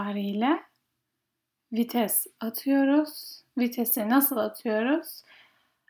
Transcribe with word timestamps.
itibariyle 0.00 0.62
vites 1.72 2.26
atıyoruz. 2.40 3.40
Vitesi 3.58 4.08
nasıl 4.08 4.36
atıyoruz? 4.36 5.22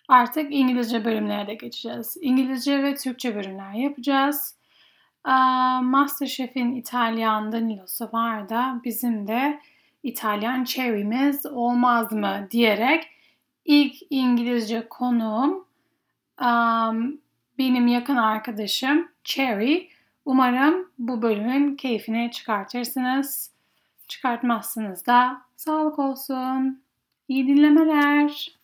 Artık 0.09 0.55
İngilizce 0.55 1.05
bölümlere 1.05 1.47
de 1.47 1.55
geçeceğiz. 1.55 2.17
İngilizce 2.21 2.83
ve 2.83 2.95
Türkçe 2.95 3.35
bölümler 3.35 3.73
yapacağız. 3.73 4.57
Masterchef'in 5.83 6.75
İtalyan 6.75 7.53
Danilo'su 7.53 8.09
var 8.13 8.49
da 8.49 8.81
bizim 8.85 9.27
de 9.27 9.61
İtalyan 10.03 10.65
Cherry'miz 10.65 11.47
olmaz 11.47 12.13
mı 12.13 12.49
diyerek 12.51 13.07
ilk 13.65 13.95
İngilizce 14.11 14.89
konuğum 14.89 15.67
benim 17.59 17.87
yakın 17.87 18.17
arkadaşım 18.17 19.09
Cherry. 19.25 19.89
Umarım 20.25 20.91
bu 20.99 21.23
bölümün 21.23 21.77
keyfini 21.77 22.31
çıkartırsınız. 22.31 23.51
Çıkartmazsınız 24.11 25.07
da 25.07 25.43
sağlık 25.57 25.99
olsun. 25.99 26.83
İyi 27.29 27.49
dinlemeler. 27.49 28.61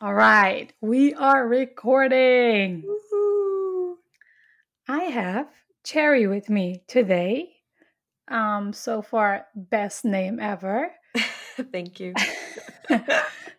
All 0.00 0.14
right, 0.14 0.74
we 0.80 1.16
are 1.16 1.60
recording. 1.60 2.84
I 4.88 5.10
have 5.12 5.46
Cherry 5.84 6.26
with 6.26 6.50
me 6.50 6.82
today. 6.88 7.48
Um, 8.30 8.72
so 8.74 9.02
far, 9.02 9.46
best 9.54 10.04
name 10.04 10.38
ever. 10.40 10.90
Thank 11.72 12.00
you. 12.00 12.14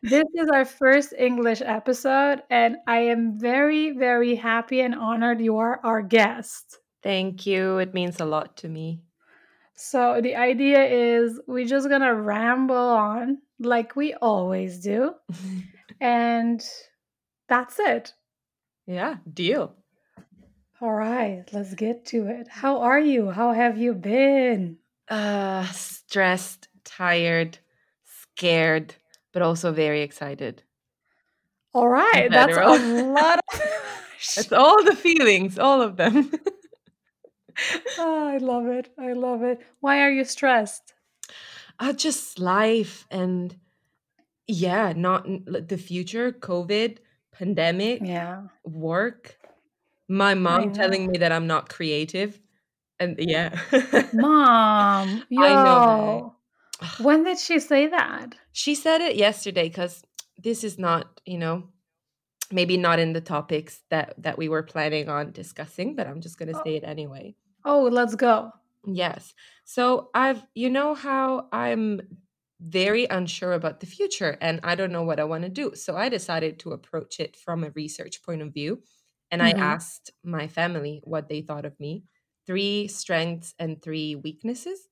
this 0.02 0.26
is 0.34 0.50
our 0.54 0.66
first 0.66 1.14
English 1.18 1.62
episode, 1.62 2.44
and 2.50 2.78
I 2.88 3.00
am 3.00 3.38
very, 3.40 3.92
very 3.92 4.36
happy 4.36 4.82
and 4.82 4.96
honored 4.96 5.42
you 5.42 5.58
are 5.58 5.80
our 5.84 6.02
guest. 6.02 6.78
Thank 7.04 7.46
you. 7.46 7.78
It 7.78 7.94
means 7.94 8.20
a 8.20 8.26
lot 8.26 8.58
to 8.58 8.70
me. 8.70 9.02
So, 9.76 10.20
the 10.22 10.36
idea 10.36 10.84
is 10.84 11.40
we're 11.48 11.66
just 11.66 11.90
gonna 11.90 12.14
ramble 12.14 12.76
on 12.76 13.40
like 13.60 13.96
we 13.96 14.14
always 14.14 14.80
do, 14.80 15.14
and 16.02 16.64
that's 17.48 17.80
it. 17.80 18.14
Yeah, 18.86 19.18
deal. 19.34 19.76
All 20.82 20.94
right, 20.94 21.44
let's 21.52 21.74
get 21.74 22.06
to 22.08 22.28
it. 22.28 22.48
How 22.50 22.82
are 22.82 23.00
you? 23.00 23.30
How 23.30 23.52
have 23.52 23.78
you 23.78 23.94
been? 23.94 24.78
Uh, 25.10 25.66
stressed, 25.66 26.70
tired, 26.86 27.58
scared, 28.40 28.96
but 29.34 29.42
also 29.42 29.72
very 29.74 30.02
excited. 30.02 30.64
All 31.74 31.88
right, 31.90 32.30
that's 32.32 32.58
a 32.58 32.78
lot 33.14 33.40
of 33.40 33.60
That's 34.36 34.52
all 34.52 34.84
the 34.84 34.96
feelings, 34.96 35.60
all 35.60 35.82
of 35.82 35.98
them. 35.98 36.32
oh, 37.98 38.28
I 38.28 38.38
love 38.38 38.68
it. 38.68 38.90
I 38.98 39.14
love 39.14 39.44
it. 39.44 39.60
Why 39.82 40.02
are 40.02 40.12
you 40.12 40.24
stressed? 40.24 40.94
Uh, 41.80 41.94
just 41.94 42.40
life 42.40 43.06
and 43.12 43.56
yeah, 44.48 44.94
not 44.96 45.26
the 45.46 45.78
future, 45.78 46.32
COVID, 46.32 46.98
pandemic, 47.32 48.02
Yeah. 48.02 48.48
work, 48.64 49.38
my 50.08 50.34
mom 50.34 50.72
telling 50.72 51.08
me 51.12 51.20
that 51.20 51.32
I'm 51.32 51.48
not 51.48 51.70
creative. 51.70 52.42
And 53.00 53.16
yeah. 53.20 53.60
Mom, 54.14 55.24
I 55.38 55.56
know, 55.56 55.80
yo. 55.80 56.36
When 56.98 57.24
did 57.24 57.40
she 57.40 57.60
say 57.60 57.88
that? 57.88 58.36
She 58.52 58.76
said 58.76 59.02
it 59.02 59.16
yesterday 59.16 59.70
because 59.70 60.04
this 60.38 60.64
is 60.64 60.78
not, 60.78 61.22
you 61.26 61.38
know, 61.38 61.70
maybe 62.52 62.78
not 62.78 63.00
in 63.00 63.14
the 63.14 63.22
topics 63.22 63.84
that 63.90 64.16
that 64.22 64.38
we 64.38 64.50
were 64.50 64.64
planning 64.64 65.10
on 65.10 65.32
discussing, 65.34 65.96
but 65.96 66.08
I'm 66.08 66.22
just 66.22 66.38
going 66.40 66.50
to 66.50 66.54
Oh, 66.54 66.66
say 66.66 66.76
it 66.76 66.86
anyway. 66.86 67.36
oh, 67.66 67.84
let's 67.92 68.16
go. 68.16 68.52
Yes. 68.86 69.34
So 69.66 70.10
I've, 70.14 70.46
you 70.56 70.70
know, 70.70 70.94
how 70.96 71.50
I'm 71.52 72.02
very 72.62 73.06
unsure 73.06 73.54
about 73.54 73.80
the 73.80 73.86
future 73.86 74.38
and 74.42 74.60
I 74.64 74.76
don't 74.76 74.92
know 74.92 75.04
what 75.04 75.20
I 75.20 75.24
want 75.26 75.44
to 75.44 75.50
do. 75.50 75.76
So 75.76 75.96
I 75.96 76.10
decided 76.10 76.60
to 76.60 76.72
approach 76.72 77.20
it 77.20 77.36
from 77.38 77.64
a 77.64 77.72
research 77.72 78.22
point 78.24 78.42
of 78.42 78.54
view. 78.54 78.84
And 79.32 79.44
I 79.44 79.52
hmm 79.52 79.52
asked 79.52 80.12
my 80.24 80.48
family 80.48 81.02
what 81.04 81.30
they 81.30 81.42
thought 81.42 81.66
of 81.66 81.80
me 81.80 82.06
three 82.48 82.88
strengths 82.88 83.54
and 83.60 83.82
three 83.82 84.16
weaknesses. 84.16 84.88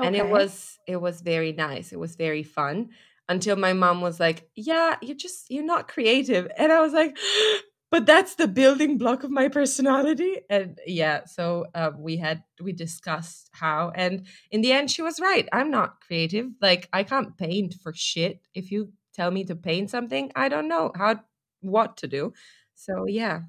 And 0.00 0.16
it 0.16 0.28
was 0.28 0.78
it 0.86 0.96
was 0.96 1.20
very 1.20 1.52
nice. 1.52 1.92
It 1.92 1.98
was 1.98 2.16
very 2.16 2.42
fun 2.42 2.90
until 3.28 3.56
my 3.56 3.72
mom 3.72 4.00
was 4.00 4.18
like, 4.18 4.48
"Yeah, 4.56 4.96
you're 5.02 5.16
just 5.16 5.50
you're 5.50 5.64
not 5.64 5.88
creative." 5.88 6.50
And 6.58 6.72
I 6.72 6.80
was 6.80 6.92
like, 6.92 7.16
"But 7.90 8.06
that's 8.06 8.34
the 8.36 8.48
building 8.48 8.98
block 8.98 9.22
of 9.22 9.30
my 9.30 9.48
personality." 9.48 10.40
And 10.50 10.80
yeah, 10.86 11.24
so 11.26 11.66
uh, 11.74 11.92
we 11.96 12.16
had 12.16 12.42
we 12.60 12.72
discussed 12.72 13.50
how, 13.52 13.92
and 13.94 14.26
in 14.50 14.60
the 14.62 14.72
end, 14.72 14.90
she 14.90 15.02
was 15.02 15.20
right. 15.20 15.48
I'm 15.52 15.70
not 15.70 16.00
creative. 16.00 16.50
Like 16.60 16.88
I 16.92 17.04
can't 17.04 17.36
paint 17.36 17.74
for 17.82 17.92
shit. 17.94 18.48
If 18.54 18.72
you 18.72 18.92
tell 19.14 19.30
me 19.30 19.44
to 19.44 19.54
paint 19.56 19.90
something, 19.90 20.32
I 20.34 20.48
don't 20.48 20.68
know 20.68 20.90
how 20.96 21.20
what 21.60 21.96
to 21.98 22.08
do. 22.08 22.32
So 22.74 23.06
yeah, 23.06 23.42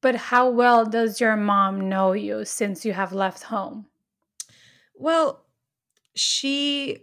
But 0.00 0.14
how 0.30 0.50
well 0.50 0.84
does 0.86 1.20
your 1.20 1.34
mom 1.34 1.88
know 1.88 2.12
you 2.12 2.44
since 2.44 2.84
you 2.84 2.92
have 2.92 3.12
left 3.12 3.42
home? 3.42 3.88
well, 4.94 5.43
she 6.16 6.98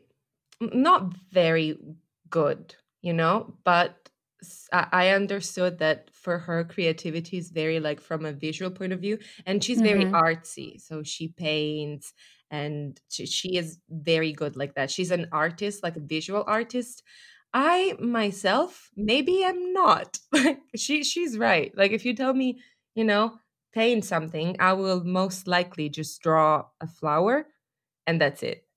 not 0.61 1.16
very 1.31 1.77
good, 2.29 2.75
you 3.01 3.13
know, 3.13 3.57
but 3.63 4.09
I 4.73 5.09
understood 5.09 5.77
that 5.79 6.09
for 6.16 6.39
her 6.39 6.63
creativity 6.63 7.38
is 7.38 7.51
very 7.51 7.79
like 7.79 8.00
from 8.01 8.25
a 8.25 8.33
visual 8.33 8.71
point 8.71 8.91
of 8.91 9.00
view 9.00 9.19
and 9.45 9.63
she's 9.63 9.81
very 9.81 10.05
hmm 10.05 10.13
artsy. 10.13 10.81
So 10.81 11.03
she 11.03 11.27
paints 11.27 12.13
and 12.50 13.00
she, 13.09 13.27
she 13.27 13.55
is 13.57 13.79
very 13.89 14.33
good 14.33 14.55
like 14.55 14.73
that. 14.75 14.89
She's 14.89 15.11
an 15.11 15.27
artist, 15.31 15.83
like 15.83 15.95
a 15.95 16.00
visual 16.01 16.44
artist. 16.47 17.03
I 17.53 17.95
myself 18.00 18.89
maybe 18.95 19.44
I'm 19.45 19.73
not. 19.73 20.17
She 20.75 21.03
she's 21.03 21.38
right. 21.38 21.75
Like 21.77 21.91
if 21.91 22.05
you 22.05 22.16
tell 22.16 22.33
me, 22.33 22.61
you 22.95 23.03
know, 23.03 23.39
paint 23.73 24.05
something, 24.05 24.55
I 24.59 24.73
will 24.73 25.03
most 25.03 25.47
likely 25.47 25.89
just 25.89 26.21
draw 26.21 26.67
a 26.79 26.88
flower 26.88 27.47
and 28.07 28.21
that's 28.21 28.44
it. 28.44 28.67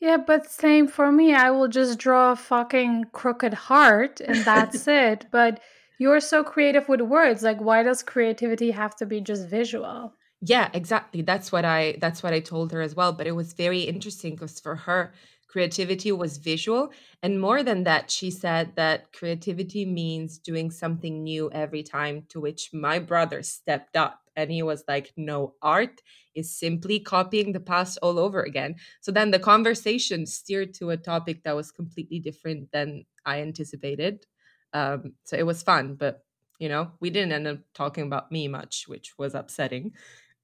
Yeah, 0.00 0.16
but 0.16 0.50
same 0.50 0.86
for 0.88 1.10
me. 1.12 1.34
I 1.34 1.50
will 1.50 1.68
just 1.68 1.98
draw 1.98 2.32
a 2.32 2.36
fucking 2.36 3.06
crooked 3.12 3.54
heart 3.54 4.20
and 4.20 4.44
that's 4.44 4.86
it. 4.88 5.26
But 5.30 5.60
you're 5.98 6.20
so 6.20 6.44
creative 6.44 6.88
with 6.88 7.00
words. 7.00 7.42
Like, 7.42 7.60
why 7.60 7.82
does 7.82 8.02
creativity 8.02 8.70
have 8.72 8.94
to 8.96 9.06
be 9.06 9.20
just 9.20 9.48
visual? 9.48 10.14
Yeah, 10.40 10.70
exactly. 10.72 11.22
That's 11.22 11.50
what 11.50 11.64
I 11.64 11.96
that's 12.00 12.22
what 12.22 12.32
I 12.32 12.40
told 12.40 12.70
her 12.72 12.80
as 12.80 12.94
well, 12.94 13.12
but 13.12 13.26
it 13.26 13.32
was 13.32 13.54
very 13.54 13.80
interesting 13.80 14.34
because 14.34 14.60
for 14.60 14.76
her 14.76 15.12
creativity 15.48 16.12
was 16.12 16.36
visual 16.36 16.92
and 17.22 17.40
more 17.40 17.62
than 17.62 17.82
that 17.84 18.10
she 18.10 18.30
said 18.30 18.76
that 18.76 19.10
creativity 19.14 19.86
means 19.86 20.36
doing 20.38 20.70
something 20.70 21.22
new 21.24 21.50
every 21.52 21.82
time 21.82 22.22
to 22.28 22.38
which 22.38 22.68
my 22.74 22.98
brother 22.98 23.42
stepped 23.42 23.96
up 23.96 24.20
and 24.38 24.50
he 24.52 24.62
was 24.62 24.84
like 24.88 25.12
no 25.16 25.54
art 25.60 26.00
is 26.34 26.56
simply 26.56 27.00
copying 27.00 27.52
the 27.52 27.60
past 27.60 27.98
all 28.00 28.18
over 28.18 28.40
again. 28.42 28.76
So 29.00 29.10
then 29.10 29.32
the 29.32 29.38
conversation 29.40 30.24
steered 30.26 30.72
to 30.74 30.90
a 30.90 30.96
topic 30.96 31.42
that 31.42 31.56
was 31.56 31.72
completely 31.72 32.20
different 32.20 32.70
than 32.72 33.04
I 33.26 33.42
anticipated. 33.42 34.26
Um 34.72 35.14
so 35.24 35.36
it 35.36 35.44
was 35.44 35.62
fun, 35.62 35.96
but 35.96 36.24
you 36.58 36.68
know, 36.68 36.92
we 37.00 37.10
didn't 37.10 37.32
end 37.32 37.46
up 37.46 37.58
talking 37.74 38.04
about 38.04 38.32
me 38.32 38.48
much, 38.48 38.86
which 38.86 39.18
was 39.18 39.34
upsetting. 39.34 39.92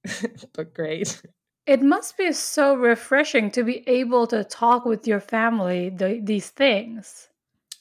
but 0.53 0.75
great. 0.75 1.23
It 1.67 1.83
must 1.83 2.19
be 2.19 2.31
so 2.33 2.75
refreshing 2.75 3.51
to 3.53 3.65
be 3.65 3.89
able 3.89 4.27
to 4.27 4.45
talk 4.45 4.85
with 4.85 5.07
your 5.07 5.21
family 5.21 5.89
the, 5.89 6.21
these 6.23 6.51
things. 6.51 7.29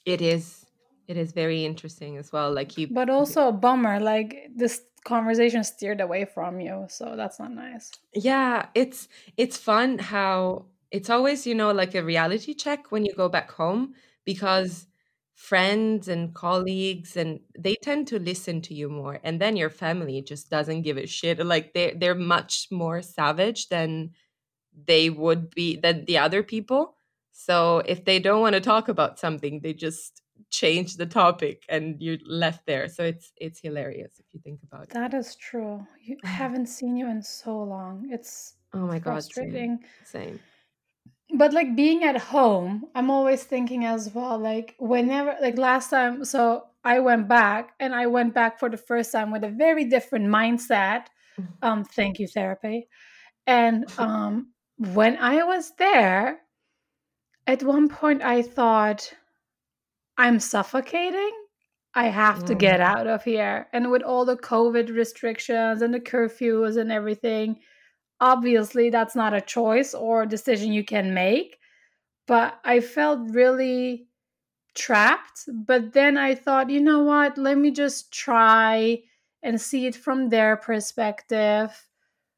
It 0.06 0.22
is. 0.22 0.66
It 1.08 1.18
is 1.18 1.34
very 1.34 1.66
interesting 1.66 2.18
as 2.18 2.32
well. 2.32 2.54
Like 2.54 2.78
you, 2.78 2.88
But 2.88 3.10
also 3.10 3.50
a 3.50 3.52
bummer. 3.52 4.00
Like, 4.00 4.50
this 4.56 4.82
conversation 5.04 5.64
steered 5.64 6.02
away 6.02 6.26
from 6.26 6.60
you. 6.60 6.86
So 6.90 7.16
that's 7.16 7.40
not 7.40 7.52
nice. 7.52 7.92
yeah, 8.14 8.68
it's 8.76 9.08
it's 9.38 9.58
fun 9.58 10.00
how 10.00 10.66
it's 10.92 11.10
always 11.10 11.48
you 11.48 11.56
know 11.56 11.72
like 11.72 11.96
a 11.96 12.04
reality 12.04 12.54
check 12.54 12.92
when 12.92 13.06
you 13.06 13.14
go 13.16 13.30
back 13.30 13.52
home 13.52 13.94
because 14.26 14.88
friends 15.36 16.08
and 16.08 16.34
colleagues 16.36 17.18
and 17.18 17.40
they 17.58 17.76
tend 17.82 18.08
to 18.08 18.20
listen 18.20 18.62
to 18.62 18.74
you 18.74 18.90
more 18.90 19.20
and 19.24 19.42
then 19.42 19.58
your 19.58 19.70
family 19.70 20.22
just 20.22 20.50
doesn't 20.50 20.84
give 20.84 20.98
a 20.98 21.08
shit 21.08 21.44
like 21.46 21.74
they 21.74 21.94
they're 21.98 22.16
much 22.16 22.68
more 22.72 23.02
savage 23.02 23.68
than 23.70 24.12
they 24.88 25.10
would 25.10 25.50
be 25.52 25.78
than 25.78 26.06
the 26.06 26.18
other 26.18 26.44
people 26.44 26.96
so 27.32 27.80
if 27.86 28.06
they 28.06 28.20
don't 28.20 28.42
want 28.42 28.54
to 28.56 28.62
talk 28.62 28.90
about 28.90 29.20
something 29.20 29.62
they 29.62 29.74
just 29.74 30.23
change 30.50 30.98
the 30.98 31.06
topic 31.06 31.66
and 31.70 32.02
you're 32.02 32.18
left 32.26 32.66
there 32.66 32.88
so 32.88 33.04
it's 33.04 33.32
it's 33.38 33.60
hilarious 33.60 34.20
if 34.20 34.26
you 34.34 34.40
think 34.40 34.60
about 34.64 34.84
it 34.84 34.90
That 34.90 35.14
is 35.14 35.36
true. 35.36 35.86
You 36.02 36.18
I 36.24 36.28
haven't 36.44 36.68
seen 36.68 36.96
you 36.96 37.10
in 37.10 37.22
so 37.22 37.64
long. 37.64 38.08
It's 38.12 38.56
oh 38.74 38.86
my 38.88 39.00
god 39.00 39.24
same 39.24 39.80
same 40.04 40.40
But 41.36 41.54
like 41.54 41.76
being 41.76 42.04
at 42.04 42.18
home, 42.18 42.86
I'm 42.96 43.10
always 43.10 43.44
thinking 43.44 43.86
as 43.86 44.14
well, 44.14 44.38
like 44.38 44.76
whenever, 44.78 45.36
like 45.42 45.58
last 45.58 45.90
time, 45.90 46.24
so 46.26 46.68
I 46.84 47.00
went 47.00 47.28
back 47.28 47.74
and 47.80 47.96
I 47.96 48.08
went 48.08 48.34
back 48.34 48.60
for 48.60 48.70
the 48.70 48.78
first 48.78 49.12
time 49.12 49.32
with 49.32 49.44
a 49.44 49.50
very 49.50 49.86
different 49.86 50.28
mindset. 50.28 51.08
Mm. 51.40 51.48
Um, 51.62 51.84
thank 51.86 52.20
you, 52.20 52.28
therapy. 52.28 52.88
And 53.48 53.86
um, 53.98 54.54
when 54.78 55.18
I 55.18 55.44
was 55.44 55.72
there, 55.78 56.40
at 57.48 57.64
one 57.64 57.90
point 57.90 58.22
I 58.22 58.42
thought, 58.42 59.14
I'm 60.18 60.40
suffocating. 60.40 61.32
I 61.96 62.08
have 62.08 62.44
to 62.46 62.56
Mm. 62.56 62.60
get 62.60 62.82
out 62.82 63.08
of 63.08 63.24
here. 63.24 63.68
And 63.74 63.92
with 63.92 64.02
all 64.04 64.26
the 64.26 64.38
COVID 64.38 64.94
restrictions 64.96 65.82
and 65.82 65.94
the 65.94 66.00
curfews 66.00 66.78
and 66.78 66.92
everything, 66.92 67.60
obviously 68.20 68.90
that's 68.90 69.16
not 69.16 69.34
a 69.34 69.42
choice 69.42 69.94
or 69.94 70.24
a 70.24 70.28
decision 70.28 70.74
you 70.74 70.84
can 70.84 71.14
make. 71.14 71.60
But 72.28 72.60
I 72.64 72.80
felt 72.82 73.20
really 73.32 74.08
trapped. 74.76 75.42
But 75.48 75.94
then 75.94 76.18
I 76.18 76.36
thought, 76.36 76.70
you 76.70 76.82
know 76.82 77.02
what? 77.02 77.38
Let 77.38 77.58
me 77.58 77.72
just 77.72 78.12
try 78.14 79.04
and 79.44 79.60
see 79.62 79.88
it 79.88 79.96
from 79.96 80.30
their 80.30 80.58
perspective. 80.58 81.88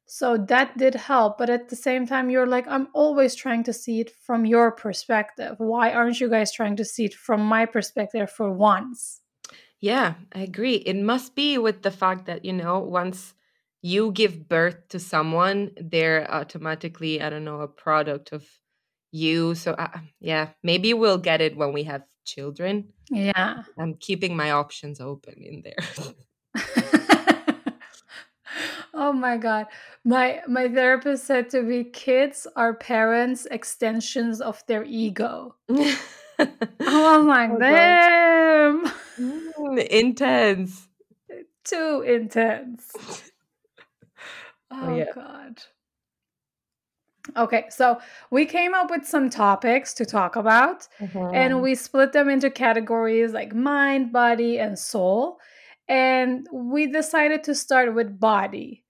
So 0.06 0.36
that 0.36 0.78
did 0.78 0.94
help. 0.94 1.36
But 1.36 1.50
at 1.50 1.68
the 1.68 1.76
same 1.76 2.06
time, 2.06 2.30
you're 2.30 2.46
like, 2.46 2.66
I'm 2.68 2.88
always 2.94 3.34
trying 3.34 3.64
to 3.64 3.72
see 3.72 4.00
it 4.00 4.10
from 4.10 4.46
your 4.46 4.70
perspective. 4.70 5.56
Why 5.58 5.92
aren't 5.92 6.20
you 6.20 6.30
guys 6.30 6.52
trying 6.52 6.76
to 6.76 6.84
see 6.84 7.04
it 7.04 7.14
from 7.14 7.44
my 7.44 7.66
perspective 7.66 8.30
for 8.30 8.52
once? 8.52 9.20
Yeah, 9.80 10.14
I 10.32 10.40
agree. 10.40 10.76
It 10.76 10.96
must 10.96 11.34
be 11.34 11.58
with 11.58 11.82
the 11.82 11.90
fact 11.90 12.26
that, 12.26 12.44
you 12.44 12.52
know, 12.52 12.78
once 12.78 13.34
you 13.82 14.12
give 14.12 14.48
birth 14.48 14.88
to 14.88 14.98
someone, 14.98 15.72
they're 15.76 16.30
automatically, 16.30 17.20
I 17.20 17.28
don't 17.28 17.44
know, 17.44 17.60
a 17.60 17.68
product 17.68 18.32
of 18.32 18.46
you. 19.10 19.54
So, 19.54 19.72
uh, 19.72 19.98
yeah, 20.20 20.50
maybe 20.62 20.94
we'll 20.94 21.18
get 21.18 21.40
it 21.40 21.56
when 21.56 21.72
we 21.72 21.84
have 21.84 22.02
children. 22.24 22.92
Yeah. 23.10 23.62
I'm 23.78 23.94
keeping 23.94 24.36
my 24.36 24.52
options 24.52 25.00
open 25.00 25.42
in 25.42 25.62
there. 25.62 26.14
oh 28.96 29.12
my 29.12 29.36
god. 29.36 29.66
My 30.04 30.40
my 30.48 30.68
therapist 30.68 31.24
said 31.24 31.50
to 31.50 31.62
me 31.62 31.84
kids 31.84 32.46
are 32.56 32.74
parents 32.74 33.46
extensions 33.46 34.40
of 34.40 34.62
their 34.66 34.84
ego. 34.84 35.54
I 35.70 35.96
was 36.80 37.26
like, 37.26 37.50
Oh, 37.50 37.58
God. 37.58 37.60
damn. 37.60 38.84
Mm, 39.18 39.86
intense. 39.88 40.88
Too 41.64 42.02
intense. 42.06 42.92
Oh, 44.70 44.88
Oh 44.88 44.96
yeah. 44.96 45.04
god. 45.14 45.62
Okay, 47.36 47.66
so 47.70 48.00
we 48.30 48.46
came 48.46 48.74
up 48.74 48.90
with 48.90 49.04
some 49.06 49.30
topics 49.30 49.94
to 49.94 50.04
talk 50.04 50.34
about. 50.36 50.88
and 51.32 51.54
Mhm. 51.54 51.62
we 51.62 51.74
split 51.76 52.12
them 52.12 52.28
into 52.28 52.50
categories 52.50 53.32
like 53.32 53.54
mind, 53.54 54.12
body, 54.12 54.58
and 54.58 54.78
soul. 54.78 55.38
And 55.88 56.48
we 56.52 56.86
decided 56.88 57.44
to 57.44 57.54
start 57.54 57.94
with 57.94 58.18
body. 58.18 58.84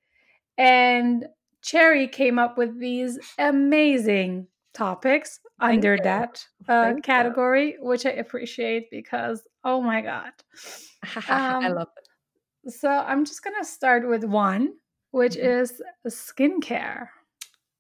And 0.59 1.27
Cherry 1.63 2.09
came 2.09 2.39
up 2.39 2.57
with 2.57 2.79
these 2.79 3.19
amazing 3.39 4.47
topics 4.75 5.41
under 5.61 5.97
that 6.03 6.45
uh, 6.69 6.95
category, 7.03 7.77
which 7.81 8.07
I 8.07 8.11
appreciate 8.11 8.91
because, 8.91 9.43
oh 9.65 9.81
my 9.81 10.01
God. 10.01 10.33
I 11.29 11.69
Um, 11.69 11.75
love 11.75 11.89
it. 11.97 12.73
So 12.73 12.89
I'm 12.91 13.25
just 13.25 13.43
going 13.45 13.57
to 13.59 13.65
start 13.65 14.07
with 14.09 14.25
one, 14.25 14.75
which 15.11 15.35
Mhm. 15.37 15.61
is 15.61 15.83
skincare. 16.09 17.09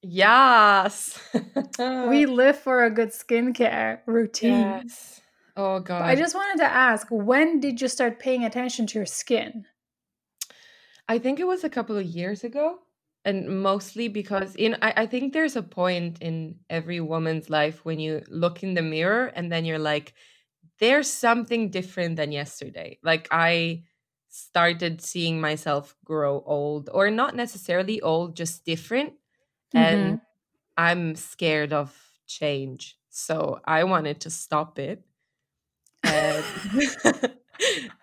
Yes. 0.03 1.19
We 2.09 2.27
live 2.27 2.59
for 2.59 2.85
a 2.85 2.91
good 2.91 3.11
skincare 3.11 4.01
routine. 4.07 4.83
yes. 4.85 5.21
Oh 5.57 5.81
But 5.81 6.03
I 6.03 6.15
just 6.15 6.35
wanted 6.35 6.59
to 6.59 6.71
ask, 6.71 7.07
when 7.11 7.61
did 7.61 7.81
you 7.81 7.89
start 7.89 8.19
paying 8.19 8.45
attention 8.45 8.87
to 8.89 8.99
your 8.99 9.07
skin? 9.07 9.67
I 11.09 11.19
think 11.19 11.41
it 11.41 11.47
was 11.47 11.65
a 11.65 11.71
couple 11.71 11.97
of 11.97 12.05
years 12.05 12.45
ago. 12.45 12.79
And 13.25 13.61
mostly 13.61 14.07
because 14.07 14.55
in 14.55 14.77
I, 14.83 14.93
I 14.99 15.07
think 15.07 15.33
there's 15.33 15.57
a 15.57 15.63
point 15.63 16.19
in 16.21 16.61
every 16.71 17.01
woman's 17.01 17.51
life 17.51 17.85
when 17.85 17.99
you 17.99 18.23
look 18.29 18.63
in 18.63 18.75
the 18.75 18.83
mirror 18.83 19.27
and 19.35 19.51
then 19.51 19.65
you're 19.65 19.81
like, 19.81 20.15
there's 20.79 21.11
something 21.11 21.71
different 21.71 22.17
than 22.17 22.31
yesterday. 22.31 22.99
Like 23.03 23.27
I 23.33 23.83
started 24.29 25.01
seeing 25.01 25.41
myself 25.41 25.97
grow 26.05 26.43
old, 26.45 26.91
or 26.93 27.11
not 27.11 27.35
necessarily 27.35 28.01
old, 28.01 28.37
just 28.37 28.65
different. 28.65 29.15
And 29.75 30.07
mm-hmm. 30.07 30.25
I'm 30.77 31.17
scared 31.17 31.73
of 31.73 31.97
change. 32.27 32.97
So 33.09 33.61
I 33.65 33.85
wanted 33.85 34.21
to 34.21 34.31
stop 34.31 34.79
it. 34.79 35.03
And 36.05 36.45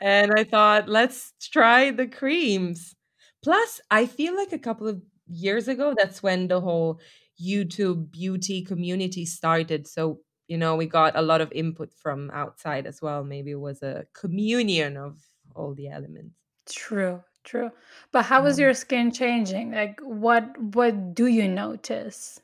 and 0.02 0.32
I 0.38 0.44
thought, 0.44 0.90
let's 0.90 1.34
try 1.42 1.92
the 1.92 2.08
creams. 2.08 2.96
Plus, 3.44 3.82
I 3.92 4.06
feel 4.06 4.36
like 4.36 4.54
a 4.54 4.60
couple 4.60 4.88
of 4.88 5.02
years 5.28 5.68
ago, 5.68 5.94
that's 5.98 6.24
when 6.24 6.48
the 6.48 6.62
whole 6.62 7.00
YouTube 7.42 8.12
beauty 8.12 8.64
community 8.64 9.26
started. 9.26 9.88
So, 9.88 10.20
you 10.48 10.58
know, 10.58 10.76
we 10.76 10.86
got 10.86 11.16
a 11.18 11.22
lot 11.22 11.42
of 11.42 11.52
input 11.52 11.94
from 11.94 12.32
outside 12.32 12.86
as 12.86 13.02
well. 13.02 13.24
Maybe 13.24 13.52
it 13.52 13.60
was 13.60 13.82
a 13.82 14.06
communion 14.14 14.98
of 14.98 15.20
all 15.56 15.74
the 15.74 15.90
elements. 15.90 16.36
True, 16.68 17.24
true. 17.46 17.72
But 18.12 18.24
how 18.26 18.46
is 18.46 18.58
Um, 18.58 18.60
your 18.60 18.74
skin 18.74 19.12
changing? 19.12 19.72
Like 19.72 20.00
what 20.02 20.58
what 20.76 21.16
do 21.16 21.28
you 21.28 21.48
notice? 21.48 22.42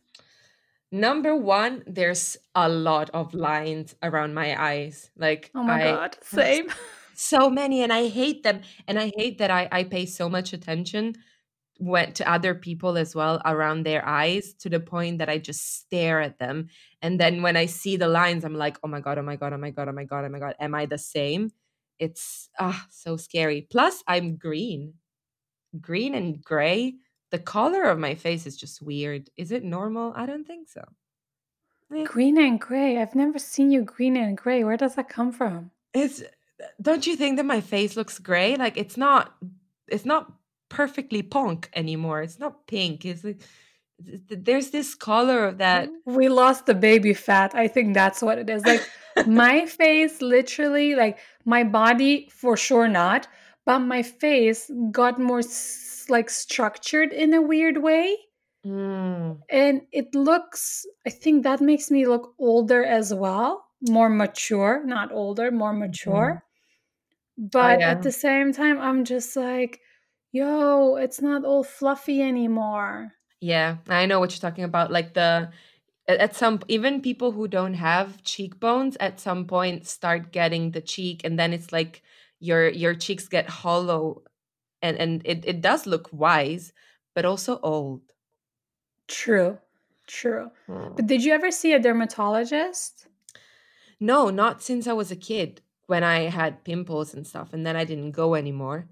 Number 0.91 1.35
one, 1.35 1.83
there's 1.87 2.37
a 2.55 2.67
lot 2.69 3.09
of 3.11 3.33
lines 3.33 3.95
around 4.03 4.33
my 4.33 4.59
eyes. 4.61 5.11
Like 5.17 5.51
Oh 5.55 5.63
my 5.63 5.81
I 5.81 5.91
god, 5.91 6.17
same. 6.21 6.67
so 7.15 7.49
many 7.49 7.81
and 7.83 7.91
i 7.91 8.07
hate 8.07 8.43
them 8.43 8.61
and 8.87 8.97
i 8.97 9.11
hate 9.17 9.39
that 9.39 9.51
i, 9.51 9.67
I 9.73 9.83
pay 9.83 10.05
so 10.05 10.29
much 10.29 10.53
attention 10.53 11.15
went 11.77 12.15
to 12.15 12.29
other 12.31 12.55
people 12.55 12.97
as 12.97 13.15
well 13.15 13.41
around 13.45 13.83
their 13.85 14.05
eyes 14.05 14.53
to 14.59 14.69
the 14.69 14.79
point 14.79 15.17
that 15.19 15.29
i 15.29 15.37
just 15.37 15.79
stare 15.79 16.19
at 16.21 16.37
them. 16.39 16.67
And 17.01 17.19
then 17.19 17.41
when 17.41 17.55
i 17.55 17.65
see 17.67 17.95
the 17.97 18.07
lines 18.07 18.43
i'm 18.43 18.55
like 18.55 18.77
oh 18.83 18.87
my 18.87 18.99
god 18.99 19.17
oh 19.17 19.21
my 19.21 19.35
god 19.37 19.53
oh 19.53 19.57
my 19.57 19.71
god 19.71 19.87
oh 19.87 19.93
my 19.93 20.03
god 20.03 20.25
oh 20.25 20.29
my 20.29 20.39
god 20.39 20.55
am 20.59 20.75
i 20.75 20.85
the 20.85 20.97
same? 20.97 21.51
It's 21.99 22.49
ah 22.59 22.85
so 22.89 23.17
scary. 23.17 23.61
Plus 23.69 24.03
i'm 24.07 24.35
green. 24.37 24.93
Green 25.79 26.15
and 26.15 26.43
gray 26.43 26.95
the 27.31 27.39
color 27.39 27.83
of 27.83 27.99
my 27.99 28.15
face 28.15 28.45
is 28.47 28.57
just 28.57 28.81
weird 28.81 29.29
is 29.37 29.51
it 29.51 29.63
normal 29.63 30.13
i 30.15 30.25
don't 30.25 30.45
think 30.47 30.67
so 30.69 30.83
Eh, 31.91 32.03
Green 32.03 32.37
and 32.37 32.59
gray. 32.61 32.99
I've 33.01 33.15
never 33.15 33.39
seen 33.39 33.71
you 33.71 33.81
green 33.81 34.15
and 34.15 34.37
gray. 34.37 34.63
Where 34.63 34.77
does 34.77 34.93
that 34.93 35.09
come 35.09 35.31
from? 35.31 35.71
It's 35.91 36.21
don't 36.79 37.07
you 37.07 37.15
think 37.15 37.37
that 37.37 37.45
my 37.47 37.61
face 37.61 37.95
looks 37.97 38.19
gray? 38.19 38.55
Like 38.57 38.77
it's 38.77 38.95
not 38.95 39.33
it's 39.87 40.05
not 40.05 40.31
perfectly 40.69 41.23
punk 41.23 41.67
anymore. 41.73 42.21
It's 42.21 42.37
not 42.37 42.67
pink. 42.67 43.05
It's 43.05 43.23
like 43.23 43.41
th- 44.05 44.21
th- 44.27 44.41
there's 44.43 44.69
this 44.69 44.93
color 44.93 45.45
of 45.45 45.57
that 45.57 45.89
We 46.05 46.29
lost 46.29 46.67
the 46.67 46.75
baby 46.75 47.15
fat. 47.15 47.55
I 47.55 47.67
think 47.67 47.95
that's 47.95 48.21
what 48.21 48.37
it 48.37 48.49
is. 48.51 48.63
Like 48.63 48.87
my 49.27 49.65
face 49.65 50.21
literally 50.21 50.93
like 50.93 51.17
my 51.43 51.63
body 51.63 52.29
for 52.31 52.55
sure 52.55 52.87
not, 52.87 53.27
but 53.65 53.79
my 53.79 54.03
face 54.03 54.69
got 54.91 55.17
more 55.19 55.39
s- 55.39 55.98
like 56.09 56.29
structured 56.29 57.13
in 57.13 57.33
a 57.33 57.41
weird 57.41 57.81
way. 57.81 58.17
Mm, 58.65 59.39
and 59.49 59.81
it 59.93 60.13
looks 60.13 60.85
i 61.07 61.09
think 61.09 61.43
that 61.43 61.61
makes 61.61 61.89
me 61.89 62.05
look 62.05 62.33
older 62.37 62.83
as 62.83 63.13
well 63.13 63.63
more 63.89 64.09
mature 64.09 64.83
not 64.85 65.13
older 65.13 65.49
more 65.49 65.71
mature 65.71 66.43
but 67.37 67.81
at 67.81 68.03
the 68.03 68.11
same 68.11 68.51
time 68.51 68.77
i'm 68.79 69.05
just 69.05 69.37
like 69.37 69.79
yo 70.33 70.97
it's 70.97 71.21
not 71.21 71.45
all 71.45 71.63
fluffy 71.63 72.21
anymore 72.21 73.13
yeah, 73.41 73.77
I 73.87 74.05
know 74.05 74.19
what 74.19 74.31
you're 74.31 74.49
talking 74.49 74.63
about. 74.63 74.91
Like 74.91 75.13
the 75.13 75.51
at 76.07 76.19
at 76.19 76.35
some 76.35 76.59
even 76.67 77.01
people 77.01 77.31
who 77.31 77.47
don't 77.47 77.75
have 77.75 78.23
cheekbones 78.23 78.97
at 78.99 79.19
some 79.19 79.45
point 79.45 79.87
start 79.87 80.31
getting 80.31 80.71
the 80.71 80.81
cheek 80.81 81.21
and 81.23 81.39
then 81.39 81.53
it's 81.53 81.71
like 81.71 82.01
your 82.39 82.69
your 82.69 82.95
cheeks 82.95 83.27
get 83.27 83.49
hollow 83.49 84.23
and 84.81 84.97
and 84.97 85.21
it, 85.25 85.45
it 85.45 85.61
does 85.61 85.85
look 85.87 86.09
wise 86.11 86.73
but 87.15 87.25
also 87.25 87.59
old. 87.61 88.01
true 89.07 89.59
true 90.07 90.51
Mm. 90.67 90.95
but 90.95 91.07
did 91.07 91.23
you 91.23 91.33
ever 91.33 91.51
see 91.51 91.73
a 91.73 91.79
dermatologist 91.79 93.07
No, 93.99 94.29
not 94.29 94.61
since 94.61 94.87
I 94.87 94.93
was 94.93 95.11
a 95.11 95.15
kid 95.15 95.61
when 95.87 96.03
I 96.03 96.21
had 96.29 96.63
pimples 96.63 97.13
and 97.13 97.25
stuff 97.25 97.53
and 97.53 97.65
then 97.65 97.75
I 97.75 97.85
didn't 97.85 98.11
go 98.11 98.35
anymore. 98.35 98.89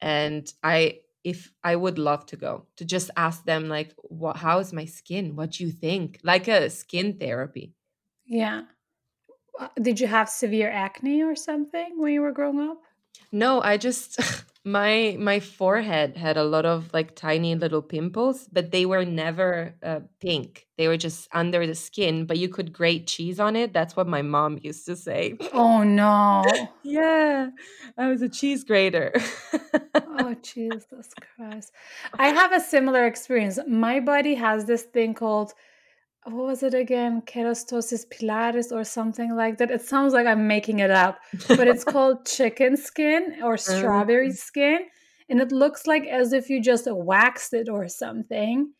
And 0.00 0.52
I 0.62 1.00
if 1.22 1.52
I 1.62 1.74
would 1.76 1.98
love 1.98 2.26
to 2.26 2.36
go 2.36 2.66
to 2.76 2.84
just 2.84 3.10
ask 3.16 3.44
them 3.44 3.68
like 3.68 3.94
what 4.02 4.36
how 4.36 4.58
is 4.58 4.72
my 4.72 4.84
skin? 4.84 5.36
What 5.36 5.52
do 5.52 5.64
you 5.64 5.70
think? 5.72 6.20
Like 6.22 6.48
a 6.48 6.68
skin 6.70 7.18
therapy. 7.18 7.74
yeah 8.26 8.64
Uh, 9.58 9.68
did 9.80 10.00
you 10.00 10.06
have 10.08 10.28
severe 10.28 10.70
acne 10.70 11.22
or 11.22 11.34
something 11.36 11.98
when 12.00 12.12
you 12.12 12.20
were 12.20 12.32
growing 12.32 12.60
up 12.60 12.82
No, 13.32 13.60
I 13.60 13.76
just 13.76 14.20
my 14.64 15.16
my 15.18 15.40
forehead 15.40 16.16
had 16.16 16.36
a 16.36 16.44
lot 16.44 16.64
of 16.64 16.92
like 16.94 17.14
tiny 17.14 17.54
little 17.54 17.82
pimples, 17.82 18.48
but 18.52 18.70
they 18.70 18.86
were 18.86 19.04
never 19.04 19.74
uh, 19.82 20.00
pink. 20.20 20.66
They 20.78 20.88
were 20.88 20.96
just 20.96 21.28
under 21.32 21.66
the 21.66 21.74
skin, 21.74 22.26
but 22.26 22.38
you 22.38 22.48
could 22.48 22.72
grate 22.72 23.06
cheese 23.06 23.40
on 23.40 23.56
it. 23.56 23.72
That's 23.72 23.96
what 23.96 24.06
my 24.06 24.22
mom 24.22 24.58
used 24.62 24.86
to 24.86 24.96
say. 24.96 25.36
Oh 25.52 25.82
no. 25.82 26.44
yeah, 26.82 27.50
I 27.98 28.08
was 28.08 28.22
a 28.22 28.28
cheese 28.28 28.64
grater. 28.64 29.12
oh 29.94 30.34
Jesus 30.42 31.10
Christ. 31.20 31.72
I 32.18 32.28
have 32.28 32.52
a 32.52 32.60
similar 32.60 33.06
experience. 33.06 33.58
My 33.68 34.00
body 34.00 34.34
has 34.34 34.64
this 34.64 34.82
thing 34.82 35.14
called 35.14 35.52
what 36.24 36.46
was 36.46 36.62
it 36.62 36.74
again? 36.74 37.22
Keratosis 37.22 38.06
pilaris 38.08 38.72
or 38.72 38.82
something 38.84 39.36
like 39.36 39.58
that. 39.58 39.70
It 39.70 39.82
sounds 39.82 40.14
like 40.14 40.26
I'm 40.26 40.46
making 40.46 40.78
it 40.78 40.90
up, 40.90 41.18
but 41.48 41.68
it's 41.68 41.84
called 41.94 42.26
chicken 42.26 42.76
skin 42.76 43.36
or 43.42 43.56
strawberry 43.56 44.30
mm. 44.30 44.36
skin. 44.36 44.78
And 45.28 45.40
it 45.40 45.52
looks 45.52 45.86
like 45.86 46.06
as 46.06 46.32
if 46.32 46.48
you 46.48 46.62
just 46.62 46.86
waxed 46.90 47.52
it 47.52 47.68
or 47.68 47.88
something. 47.88 48.72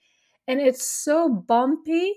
And 0.48 0.60
it's 0.60 0.86
so 0.86 1.28
bumpy. 1.28 2.14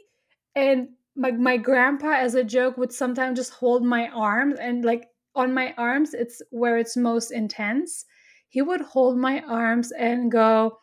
And 0.56 0.90
my, 1.16 1.32
my 1.32 1.58
grandpa, 1.58 2.14
as 2.14 2.36
a 2.36 2.44
joke, 2.44 2.78
would 2.78 2.94
sometimes 2.94 3.38
just 3.38 3.54
hold 3.54 3.84
my 3.84 4.10
arms 4.10 4.60
and 4.60 4.86
like 4.86 5.08
on 5.36 5.54
my 5.54 5.74
arms, 5.78 6.14
it's 6.14 6.42
where 6.50 6.78
it's 6.78 6.98
most 6.98 7.32
intense. 7.32 8.06
He 8.50 8.62
would 8.62 8.82
hold 8.82 9.18
my 9.18 9.42
arms 9.42 9.92
and 9.92 10.32
go, 10.32 10.80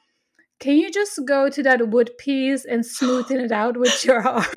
can 0.64 0.78
you 0.78 0.90
just 0.90 1.20
go 1.26 1.50
to 1.50 1.62
that 1.62 1.90
wood 1.90 2.10
piece 2.16 2.64
and 2.64 2.84
smoothen 2.84 3.38
it 3.44 3.52
out 3.52 3.76
with 3.76 4.02
your 4.02 4.26
arm? 4.28 4.46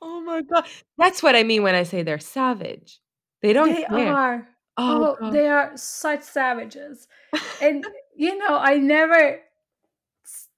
oh 0.00 0.22
my 0.22 0.40
god. 0.40 0.64
That's 0.96 1.22
what 1.22 1.36
I 1.36 1.42
mean 1.42 1.62
when 1.62 1.74
I 1.74 1.82
say 1.82 2.02
they're 2.02 2.18
savage. 2.18 2.98
They 3.42 3.52
don't 3.52 3.74
They 3.74 3.84
care. 3.84 4.14
are. 4.14 4.48
Oh, 4.78 5.18
oh 5.20 5.30
they 5.30 5.48
are 5.48 5.72
such 5.76 6.22
savages. 6.22 7.06
and 7.60 7.84
you 8.16 8.38
know, 8.38 8.56
I 8.56 8.78
never 8.78 9.40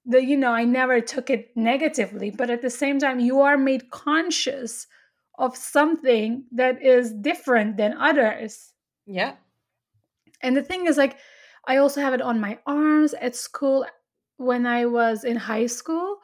the 0.06 0.22
you 0.24 0.36
know, 0.36 0.52
I 0.52 0.62
never 0.62 1.00
took 1.00 1.30
it 1.30 1.48
negatively, 1.56 2.30
but 2.30 2.48
at 2.48 2.62
the 2.62 2.70
same 2.70 3.00
time 3.00 3.18
you 3.18 3.40
are 3.40 3.58
made 3.58 3.90
conscious 3.90 4.86
of 5.36 5.56
something 5.56 6.44
that 6.52 6.80
is 6.80 7.12
different 7.12 7.76
than 7.76 7.94
others. 7.94 8.72
Yeah. 9.04 9.34
And 10.40 10.56
the 10.56 10.62
thing 10.62 10.86
is 10.86 10.96
like 10.96 11.16
I 11.66 11.76
also 11.76 12.00
have 12.00 12.14
it 12.14 12.22
on 12.22 12.40
my 12.40 12.58
arms 12.66 13.14
at 13.14 13.36
school. 13.36 13.86
When 14.36 14.66
I 14.66 14.86
was 14.86 15.24
in 15.24 15.36
high 15.36 15.66
school, 15.66 16.18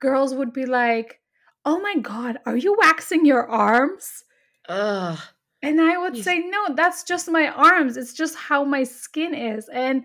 girls 0.00 0.34
would 0.34 0.52
be 0.52 0.66
like, 0.66 1.20
"Oh 1.64 1.80
my 1.80 1.96
god, 1.96 2.38
are 2.46 2.56
you 2.56 2.76
waxing 2.78 3.24
your 3.24 3.48
arms?" 3.48 4.24
Ugh. 4.68 5.18
And 5.62 5.80
I 5.80 5.96
would 5.96 6.16
say, 6.16 6.40
"No, 6.40 6.74
that's 6.74 7.04
just 7.04 7.30
my 7.30 7.48
arms. 7.48 7.96
It's 7.96 8.12
just 8.12 8.36
how 8.36 8.64
my 8.64 8.82
skin 8.84 9.34
is." 9.34 9.68
And 9.68 10.04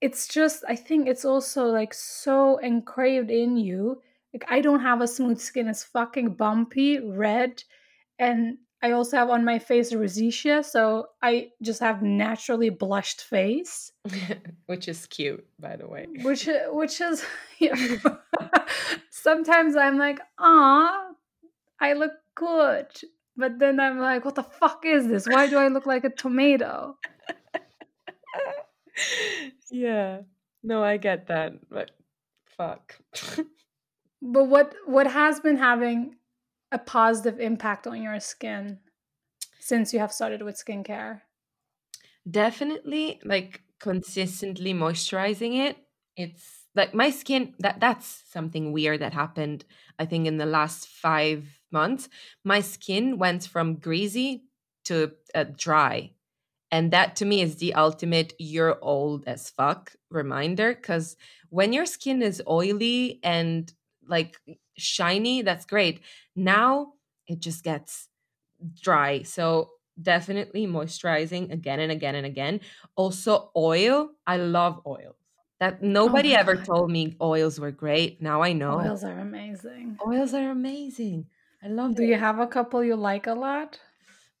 it's 0.00 0.28
just 0.28 0.64
I 0.68 0.76
think 0.76 1.08
it's 1.08 1.24
also 1.24 1.66
like 1.66 1.94
so 1.94 2.58
engraved 2.58 3.30
in 3.30 3.56
you. 3.56 4.02
Like 4.32 4.44
I 4.48 4.60
don't 4.60 4.80
have 4.80 5.00
a 5.00 5.08
smooth 5.08 5.40
skin. 5.40 5.68
It's 5.68 5.84
fucking 5.84 6.34
bumpy, 6.34 7.00
red, 7.00 7.62
and 8.18 8.58
I 8.82 8.92
also 8.92 9.16
have 9.16 9.30
on 9.30 9.44
my 9.44 9.58
face 9.58 9.92
rosacea, 9.92 10.64
so 10.64 11.08
I 11.22 11.50
just 11.62 11.80
have 11.80 12.02
naturally 12.02 12.68
blushed 12.68 13.22
face, 13.22 13.90
which 14.66 14.86
is 14.86 15.06
cute, 15.06 15.46
by 15.58 15.76
the 15.76 15.88
way. 15.88 16.06
Which 16.22 16.48
which 16.68 17.00
is 17.00 17.24
yeah. 17.58 17.74
sometimes 19.10 19.76
I'm 19.76 19.98
like, 19.98 20.20
ah, 20.38 21.08
I 21.80 21.94
look 21.94 22.12
good, 22.34 22.88
but 23.36 23.58
then 23.58 23.80
I'm 23.80 23.98
like, 23.98 24.24
what 24.24 24.34
the 24.34 24.42
fuck 24.42 24.84
is 24.84 25.08
this? 25.08 25.26
Why 25.26 25.46
do 25.48 25.56
I 25.56 25.68
look 25.68 25.86
like 25.86 26.04
a 26.04 26.10
tomato? 26.10 26.98
yeah, 29.70 30.20
no, 30.62 30.84
I 30.84 30.98
get 30.98 31.28
that, 31.28 31.54
but 31.70 31.92
fuck. 32.44 32.98
but 34.20 34.44
what 34.44 34.74
what 34.84 35.06
has 35.06 35.40
been 35.40 35.56
having 35.56 36.16
a 36.72 36.78
positive 36.78 37.40
impact 37.40 37.86
on 37.86 38.02
your 38.02 38.20
skin 38.20 38.80
since 39.60 39.92
you 39.94 40.00
have 40.00 40.12
started 40.12 40.42
with 40.42 40.56
skincare? 40.56 41.22
Definitely 42.28 43.20
like 43.24 43.62
consistently 43.78 44.72
moisturizing 44.74 45.68
it. 45.68 45.76
It's 46.16 46.66
like 46.74 46.92
my 46.94 47.10
skin 47.10 47.54
that 47.60 47.78
that's 47.80 48.06
something 48.06 48.72
weird 48.72 49.00
that 49.00 49.12
happened 49.12 49.64
I 49.98 50.06
think 50.06 50.26
in 50.26 50.36
the 50.36 50.46
last 50.46 50.88
5 50.88 51.60
months. 51.70 52.08
My 52.44 52.60
skin 52.60 53.18
went 53.18 53.46
from 53.46 53.76
greasy 53.76 54.44
to 54.84 55.12
uh, 55.34 55.44
dry. 55.56 56.12
And 56.72 56.92
that 56.92 57.16
to 57.16 57.24
me 57.24 57.42
is 57.42 57.56
the 57.56 57.74
ultimate 57.74 58.34
you're 58.38 58.78
old 58.82 59.24
as 59.26 59.50
fuck 59.50 59.94
reminder 60.10 60.74
cuz 60.74 61.16
when 61.50 61.72
your 61.72 61.86
skin 61.86 62.22
is 62.22 62.42
oily 62.48 63.20
and 63.22 63.72
like 64.06 64.36
shiny, 64.76 65.42
that's 65.42 65.64
great. 65.66 66.00
Now 66.34 66.94
it 67.26 67.40
just 67.40 67.64
gets 67.64 68.08
dry. 68.80 69.22
So 69.22 69.72
definitely 70.00 70.66
moisturizing 70.66 71.50
again 71.52 71.80
and 71.80 71.90
again 71.92 72.14
and 72.14 72.26
again. 72.26 72.60
Also 72.96 73.50
oil. 73.56 74.10
I 74.26 74.36
love 74.36 74.82
oils. 74.86 75.16
That 75.58 75.82
nobody 75.82 76.34
oh 76.34 76.40
ever 76.40 76.54
God. 76.54 76.64
told 76.66 76.90
me 76.90 77.16
oils 77.20 77.58
were 77.58 77.70
great. 77.70 78.20
Now 78.20 78.42
I 78.42 78.52
know. 78.52 78.78
Oils 78.80 79.04
are 79.04 79.18
amazing. 79.18 79.98
Oils 80.06 80.34
are 80.34 80.50
amazing. 80.50 81.28
I 81.62 81.68
love 81.68 81.96
Do 81.96 82.02
it. 82.02 82.08
you 82.08 82.16
have 82.16 82.38
a 82.38 82.46
couple 82.46 82.84
you 82.84 82.94
like 82.96 83.26
a 83.26 83.34
lot? 83.34 83.80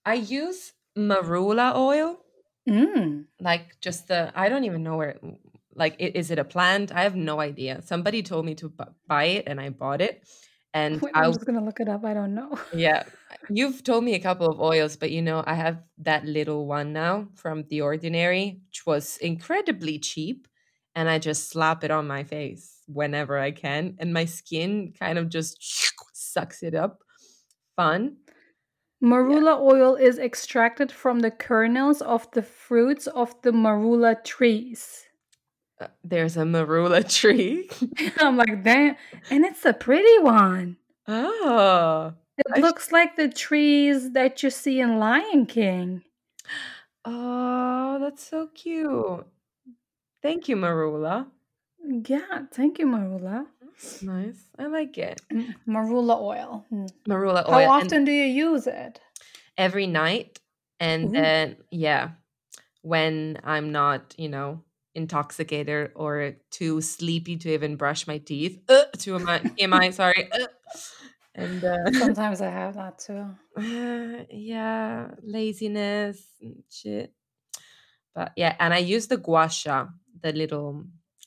I 0.04 0.14
use 0.14 0.74
marula 0.96 1.74
oil. 1.74 2.20
Mm. 2.68 3.26
Like 3.40 3.80
just 3.80 4.08
the 4.08 4.32
I 4.34 4.48
don't 4.48 4.64
even 4.64 4.82
know 4.82 4.96
where 4.96 5.18
like 5.76 5.96
is 5.98 6.30
it 6.30 6.38
a 6.38 6.44
plant? 6.44 6.92
I 6.92 7.02
have 7.02 7.16
no 7.16 7.40
idea. 7.40 7.82
Somebody 7.82 8.22
told 8.22 8.46
me 8.46 8.54
to 8.56 8.72
buy 9.06 9.24
it 9.24 9.44
and 9.46 9.60
I 9.60 9.70
bought 9.70 10.00
it 10.00 10.24
and 10.76 11.00
Wait, 11.00 11.12
I 11.14 11.26
was 11.26 11.38
gonna 11.38 11.64
look 11.64 11.80
it 11.80 11.88
up. 11.88 12.04
I 12.04 12.12
don't 12.12 12.34
know. 12.34 12.58
yeah, 12.74 13.04
you've 13.48 13.82
told 13.82 14.04
me 14.04 14.12
a 14.12 14.18
couple 14.18 14.46
of 14.46 14.60
oils, 14.60 14.94
but 14.96 15.10
you 15.10 15.22
know, 15.22 15.42
I 15.46 15.54
have 15.54 15.78
that 15.98 16.26
little 16.26 16.66
one 16.66 16.92
now 16.92 17.28
from 17.34 17.64
The 17.70 17.80
Ordinary, 17.80 18.60
which 18.68 18.84
was 18.84 19.16
incredibly 19.16 19.98
cheap, 19.98 20.46
and 20.94 21.08
I 21.08 21.18
just 21.18 21.48
slap 21.48 21.82
it 21.82 21.90
on 21.90 22.06
my 22.06 22.24
face 22.24 22.82
whenever 22.88 23.38
I 23.38 23.52
can, 23.52 23.96
and 23.98 24.12
my 24.12 24.26
skin 24.26 24.92
kind 24.98 25.18
of 25.18 25.30
just 25.30 25.56
sucks 26.12 26.62
it 26.62 26.74
up. 26.74 26.98
Fun. 27.76 28.16
Marula 29.02 29.56
yeah. 29.56 29.72
oil 29.72 29.94
is 29.94 30.18
extracted 30.18 30.92
from 30.92 31.20
the 31.20 31.30
kernels 31.30 32.02
of 32.02 32.30
the 32.32 32.42
fruits 32.42 33.06
of 33.06 33.34
the 33.40 33.50
marula 33.50 34.22
trees. 34.24 35.05
There's 36.04 36.36
a 36.36 36.40
marula 36.40 37.08
tree. 37.14 37.68
I'm 38.18 38.36
like, 38.36 38.64
that, 38.64 38.96
and 39.30 39.44
it's 39.44 39.64
a 39.64 39.72
pretty 39.72 40.18
one. 40.20 40.76
Oh. 41.08 42.14
It 42.38 42.46
I 42.54 42.60
looks 42.60 42.88
sh- 42.88 42.92
like 42.92 43.16
the 43.16 43.28
trees 43.28 44.12
that 44.12 44.42
you 44.42 44.50
see 44.50 44.80
in 44.80 44.98
Lion 44.98 45.46
King. 45.46 46.02
Oh, 47.04 47.98
that's 48.00 48.26
so 48.28 48.48
cute. 48.48 49.26
Thank 50.22 50.48
you, 50.48 50.56
Marula. 50.56 51.26
Yeah, 51.82 52.46
thank 52.52 52.78
you, 52.78 52.86
Marula. 52.86 53.46
That's 53.60 54.02
nice. 54.02 54.42
I 54.58 54.66
like 54.66 54.98
it. 54.98 55.20
Mm, 55.32 55.54
marula 55.68 56.20
oil. 56.20 56.64
Mm. 56.72 56.90
Marula 57.08 57.46
oil. 57.48 57.52
How 57.52 57.70
often 57.72 57.98
and 57.98 58.06
do 58.06 58.12
you 58.12 58.24
use 58.24 58.66
it? 58.66 59.00
Every 59.56 59.86
night. 59.86 60.40
And 60.80 61.08
Ooh. 61.08 61.12
then, 61.12 61.56
yeah, 61.70 62.10
when 62.82 63.38
I'm 63.44 63.72
not, 63.72 64.14
you 64.18 64.28
know, 64.28 64.62
intoxicated 64.96 65.92
or 65.94 66.36
too 66.50 66.80
sleepy 66.80 67.36
to 67.36 67.52
even 67.52 67.76
brush 67.76 68.06
my 68.06 68.18
teeth. 68.18 68.58
Uh, 68.68 68.84
too 68.96 69.14
am 69.14 69.28
I, 69.28 69.40
am 69.60 69.72
I 69.74 69.90
sorry. 70.02 70.28
Uh. 70.32 70.46
And 71.36 71.62
uh, 71.62 71.92
sometimes 71.92 72.40
I 72.40 72.48
have 72.48 72.74
that 72.74 72.98
too. 72.98 73.26
Uh, 73.56 74.24
yeah, 74.30 75.08
laziness 75.22 76.24
and 76.40 76.62
shit. 76.70 77.12
But 78.14 78.32
yeah, 78.36 78.56
and 78.58 78.72
I 78.72 78.78
use 78.78 79.06
the 79.06 79.18
gua 79.18 79.50
sha, 79.50 79.86
the 80.22 80.32
little 80.32 80.84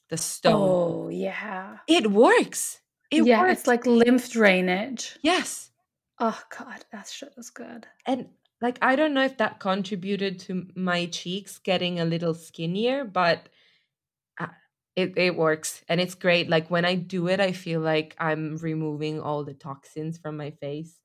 the 0.10 0.18
stone. 0.18 0.54
Oh 0.56 1.10
yeah, 1.10 1.78
it 1.88 2.10
works. 2.10 2.82
It 3.12 3.26
yeah, 3.26 3.42
works. 3.42 3.60
it's 3.60 3.68
like 3.68 3.86
lymph 3.86 4.32
drainage. 4.32 5.18
Yes. 5.22 5.70
Oh 6.20 6.42
god, 6.58 6.84
that 6.92 7.08
shit 7.08 7.34
is 7.38 7.52
good. 7.52 7.86
And 8.08 8.30
like 8.62 8.80
I 8.82 8.96
don't 8.96 9.14
know 9.14 9.24
if 9.24 9.38
that 9.38 9.60
contributed 9.60 10.40
to 10.42 10.68
my 10.76 11.06
cheeks 11.06 11.60
getting 11.60 12.00
a 12.00 12.06
little 12.06 12.34
skinnier, 12.34 13.06
but 13.06 13.50
it, 14.96 15.18
it 15.18 15.36
works 15.36 15.84
and 15.88 16.02
it's 16.02 16.16
great 16.16 16.50
like 16.50 16.70
when 16.70 16.86
i 16.86 16.96
do 16.96 17.28
it 17.28 17.40
i 17.40 17.52
feel 17.52 17.80
like 17.80 18.16
i'm 18.20 18.58
removing 18.58 19.22
all 19.22 19.44
the 19.44 19.54
toxins 19.54 20.18
from 20.18 20.36
my 20.36 20.52
face 20.52 21.00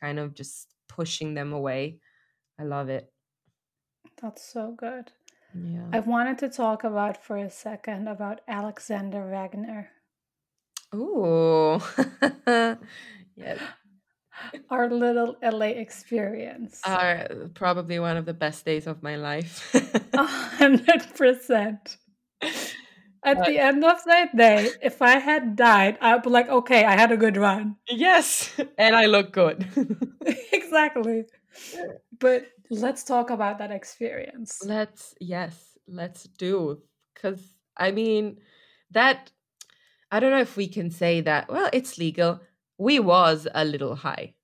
kind 0.00 0.18
of 0.18 0.34
just 0.34 0.74
pushing 0.88 1.34
them 1.34 1.52
away. 1.52 2.00
I 2.58 2.64
love 2.64 2.88
it. 2.88 3.12
That's 4.20 4.44
so 4.44 4.72
good. 4.76 5.12
Yeah. 5.54 5.88
I 5.92 6.00
wanted 6.00 6.38
to 6.38 6.48
talk 6.48 6.84
about 6.84 7.22
for 7.24 7.36
a 7.36 7.50
second 7.50 8.08
about 8.08 8.40
alexander 8.46 9.28
wagner. 9.28 9.90
Oh 10.92 11.78
yes 13.36 13.58
Our 14.70 14.88
little 14.88 15.36
LA 15.42 15.66
experience. 15.66 16.80
Are 16.84 17.28
probably 17.54 17.98
one 17.98 18.16
of 18.16 18.24
the 18.24 18.32
best 18.32 18.64
days 18.64 18.86
of 18.86 19.02
my 19.02 19.16
life. 19.16 19.74
A 20.14 20.24
hundred 20.24 21.14
percent. 21.14 21.98
At 23.22 23.38
But 23.38 23.46
the 23.46 23.58
end 23.58 23.84
of 23.84 24.02
that 24.06 24.34
day, 24.36 24.70
if 24.82 25.02
I 25.02 25.18
had 25.18 25.54
died, 25.56 25.98
I'd 26.00 26.22
be 26.22 26.30
like, 26.30 26.48
okay, 26.48 26.84
I 26.84 26.92
had 26.96 27.12
a 27.12 27.16
good 27.18 27.36
run. 27.36 27.76
yes, 27.88 28.50
and 28.78 28.96
I 28.96 29.06
look 29.06 29.32
good. 29.32 29.66
exactly. 30.52 31.26
But 32.18 32.46
let's 32.70 33.04
talk 33.04 33.30
about 33.30 33.58
that 33.58 33.70
experience. 33.70 34.62
let's 34.64 35.14
yes, 35.20 35.76
let's 35.86 36.24
do 36.24 36.82
cuz 37.14 37.40
I 37.76 37.90
mean 37.90 38.38
that 38.90 39.30
I 40.10 40.20
don't 40.20 40.30
know 40.30 40.40
if 40.40 40.56
we 40.56 40.66
can 40.68 40.90
say 40.90 41.20
that. 41.20 41.48
Well, 41.48 41.68
it's 41.72 41.98
legal. 41.98 42.40
We 42.78 42.98
was 42.98 43.46
a 43.54 43.64
little 43.64 43.96
high. 43.96 44.34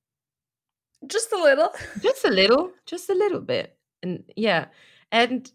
Just 1.06 1.32
a 1.32 1.36
little. 1.36 1.70
Just 2.02 2.24
a 2.24 2.30
little, 2.30 2.72
just 2.86 3.08
a 3.10 3.14
little 3.14 3.40
bit. 3.40 3.78
And 4.02 4.24
yeah. 4.36 4.66
And 5.12 5.50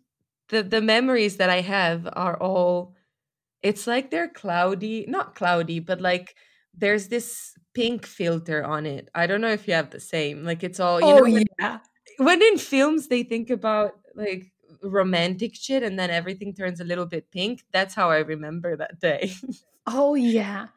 the 0.50 0.64
the 0.64 0.82
memories 0.82 1.38
that 1.38 1.50
I 1.50 1.62
have 1.62 2.08
are 2.14 2.38
all 2.38 2.96
it's 3.64 3.88
like 3.88 4.12
they're 4.12 4.28
cloudy, 4.30 5.06
not 5.08 5.36
cloudy, 5.36 5.80
but 5.80 6.02
like 6.02 6.36
there's 6.74 7.08
this 7.10 7.54
pink 7.74 8.06
filter 8.06 8.64
on 8.64 8.86
it. 8.86 9.10
I 9.16 9.28
don't 9.28 9.42
know 9.42 9.52
if 9.52 9.68
you 9.68 9.74
have 9.74 9.92
the 9.92 10.00
same. 10.00 10.44
Like 10.44 10.64
it's 10.64 10.80
all, 10.80 11.00
you 11.02 11.08
Oh, 11.08 11.18
know, 11.18 11.24
when, 11.24 11.46
yeah. 11.60 11.80
when 12.18 12.42
in 12.42 12.58
films 12.58 13.08
they 13.08 13.24
think 13.24 13.50
about 13.50 13.94
like 14.16 14.52
romantic 14.84 15.56
shit 15.56 15.84
and 15.84 15.98
then 16.00 16.10
everything 16.10 16.54
turns 16.54 16.80
a 16.80 16.84
little 16.86 17.06
bit 17.06 17.30
pink. 17.32 17.64
That's 17.72 17.94
how 17.94 18.10
I 18.10 18.20
remember 18.20 18.76
that 18.78 19.00
day. 19.00 19.34
Oh, 19.88 20.16
yeah. 20.16 20.68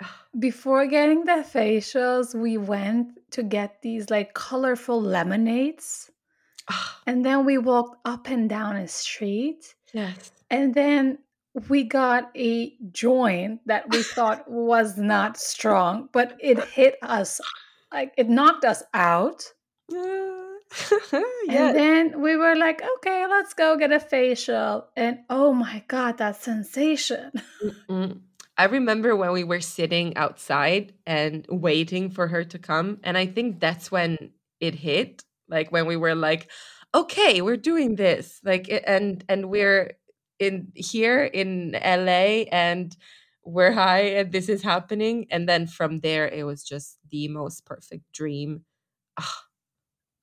Before 0.38 0.86
getting 0.86 1.24
the 1.24 1.44
facials, 1.44 2.34
we 2.34 2.56
went 2.58 3.18
to 3.32 3.42
get 3.42 3.82
these 3.82 4.10
like 4.10 4.34
colorful 4.34 5.00
lemonades. 5.00 6.10
Ah, 6.70 7.00
And 7.06 7.24
then 7.24 7.44
we 7.44 7.58
walked 7.58 7.98
up 8.04 8.28
and 8.28 8.48
down 8.48 8.76
a 8.76 8.88
street. 8.88 9.74
yes. 9.92 10.30
And 10.50 10.74
then 10.74 11.18
we 11.68 11.84
got 11.84 12.30
a 12.36 12.74
joint 12.92 13.60
that 13.66 13.90
we 13.90 14.02
thought 14.02 14.50
was 14.50 14.96
not 14.96 15.36
strong, 15.36 16.08
but 16.12 16.36
it 16.40 16.58
hit 16.64 16.96
us 17.02 17.40
like 17.92 18.14
it 18.16 18.28
knocked 18.28 18.64
us 18.64 18.82
out. 18.94 19.44
yeah. 19.90 20.44
And 21.48 21.74
then 21.74 22.20
we 22.20 22.36
were 22.36 22.54
like, 22.54 22.82
okay, 22.96 23.26
let's 23.26 23.54
go 23.54 23.78
get 23.78 23.90
a 23.90 23.98
facial. 23.98 24.86
And 24.94 25.20
oh 25.30 25.54
my 25.54 25.82
God, 25.88 26.18
that 26.18 26.36
sensation. 26.36 27.32
Mm. 27.88 28.20
I 28.58 28.64
remember 28.64 29.16
when 29.16 29.32
we 29.32 29.44
were 29.44 29.60
sitting 29.60 30.16
outside 30.16 30.92
and 31.06 31.46
waiting 31.48 32.10
for 32.10 32.26
her 32.26 32.44
to 32.44 32.58
come. 32.58 32.98
And 33.02 33.16
I 33.16 33.26
think 33.26 33.60
that's 33.60 33.90
when 33.90 34.32
it 34.60 34.74
hit. 34.74 35.22
Like 35.48 35.72
when 35.72 35.86
we 35.86 35.96
were 35.96 36.14
like, 36.14 36.50
okay, 36.94 37.40
we're 37.40 37.56
doing 37.56 37.96
this. 37.96 38.40
Like 38.44 38.68
and 38.86 39.24
and 39.28 39.48
we're 39.48 39.92
in 40.38 40.72
here 40.74 41.24
in 41.24 41.74
LA 41.74 42.46
and 42.52 42.96
we're 43.44 43.72
high 43.72 44.02
and 44.18 44.32
this 44.32 44.48
is 44.48 44.62
happening. 44.62 45.26
And 45.30 45.48
then 45.48 45.66
from 45.66 46.00
there 46.00 46.28
it 46.28 46.44
was 46.44 46.62
just 46.64 46.98
the 47.10 47.28
most 47.28 47.64
perfect 47.64 48.12
dream. 48.12 48.64
Ah, 49.18 49.44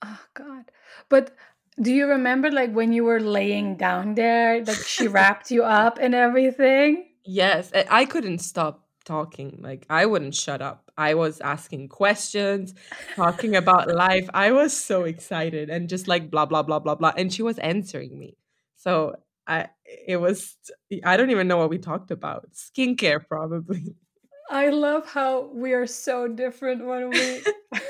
Oh 0.03 0.19
God. 0.33 0.71
But 1.09 1.35
do 1.81 1.91
you 1.91 2.07
remember 2.07 2.51
like 2.51 2.71
when 2.71 2.93
you 2.93 3.03
were 3.03 3.19
laying 3.19 3.75
down 3.75 4.15
there, 4.15 4.63
like 4.63 4.77
she 4.77 5.07
wrapped 5.07 5.51
you 5.51 5.63
up 5.83 5.97
and 5.99 6.13
everything? 6.15 7.09
Yes, 7.25 7.71
I 7.73 8.05
couldn't 8.05 8.39
stop 8.39 8.87
talking. 9.03 9.59
Like 9.61 9.85
I 9.89 10.05
wouldn't 10.05 10.35
shut 10.35 10.61
up. 10.61 10.91
I 10.97 11.15
was 11.15 11.41
asking 11.41 11.89
questions, 11.89 12.73
talking 13.15 13.55
about 13.55 13.87
life. 13.93 14.29
I 14.33 14.51
was 14.51 14.77
so 14.77 15.03
excited 15.03 15.69
and 15.69 15.89
just 15.89 16.07
like 16.07 16.29
blah 16.29 16.45
blah 16.45 16.63
blah 16.63 16.79
blah 16.79 16.95
blah 16.95 17.13
and 17.17 17.33
she 17.33 17.41
was 17.41 17.57
answering 17.59 18.17
me. 18.17 18.37
So 18.75 19.15
I 19.47 19.69
it 20.07 20.17
was 20.17 20.55
I 21.03 21.17
don't 21.17 21.31
even 21.31 21.47
know 21.47 21.57
what 21.57 21.69
we 21.69 21.77
talked 21.77 22.11
about. 22.11 22.49
Skincare 22.53 23.25
probably. 23.27 23.95
I 24.49 24.69
love 24.69 25.07
how 25.07 25.49
we 25.53 25.73
are 25.73 25.87
so 25.87 26.27
different 26.27 26.85
when 26.85 27.09
we 27.09 27.41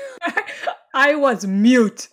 I 0.94 1.14
was 1.14 1.46
mute. 1.46 2.08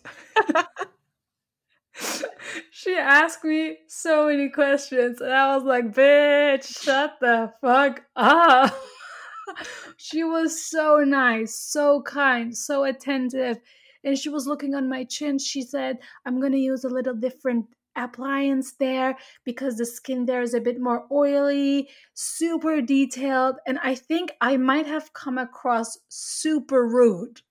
she 2.72 2.96
asked 2.96 3.44
me 3.44 3.78
so 3.88 4.28
many 4.28 4.50
questions 4.50 5.22
and 5.22 5.32
I 5.32 5.56
was 5.56 5.64
like, 5.64 5.94
bitch, 5.94 6.84
shut 6.84 7.16
the 7.22 7.54
fuck 7.62 8.04
up. 8.16 8.78
she 9.98 10.24
was 10.24 10.66
so 10.66 10.98
nice, 10.98 11.56
so 11.58 12.02
kind, 12.02 12.56
so 12.56 12.84
attentive. 12.84 13.60
And 14.04 14.18
she 14.18 14.28
was 14.28 14.48
looking 14.48 14.76
on 14.76 14.90
my 14.90 15.06
chin. 15.06 15.40
She 15.40 15.62
said, 15.62 16.00
I'm 16.26 16.42
going 16.42 16.52
to 16.52 16.58
use 16.58 16.84
a 16.84 16.90
little 16.90 17.14
different 17.14 17.68
appliance 17.96 18.74
there 18.74 19.18
because 19.44 19.78
the 19.78 19.86
skin 19.86 20.26
there 20.26 20.42
is 20.42 20.54
a 20.54 20.62
bit 20.62 20.80
more 20.80 21.06
oily, 21.12 21.90
super 22.14 22.82
detailed. 22.82 23.56
And 23.66 23.80
I 23.84 23.96
think 23.96 24.32
I 24.42 24.58
might 24.58 24.88
have 24.88 25.14
come 25.14 25.38
across 25.38 25.98
super 26.10 26.88
rude. 26.88 27.42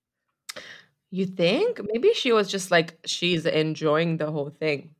You 1.10 1.26
think? 1.26 1.80
Maybe 1.92 2.12
she 2.14 2.32
was 2.32 2.50
just 2.50 2.70
like 2.70 2.98
she's 3.04 3.44
enjoying 3.44 4.16
the 4.16 4.30
whole 4.30 4.50
thing. 4.50 4.94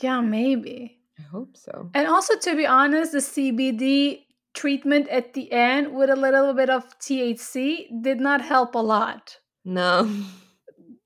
Yeah, 0.00 0.20
maybe. 0.20 0.98
I 1.18 1.22
hope 1.22 1.56
so. 1.56 1.90
And 1.94 2.06
also, 2.06 2.38
to 2.38 2.56
be 2.56 2.66
honest, 2.66 3.12
the 3.12 3.18
CBD 3.18 4.24
treatment 4.54 5.08
at 5.08 5.34
the 5.34 5.52
end 5.52 5.94
with 5.94 6.10
a 6.10 6.16
little 6.16 6.54
bit 6.54 6.70
of 6.70 6.98
THC 6.98 7.86
did 8.02 8.20
not 8.20 8.40
help 8.40 8.74
a 8.74 8.78
lot. 8.78 9.38
No. 9.64 10.10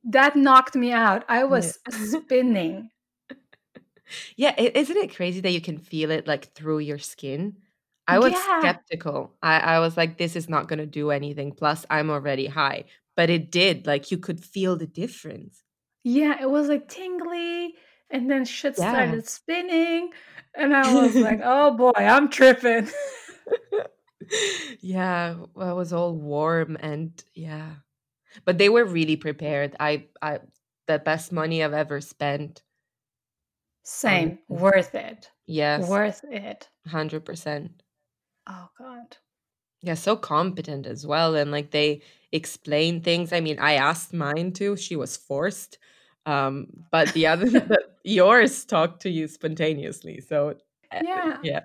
That 0.06 0.36
knocked 0.36 0.74
me 0.76 0.92
out. 0.92 1.24
I 1.30 1.44
was 1.44 1.78
spinning. 1.90 2.90
Yeah, 4.36 4.54
i- 4.58 4.72
isn't 4.74 4.96
it 4.96 5.14
crazy 5.14 5.40
that 5.40 5.50
you 5.52 5.60
can 5.60 5.78
feel 5.78 6.10
it 6.10 6.26
like 6.26 6.52
through 6.54 6.80
your 6.80 6.98
skin? 6.98 7.56
I 8.06 8.18
was 8.18 8.32
Yeah. 8.32 8.58
skeptical. 8.58 9.34
I, 9.42 9.58
I 9.60 9.78
was 9.80 9.96
like, 9.96 10.18
this 10.18 10.36
is 10.36 10.48
not 10.48 10.68
going 10.68 10.78
to 10.78 10.86
do 10.86 11.10
anything. 11.10 11.52
Plus, 11.52 11.86
I'm 11.90 12.10
already 12.10 12.46
high. 12.46 12.84
But 13.16 13.30
it 13.30 13.50
did. 13.50 13.86
Like, 13.86 14.10
you 14.10 14.18
could 14.18 14.44
feel 14.44 14.76
the 14.76 14.86
difference. 14.86 15.62
Yeah, 16.02 16.40
it 16.40 16.50
was 16.50 16.68
like 16.68 16.88
tingly, 16.88 17.74
and 18.10 18.30
then 18.30 18.44
shit 18.44 18.76
Yeah. 18.76 18.90
started 18.90 19.26
spinning. 19.26 20.12
And 20.54 20.76
I 20.76 20.90
was 20.90 21.18
like, 21.18 21.40
oh 21.44 21.74
boy, 21.76 21.92
I'm 21.96 22.28
tripping. 22.28 22.88
yeah, 24.80 25.36
well, 25.54 25.70
it 25.72 25.74
was 25.76 25.92
all 25.92 26.14
warm 26.14 26.76
and 26.80 27.22
yeah. 27.34 27.76
But 28.44 28.58
they 28.58 28.68
were 28.68 28.84
really 28.84 29.16
prepared. 29.16 29.76
I, 29.80 30.08
I, 30.22 30.40
the 30.86 30.98
best 30.98 31.32
money 31.32 31.62
I've 31.64 31.72
ever 31.74 32.00
spent. 32.00 32.62
Same, 33.84 34.38
Honestly. 34.50 34.56
worth 34.56 34.94
it. 34.94 35.30
Yes, 35.46 35.88
Worth 35.88 36.24
it. 36.24 36.68
100%. 36.86 37.82
Oh 38.46 38.68
God. 38.78 39.16
Yeah, 39.82 39.94
so 39.94 40.16
competent 40.16 40.86
as 40.86 41.06
well. 41.06 41.34
And 41.34 41.50
like 41.50 41.70
they 41.70 42.02
explain 42.32 43.02
things. 43.02 43.32
I 43.32 43.40
mean, 43.40 43.58
I 43.58 43.74
asked 43.74 44.14
mine 44.14 44.52
too. 44.52 44.76
She 44.76 44.96
was 44.96 45.16
forced. 45.16 45.78
Um, 46.26 46.68
but 46.90 47.12
the 47.12 47.26
other 47.26 47.46
yours 48.04 48.64
talked 48.64 49.02
to 49.02 49.10
you 49.10 49.28
spontaneously. 49.28 50.20
So 50.20 50.54
uh, 50.90 51.00
Yeah. 51.04 51.38
yeah. 51.42 51.60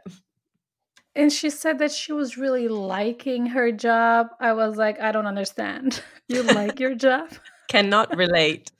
And 1.15 1.31
she 1.31 1.49
said 1.49 1.79
that 1.79 1.91
she 1.91 2.11
was 2.13 2.37
really 2.37 2.67
liking 2.67 3.47
her 3.47 3.71
job. 3.71 4.27
I 4.39 4.53
was 4.53 4.77
like, 4.77 4.99
I 4.99 5.11
don't 5.11 5.25
understand. 5.27 6.01
You 6.27 6.43
like 6.43 6.79
your 6.79 6.93
job? 6.93 7.31
Cannot 7.69 8.15
relate. 8.15 8.71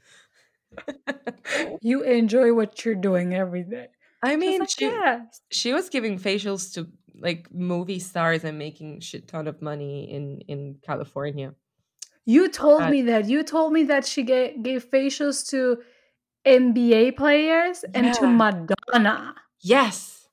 You 1.82 2.04
enjoy 2.04 2.54
what 2.54 2.86
you're 2.86 2.96
doing 2.96 3.34
every 3.34 3.64
day. 3.64 3.88
I 4.22 4.36
mean, 4.36 4.60
like, 4.60 4.70
she 4.70 4.86
yes. 4.86 5.42
she 5.50 5.74
was 5.74 5.90
giving 5.90 6.20
facials 6.20 6.74
to 6.74 6.88
like 7.20 7.52
movie 7.52 8.00
stars 8.00 8.44
and 8.44 8.58
making 8.58 9.00
shit 9.00 9.28
ton 9.28 9.48
of 9.48 9.62
money 9.62 10.10
in 10.12 10.42
in 10.48 10.78
California. 10.86 11.54
You 12.26 12.50
told 12.50 12.82
bad. 12.82 12.92
me 12.92 13.02
that. 13.04 13.28
You 13.28 13.44
told 13.44 13.74
me 13.74 13.84
that 13.86 14.06
she 14.06 14.24
gave, 14.24 14.62
gave 14.62 14.86
facials 14.90 15.50
to 15.50 15.82
NBA 16.46 17.18
players 17.18 17.84
and 17.94 18.14
to 18.16 18.28
Madonna. 18.28 19.36
Yes. 19.62 20.28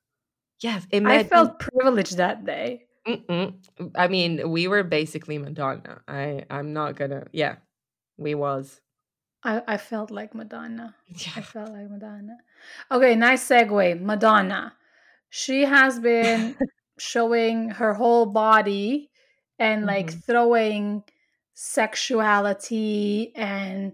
Yes. 0.61 0.87
I 0.93 1.25
felt 1.25 1.59
privileged 1.59 2.19
that 2.19 2.45
day. 2.45 2.87
Mm-mm. 3.07 3.55
I 3.95 4.09
mean, 4.09 4.51
we 4.51 4.69
were 4.69 4.83
basically 4.83 5.39
Madonna. 5.39 6.03
I 6.09 6.45
I'm 6.51 6.73
not 6.73 6.97
gonna. 6.97 7.29
Yeah, 7.33 7.57
we 8.19 8.35
was. 8.35 8.81
I, 9.47 9.63
I 9.67 9.77
felt 9.77 10.11
like 10.11 10.35
Madonna. 10.35 10.95
I 11.37 11.41
felt 11.41 11.71
like 11.71 11.89
Madonna. 11.89 12.39
Okay, 12.91 13.15
nice 13.15 13.49
segue. 13.49 14.01
Madonna. 14.01 14.75
She 15.31 15.63
has 15.63 16.01
been 16.01 16.57
showing 16.99 17.71
her 17.71 17.95
whole 17.95 18.27
body 18.27 19.11
and 19.59 19.87
like 19.87 20.11
Mhm. 20.11 20.23
throwing 20.27 21.05
sexuality 21.55 23.33
and 23.37 23.93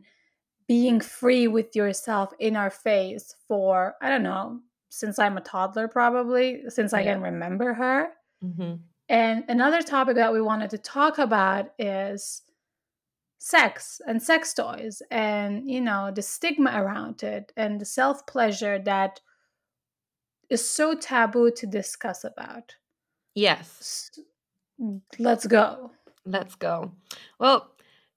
being 0.68 1.00
free 1.00 1.48
with 1.48 1.76
yourself 1.76 2.32
in 2.38 2.56
our 2.56 2.70
face 2.70 3.34
for, 3.48 3.96
I 4.00 4.08
don't 4.08 4.22
know, 4.22 4.60
since 4.88 5.18
I'm 5.18 5.36
a 5.36 5.40
toddler, 5.40 5.88
probably, 5.88 6.68
since 6.70 6.92
I 6.92 7.04
can 7.04 7.20
remember 7.22 7.74
her. 7.74 8.12
hmm 8.40 8.74
And 9.08 9.44
another 9.48 9.82
topic 9.82 10.16
that 10.16 10.32
we 10.32 10.40
wanted 10.40 10.70
to 10.70 10.78
talk 10.78 11.18
about 11.18 11.72
is 11.78 12.42
sex 13.44 14.00
and 14.06 14.22
sex 14.22 14.54
toys 14.54 15.02
and 15.10 15.68
you 15.68 15.80
know 15.80 16.12
the 16.14 16.22
stigma 16.22 16.70
around 16.74 17.22
it 17.22 17.52
and 17.56 17.80
the 17.80 17.84
self 17.84 18.24
pleasure 18.26 18.78
that 18.78 19.20
is 20.48 20.68
so 20.68 20.94
taboo 20.94 21.50
to 21.50 21.66
discuss 21.66 22.24
about 22.24 22.76
Yes. 23.34 24.10
let's 25.18 25.46
go 25.46 25.90
Let's 26.24 26.54
go. 26.54 26.92
Well, 27.38 27.70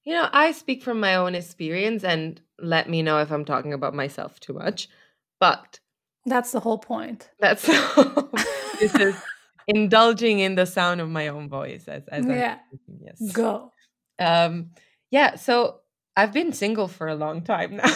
you 0.03 0.13
know, 0.13 0.29
I 0.31 0.51
speak 0.51 0.83
from 0.83 0.99
my 0.99 1.15
own 1.15 1.35
experience 1.35 2.03
and 2.03 2.39
let 2.59 2.89
me 2.89 3.01
know 3.01 3.19
if 3.19 3.31
I'm 3.31 3.45
talking 3.45 3.73
about 3.73 3.95
myself 3.95 4.39
too 4.39 4.53
much. 4.53 4.88
But 5.39 5.79
that's 6.25 6.51
the 6.51 6.59
whole 6.59 6.77
point 6.79 7.29
that's 7.39 7.67
this 8.79 8.95
is 8.95 9.15
indulging 9.67 10.39
in 10.39 10.55
the 10.55 10.65
sound 10.65 11.01
of 11.01 11.09
my 11.09 11.27
own 11.27 11.47
voice 11.49 11.88
as, 11.88 12.07
as 12.07 12.25
yeah 12.25 12.57
I'm 12.71 12.79
yes. 12.99 13.31
go 13.31 13.71
Um 14.17 14.71
yeah, 15.15 15.36
so 15.36 15.80
I've 16.17 16.34
been 16.34 16.51
single 16.51 16.89
for 16.89 17.08
a 17.08 17.15
long 17.15 17.41
time 17.41 17.78
now. 17.78 17.95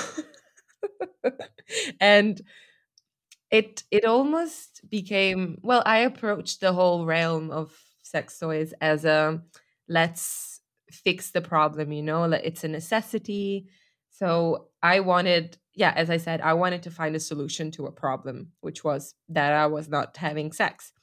and 2.00 2.42
it 3.52 3.84
it 3.92 4.06
almost 4.06 4.82
became 4.90 5.60
well, 5.62 5.84
I 5.86 6.00
approached 6.00 6.62
the 6.62 6.72
whole 6.72 7.06
realm 7.06 7.52
of 7.52 7.78
sex 8.04 8.40
toys 8.40 8.74
as 8.80 9.04
a 9.04 9.42
let's 9.90 10.62
fix 10.92 11.32
the 11.32 11.42
problem, 11.42 11.92
you 11.92 12.04
know, 12.04 12.24
it's 12.24 12.64
a 12.64 12.70
necessity. 12.70 13.68
So 14.12 14.70
I 14.82 15.02
wanted, 15.02 15.58
yeah, 15.76 15.92
as 15.98 16.10
I 16.10 16.18
said, 16.18 16.40
I 16.40 16.54
wanted 16.54 16.84
to 16.84 16.92
find 16.92 17.16
a 17.18 17.20
solution 17.20 17.70
to 17.72 17.86
a 17.86 17.92
problem, 17.92 18.54
which 18.62 18.86
was 18.86 19.14
that 19.28 19.52
I 19.52 19.68
was 19.68 19.90
not 19.90 20.16
having 20.16 20.54
sex. 20.54 20.94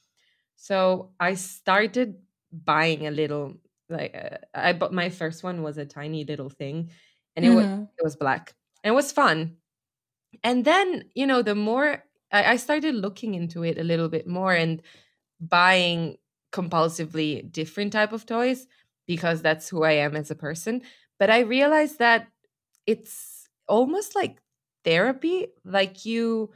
So 0.56 1.10
I 1.20 1.34
started 1.34 2.14
buying 2.50 3.06
a 3.06 3.10
little 3.10 3.56
like 3.88 4.14
uh, 4.16 4.38
I 4.54 4.72
bought 4.72 4.92
my 4.92 5.08
first 5.10 5.42
one 5.44 5.62
was 5.62 5.78
a 5.78 5.86
tiny 5.86 6.24
little 6.24 6.50
thing 6.50 6.90
and 7.36 7.44
it 7.44 7.50
was 7.50 7.66
Mhm. 7.66 7.88
it 7.98 8.04
was 8.04 8.16
black. 8.16 8.54
And 8.84 8.92
it 8.92 8.94
was 8.94 9.12
fun. 9.12 9.56
And 10.42 10.64
then, 10.64 11.10
you 11.14 11.26
know, 11.26 11.42
the 11.42 11.54
more 11.54 12.04
I, 12.32 12.52
I 12.52 12.56
started 12.56 12.94
looking 12.94 13.34
into 13.34 13.62
it 13.64 13.78
a 13.78 13.84
little 13.84 14.08
bit 14.08 14.26
more 14.26 14.52
and 14.54 14.82
buying 15.40 16.18
compulsively 16.52 17.50
different 17.52 17.92
type 17.92 18.12
of 18.12 18.26
toys 18.26 18.66
because 19.06 19.42
that's 19.42 19.68
who 19.68 19.84
I 19.84 19.92
am 19.92 20.16
as 20.16 20.30
a 20.30 20.36
person. 20.36 20.82
But 21.18 21.30
I 21.30 21.40
realized 21.40 21.98
that 22.00 22.28
it's 22.86 23.48
almost 23.68 24.14
like 24.16 24.42
therapy. 24.84 25.48
Like 25.64 26.04
you 26.06 26.52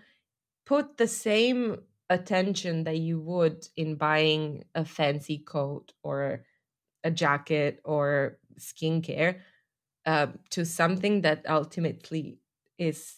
put 0.67 0.97
the 0.97 1.09
same 1.09 1.83
attention 2.09 2.85
that 2.85 2.99
you 2.99 3.21
would 3.21 3.67
in 3.77 3.97
buying 3.97 4.65
a 4.75 4.85
fancy 4.85 5.39
coat 5.39 5.93
or 6.03 6.45
a 7.05 7.11
jacket 7.11 7.81
or 7.85 8.39
skincare 8.59 9.41
um, 10.07 10.39
to 10.51 10.65
something 10.65 11.23
that 11.23 11.49
ultimately 11.49 12.41
is 12.79 13.15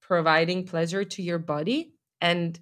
providing 0.00 0.66
pleasure 0.66 1.04
to 1.04 1.22
your 1.22 1.38
body 1.38 1.94
and 2.20 2.60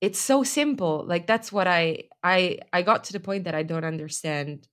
it's 0.00 0.18
so 0.18 0.42
simple 0.42 1.04
like 1.06 1.26
that's 1.26 1.52
what 1.52 1.66
i 1.66 1.98
i 2.22 2.58
i 2.72 2.82
got 2.82 3.04
to 3.04 3.12
the 3.12 3.20
point 3.20 3.44
that 3.44 3.54
i 3.54 3.62
don't 3.62 3.84
understand 3.84 4.68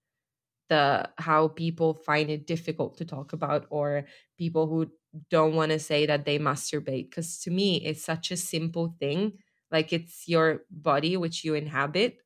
the 0.70 1.10
how 1.18 1.50
people 1.50 1.94
find 1.94 2.30
it 2.30 2.48
difficult 2.48 2.98
to 2.98 3.06
talk 3.06 3.34
about 3.34 3.68
or 3.70 4.06
people 4.38 4.68
who 4.68 4.92
don't 5.30 5.56
want 5.56 5.72
to 5.72 5.80
say 5.80 6.06
that 6.06 6.26
they 6.26 6.40
masturbate 6.40 7.10
because 7.10 7.40
to 7.40 7.52
me 7.52 7.84
it's 7.86 8.04
such 8.04 8.32
a 8.32 8.38
simple 8.38 8.96
thing 9.00 9.38
like 9.72 9.94
it's 9.94 10.28
your 10.28 10.62
body 10.72 11.18
which 11.18 11.44
you 11.44 11.54
inhabit 11.54 12.18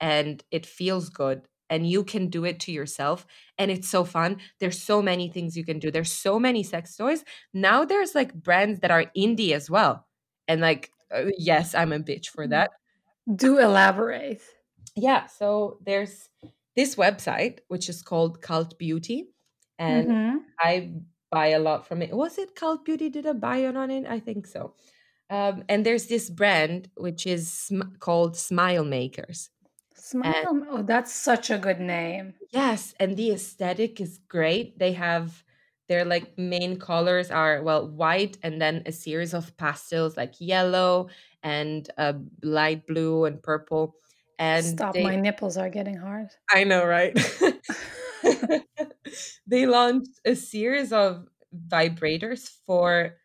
and 0.00 0.44
it 0.50 0.66
feels 0.66 1.08
good 1.08 1.48
and 1.74 1.86
you 1.92 2.04
can 2.04 2.24
do 2.36 2.44
it 2.50 2.58
to 2.60 2.70
yourself 2.72 3.26
and 3.58 3.70
it's 3.70 3.88
so 3.90 4.04
fun. 4.04 4.36
There's 4.60 4.80
so 4.92 5.02
many 5.02 5.26
things 5.28 5.56
you 5.56 5.64
can 5.70 5.78
do. 5.78 5.90
There's 5.90 6.12
so 6.26 6.38
many 6.38 6.62
sex 6.62 6.96
toys. 6.96 7.24
Now 7.52 7.84
there's 7.84 8.14
like 8.14 8.32
brands 8.46 8.80
that 8.80 8.90
are 8.96 9.06
indie 9.16 9.52
as 9.58 9.66
well 9.70 10.06
and 10.48 10.60
like 10.60 10.90
uh, 11.14 11.30
yes 11.50 11.74
i'm 11.74 11.92
a 11.92 11.98
bitch 12.00 12.26
for 12.36 12.46
that. 12.54 12.70
Do 13.44 13.58
elaborate. 13.58 14.42
Yeah 14.96 15.26
so 15.26 15.78
there's 15.86 16.28
this 16.76 16.96
website 16.96 17.56
which 17.72 17.88
is 17.88 18.02
called 18.02 18.40
cult 18.48 18.78
beauty 18.78 19.18
and 19.78 20.08
Mhm. 20.08 20.36
i 20.60 20.72
buy 21.30 21.48
a 21.48 21.58
lot 21.58 21.86
from 21.88 22.02
it. 22.02 22.10
Was 22.14 22.38
it 22.38 22.54
cult 22.54 22.84
beauty? 22.84 23.08
Did 23.10 23.26
i 23.26 23.32
buy 23.32 23.58
it 23.68 23.76
on 23.76 23.90
it? 23.90 24.04
I 24.06 24.20
think 24.20 24.46
so. 24.46 24.74
Um, 25.30 25.64
and 25.68 25.84
there's 25.84 26.06
this 26.06 26.30
brand 26.30 26.90
which 26.96 27.26
is 27.26 27.50
sm- 27.50 27.96
called 27.98 28.36
smile 28.36 28.84
makers 28.84 29.50
smile 30.04 30.64
oh 30.70 30.82
that's 30.82 31.12
such 31.12 31.50
a 31.50 31.58
good 31.58 31.80
name 31.80 32.34
yes 32.52 32.94
and 33.00 33.16
the 33.16 33.30
aesthetic 33.32 34.00
is 34.00 34.18
great 34.28 34.78
they 34.78 34.92
have 34.92 35.44
their 35.88 36.04
like 36.04 36.36
main 36.38 36.78
colors 36.78 37.30
are 37.30 37.62
well 37.62 37.88
white 37.88 38.38
and 38.42 38.60
then 38.60 38.82
a 38.86 38.92
series 38.92 39.34
of 39.34 39.56
pastels 39.56 40.16
like 40.16 40.34
yellow 40.40 41.08
and 41.42 41.90
uh, 41.98 42.14
light 42.42 42.86
blue 42.86 43.24
and 43.24 43.42
purple 43.42 43.94
and 44.38 44.80
stop 44.80 44.94
they, 44.94 45.04
my 45.04 45.16
nipples 45.16 45.56
are 45.58 45.68
getting 45.68 45.96
hard 45.98 46.30
I 46.50 46.64
know, 46.64 46.84
right? 46.86 47.16
they 49.46 49.66
launched 49.66 50.20
a 50.24 50.34
series 50.34 50.92
of 50.92 51.28
vibrators 51.68 52.48
for 52.66 53.16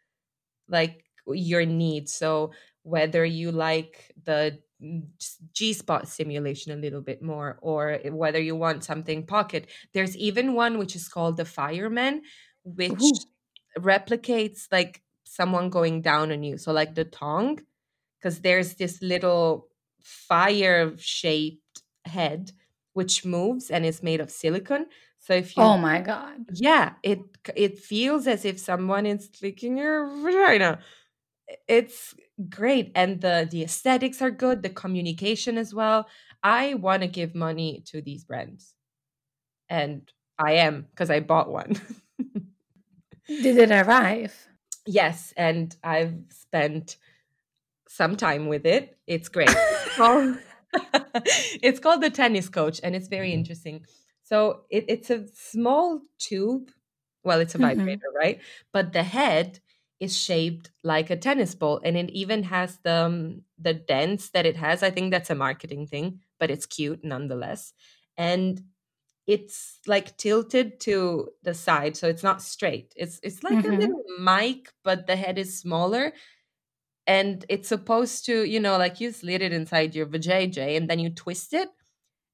like 0.70 1.06
your 1.28 1.66
needs. 1.66 2.14
So 2.14 2.54
whether 2.84 3.26
you 3.26 3.52
like 3.52 4.14
the 4.24 4.62
Mm, 4.82 5.10
G 5.54 5.74
spot 5.74 6.08
simulation 6.08 6.72
a 6.72 6.76
little 6.78 7.02
bit 7.02 7.22
more, 7.22 7.60
or 7.62 8.00
whether 8.06 8.40
you 8.40 8.56
want 8.56 8.84
something 8.84 9.26
pocket, 9.26 9.70
there's 9.94 10.16
even 10.18 10.54
one 10.54 10.78
which 10.78 10.96
is 10.96 11.10
called 11.10 11.38
the 11.38 11.46
Fireman, 11.46 12.22
which 12.64 13.02
Ooh. 13.02 13.26
replicates 13.78 14.68
like 14.72 15.04
someone 15.26 15.70
going 15.70 16.02
down 16.02 16.32
on 16.32 16.44
you. 16.44 16.58
So 16.58 16.72
like 16.72 16.96
the 16.96 17.06
tongue, 17.06 17.60
because 18.20 18.42
there's 18.42 18.76
this 18.76 19.02
little 19.02 19.70
fire 20.02 20.98
shaped 20.98 21.84
head 22.06 22.52
which 22.94 23.26
moves 23.26 23.70
and 23.72 23.86
is 23.86 24.04
made 24.04 24.22
of 24.22 24.32
silicone. 24.32 24.88
So 25.20 25.34
if 25.34 25.58
you 25.58 25.68
oh 25.68 25.78
my 25.78 26.02
god 26.02 26.46
yeah, 26.52 26.96
it 27.04 27.20
it 27.56 27.80
feels 27.80 28.28
as 28.28 28.46
if 28.46 28.60
someone 28.60 29.06
is 29.06 29.30
licking 29.42 29.78
your 29.78 30.08
vagina. 30.24 30.82
It's 31.68 32.16
great 32.50 32.92
and 32.96 33.22
the 33.22 33.48
the 33.50 33.64
aesthetics 33.64 34.22
are 34.22 34.32
good, 34.32 34.64
the 34.64 34.70
communication 34.70 35.58
as 35.58 35.74
well. 35.74 36.08
I 36.44 36.76
want 36.76 37.02
to 37.02 37.08
give 37.08 37.36
money 37.36 37.82
to 37.88 38.02
these 38.02 38.24
brands. 38.24 38.76
And 39.70 40.12
I 40.40 40.54
am 40.54 40.84
because 40.92 41.10
I 41.10 41.20
bought 41.22 41.52
one. 41.52 41.76
did 43.42 43.58
it 43.58 43.72
arrive 43.72 44.48
yes, 44.86 45.34
and 45.38 45.76
I've 45.84 46.16
spent 46.30 46.98
some 47.88 48.16
time 48.18 48.48
with 48.48 48.66
it. 48.66 48.98
It's 49.08 49.30
great. 49.30 49.62
It's 49.70 49.90
called, 49.98 50.38
it's 51.64 51.80
called 51.80 52.02
the 52.02 52.10
tennis 52.10 52.50
coach 52.50 52.80
and 52.84 52.96
it's 52.96 53.08
very 53.08 53.34
interesting. 53.34 53.86
So 54.24 54.66
it, 54.70 54.86
it's 54.88 55.10
a 55.10 55.28
small 55.34 56.02
tube. 56.20 56.72
Well, 57.24 57.40
it's 57.40 57.56
a 57.56 57.60
Mhm. 57.60 57.60
vibrator, 57.60 58.08
right? 58.16 58.42
But 58.74 58.94
the 58.94 59.04
head 59.04 59.60
is 60.00 60.18
shaped 60.18 60.72
like 60.84 61.10
a 61.10 61.18
tennis 61.18 61.56
ball 61.56 61.82
and 61.84 61.98
it 61.98 62.10
even 62.12 62.44
has 62.44 62.80
the 62.80 62.94
um, 63.06 63.44
the 63.58 63.74
dents 63.74 64.30
that 64.32 64.46
it 64.46 64.56
has. 64.58 64.84
I 64.84 64.92
think 64.92 65.12
that's 65.12 65.30
a 65.30 65.36
marketing 65.36 65.88
thing, 65.88 66.22
but 66.40 66.52
it's 66.52 66.66
cute 66.66 67.04
nonetheless. 67.04 67.74
And 68.18 68.62
it's 69.28 69.80
like 69.88 70.18
tilted 70.18 70.80
to 70.82 71.30
the 71.44 71.54
side, 71.54 71.98
so 71.98 72.08
it's 72.10 72.24
not 72.24 72.42
straight. 72.42 72.94
It's 72.98 73.20
it's 73.24 73.44
like 73.44 73.60
Mhm. 73.60 73.70
a 73.70 73.78
little 73.80 74.04
mic, 74.20 74.74
but 74.84 75.08
the 75.08 75.16
head 75.18 75.38
is 75.40 75.60
smaller 75.60 76.14
and 77.08 77.46
it's 77.50 77.68
supposed 77.70 78.26
to, 78.26 78.44
you 78.44 78.60
know, 78.60 78.78
like 78.78 79.00
you 79.00 79.12
slid 79.12 79.42
it 79.42 79.52
inside 79.54 79.96
your 79.96 80.06
vajayjay 80.06 80.78
and 80.78 80.90
then 80.90 81.00
you 81.00 81.10
twist 81.10 81.54
it 81.54 81.70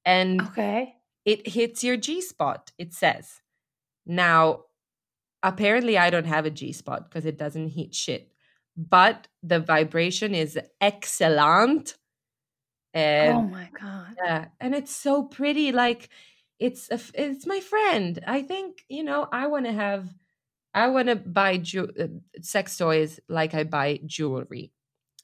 and 0.04 0.50
okay 0.50 0.96
it 1.26 1.48
hits 1.48 1.84
your 1.84 1.98
G 1.98 2.22
spot, 2.22 2.72
it 2.78 2.94
says. 2.94 3.42
Now, 4.06 4.65
apparently 5.42 5.98
I 5.98 6.10
don't 6.10 6.26
have 6.26 6.46
a 6.46 6.50
G 6.50 6.72
spot 6.72 7.08
because 7.08 7.26
it 7.26 7.38
doesn't 7.38 7.68
hit 7.68 7.94
shit. 7.94 8.32
But 8.76 9.28
the 9.42 9.60
vibration 9.60 10.34
is 10.34 10.58
excellent. 10.80 11.96
And 12.94 13.36
oh 13.36 13.42
my 13.42 13.68
god 13.78 14.16
yeah, 14.22 14.46
and 14.60 14.74
it's 14.74 14.94
so 14.94 15.24
pretty. 15.24 15.72
Like 15.72 16.08
it's 16.58 16.90
a, 16.90 17.00
it's 17.14 17.46
my 17.46 17.60
friend. 17.60 18.22
I 18.26 18.42
think, 18.42 18.84
you 18.88 19.04
know, 19.04 19.28
I 19.30 19.46
want 19.46 19.66
to 19.66 19.72
have 19.72 20.08
I 20.74 20.88
want 20.88 21.08
to 21.08 21.16
buy 21.16 21.58
ju- 21.58 21.92
uh, 21.98 22.06
sex 22.42 22.76
toys 22.76 23.20
like 23.28 23.54
I 23.54 23.64
buy 23.64 24.00
jewelry. 24.06 24.72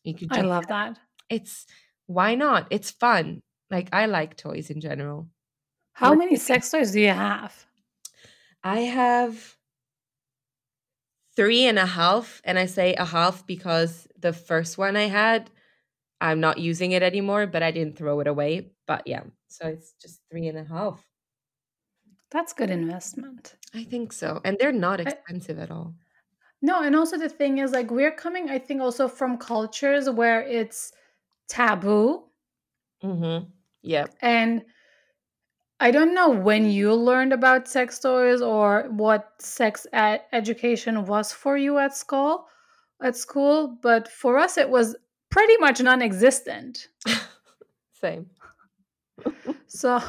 You 0.05 0.14
could 0.14 0.33
i 0.33 0.40
love 0.42 0.66
that 0.68 0.98
it's 1.29 1.66
why 2.07 2.35
not? 2.35 2.66
It's 2.70 2.90
fun. 2.90 3.42
Like 3.70 3.88
I 3.92 4.07
like 4.07 4.37
toys 4.37 4.70
in 4.70 4.81
general. 4.81 5.29
how 5.94 6.14
many 6.14 6.37
sex 6.37 6.70
toys 6.70 6.92
do 6.92 7.01
you 7.01 7.09
have 7.09 7.66
I 8.62 8.81
have 8.81 9.57
three 11.37 11.66
and 11.66 11.79
a 11.79 11.87
half, 11.87 12.40
and 12.45 12.59
I 12.59 12.66
say 12.66 12.95
a 12.95 13.05
half 13.05 13.47
because 13.47 14.09
the 14.18 14.33
first 14.33 14.79
one 14.79 14.97
I 14.97 15.09
had, 15.09 15.51
I'm 16.21 16.40
not 16.40 16.59
using 16.59 16.92
it 16.92 17.03
anymore, 17.03 17.47
but 17.47 17.62
I 17.62 17.71
didn't 17.71 17.97
throw 17.97 18.21
it 18.21 18.27
away. 18.27 18.73
But 18.87 19.07
yeah, 19.07 19.23
so 19.49 19.66
it's 19.68 19.95
just 20.01 20.21
three 20.31 20.49
and 20.49 20.59
a 20.59 20.64
half. 20.64 21.05
That's 22.31 22.53
good 22.53 22.71
investment. 22.71 23.57
I 23.75 23.85
think 23.85 24.12
so. 24.12 24.40
And 24.45 24.57
they're 24.59 24.73
not 24.73 25.01
expensive 25.01 25.59
I, 25.59 25.62
at 25.62 25.71
all. 25.71 25.95
No, 26.62 26.83
and 26.83 26.97
also 26.97 27.18
the 27.18 27.29
thing 27.29 27.59
is 27.59 27.73
like 27.73 27.90
we're 27.90 28.12
coming 28.12 28.49
I 28.49 28.59
think 28.59 28.81
also 28.81 29.09
from 29.09 29.37
cultures 29.37 30.09
where 30.09 30.40
it's 30.40 30.92
taboo. 31.49 32.25
Mm-hmm. 33.03 33.51
Yeah. 33.83 34.07
And 34.21 34.64
I 35.83 35.90
don't 35.90 36.14
know 36.14 36.29
when 36.29 36.71
you 36.71 36.95
learned 36.95 37.33
about 37.33 37.66
sex 37.66 37.99
toys 37.99 38.40
or 38.40 38.87
what 38.88 39.33
sex 39.38 39.85
ed- 39.92 40.23
education 40.33 41.07
was 41.07 41.33
for 41.33 41.57
you 41.57 41.79
at 41.79 41.97
school 41.97 42.47
at 43.03 43.16
school, 43.16 43.77
but 43.83 44.07
for 44.07 44.38
us 44.38 44.57
it 44.57 44.71
was 44.71 44.95
pretty 45.29 45.57
much 45.57 45.81
non-existent. 45.81 46.87
Same. 48.01 48.31
so 49.66 50.01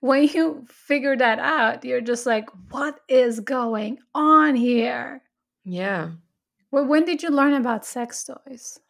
when 0.00 0.24
you 0.28 0.64
figure 0.70 1.18
that 1.18 1.38
out, 1.38 1.84
you're 1.84 2.00
just 2.00 2.24
like, 2.24 2.48
what 2.70 2.98
is 3.08 3.40
going 3.40 3.98
on 4.14 4.56
here? 4.56 5.20
Yeah. 5.66 6.12
Well, 6.70 6.86
when 6.86 7.04
did 7.04 7.22
you 7.22 7.28
learn 7.28 7.52
about 7.52 7.84
sex 7.84 8.24
toys? 8.24 8.80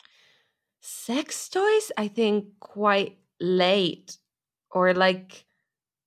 Sex 0.80 1.48
toys, 1.48 1.90
I 1.98 2.06
think 2.06 2.44
quite 2.60 3.18
late 3.40 4.18
or 4.70 4.94
like 4.94 5.44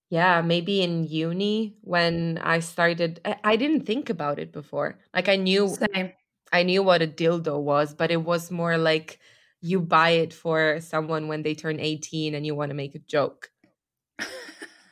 yeah, 0.10 0.41
maybe 0.41 0.82
in 0.82 1.06
uni 1.06 1.76
when 1.82 2.39
I 2.41 2.60
started 2.60 3.20
I, 3.26 3.38
I 3.44 3.56
didn't 3.56 3.86
think 3.86 4.10
about 4.10 4.39
it 4.39 4.52
before. 4.52 5.00
Like 5.13 5.30
I 5.30 5.36
knew 5.36 5.68
Same. 5.68 6.12
I 6.52 6.63
knew 6.63 6.84
what 6.84 7.02
a 7.02 7.08
dildo 7.08 7.60
was, 7.60 7.94
but 7.94 8.12
it 8.12 8.24
was 8.24 8.52
more 8.52 8.78
like 8.78 9.20
you 9.62 9.82
buy 9.82 10.12
it 10.12 10.34
for 10.34 10.80
someone 10.80 11.28
when 11.28 11.41
they 11.41 11.56
turn 11.56 11.80
18 11.80 12.36
and 12.36 12.46
you 12.46 12.56
want 12.56 12.70
to 12.70 12.76
make 12.76 12.96
a 12.96 13.00
joke. 13.00 13.50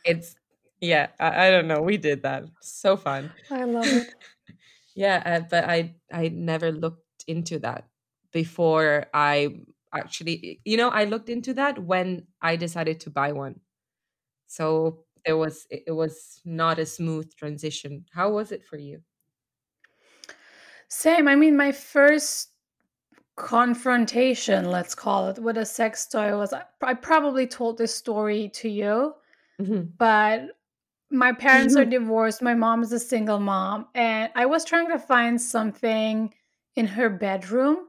it's 0.04 0.36
yeah, 0.82 1.08
I, 1.20 1.48
I, 1.48 1.52
don't 1.52 1.68
know. 1.68 1.82
We 1.82 1.96
did 1.96 2.24
that. 2.24 2.44
So 2.60 2.98
fun. 2.98 3.32
I 3.52 3.64
love 3.64 3.86
it. 3.88 4.14
yeah, 4.96 5.22
uh, 5.26 5.48
but 5.50 5.64
I 5.64 5.96
I 6.12 6.30
never 6.30 6.72
looked 6.72 7.24
into 7.28 7.60
that 7.60 7.86
before 8.34 9.06
I 9.14 9.62
actually 9.94 10.60
you 10.66 10.76
know, 10.76 10.90
I 10.90 11.06
looked 11.06 11.30
into 11.30 11.54
that 11.54 11.80
when 11.80 12.28
I 12.42 12.56
decided 12.58 13.00
to 13.02 13.10
buy 13.10 13.32
one. 13.32 13.62
So 14.48 15.06
it 15.26 15.34
was 15.34 15.66
it 15.70 15.92
was 15.92 16.42
not 16.46 16.80
a 16.80 16.86
smooth 16.86 17.34
transition. 17.36 18.06
How 18.14 18.32
was 18.32 18.52
it 18.52 18.64
for 18.64 18.78
you? 18.78 19.02
Same. 20.90 21.28
I 21.28 21.36
mean, 21.36 21.58
my 21.58 21.72
first 21.72 22.50
confrontation, 23.36 24.70
let's 24.70 24.94
call 24.94 25.30
it, 25.30 25.40
with 25.40 25.58
a 25.58 25.66
sex 25.66 26.06
toy 26.06 26.38
was 26.38 26.54
I 26.82 26.94
probably 26.94 27.48
told 27.48 27.78
this 27.78 27.96
story 27.96 28.50
to 28.56 28.70
you, 28.70 29.14
mm-hmm. 29.60 29.84
but 29.98 30.50
my 31.10 31.32
parents 31.32 31.74
mm-hmm. 31.74 31.82
are 31.82 31.86
divorced. 32.00 32.42
My 32.42 32.54
mom 32.54 32.84
is 32.84 32.92
a 32.92 33.00
single 33.00 33.40
mom, 33.40 33.88
and 33.96 34.32
I 34.36 34.46
was 34.46 34.66
trying 34.66 34.90
to 34.90 35.00
find 35.00 35.42
something 35.42 36.34
in 36.76 36.88
her 36.88 37.10
bedroom. 37.10 37.88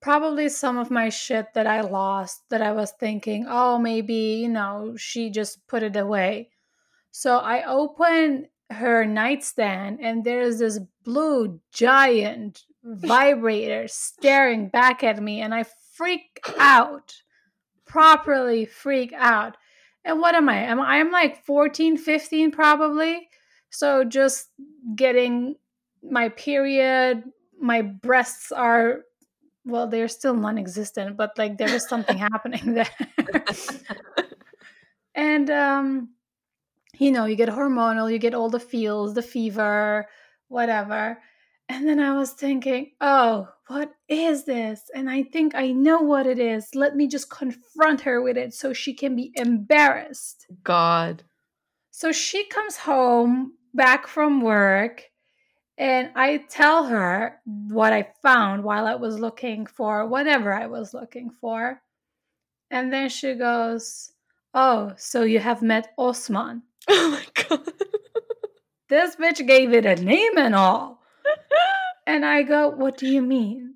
Probably 0.00 0.48
some 0.48 0.78
of 0.78 0.90
my 0.90 1.08
shit 1.08 1.54
that 1.54 1.66
I 1.66 1.80
lost 1.80 2.42
that 2.50 2.62
I 2.62 2.72
was 2.72 2.92
thinking, 2.92 3.46
oh, 3.48 3.78
maybe, 3.78 4.14
you 4.14 4.48
know, 4.48 4.94
she 4.96 5.30
just 5.30 5.66
put 5.66 5.82
it 5.82 5.96
away. 5.96 6.50
So 7.10 7.38
I 7.38 7.64
open 7.64 8.48
her 8.70 9.04
nightstand, 9.04 10.00
and 10.02 10.24
there's 10.24 10.58
this 10.58 10.80
blue 11.04 11.60
giant 11.72 12.64
vibrator 12.84 13.88
staring 13.88 14.68
back 14.68 15.02
at 15.02 15.22
me, 15.22 15.40
and 15.40 15.54
I 15.54 15.64
freak 15.92 16.40
out, 16.58 17.22
properly 17.86 18.64
freak 18.66 19.12
out. 19.14 19.56
And 20.04 20.20
what 20.20 20.34
am 20.34 20.48
I? 20.48 20.58
Am 20.58 20.80
I 20.80 20.98
am 20.98 21.10
like 21.10 21.44
14, 21.44 21.96
15 21.96 22.50
probably. 22.50 23.28
So 23.70 24.04
just 24.04 24.50
getting 24.94 25.56
my 26.02 26.28
period, 26.28 27.24
my 27.60 27.82
breasts 27.82 28.52
are 28.52 29.00
well, 29.66 29.88
they're 29.88 30.08
still 30.08 30.34
non-existent, 30.34 31.16
but 31.16 31.36
like 31.36 31.58
there 31.58 31.74
is 31.74 31.86
something 31.86 32.16
happening 32.16 32.74
there. 32.78 32.88
and 35.14 35.50
um 35.50 36.08
you 36.98 37.10
know, 37.10 37.26
you 37.26 37.36
get 37.36 37.50
hormonal, 37.50 38.10
you 38.10 38.18
get 38.18 38.34
all 38.34 38.48
the 38.48 38.60
feels, 38.60 39.12
the 39.12 39.22
fever, 39.22 40.08
whatever. 40.48 41.18
And 41.68 41.86
then 41.86 42.00
I 42.00 42.16
was 42.16 42.30
thinking, 42.30 42.92
oh, 43.00 43.48
what 43.66 43.90
is 44.08 44.44
this? 44.44 44.82
And 44.94 45.10
I 45.10 45.24
think 45.24 45.54
I 45.54 45.72
know 45.72 46.00
what 46.00 46.26
it 46.26 46.38
is. 46.38 46.68
Let 46.74 46.94
me 46.94 47.08
just 47.08 47.28
confront 47.28 48.00
her 48.02 48.22
with 48.22 48.36
it 48.36 48.54
so 48.54 48.72
she 48.72 48.94
can 48.94 49.16
be 49.16 49.32
embarrassed. 49.34 50.46
God. 50.62 51.24
So 51.90 52.12
she 52.12 52.46
comes 52.46 52.76
home 52.76 53.54
back 53.74 54.06
from 54.06 54.40
work, 54.40 55.04
and 55.78 56.10
I 56.14 56.38
tell 56.48 56.86
her 56.86 57.40
what 57.44 57.92
I 57.92 58.08
found 58.22 58.64
while 58.64 58.86
I 58.86 58.94
was 58.94 59.18
looking 59.18 59.66
for 59.66 60.06
whatever 60.06 60.52
I 60.52 60.66
was 60.66 60.94
looking 60.94 61.30
for. 61.30 61.82
And 62.70 62.92
then 62.92 63.08
she 63.08 63.34
goes, 63.34 64.12
Oh, 64.54 64.94
so 64.96 65.22
you 65.22 65.38
have 65.38 65.62
met 65.62 65.92
Osman. 65.98 66.62
Oh 66.88 67.10
my 67.10 67.26
God. 67.48 67.72
this 68.88 69.16
bitch 69.16 69.46
gave 69.46 69.72
it 69.72 69.84
a 69.84 69.96
name 69.96 70.38
and 70.38 70.54
all. 70.54 71.02
and 72.06 72.24
I 72.24 72.42
go, 72.42 72.70
What 72.70 72.96
do 72.96 73.06
you 73.06 73.20
mean? 73.20 73.74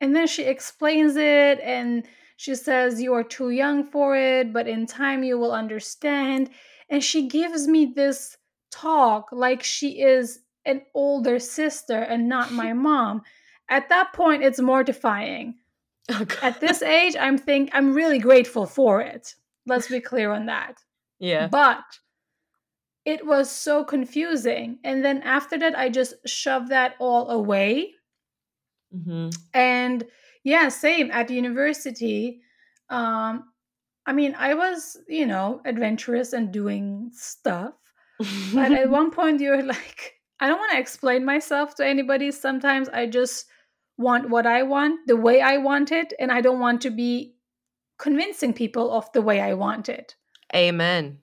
And 0.00 0.14
then 0.14 0.26
she 0.26 0.42
explains 0.42 1.16
it 1.16 1.60
and 1.60 2.04
she 2.36 2.56
says, 2.56 3.00
You 3.00 3.14
are 3.14 3.24
too 3.24 3.50
young 3.50 3.84
for 3.84 4.16
it, 4.16 4.52
but 4.52 4.68
in 4.68 4.86
time 4.86 5.22
you 5.22 5.38
will 5.38 5.52
understand. 5.52 6.50
And 6.90 7.02
she 7.02 7.28
gives 7.28 7.66
me 7.68 7.92
this 7.94 8.36
talk 8.70 9.28
like 9.32 9.62
she 9.62 10.02
is 10.02 10.40
an 10.64 10.82
older 10.94 11.38
sister 11.38 11.98
and 11.98 12.28
not 12.28 12.52
my 12.52 12.72
mom. 12.88 13.22
At 13.68 13.88
that 13.88 14.12
point, 14.12 14.42
it's 14.42 14.60
mortifying. 14.60 15.54
Oh, 16.10 16.26
At 16.42 16.60
this 16.60 16.82
age, 16.82 17.14
I'm 17.18 17.38
think 17.38 17.70
I'm 17.72 17.92
really 17.94 18.18
grateful 18.18 18.66
for 18.66 19.00
it. 19.00 19.34
Let's 19.66 19.88
be 19.88 20.00
clear 20.00 20.32
on 20.32 20.46
that. 20.46 20.78
Yeah. 21.20 21.46
But 21.46 21.84
it 23.04 23.26
was 23.26 23.50
so 23.50 23.84
confusing. 23.84 24.78
And 24.84 25.04
then 25.04 25.22
after 25.22 25.58
that, 25.58 25.78
I 25.78 25.88
just 25.88 26.14
shoved 26.26 26.68
that 26.68 26.94
all 26.98 27.30
away. 27.30 27.94
Mm-hmm. 28.94 29.30
And 29.54 30.04
yeah, 30.44 30.68
same 30.68 31.10
at 31.10 31.30
university. 31.30 32.40
Um, 32.90 33.44
I 34.06 34.12
mean, 34.12 34.34
I 34.36 34.54
was, 34.54 34.98
you 35.08 35.26
know, 35.26 35.60
adventurous 35.64 36.32
and 36.32 36.52
doing 36.52 37.10
stuff. 37.12 37.74
but 38.52 38.72
at 38.72 38.90
one 38.90 39.10
point, 39.10 39.40
you're 39.40 39.62
like, 39.62 40.14
I 40.42 40.48
don't 40.48 40.58
want 40.58 40.72
to 40.72 40.78
explain 40.78 41.24
myself 41.24 41.74
to 41.76 41.86
anybody. 41.86 42.30
Sometimes 42.30 42.88
I 42.88 43.06
just 43.06 43.46
want 43.96 44.28
what 44.28 44.46
I 44.46 44.62
want, 44.64 45.06
the 45.06 45.16
way 45.16 45.40
I 45.40 45.56
want 45.58 45.92
it, 45.92 46.12
and 46.18 46.30
I 46.30 46.40
don't 46.40 46.60
want 46.60 46.82
to 46.82 46.90
be 46.90 47.36
convincing 47.98 48.52
people 48.52 48.92
of 48.92 49.10
the 49.12 49.22
way 49.22 49.40
I 49.40 49.54
want 49.54 49.88
it. 49.88 50.16
Amen 50.54 51.22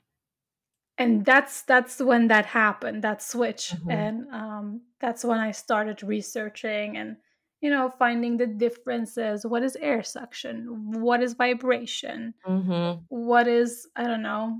and 0.99 1.25
that's 1.25 1.63
that's 1.63 1.99
when 1.99 2.27
that 2.27 2.45
happened 2.45 3.03
that 3.03 3.23
switch 3.23 3.71
mm-hmm. 3.71 3.89
and 3.89 4.27
um, 4.31 4.81
that's 4.99 5.23
when 5.23 5.39
i 5.39 5.49
started 5.49 6.03
researching 6.03 6.97
and 6.97 7.15
you 7.61 7.69
know 7.69 7.91
finding 7.97 8.37
the 8.37 8.45
differences 8.45 9.45
what 9.45 9.63
is 9.63 9.75
air 9.77 10.03
suction 10.03 10.91
what 11.01 11.23
is 11.23 11.33
vibration 11.33 12.33
mm-hmm. 12.45 12.99
what 13.07 13.47
is 13.47 13.87
i 13.95 14.03
don't 14.03 14.21
know 14.21 14.59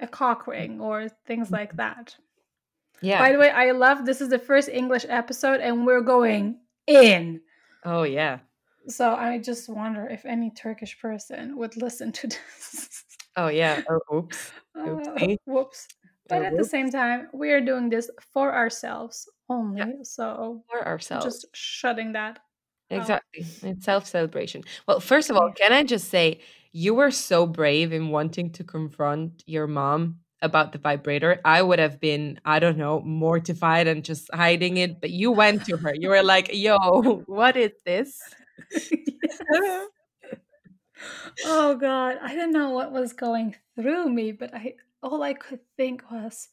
a 0.00 0.06
cock 0.06 0.46
ring 0.46 0.80
or 0.80 1.08
things 1.26 1.50
like 1.50 1.70
mm-hmm. 1.70 1.78
that 1.78 2.16
yeah 3.02 3.18
by 3.18 3.32
the 3.32 3.38
way 3.38 3.50
i 3.50 3.70
love 3.70 4.04
this 4.06 4.20
is 4.20 4.28
the 4.28 4.38
first 4.38 4.68
english 4.68 5.04
episode 5.08 5.60
and 5.60 5.86
we're 5.86 6.00
going 6.00 6.58
in 6.86 7.40
oh 7.84 8.02
yeah 8.02 8.38
so 8.88 9.14
i 9.14 9.38
just 9.38 9.68
wonder 9.68 10.06
if 10.06 10.24
any 10.24 10.50
turkish 10.50 10.98
person 11.00 11.56
would 11.56 11.76
listen 11.76 12.12
to 12.12 12.26
this 12.28 13.04
Oh 13.36 13.48
yeah. 13.48 13.82
Oh, 13.88 14.16
oops. 14.16 14.52
Uh, 14.78 15.36
whoops. 15.46 15.88
But 16.28 16.42
oh, 16.42 16.44
at 16.44 16.52
whoops. 16.52 16.64
the 16.64 16.70
same 16.70 16.90
time, 16.90 17.28
we 17.32 17.50
are 17.50 17.60
doing 17.60 17.88
this 17.88 18.10
for 18.32 18.54
ourselves 18.54 19.28
only. 19.48 19.78
Yeah. 19.78 19.92
So 20.02 20.64
for 20.70 20.86
ourselves. 20.86 21.24
Just 21.24 21.46
shutting 21.52 22.12
that. 22.12 22.38
Exactly. 22.90 23.42
Out. 23.42 23.70
It's 23.70 23.84
self 23.84 24.06
celebration. 24.06 24.62
Well, 24.86 25.00
first 25.00 25.30
of 25.30 25.36
all, 25.36 25.52
can 25.52 25.72
I 25.72 25.82
just 25.82 26.08
say 26.08 26.40
you 26.72 26.94
were 26.94 27.10
so 27.10 27.46
brave 27.46 27.92
in 27.92 28.08
wanting 28.08 28.50
to 28.52 28.64
confront 28.64 29.42
your 29.46 29.66
mom 29.66 30.20
about 30.44 30.72
the 30.72 30.78
vibrator. 30.78 31.40
I 31.44 31.62
would 31.62 31.78
have 31.78 31.98
been, 31.98 32.38
I 32.44 32.58
don't 32.58 32.76
know, 32.76 33.00
mortified 33.00 33.88
and 33.88 34.04
just 34.04 34.30
hiding 34.32 34.76
it. 34.76 35.00
But 35.00 35.10
you 35.10 35.32
went 35.32 35.64
to 35.66 35.76
her. 35.78 35.94
You 35.94 36.10
were 36.10 36.22
like, 36.22 36.50
yo, 36.52 37.22
what 37.26 37.56
is 37.56 37.72
this? 37.84 38.20
oh 41.44 41.74
god 41.76 42.16
i 42.22 42.34
don't 42.34 42.52
know 42.52 42.70
what 42.70 42.92
was 42.92 43.12
going 43.12 43.54
through 43.74 44.08
me 44.08 44.32
but 44.32 44.54
i 44.54 44.74
all 45.02 45.22
i 45.22 45.34
could 45.34 45.60
think 45.76 46.02
was 46.10 46.48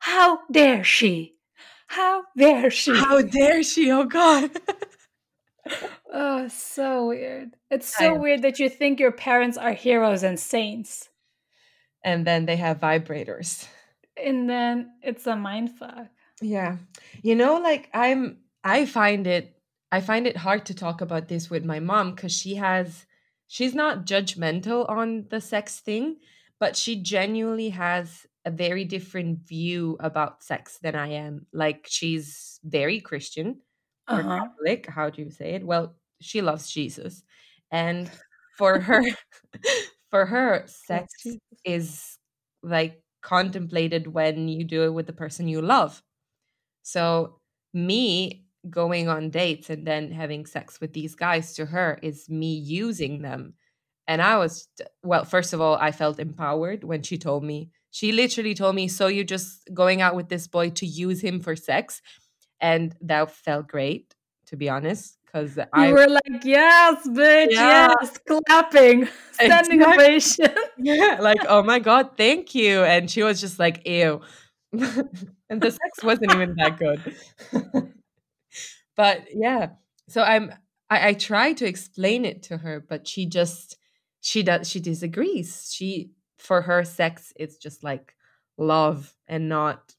how 0.00 0.40
dare 0.50 0.84
she 0.84 1.34
how 1.86 2.24
dare 2.36 2.70
she 2.70 2.94
how 2.94 3.20
dare 3.20 3.62
she 3.62 3.90
oh 3.90 4.04
god 4.04 4.50
oh 6.12 6.48
so 6.48 7.08
weird 7.08 7.50
it's 7.70 7.94
so 7.94 8.18
weird 8.18 8.42
that 8.42 8.58
you 8.58 8.68
think 8.68 8.98
your 8.98 9.12
parents 9.12 9.56
are 9.56 9.72
heroes 9.72 10.22
and 10.22 10.38
saints 10.38 11.08
and 12.04 12.26
then 12.26 12.46
they 12.46 12.56
have 12.56 12.80
vibrators. 12.80 13.66
And 14.16 14.48
then 14.48 14.92
it's 15.02 15.26
a 15.26 15.36
mind 15.36 15.76
fuck. 15.78 16.08
Yeah. 16.40 16.78
You 17.22 17.34
know, 17.34 17.58
like 17.58 17.88
I'm 17.94 18.38
I 18.62 18.86
find 18.86 19.26
it 19.26 19.56
I 19.92 20.00
find 20.00 20.26
it 20.26 20.36
hard 20.36 20.66
to 20.66 20.74
talk 20.74 21.00
about 21.00 21.28
this 21.28 21.50
with 21.50 21.64
my 21.64 21.80
mom 21.80 22.16
cuz 22.16 22.32
she 22.32 22.56
has 22.56 23.06
she's 23.46 23.74
not 23.74 24.06
judgmental 24.06 24.88
on 24.88 25.26
the 25.30 25.40
sex 25.40 25.80
thing, 25.80 26.18
but 26.60 26.76
she 26.76 26.96
genuinely 27.02 27.70
has 27.70 28.26
a 28.44 28.50
very 28.50 28.84
different 28.84 29.40
view 29.46 29.96
about 30.00 30.42
sex 30.42 30.78
than 30.78 30.94
I 30.94 31.08
am. 31.08 31.46
Like 31.52 31.86
she's 31.88 32.60
very 32.64 33.00
Christian 33.00 33.60
or 34.10 34.20
Uh-huh. 34.20 34.40
Catholic, 34.40 34.86
how 34.88 35.10
do 35.10 35.22
you 35.22 35.30
say 35.30 35.54
it? 35.54 35.64
Well, 35.66 35.96
she 36.20 36.42
loves 36.42 36.70
Jesus. 36.70 37.22
And 37.70 38.10
for 38.58 38.80
her 38.80 39.02
for 40.14 40.26
her 40.26 40.62
sex 40.68 41.12
is 41.64 42.18
like 42.62 43.02
contemplated 43.20 44.06
when 44.06 44.46
you 44.46 44.62
do 44.62 44.84
it 44.84 44.94
with 44.94 45.08
the 45.08 45.12
person 45.12 45.48
you 45.48 45.60
love. 45.60 46.04
So 46.84 47.40
me 47.72 48.46
going 48.70 49.08
on 49.08 49.30
dates 49.30 49.70
and 49.70 49.84
then 49.84 50.12
having 50.12 50.46
sex 50.46 50.80
with 50.80 50.92
these 50.92 51.16
guys 51.16 51.54
to 51.54 51.66
her 51.66 51.98
is 52.00 52.30
me 52.30 52.54
using 52.54 53.22
them. 53.22 53.54
And 54.06 54.22
I 54.22 54.38
was 54.38 54.68
well, 55.02 55.24
first 55.24 55.52
of 55.52 55.60
all, 55.60 55.74
I 55.80 55.90
felt 55.90 56.20
empowered 56.20 56.84
when 56.84 57.02
she 57.02 57.18
told 57.18 57.42
me. 57.42 57.70
She 57.90 58.12
literally 58.12 58.54
told 58.54 58.76
me, 58.76 58.86
"So 58.86 59.08
you're 59.08 59.24
just 59.24 59.68
going 59.74 60.00
out 60.00 60.14
with 60.14 60.28
this 60.28 60.46
boy 60.46 60.70
to 60.70 60.86
use 60.86 61.22
him 61.22 61.40
for 61.40 61.56
sex?" 61.56 62.00
And 62.60 62.94
that 63.00 63.32
felt 63.32 63.66
great, 63.66 64.14
to 64.46 64.56
be 64.56 64.68
honest, 64.68 65.18
because 65.34 65.56
You 65.56 65.64
I 65.72 65.92
were 65.92 66.06
like, 66.08 66.44
yes, 66.44 67.06
bitch, 67.08 67.50
Yeah. 67.50 67.88
yes, 68.00 68.18
clapping, 68.26 69.08
standing 69.32 69.82
Exactly. 69.82 70.04
ovation. 70.04 70.54
yeah, 70.78 71.18
like, 71.20 71.40
oh 71.48 71.62
my 71.62 71.78
god, 71.80 72.16
thank 72.16 72.54
you. 72.54 72.82
And 72.84 73.10
she 73.10 73.22
was 73.22 73.40
just 73.40 73.58
like, 73.58 73.86
ew. 73.86 74.20
and 74.72 75.60
the 75.60 75.70
sex 75.70 76.02
wasn't 76.02 76.32
even 76.32 76.54
that 76.58 76.78
good. 76.78 77.16
but 78.96 79.24
yeah. 79.32 79.70
So 80.08 80.22
I'm 80.22 80.52
I, 80.90 81.08
I 81.08 81.12
try 81.14 81.52
to 81.54 81.66
explain 81.66 82.24
it 82.24 82.42
to 82.44 82.58
her, 82.58 82.84
but 82.86 83.06
she 83.08 83.26
just 83.26 83.76
she 84.20 84.42
does 84.42 84.68
she 84.68 84.80
disagrees. 84.80 85.72
She 85.72 86.10
for 86.38 86.62
her 86.62 86.84
sex 86.84 87.32
it's 87.36 87.56
just 87.56 87.82
like 87.82 88.14
love 88.58 89.14
and 89.26 89.48
not 89.48 89.93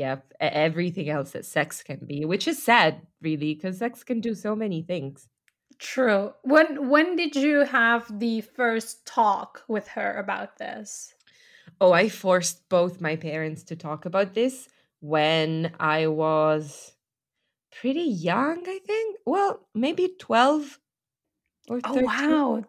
yeah, 0.00 0.20
everything 0.40 1.08
else 1.08 1.32
that 1.32 1.46
sex 1.46 1.82
can 1.82 2.06
be, 2.06 2.24
which 2.24 2.48
is 2.48 2.62
sad 2.62 3.06
really 3.22 3.54
because 3.54 3.78
sex 3.78 4.04
can 4.04 4.20
do 4.20 4.34
so 4.34 4.56
many 4.56 4.82
things. 4.82 5.28
True. 5.80 6.34
When 6.42 6.88
when 6.90 7.16
did 7.16 7.34
you 7.34 7.64
have 7.64 8.20
the 8.20 8.40
first 8.40 9.04
talk 9.04 9.64
with 9.66 9.88
her 9.88 10.16
about 10.16 10.58
this? 10.58 11.12
Oh, 11.80 11.92
I 11.92 12.08
forced 12.08 12.68
both 12.68 13.00
my 13.00 13.16
parents 13.16 13.62
to 13.64 13.76
talk 13.76 14.04
about 14.04 14.34
this 14.34 14.68
when 15.00 15.74
I 15.80 16.06
was 16.08 16.94
pretty 17.72 18.02
young, 18.02 18.68
I 18.68 18.80
think. 18.80 19.18
Well, 19.26 19.68
maybe 19.74 20.16
12 20.18 20.80
or 21.68 21.80
Oh 21.84 21.94
13. 21.94 22.36
wow, 22.36 22.64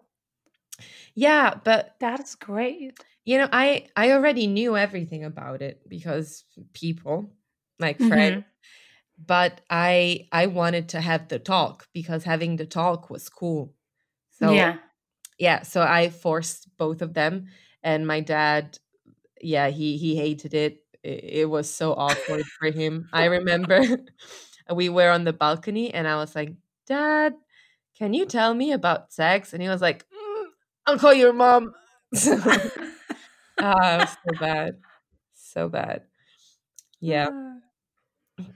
Yeah, 1.15 1.55
but 1.63 1.95
that's 1.99 2.35
great. 2.35 2.99
You 3.25 3.37
know, 3.37 3.49
I 3.51 3.87
I 3.95 4.11
already 4.11 4.47
knew 4.47 4.77
everything 4.77 5.23
about 5.23 5.61
it 5.61 5.87
because 5.89 6.45
people, 6.73 7.33
like 7.79 8.01
friends, 8.01 8.35
Mhm. 8.35 8.45
but 9.19 9.61
I 9.69 10.27
I 10.31 10.47
wanted 10.47 10.89
to 10.89 11.01
have 11.01 11.29
the 11.29 11.39
talk 11.39 11.87
because 11.93 12.23
having 12.23 12.57
the 12.57 12.65
talk 12.65 13.09
was 13.09 13.29
cool. 13.29 13.75
So, 14.31 14.63
Yeah. 14.63 14.79
yeah, 15.39 15.63
so 15.63 15.81
I 15.83 16.09
forced 16.11 16.75
both 16.77 17.01
of 17.01 17.13
them 17.15 17.47
and 17.83 18.07
my 18.07 18.21
dad 18.21 18.79
yeah, 19.41 19.69
he 19.69 19.97
he 19.97 20.15
hated 20.17 20.53
it. 20.53 20.79
It, 21.03 21.23
it 21.43 21.49
was 21.49 21.73
so 21.73 21.93
awkward 21.93 22.47
for 22.59 22.71
him. 22.71 23.09
I 23.13 23.25
remember 23.25 23.81
we 24.75 24.89
were 24.89 25.09
on 25.11 25.23
the 25.25 25.33
balcony 25.33 25.93
and 25.93 26.07
I 26.07 26.15
was 26.17 26.35
like, 26.35 26.53
"Dad, 26.87 27.35
can 27.97 28.13
you 28.13 28.25
tell 28.25 28.53
me 28.53 28.71
about 28.73 29.13
sex?" 29.13 29.53
And 29.53 29.61
he 29.63 29.69
was 29.69 29.81
like, 29.81 30.05
"Mm, 30.11 30.45
"I'll 30.87 30.99
call 30.99 31.13
your 31.13 31.33
mom." 31.33 31.75
So, 33.57 33.63
ah, 33.65 34.05
so 34.25 34.35
bad. 34.35 34.83
So 35.33 35.69
bad. 35.69 36.07
Yeah. 37.01 37.27
Ah. 37.27 37.61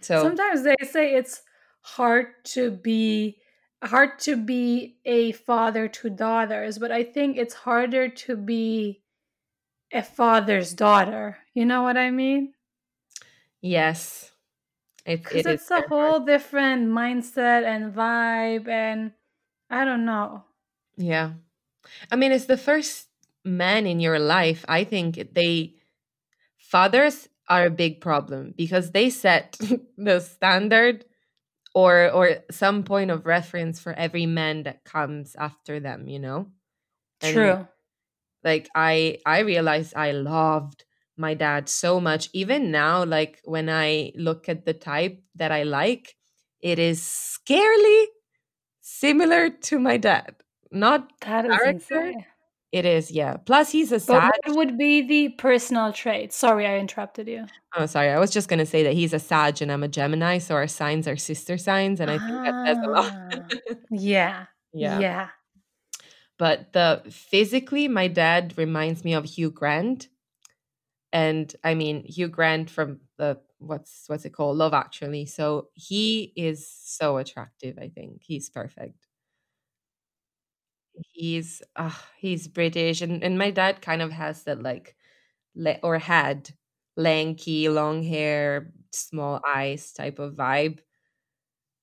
So, 0.01 0.31
Sometimes 0.31 0.63
they 0.63 0.75
say 0.83 1.15
it's 1.15 1.43
hard 1.81 2.43
to 2.45 2.71
be 2.71 3.41
hard 3.83 4.17
to 4.19 4.35
be 4.35 4.99
a 5.05 5.31
father 5.33 5.87
to 5.87 6.09
daughters, 6.09 6.79
but 6.79 6.91
I 6.91 7.03
think 7.03 7.37
it's 7.37 7.53
harder 7.53 8.09
to 8.09 8.35
be 8.35 9.03
a 9.91 10.03
father's 10.03 10.73
daughter. 10.73 11.39
You 11.53 11.65
know 11.65 11.83
what 11.83 11.97
I 11.97 12.11
mean? 12.11 12.55
yes. 13.61 14.31
It 15.05 15.27
Because 15.27 15.45
it 15.45 15.59
is 15.59 15.69
a 15.71 15.81
very 15.81 15.89
hard. 15.99 16.15
whole 16.15 16.19
different 16.21 16.87
mindset 16.89 17.63
and 17.63 17.93
vibe, 17.93 18.67
and 18.67 19.13
I 19.69 19.85
don't 19.85 20.05
know. 20.05 20.45
Yeah. 20.97 21.33
I 22.11 22.17
mean, 22.17 22.33
it's 22.33 22.45
the 22.45 22.57
first 22.57 23.09
man 23.45 23.87
in 23.87 23.99
your 23.99 24.19
life. 24.19 24.65
I 24.67 24.83
think 24.83 25.33
they 25.33 25.75
fathers 26.57 27.29
are 27.49 27.65
a 27.67 27.71
big 27.71 28.01
problem 28.01 28.53
because 28.57 28.91
they 28.91 29.09
set 29.09 29.57
the 29.97 30.19
standard 30.19 31.05
or 31.75 32.11
or 32.11 32.37
some 32.51 32.83
point 32.83 33.11
of 33.11 33.25
reference 33.25 33.79
for 33.79 33.93
every 33.93 34.25
man 34.25 34.63
that 34.63 34.85
comes 34.85 35.35
after 35.37 35.79
them, 35.79 36.07
you 36.07 36.19
know? 36.19 36.51
And 37.21 37.55
True. 37.55 37.67
like 38.43 38.69
I 38.75 39.19
I 39.25 39.39
realized 39.39 39.93
I 39.95 40.11
loved 40.11 40.85
my 41.17 41.33
dad 41.33 41.69
so 41.69 41.99
much 41.99 42.29
even 42.33 42.71
now 42.71 43.03
like 43.05 43.41
when 43.45 43.69
I 43.69 44.11
look 44.15 44.49
at 44.49 44.65
the 44.65 44.73
type 44.73 45.23
that 45.35 45.51
I 45.51 45.63
like, 45.63 46.15
it 46.61 46.79
is 46.79 47.01
scarily 47.01 48.05
similar 48.81 49.49
to 49.49 49.79
my 49.79 49.97
dad. 49.97 50.35
Not 50.71 51.19
That 51.25 51.45
is 51.45 51.65
character, 51.65 51.65
insane. 51.65 52.25
It 52.75 52.85
is, 52.85 53.09
yeah. 53.09 53.37
Plus, 53.37 53.71
he's 53.71 53.93
a 53.93 54.01
Sag. 54.01 54.33
But 54.43 54.53
what 54.53 54.57
would 54.57 54.77
be 54.77 55.01
the 55.01 55.29
personal 55.29 55.93
trait? 55.93 56.33
Sorry, 56.33 56.67
I 56.67 56.77
interrupted 56.77 57.25
you. 57.25 57.45
Oh, 57.73 57.85
sorry. 57.85 58.09
I 58.09 58.19
was 58.19 58.31
just 58.31 58.49
going 58.49 58.59
to 58.59 58.65
say 58.65 58.83
that 58.83 58.91
he's 58.91 59.13
a 59.13 59.19
Sag 59.19 59.61
and 59.61 59.71
I'm 59.71 59.81
a 59.81 59.87
Gemini, 59.87 60.39
so 60.39 60.55
our 60.55 60.67
signs 60.67 61.07
are 61.07 61.15
sister 61.15 61.57
signs, 61.57 62.01
and 62.01 62.11
I 62.11 62.17
think 62.17 62.43
that 62.43 62.65
says 62.67 62.77
a 62.85 62.89
lot. 62.89 63.13
Ah, 63.15 63.75
yeah, 63.91 64.45
yeah. 64.73 64.99
yeah. 64.99 65.27
But 66.37 66.73
the 66.73 67.01
physically, 67.09 67.87
my 67.87 68.09
dad 68.09 68.53
reminds 68.57 69.05
me 69.05 69.13
of 69.13 69.23
Hugh 69.23 69.51
Grant, 69.51 70.09
and 71.13 71.55
I 71.63 71.75
mean 71.75 72.03
Hugh 72.03 72.27
Grant 72.27 72.69
from 72.69 72.99
the 73.17 73.39
what's 73.59 74.03
what's 74.07 74.25
it 74.25 74.31
called, 74.31 74.57
Love 74.57 74.73
Actually. 74.73 75.27
So 75.27 75.69
he 75.75 76.33
is 76.35 76.69
so 76.69 77.15
attractive. 77.15 77.77
I 77.79 77.87
think 77.87 78.21
he's 78.21 78.49
perfect. 78.49 79.07
He's 81.11 81.61
uh, 81.75 81.91
he's 82.17 82.47
British, 82.47 83.01
and 83.01 83.23
and 83.23 83.37
my 83.37 83.51
dad 83.51 83.81
kind 83.81 84.01
of 84.01 84.11
has 84.11 84.43
that 84.43 84.61
like 84.61 84.95
le- 85.55 85.79
or 85.83 85.99
had 85.99 86.51
lanky, 86.97 87.69
long 87.69 88.03
hair, 88.03 88.73
small 88.91 89.41
eyes 89.47 89.93
type 89.93 90.19
of 90.19 90.35
vibe. 90.35 90.79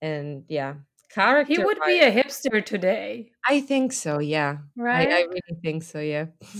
And 0.00 0.44
yeah, 0.48 0.74
character. 1.10 1.52
He 1.52 1.58
would 1.58 1.78
be 1.86 2.00
a 2.00 2.10
hipster 2.12 2.64
today, 2.64 3.30
I 3.48 3.60
think 3.60 3.92
so. 3.92 4.18
Yeah, 4.18 4.58
I, 4.78 5.06
I 5.06 5.20
really 5.22 5.60
think 5.62 5.82
so. 5.82 6.00
Yeah. 6.00 6.26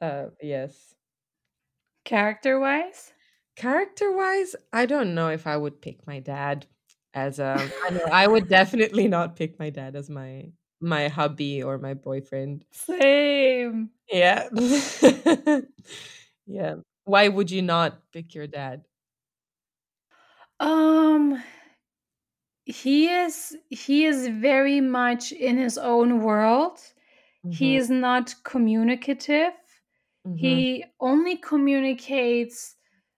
uh, 0.00 0.26
yes. 0.42 0.94
Character 2.04 2.58
wise. 2.60 3.12
Character 3.56 4.12
wise, 4.12 4.54
I 4.72 4.86
don't 4.86 5.14
know 5.14 5.28
if 5.28 5.46
I 5.46 5.56
would 5.56 5.80
pick 5.80 6.06
my 6.06 6.20
dad 6.20 6.66
as 7.14 7.38
a. 7.38 7.72
I 7.86 7.90
know 7.90 8.00
I 8.12 8.26
would 8.28 8.48
definitely 8.48 9.08
not 9.08 9.36
pick 9.36 9.58
my 9.58 9.70
dad 9.70 9.96
as 9.96 10.10
my 10.10 10.52
my 10.80 11.08
hubby 11.08 11.62
or 11.62 11.78
my 11.78 11.94
boyfriend. 11.94 12.64
Same. 12.72 13.92
Yeah. 14.10 14.48
yeah. 16.46 16.76
Why 17.04 17.28
would 17.28 17.50
you 17.50 17.62
not 17.62 18.10
pick 18.12 18.34
your 18.34 18.46
dad? 18.46 18.86
Um, 20.60 21.42
he 22.64 23.08
is 23.08 23.56
he 23.68 24.04
is 24.06 24.28
very 24.28 24.80
much 24.80 25.32
in 25.32 25.56
his 25.58 25.76
own 25.78 26.22
world. 26.22 26.78
He 27.48 27.76
Mhm, 27.76 27.78
is 27.78 27.90
not 27.90 28.34
communicative. 28.44 29.54
mhm, 30.24 30.62
He 30.62 30.84
only 31.00 31.36
communicates 31.36 32.76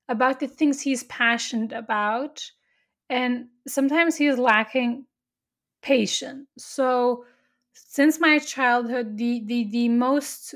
about 0.08 0.40
the 0.40 0.48
things 0.48 0.82
he's 0.82 1.04
passionate 1.04 1.72
about, 1.72 2.50
and 3.12 3.48
sometimes 3.68 4.16
he 4.16 4.26
is 4.26 4.38
lacking 4.38 5.04
patience. 5.82 6.48
So, 6.56 7.26
since 7.74 8.18
my 8.18 8.38
childhood, 8.38 9.18
the 9.18 9.42
the 9.44 9.64
the 9.70 9.88
most 9.90 10.54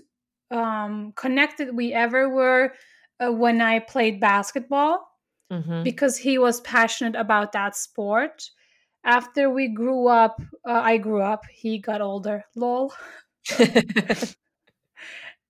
um, 0.50 1.12
connected 1.16 1.76
we 1.76 1.92
ever 1.92 2.30
were 2.30 2.72
uh, 3.20 3.30
when 3.30 3.60
I 3.60 3.80
played 3.80 4.20
basketball 4.20 5.06
mhm. 5.52 5.84
because 5.84 6.16
he 6.16 6.38
was 6.38 6.62
passionate 6.62 7.14
about 7.14 7.52
that 7.52 7.76
sport. 7.76 8.50
After 9.04 9.50
we 9.50 9.68
grew 9.68 10.08
up, 10.08 10.40
uh, 10.66 10.80
I 10.82 10.96
grew 10.96 11.20
up. 11.20 11.44
He 11.52 11.78
got 11.78 12.00
older. 12.00 12.44
Lol. 12.56 12.92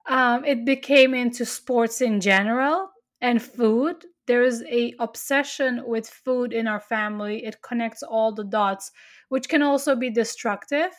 um, 0.07 0.45
it 0.45 0.65
became 0.65 1.15
into 1.15 1.47
sports 1.47 2.01
in 2.01 2.21
general 2.21 2.91
and 3.21 3.41
food. 3.41 4.05
There 4.27 4.43
is 4.43 4.63
a 4.69 4.95
obsession 4.99 5.83
with 5.87 6.09
food 6.09 6.53
in 6.53 6.67
our 6.67 6.81
family. 6.81 7.45
It 7.45 7.63
connects 7.63 8.03
all 8.03 8.33
the 8.33 8.45
dots, 8.45 8.91
which 9.29 9.49
can 9.49 9.63
also 9.63 9.95
be 9.97 10.11
destructive 10.11 10.93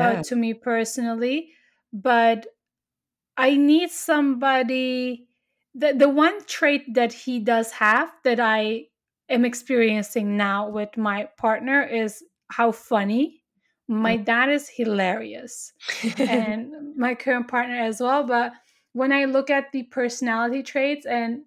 uh, 0.00 0.14
Yeah. 0.14 0.22
to 0.22 0.36
me 0.36 0.54
personally. 0.54 1.52
But 1.92 2.46
I 3.36 3.56
need 3.56 3.90
somebody. 3.90 5.28
The, 5.74 5.92
the 5.92 6.08
one 6.08 6.44
trait 6.46 6.94
that 6.94 7.12
he 7.12 7.40
does 7.40 7.72
have 7.72 8.12
that 8.22 8.38
I 8.38 8.86
am 9.28 9.44
experiencing 9.44 10.36
now 10.36 10.68
with 10.68 10.96
my 10.96 11.28
partner 11.36 11.82
is 11.82 12.22
how 12.48 12.72
funny. 12.72 13.42
My 13.88 14.16
dad 14.16 14.48
is 14.50 14.68
hilarious 14.68 15.72
and 16.18 16.96
my 16.96 17.14
current 17.14 17.48
partner 17.48 17.76
as 17.76 18.00
well. 18.00 18.24
But 18.24 18.52
when 18.92 19.12
I 19.12 19.24
look 19.26 19.50
at 19.50 19.72
the 19.72 19.82
personality 19.84 20.62
traits 20.62 21.06
and 21.06 21.42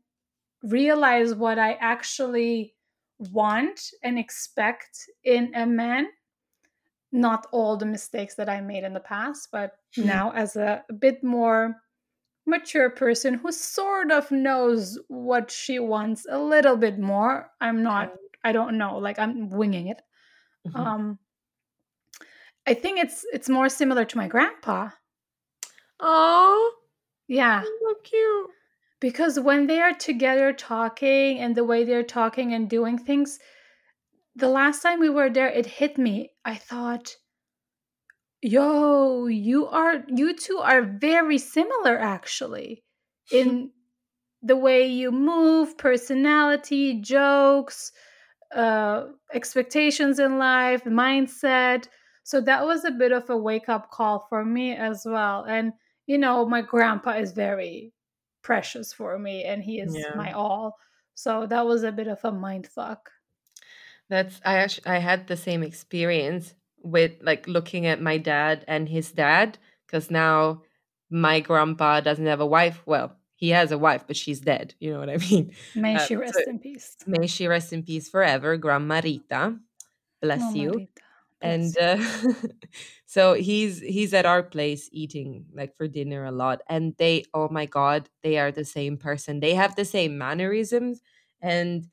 realize 0.63 1.33
what 1.35 1.59
I 1.59 1.73
actually 1.73 2.75
want 3.19 3.91
and 4.03 4.19
expect 4.19 5.09
in 5.23 5.53
a 5.55 5.65
man, 5.65 6.07
not 7.11 7.47
all 7.51 7.77
the 7.77 7.85
mistakes 7.85 8.35
that 8.35 8.49
I 8.49 8.61
made 8.61 8.83
in 8.83 8.93
the 8.93 8.99
past, 8.99 9.49
but 9.51 9.77
now 9.95 10.31
as 10.31 10.55
a, 10.55 10.83
a 10.89 10.93
bit 10.93 11.23
more 11.23 11.81
mature 12.45 12.89
person 12.89 13.33
who 13.35 13.51
sort 13.51 14.11
of 14.11 14.29
knows 14.31 14.99
what 15.07 15.51
she 15.51 15.79
wants 15.79 16.25
a 16.29 16.37
little 16.39 16.77
bit 16.77 16.99
more. 16.99 17.51
I'm 17.61 17.83
not, 17.83 18.13
I 18.43 18.51
don't 18.51 18.77
know, 18.77 18.97
like 18.97 19.19
I'm 19.19 19.49
winging 19.49 19.87
it. 19.87 20.01
Mhm. 20.67 20.75
Um, 20.75 21.19
I 22.67 22.73
think 22.73 22.99
it's 22.99 23.25
it's 23.33 23.49
more 23.49 23.69
similar 23.69 24.05
to 24.05 24.17
my 24.17 24.27
grandpa. 24.27 24.89
Oh, 25.99 26.75
Yeah. 27.27 27.63
so 27.63 27.95
cute. 28.03 28.51
Because 28.99 29.39
when 29.39 29.67
they 29.67 29.79
are 29.79 29.93
together 29.93 30.53
talking 30.53 31.39
and 31.39 31.55
the 31.55 31.63
way 31.63 31.83
they're 31.83 32.03
talking 32.03 32.53
and 32.53 32.69
doing 32.69 32.97
things, 32.97 33.39
the 34.35 34.49
last 34.49 34.81
time 34.81 34.99
we 34.99 35.09
were 35.09 35.29
there, 35.29 35.49
it 35.49 35.65
hit 35.65 35.97
me. 35.97 36.31
I 36.45 36.55
thought, 36.55 37.15
yo, 38.41 39.27
you 39.27 39.67
are, 39.67 40.03
you 40.07 40.35
two 40.35 40.57
are 40.57 40.81
very 40.81 41.37
similar 41.37 41.97
actually 41.97 42.83
in 43.31 43.71
the 44.41 44.55
way 44.55 44.87
you 44.87 45.11
move, 45.11 45.77
personality, 45.77 47.01
jokes, 47.01 47.91
uh, 48.55 49.05
expectations 49.33 50.19
in 50.19 50.37
life, 50.37 50.83
mindset. 50.85 51.87
So 52.23 52.41
that 52.41 52.65
was 52.65 52.85
a 52.85 52.91
bit 52.91 53.11
of 53.11 53.29
a 53.29 53.37
wake 53.37 53.69
up 53.69 53.91
call 53.91 54.25
for 54.29 54.43
me 54.45 54.75
as 54.75 55.03
well. 55.05 55.43
And, 55.43 55.73
you 56.05 56.17
know, 56.17 56.45
my 56.45 56.61
grandpa 56.61 57.11
is 57.11 57.31
very 57.31 57.93
precious 58.47 58.93
for 58.99 59.19
me 59.19 59.43
and 59.49 59.59
he 59.63 59.75
is 59.85 59.93
Yeah. 59.93 60.15
my 60.15 60.31
all. 60.31 60.65
So 61.15 61.31
that 61.51 61.65
was 61.71 61.83
a 61.83 61.91
bit 61.99 62.07
of 62.07 62.19
a 62.23 62.31
mind 62.31 62.65
fuck. 62.67 63.11
That's 64.09 64.39
I 64.45 64.55
actually 64.63 64.87
I 64.87 64.99
had 64.99 65.27
the 65.27 65.35
same 65.37 65.63
experience 65.63 66.55
with 66.81 67.11
like 67.21 67.47
looking 67.47 67.85
at 67.85 68.01
my 68.01 68.17
dad 68.17 68.63
and 68.67 68.87
his 68.87 69.11
dad 69.11 69.57
because 69.85 70.09
now 70.09 70.63
my 71.09 71.39
grandpa 71.41 71.99
doesn't 72.01 72.25
have 72.25 72.39
a 72.39 72.45
wife. 72.57 72.81
Well, 72.85 73.17
he 73.35 73.49
has 73.49 73.71
a 73.71 73.77
wife, 73.77 74.05
but 74.07 74.15
she's 74.15 74.39
dead. 74.39 74.73
You 74.79 74.93
know 74.93 74.99
what 74.99 75.09
I 75.09 75.17
mean? 75.17 75.51
May 75.75 75.95
Uh, 75.95 76.05
she 76.07 76.15
so 76.15 76.19
rest 76.21 76.47
in 76.47 76.59
peace. 76.59 76.95
may 77.05 77.27
she 77.27 77.47
rest 77.47 77.73
in 77.73 77.83
peace 77.83 78.07
forever, 78.09 78.55
Grandma 78.57 79.01
Rita. 79.03 79.59
Bless 80.21 80.41
Oh, 80.43 80.55
you. 80.55 80.71
Marita. 80.71 81.06
And 81.41 81.77
uh, 81.77 81.97
so 83.05 83.33
he's 83.33 83.79
he's 83.81 84.13
at 84.13 84.25
our 84.25 84.43
place 84.43 84.89
eating 84.91 85.45
like 85.53 85.75
for 85.77 85.87
dinner 85.87 86.25
a 86.25 86.31
lot 86.31 86.61
and 86.69 86.95
they 86.97 87.23
oh 87.33 87.47
my 87.49 87.65
god 87.65 88.09
they 88.23 88.37
are 88.37 88.51
the 88.51 88.65
same 88.65 88.97
person. 88.97 89.39
They 89.39 89.53
have 89.55 89.75
the 89.75 89.85
same 89.85 90.17
mannerisms 90.17 91.01
and 91.41 91.87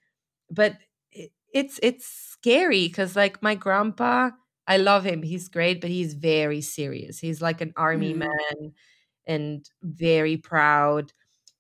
but 0.51 0.79
it, 1.13 1.33
it's 1.53 1.81
it's 1.83 2.07
scary 2.07 2.89
because 2.89 3.17
like 3.17 3.43
my 3.43 3.55
grandpa 3.55 4.31
i 4.69 4.77
love 4.77 5.05
him 5.05 5.23
he's 5.23 5.49
great 5.49 5.81
but 5.81 5.91
he's 5.91 6.15
very 6.15 6.61
serious. 6.61 7.19
He's 7.19 7.43
like 7.43 7.61
an 7.61 7.73
army 7.77 8.15
Mhm. 8.15 8.19
man 8.19 8.73
and 9.27 9.69
very 9.83 10.37
proud. 10.37 11.13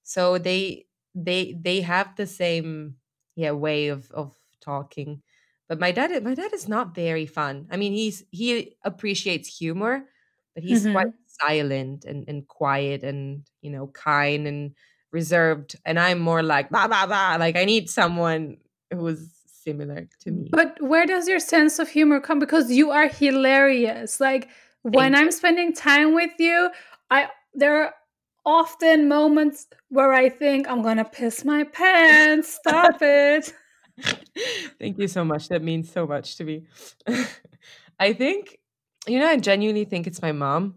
So 0.02 0.38
they 0.38 0.86
they 1.14 1.54
they 1.60 1.80
have 1.82 2.16
the 2.16 2.26
same 2.26 2.96
yeah 3.36 3.52
way 3.52 3.88
of 3.88 4.10
of 4.12 4.36
talking 4.60 5.22
but 5.68 5.78
my 5.80 5.90
dad 5.92 6.22
my 6.24 6.34
dad 6.34 6.52
is 6.52 6.68
not 6.68 6.94
very 6.94 7.26
fun 7.26 7.66
i 7.70 7.76
mean 7.76 7.92
he's 7.92 8.22
he 8.30 8.76
appreciates 8.84 9.48
humor 9.58 10.04
but 10.54 10.62
he's 10.64 10.86
quite 10.86 11.06
Mhm. 11.06 11.12
silent 11.26 12.04
and, 12.04 12.28
and 12.28 12.46
quiet 12.48 13.02
and 13.02 13.42
you 13.62 13.70
know 13.70 13.88
kind 13.88 14.46
and 14.46 14.72
reserved 15.12 15.76
and 15.84 15.98
i'm 15.98 16.18
more 16.18 16.42
like 16.42 16.70
blah 16.70 16.86
blah 16.86 17.06
blah 17.06 17.36
like 17.38 17.56
i 17.56 17.64
need 17.64 17.88
someone 17.90 18.56
who's 18.92 19.30
similar 19.46 20.08
to 20.20 20.30
me 20.30 20.48
But 20.52 20.76
where 20.80 21.06
does 21.06 21.26
your 21.28 21.38
sense 21.40 21.78
of 21.78 21.88
humor 21.88 22.20
come? 22.20 22.38
Because 22.38 22.70
you 22.70 22.90
are 22.90 23.08
hilarious. 23.08 24.20
Like 24.20 24.48
when 24.82 25.12
Thank 25.12 25.16
I'm 25.16 25.30
spending 25.32 25.72
time 25.72 26.14
with 26.14 26.30
you, 26.38 26.70
I 27.10 27.28
there 27.54 27.82
are 27.82 27.94
often 28.44 29.08
moments 29.08 29.66
where 29.88 30.12
I 30.12 30.28
think 30.28 30.68
I'm 30.68 30.82
gonna 30.82 31.04
piss 31.04 31.44
my 31.44 31.64
pants. 31.64 32.52
Stop 32.54 32.98
it. 33.00 33.54
Thank 34.78 34.98
you 34.98 35.08
so 35.08 35.24
much. 35.24 35.48
That 35.48 35.62
means 35.62 35.90
so 35.90 36.06
much 36.06 36.36
to 36.36 36.44
me. 36.44 36.64
I 38.00 38.12
think, 38.12 38.58
you 39.06 39.18
know, 39.18 39.28
I 39.28 39.36
genuinely 39.36 39.84
think 39.84 40.06
it's 40.06 40.22
my 40.22 40.32
mom. 40.32 40.76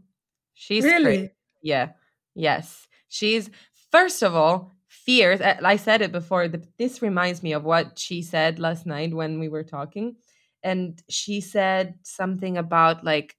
She's 0.53 0.83
crazy. 0.83 0.93
Really? 0.95 1.31
Yeah. 1.61 1.89
Yes. 2.35 2.87
She's, 3.09 3.49
first 3.91 4.21
of 4.23 4.35
all, 4.35 4.73
fierce. 4.87 5.41
I 5.41 5.75
said 5.77 6.01
it 6.01 6.11
before. 6.11 6.47
This 6.77 7.01
reminds 7.01 7.41
me 7.41 7.53
of 7.53 7.63
what 7.63 7.97
she 7.97 8.21
said 8.21 8.59
last 8.59 8.85
night 8.85 9.13
when 9.13 9.39
we 9.39 9.49
were 9.49 9.63
talking. 9.63 10.17
And 10.63 11.01
she 11.09 11.41
said 11.41 11.95
something 12.03 12.57
about 12.57 13.03
like 13.03 13.35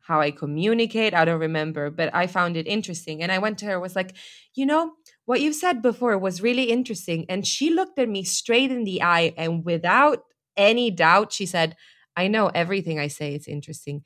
how 0.00 0.20
I 0.20 0.30
communicate. 0.32 1.14
I 1.14 1.24
don't 1.24 1.40
remember, 1.40 1.90
but 1.90 2.14
I 2.14 2.26
found 2.26 2.56
it 2.56 2.66
interesting. 2.66 3.22
And 3.22 3.30
I 3.30 3.38
went 3.38 3.58
to 3.58 3.66
her, 3.66 3.78
was 3.78 3.94
like, 3.96 4.16
you 4.54 4.66
know, 4.66 4.92
what 5.24 5.40
you've 5.40 5.54
said 5.54 5.82
before 5.82 6.18
was 6.18 6.42
really 6.42 6.64
interesting. 6.64 7.26
And 7.28 7.46
she 7.46 7.70
looked 7.70 7.98
at 7.98 8.08
me 8.08 8.24
straight 8.24 8.70
in 8.70 8.84
the 8.84 9.02
eye 9.02 9.32
and 9.36 9.64
without 9.64 10.24
any 10.56 10.90
doubt, 10.90 11.32
she 11.32 11.46
said, 11.46 11.76
I 12.16 12.28
know 12.28 12.48
everything 12.48 12.98
I 12.98 13.08
say 13.08 13.34
is 13.34 13.48
interesting. 13.48 14.04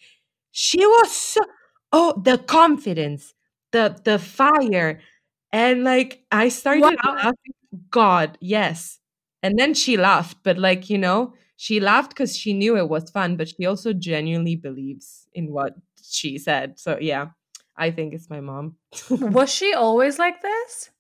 She 0.53 0.85
was 0.85 1.13
so, 1.13 1.41
oh, 1.93 2.21
the 2.25 2.39
confidence, 2.39 3.35
the 3.73 4.01
the 4.05 4.19
fire. 4.19 5.01
And 5.53 5.85
like 5.85 6.25
I 6.31 6.49
started 6.49 6.99
Wow. 7.03 7.17
laughing. 7.23 7.55
God, 7.91 8.39
yes. 8.41 9.01
And 9.43 9.59
then 9.59 9.75
she 9.75 9.97
laughed, 9.97 10.39
but 10.43 10.59
like, 10.59 10.91
you 10.91 10.99
know, 10.99 11.35
she 11.57 11.81
laughed 11.81 12.11
because 12.11 12.37
she 12.37 12.53
knew 12.53 12.77
it 12.77 12.89
was 12.89 13.11
fun, 13.11 13.37
but 13.37 13.49
she 13.49 13.67
also 13.67 13.93
genuinely 13.93 14.57
believes 14.57 15.29
in 15.33 15.53
what 15.53 15.75
she 16.03 16.39
said. 16.39 16.79
So 16.79 16.99
yeah, 17.01 17.29
I 17.77 17.91
think 17.91 18.15
it's 18.15 18.31
my 18.31 18.41
mom. 18.41 18.77
Was 19.11 19.53
she 19.53 19.73
always 19.75 20.19
like 20.19 20.43
this? 20.43 20.91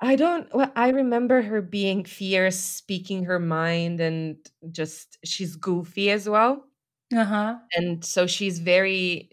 I 0.00 0.16
don't 0.16 0.52
well, 0.54 0.70
I 0.76 0.90
remember 0.90 1.42
her 1.42 1.62
being 1.62 2.04
fierce, 2.04 2.58
speaking 2.58 3.24
her 3.24 3.38
mind 3.38 4.00
and 4.00 4.36
just 4.70 5.18
she's 5.24 5.56
goofy 5.56 6.10
as 6.10 6.28
well. 6.28 6.64
Uh-huh. 7.16 7.56
And 7.74 8.04
so 8.04 8.26
she's 8.26 8.58
very 8.58 9.30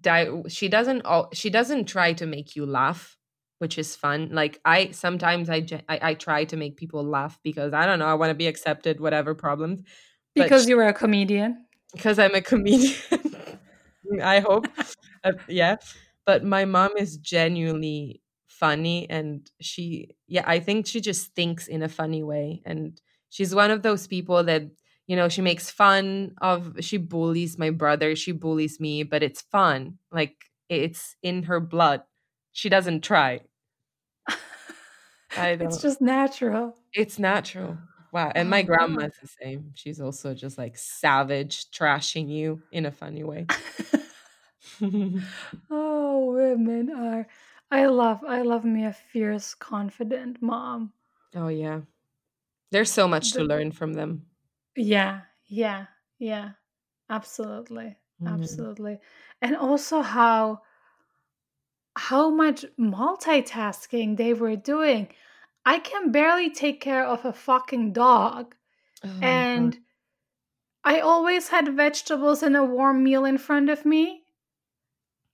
di- 0.00 0.42
she 0.48 0.68
doesn't 0.68 1.06
she 1.32 1.50
doesn't 1.50 1.86
try 1.86 2.12
to 2.14 2.26
make 2.26 2.54
you 2.56 2.66
laugh, 2.66 3.16
which 3.60 3.78
is 3.78 3.96
fun. 3.96 4.30
Like 4.32 4.60
I 4.64 4.90
sometimes 4.90 5.48
I 5.48 5.66
I, 5.88 6.10
I 6.10 6.14
try 6.14 6.44
to 6.46 6.56
make 6.56 6.76
people 6.76 7.02
laugh 7.04 7.38
because 7.42 7.72
I 7.72 7.86
don't 7.86 7.98
know, 7.98 8.06
I 8.06 8.14
want 8.14 8.30
to 8.30 8.34
be 8.34 8.46
accepted 8.46 9.00
whatever 9.00 9.34
problems. 9.34 9.82
Because 10.34 10.68
you 10.68 10.76
were 10.76 10.88
a 10.88 10.92
comedian. 10.94 11.64
because 11.92 12.18
I'm 12.18 12.34
a 12.34 12.42
comedian. 12.42 12.94
I 14.22 14.40
hope. 14.40 14.66
Uh, 15.22 15.32
yeah. 15.48 15.76
But 16.26 16.44
my 16.44 16.64
mom 16.64 16.90
is 16.98 17.16
genuinely 17.18 18.20
funny 18.54 19.08
and 19.10 19.50
she 19.60 20.10
yeah, 20.26 20.44
I 20.46 20.60
think 20.60 20.86
she 20.86 21.00
just 21.00 21.34
thinks 21.34 21.68
in 21.68 21.82
a 21.82 21.88
funny 21.88 22.22
way 22.22 22.62
and 22.64 23.00
she's 23.30 23.54
one 23.54 23.70
of 23.70 23.82
those 23.82 24.06
people 24.06 24.44
that 24.44 24.64
you 25.06 25.16
know, 25.16 25.28
she 25.28 25.42
makes 25.42 25.70
fun 25.70 26.34
of 26.40 26.76
she 26.80 26.96
bullies 26.96 27.58
my 27.58 27.70
brother, 27.70 28.16
she 28.16 28.32
bullies 28.32 28.80
me, 28.80 29.02
but 29.02 29.22
it's 29.22 29.42
fun. 29.42 29.98
Like 30.10 30.46
it's 30.70 31.16
in 31.22 31.42
her 31.44 31.60
blood. 31.60 32.02
She 32.52 32.68
doesn't 32.70 33.02
try. 33.04 33.40
I 35.36 35.56
It's 35.58 35.80
just 35.80 36.00
natural. 36.00 36.76
it's 36.92 37.18
natural. 37.18 37.78
Wow. 38.12 38.30
And 38.34 38.48
my 38.48 38.62
Oh 38.62 38.62
grandma's 38.62 39.12
the 39.20 39.26
same. 39.42 39.72
She's 39.74 40.00
also 40.00 40.34
just 40.34 40.56
like 40.56 40.76
savage, 40.78 41.70
trashing 41.70 42.28
you 42.28 42.62
in 42.70 42.86
a 42.86 42.92
funny 42.92 43.24
way. 43.24 43.50
oh, 45.70 46.32
women 46.34 46.90
are. 46.90 47.26
I 47.74 47.86
love. 47.86 48.22
I 48.24 48.42
love 48.42 48.64
me 48.64 48.84
a 48.84 48.92
fierce, 48.92 49.54
confident 49.54 50.40
mom. 50.40 50.92
oh 51.34 51.48
yeah. 51.48 51.82
There's 52.70 52.90
so 52.92 53.06
much 53.08 53.32
to 53.32 53.44
learn 53.44 53.72
from 53.72 53.94
them. 53.94 54.26
yeah, 54.76 55.22
yeah, 55.46 55.86
yeah. 56.18 56.52
Absolutely, 57.10 57.96
Mm. 58.22 58.28
absolutely. 58.34 59.00
And 59.42 59.56
also 59.56 60.02
how 60.02 60.62
how 61.96 62.30
much 62.30 62.64
multitasking 62.78 64.16
they 64.16 64.34
were 64.34 64.56
doing. 64.56 65.12
I 65.64 65.78
can 65.78 66.12
barely 66.12 66.50
take 66.50 66.80
care 66.80 67.04
of 67.04 67.24
a 67.24 67.32
fucking 67.32 67.92
dog. 67.92 68.54
Oh. 69.04 69.08
And 69.22 69.78
I 70.84 71.00
always 71.00 71.48
had 71.48 71.74
vegetables 71.76 72.42
and 72.42 72.56
a 72.56 72.64
warm 72.64 73.02
meal 73.04 73.24
in 73.24 73.38
front 73.38 73.68
of 73.70 73.84
me. 73.84 74.23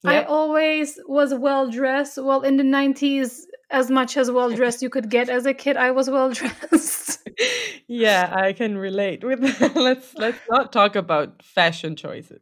I 0.05 0.23
always 0.25 0.99
was 1.07 1.35
well 1.35 1.71
dressed. 1.71 2.17
Well, 2.17 2.41
in 2.43 2.57
the 2.57 2.63
90s, 2.63 3.43
as 3.71 3.91
much 3.91 4.17
as 4.17 4.31
well 4.31 4.51
dressed 4.51 4.83
you 4.83 4.91
could 4.91 5.11
get 5.11 5.29
as 5.29 5.47
a 5.47 5.55
kid, 5.55 5.77
I 5.77 5.91
was 5.91 6.09
well 6.09 6.33
dressed. 6.33 7.29
Yeah, 7.87 8.33
I 8.35 8.53
can 8.53 8.79
relate 8.79 9.25
with 9.25 9.41
that. 9.59 9.75
Let's 9.77 10.15
let's 10.15 10.39
not 10.49 10.73
talk 10.73 10.97
about 10.97 11.43
fashion 11.43 11.97
choices. 11.97 12.41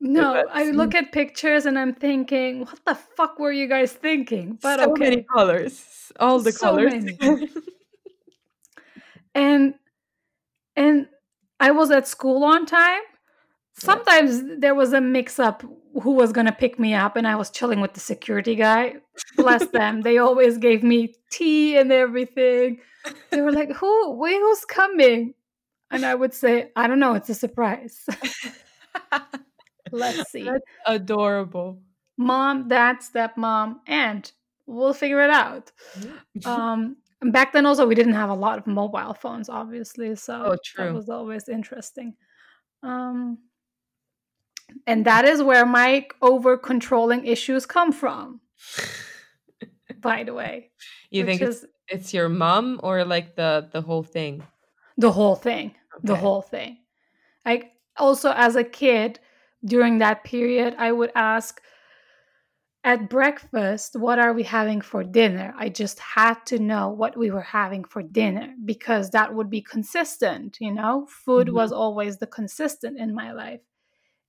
No, 0.00 0.44
I 0.50 0.64
mm. 0.64 0.74
look 0.74 0.94
at 0.94 1.12
pictures 1.12 1.66
and 1.66 1.78
I'm 1.78 1.94
thinking, 1.94 2.60
what 2.60 2.80
the 2.86 2.94
fuck 2.94 3.38
were 3.38 3.52
you 3.52 3.68
guys 3.68 3.92
thinking? 3.92 4.58
But 4.60 4.80
so 4.80 4.94
many 4.96 5.22
colors. 5.22 6.10
All 6.18 6.40
the 6.40 6.52
so 6.52 6.76
colors. 6.76 7.04
And 9.34 9.74
and 10.76 11.06
I 11.60 11.70
was 11.70 11.90
at 11.90 12.08
school 12.08 12.44
on 12.44 12.66
time. 12.66 13.02
Yeah. 13.82 13.86
Sometimes 13.86 14.60
there 14.60 14.74
was 14.74 14.92
a 14.92 15.00
mix 15.00 15.38
up 15.38 15.62
who 16.02 16.12
was 16.12 16.32
going 16.32 16.46
to 16.46 16.52
pick 16.52 16.78
me 16.78 16.94
up 16.94 17.16
and 17.16 17.26
I 17.26 17.34
was 17.36 17.50
chilling 17.50 17.80
with 17.80 17.94
the 17.94 18.00
security 18.00 18.54
guy. 18.54 18.96
Bless 19.36 19.66
them. 19.72 20.02
They 20.02 20.18
always 20.18 20.58
gave 20.58 20.82
me 20.82 21.14
tea 21.30 21.76
and 21.76 21.90
everything. 21.92 22.80
They 23.30 23.40
were 23.40 23.52
like, 23.52 23.72
"Who? 23.72 24.12
Wait, 24.12 24.36
who's 24.36 24.64
coming?" 24.64 25.34
And 25.90 26.04
I 26.04 26.14
would 26.14 26.34
say, 26.34 26.70
"I 26.76 26.86
don't 26.86 26.98
know, 27.00 27.14
it's 27.14 27.30
a 27.30 27.34
surprise." 27.34 28.06
Let's 29.92 30.30
see. 30.30 30.44
That's 30.44 30.64
adorable. 30.86 31.80
Mom, 32.16 32.68
dad, 32.68 32.98
stepmom, 32.98 33.76
aunt. 33.86 34.32
We'll 34.66 34.92
figure 34.94 35.20
it 35.22 35.30
out. 35.30 35.72
Um 36.44 36.96
and 37.22 37.32
back 37.32 37.52
then 37.52 37.66
also 37.66 37.86
we 37.86 37.94
didn't 37.94 38.14
have 38.14 38.30
a 38.30 38.34
lot 38.34 38.58
of 38.58 38.66
mobile 38.66 39.14
phones 39.14 39.48
obviously, 39.48 40.10
Oh, 40.10 40.14
so 40.14 40.42
that 40.50 40.60
true. 40.64 40.94
was 40.94 41.08
always 41.08 41.48
interesting. 41.48 42.14
Um 42.82 43.38
and 44.86 45.04
that 45.06 45.24
is 45.24 45.42
where 45.42 45.66
my 45.66 46.06
over 46.22 46.56
controlling 46.56 47.26
issues 47.26 47.66
come 47.66 47.92
from, 47.92 48.40
by 50.00 50.24
the 50.24 50.34
way, 50.34 50.70
You 51.10 51.24
think 51.24 51.42
it's 51.42 51.56
is 51.58 51.66
it's 51.88 52.14
your 52.14 52.28
mom 52.28 52.80
or 52.82 53.04
like 53.04 53.34
the 53.36 53.68
the 53.72 53.82
whole 53.82 54.02
thing? 54.02 54.42
the 54.96 55.12
whole 55.12 55.36
thing. 55.36 55.74
The 56.02 56.14
whole 56.16 56.42
thing. 56.42 56.78
Like 57.44 57.72
also 57.96 58.32
as 58.32 58.56
a 58.56 58.64
kid 58.64 59.18
during 59.64 59.98
that 59.98 60.24
period, 60.24 60.74
I 60.78 60.92
would 60.92 61.12
ask 61.14 61.60
at 62.82 63.10
breakfast, 63.10 63.94
what 63.96 64.18
are 64.18 64.32
we 64.32 64.42
having 64.42 64.80
for 64.80 65.04
dinner? 65.04 65.52
I 65.58 65.68
just 65.68 65.98
had 65.98 66.34
to 66.46 66.58
know 66.58 66.88
what 66.88 67.14
we 67.16 67.30
were 67.30 67.42
having 67.42 67.84
for 67.84 68.02
dinner 68.02 68.54
because 68.64 69.10
that 69.10 69.34
would 69.34 69.50
be 69.50 69.60
consistent, 69.60 70.56
you 70.60 70.72
know? 70.72 71.06
Food 71.24 71.48
Mhm. 71.48 71.54
was 71.54 71.72
always 71.72 72.16
the 72.18 72.26
consistent 72.26 72.98
in 72.98 73.14
my 73.14 73.32
life. 73.32 73.60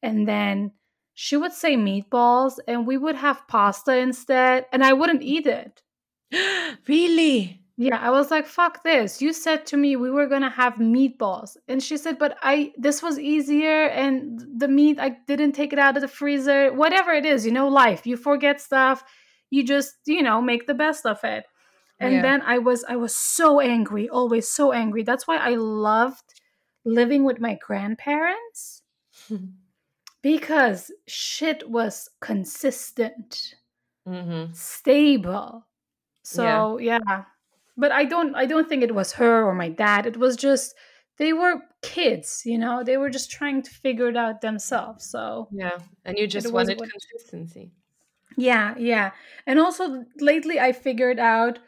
And 0.01 0.27
then 0.27 0.71
she 1.13 1.37
would 1.37 1.53
say 1.53 1.75
meatballs 1.75 2.59
and 2.67 2.87
we 2.87 2.97
would 2.97 3.15
have 3.15 3.47
pasta 3.47 3.97
instead 3.97 4.65
and 4.71 4.83
I 4.83 4.93
wouldn't 4.93 5.23
eat 5.23 5.45
it. 5.47 5.81
Really? 6.87 7.59
Yeah, 7.77 7.97
I 7.99 8.11
was 8.11 8.29
like, 8.29 8.45
fuck 8.45 8.83
this. 8.83 9.21
You 9.21 9.33
said 9.33 9.65
to 9.67 9.77
me 9.77 9.95
we 9.95 10.11
were 10.11 10.27
gonna 10.27 10.49
have 10.49 10.75
meatballs. 10.75 11.57
And 11.67 11.81
she 11.81 11.97
said, 11.97 12.19
but 12.19 12.37
I 12.41 12.73
this 12.77 13.01
was 13.01 13.17
easier 13.19 13.85
and 13.87 14.39
the 14.57 14.67
meat 14.67 14.99
I 14.99 15.17
didn't 15.27 15.53
take 15.53 15.73
it 15.73 15.79
out 15.79 15.95
of 15.97 16.01
the 16.01 16.07
freezer. 16.07 16.71
Whatever 16.73 17.11
it 17.11 17.25
is, 17.25 17.45
you 17.45 17.51
know, 17.51 17.67
life. 17.67 18.05
You 18.05 18.17
forget 18.17 18.61
stuff. 18.61 19.03
You 19.49 19.63
just, 19.63 19.95
you 20.05 20.21
know, 20.21 20.41
make 20.41 20.67
the 20.67 20.73
best 20.73 21.05
of 21.05 21.23
it. 21.23 21.45
And 21.99 22.15
Yeah. 22.15 22.21
then 22.23 22.41
I 22.43 22.59
was 22.59 22.83
I 22.87 22.95
was 22.97 23.15
so 23.15 23.59
angry, 23.59 24.09
always 24.09 24.49
so 24.49 24.71
angry. 24.73 25.03
That's 25.03 25.27
why 25.27 25.37
I 25.37 25.55
loved 25.55 26.33
living 26.85 27.23
with 27.23 27.39
my 27.39 27.55
grandparents 27.55 28.83
because 30.21 30.91
shit 31.07 31.69
was 31.69 32.09
consistent, 32.21 33.55
hmm 34.05 34.53
stable. 34.53 35.67
So, 36.23 36.77
yeah. 36.79 37.25
But 37.77 37.91
I 37.91 38.05
don't 38.05 38.35
I 38.35 38.45
don't 38.45 38.69
think 38.69 38.83
it 38.83 38.95
was 38.95 39.13
her 39.13 39.45
or 39.45 39.55
my 39.55 39.69
dad. 39.69 40.05
It 40.07 40.17
was 40.17 40.35
just 40.37 40.75
they 41.17 41.33
were 41.33 41.61
kids, 41.81 42.43
you 42.45 42.57
know. 42.57 42.83
They 42.83 42.97
were 42.97 43.09
just 43.09 43.31
trying 43.31 43.63
to 43.63 43.71
figure 43.71 44.09
it 44.09 44.17
out 44.17 44.41
themselves. 44.41 45.05
So, 45.05 45.51
Yeah. 45.51 45.77
And 46.05 46.17
you 46.17 46.27
just 46.27 46.51
wanted 46.51 46.77
what 46.79 46.89
consistency. 46.89 47.71
Yeah, 48.37 48.75
yeah. 48.77 49.11
And 49.45 49.59
also 49.59 50.05
lately 50.19 50.59
I 50.59 50.71
figured 50.71 51.19
out 51.19 51.59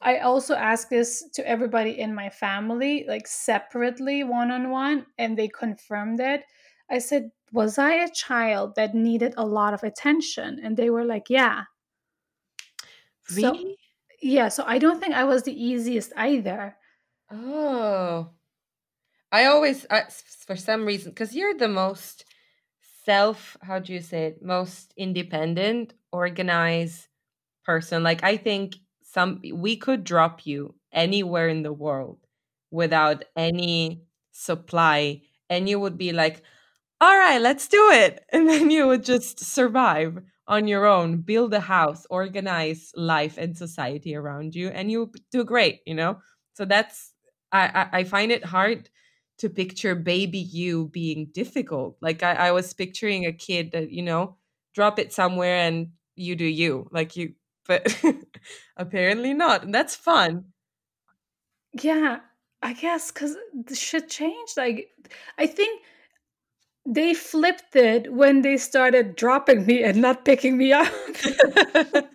I 0.00 0.18
also 0.18 0.54
ask 0.54 0.90
this 0.90 1.28
to 1.34 1.48
everybody 1.48 1.98
in 1.98 2.14
my 2.14 2.30
family, 2.30 3.04
like 3.08 3.26
separately, 3.26 4.24
one 4.24 4.50
on 4.52 4.70
one, 4.70 5.06
and 5.18 5.38
they 5.38 5.48
confirmed 5.48 6.20
it. 6.20 6.44
I 6.90 6.98
said, 6.98 7.32
Was 7.52 7.78
I 7.78 7.94
a 7.94 8.10
child 8.10 8.74
that 8.76 8.94
needed 8.94 9.34
a 9.36 9.46
lot 9.46 9.74
of 9.74 9.82
attention? 9.84 10.60
And 10.62 10.76
they 10.76 10.90
were 10.90 11.04
like, 11.04 11.30
Yeah. 11.30 11.64
So, 13.24 13.52
Really? 13.52 13.76
yeah, 14.22 14.48
so 14.48 14.64
I 14.66 14.78
don't 14.78 15.00
think 15.00 15.14
I 15.14 15.24
was 15.24 15.42
the 15.44 15.54
easiest 15.64 16.12
either. 16.16 16.76
Oh. 17.30 18.34
I 19.32 19.46
always 19.46 19.86
I, 19.90 20.04
for 20.46 20.56
some 20.56 20.84
reason 20.86 21.10
because 21.12 21.34
you're 21.34 21.54
the 21.54 21.68
most 21.68 22.24
self 23.04 23.56
how 23.62 23.78
do 23.78 23.92
you 23.92 24.00
say 24.00 24.26
it 24.26 24.42
most 24.42 24.92
independent 24.96 25.94
organized 26.12 27.08
person 27.64 28.02
like 28.02 28.22
i 28.24 28.36
think 28.36 28.76
some 29.02 29.40
we 29.54 29.76
could 29.76 30.04
drop 30.04 30.46
you 30.46 30.74
anywhere 30.92 31.48
in 31.48 31.62
the 31.62 31.72
world 31.72 32.26
without 32.70 33.24
any 33.36 34.06
supply 34.32 35.22
and 35.50 35.68
you 35.68 35.80
would 35.80 35.98
be 35.98 36.12
like 36.12 36.42
all 37.00 37.16
right 37.16 37.40
let's 37.40 37.68
do 37.68 37.90
it 37.90 38.24
and 38.32 38.48
then 38.48 38.70
you 38.70 38.86
would 38.86 39.04
just 39.04 39.40
survive 39.40 40.18
on 40.48 40.68
your 40.68 40.86
own 40.86 41.16
build 41.18 41.52
a 41.54 41.60
house 41.60 42.06
organize 42.10 42.92
life 42.94 43.36
and 43.36 43.56
society 43.56 44.14
around 44.14 44.54
you 44.54 44.68
and 44.68 44.90
you 44.90 45.10
do 45.32 45.44
great 45.44 45.80
you 45.86 45.94
know 45.94 46.18
so 46.54 46.64
that's 46.64 47.12
i 47.52 47.88
i, 47.92 48.04
find 48.04 48.30
it 48.30 48.44
hard 48.44 48.88
to 49.38 49.50
picture 49.50 49.94
baby 49.94 50.38
you 50.38 50.88
being 50.88 51.28
difficult. 51.32 51.96
Like 52.00 52.22
I, 52.22 52.32
I 52.32 52.52
was 52.52 52.72
picturing 52.72 53.26
a 53.26 53.32
kid 53.32 53.72
that, 53.72 53.90
you 53.90 54.02
know, 54.02 54.36
drop 54.74 54.98
it 54.98 55.12
somewhere 55.12 55.56
and 55.56 55.88
you 56.14 56.36
do 56.36 56.44
you. 56.44 56.88
Like 56.90 57.16
you 57.16 57.34
but 57.66 58.02
apparently 58.76 59.34
not. 59.34 59.64
And 59.64 59.74
that's 59.74 59.96
fun. 59.96 60.46
Yeah, 61.72 62.20
I 62.62 62.72
guess 62.72 63.10
because 63.10 63.36
the 63.66 63.74
shit 63.74 64.08
changed. 64.08 64.56
Like, 64.56 64.88
I 65.36 65.46
think 65.46 65.82
they 66.86 67.14
flipped 67.14 67.74
it 67.76 68.12
when 68.12 68.42
they 68.42 68.56
started 68.56 69.16
dropping 69.16 69.66
me 69.66 69.82
and 69.82 70.00
not 70.00 70.24
picking 70.24 70.56
me 70.56 70.72
up. 70.72 70.92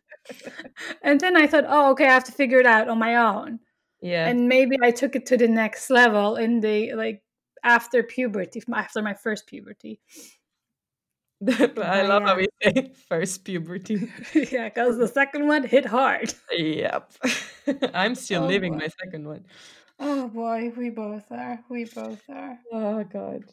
and 1.03 1.19
then 1.19 1.35
I 1.37 1.47
thought, 1.47 1.65
oh, 1.67 1.91
okay, 1.91 2.05
I 2.05 2.13
have 2.13 2.23
to 2.25 2.31
figure 2.31 2.59
it 2.59 2.65
out 2.65 2.87
on 2.89 2.99
my 2.99 3.15
own. 3.15 3.59
yeah. 4.01 4.27
And 4.27 4.47
maybe 4.47 4.77
I 4.81 4.91
took 4.91 5.15
it 5.15 5.25
to 5.27 5.37
the 5.37 5.47
next 5.47 5.89
level 5.89 6.35
in 6.35 6.61
the 6.61 6.93
like 6.93 7.21
after 7.63 8.03
puberty, 8.03 8.61
after 8.73 9.01
my 9.01 9.13
first 9.13 9.47
puberty. 9.47 9.99
I 11.47 12.03
love 12.03 12.23
how 12.23 12.35
we 12.37 12.47
say 12.61 12.91
first 13.09 13.43
puberty. 13.45 14.11
yeah, 14.35 14.69
because 14.69 14.97
the 14.97 15.07
second 15.07 15.47
one 15.47 15.63
hit 15.63 15.85
hard. 15.85 16.33
Yep. 16.51 17.11
I'm 17.93 18.15
still 18.15 18.43
Oh 18.43 18.47
living 18.47 18.73
boy. 18.73 18.77
my 18.77 18.87
second 19.03 19.27
one. 19.27 19.45
Oh 19.99 20.27
boy, 20.29 20.71
we 20.77 20.89
both 20.91 21.25
are. 21.31 21.59
We 21.69 21.85
both 21.85 22.21
are. 22.29 22.59
Oh 22.71 23.03
god. 23.03 23.43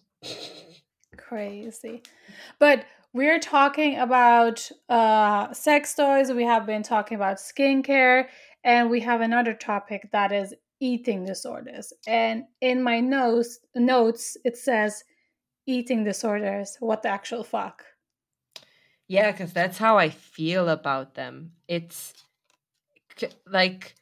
Crazy. 1.18 2.02
But 2.58 2.86
we're 3.12 3.40
talking 3.40 3.98
about 3.98 4.70
uh, 4.88 5.52
sex 5.52 5.94
toys, 5.94 6.30
we 6.32 6.44
have 6.44 6.66
been 6.66 6.82
talking 6.82 7.16
about 7.16 7.38
skincare, 7.38 8.26
and 8.64 8.90
we 8.90 9.00
have 9.00 9.20
another 9.20 9.54
topic 9.54 10.08
that 10.12 10.32
is 10.32 10.54
eating 10.80 11.24
disorders. 11.24 11.92
And 12.06 12.44
in 12.60 12.82
my 12.82 13.00
notes, 13.00 13.58
notes 13.74 14.36
it 14.44 14.56
says 14.56 15.04
eating 15.66 16.04
disorders. 16.04 16.76
What 16.80 17.02
the 17.02 17.08
actual 17.08 17.44
fuck? 17.44 17.84
Yeah, 19.08 19.32
because 19.32 19.52
that's 19.52 19.78
how 19.78 19.98
I 19.98 20.10
feel 20.10 20.68
about 20.68 21.14
them. 21.14 21.52
It's 21.66 22.12
like 23.46 23.94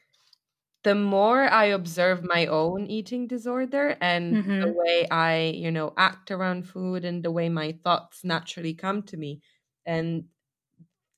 the 0.83 0.95
more 0.95 1.43
I 1.43 1.65
observe 1.65 2.23
my 2.23 2.45
own 2.47 2.87
eating 2.87 3.27
disorder 3.27 3.97
and 4.01 4.39
the 4.61 4.69
Mm-hmm. 4.69 4.71
way 4.73 5.07
I, 5.09 5.53
you 5.55 5.71
know, 5.71 5.93
act 5.97 6.31
around 6.31 6.67
food 6.69 7.05
and 7.05 7.23
the 7.23 7.31
way 7.31 7.49
my 7.49 7.73
thoughts 7.83 8.23
naturally 8.23 8.73
come 8.73 9.03
to 9.03 9.17
me. 9.17 9.41
And 9.85 10.29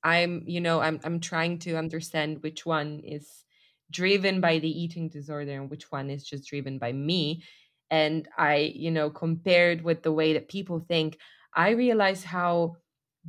I'm, 0.04 0.44
you 0.48 0.62
know, 0.62 0.80
I'm 0.82 1.00
I'm 1.04 1.20
trying 1.20 1.60
to 1.60 1.76
understand 1.76 2.42
which 2.44 2.66
one 2.66 3.02
is 3.02 3.46
driven 3.92 4.40
by 4.42 4.60
the 4.60 4.70
eating 4.70 5.10
disorder 5.10 5.52
and 5.54 5.70
which 5.70 5.92
one 5.92 6.10
is 6.10 6.24
just 6.24 6.48
driven 6.48 6.80
by 6.80 6.94
me. 6.94 7.44
And 7.92 8.28
I, 8.38 8.58
you 8.76 8.92
know, 8.92 9.10
compared 9.10 9.82
with 9.82 10.04
the 10.04 10.12
way 10.14 10.34
that 10.34 10.48
people 10.48 10.80
think, 10.80 11.20
I 11.56 11.72
realize 11.72 12.24
how 12.24 12.78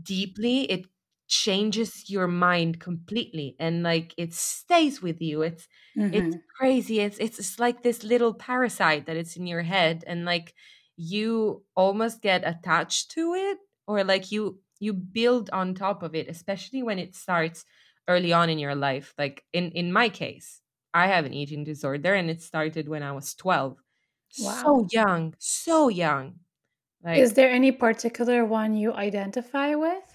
deeply 0.01 0.63
it 0.71 0.87
changes 1.31 2.11
your 2.11 2.29
mind 2.29 2.81
completely 2.81 3.57
and 3.61 3.85
like 3.85 4.15
it 4.19 4.35
stays 4.35 5.03
with 5.03 5.23
you. 5.23 5.43
It's 5.43 5.69
it's 6.11 6.29
hmm 6.29 6.43
crazy. 6.59 7.01
It's 7.01 7.19
it's 7.19 7.39
it's 7.39 7.59
like 7.59 7.83
this 7.83 8.05
little 8.05 8.35
parasite 8.35 9.07
that 9.07 9.17
it's 9.17 9.37
in 9.37 9.47
your 9.47 9.63
head 9.63 10.05
and 10.07 10.25
like 10.27 10.55
you 10.97 11.65
almost 11.77 12.23
get 12.23 12.47
attached 12.47 13.11
to 13.13 13.35
it 13.35 13.59
or 13.87 14.05
like 14.05 14.33
you 14.33 14.61
you 14.81 14.93
build 14.95 15.51
on 15.51 15.75
top 15.75 16.03
of 16.03 16.15
it 16.15 16.29
especially 16.29 16.83
when 16.83 16.99
it 16.99 17.15
starts 17.15 17.65
early 18.09 18.33
on 18.33 18.51
in 18.51 18.59
your 18.59 18.75
life. 18.75 19.15
Like 19.19 19.45
in 19.53 19.71
in 19.73 19.93
my 19.93 20.09
case 20.09 20.63
i 20.93 21.07
have 21.07 21.25
an 21.25 21.33
eating 21.33 21.63
disorder 21.65 22.15
and 22.15 22.29
it 22.31 22.43
started 22.43 22.89
when 22.89 23.03
i 23.05 23.13
was 23.13 23.35
12 23.37 23.79
Wow. 24.37 24.81
so 24.81 24.87
young 24.91 25.35
so 25.39 25.89
young. 25.89 26.41
Is 27.15 27.35
there 27.35 27.49
any 27.49 27.71
particular 27.71 28.45
one 28.45 28.75
you 28.75 28.93
identify 28.93 29.77
with? 29.77 30.10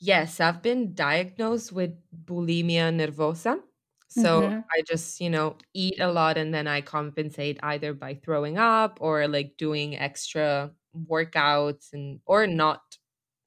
Yes, 0.00 0.40
I've 0.40 0.62
been 0.62 0.94
diagnosed 0.94 1.72
with 1.72 1.92
bulimia 2.24 2.92
nervosa. 2.92 3.62
So 4.08 4.42
hmm 4.44 4.64
I 4.72 4.82
just, 4.88 5.20
you 5.20 5.30
know, 5.30 5.56
eat 5.72 5.98
a 6.00 6.10
lot 6.12 6.36
and 6.36 6.52
then 6.52 6.66
I 6.66 6.80
compensate 6.80 7.58
either 7.62 7.94
by 7.94 8.14
throwing 8.14 8.58
up 8.58 8.98
or 9.00 9.26
like 9.28 9.56
doing 9.56 9.96
extra 9.96 10.72
workouts 10.96 11.92
and 11.92 12.20
or 12.26 12.46
not 12.46 12.98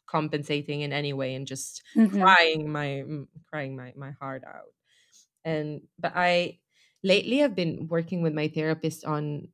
compensating 0.08 0.82
in 0.82 0.94
any 0.94 1.14
way 1.14 1.36
and 1.36 1.48
just 1.48 1.84
hmm 1.96 2.38
crying 2.38 2.72
my 2.72 3.04
mm, 3.08 3.28
crying 3.50 3.76
my 3.76 3.94
my 3.98 4.12
heart 4.12 4.44
out. 4.46 4.74
And 5.46 5.84
but 6.00 6.14
I 6.16 6.60
lately 7.04 7.44
I've 7.44 7.56
been 7.56 7.88
working 7.90 8.22
with 8.24 8.34
my 8.34 8.48
therapist 8.50 9.06
on 9.06 9.50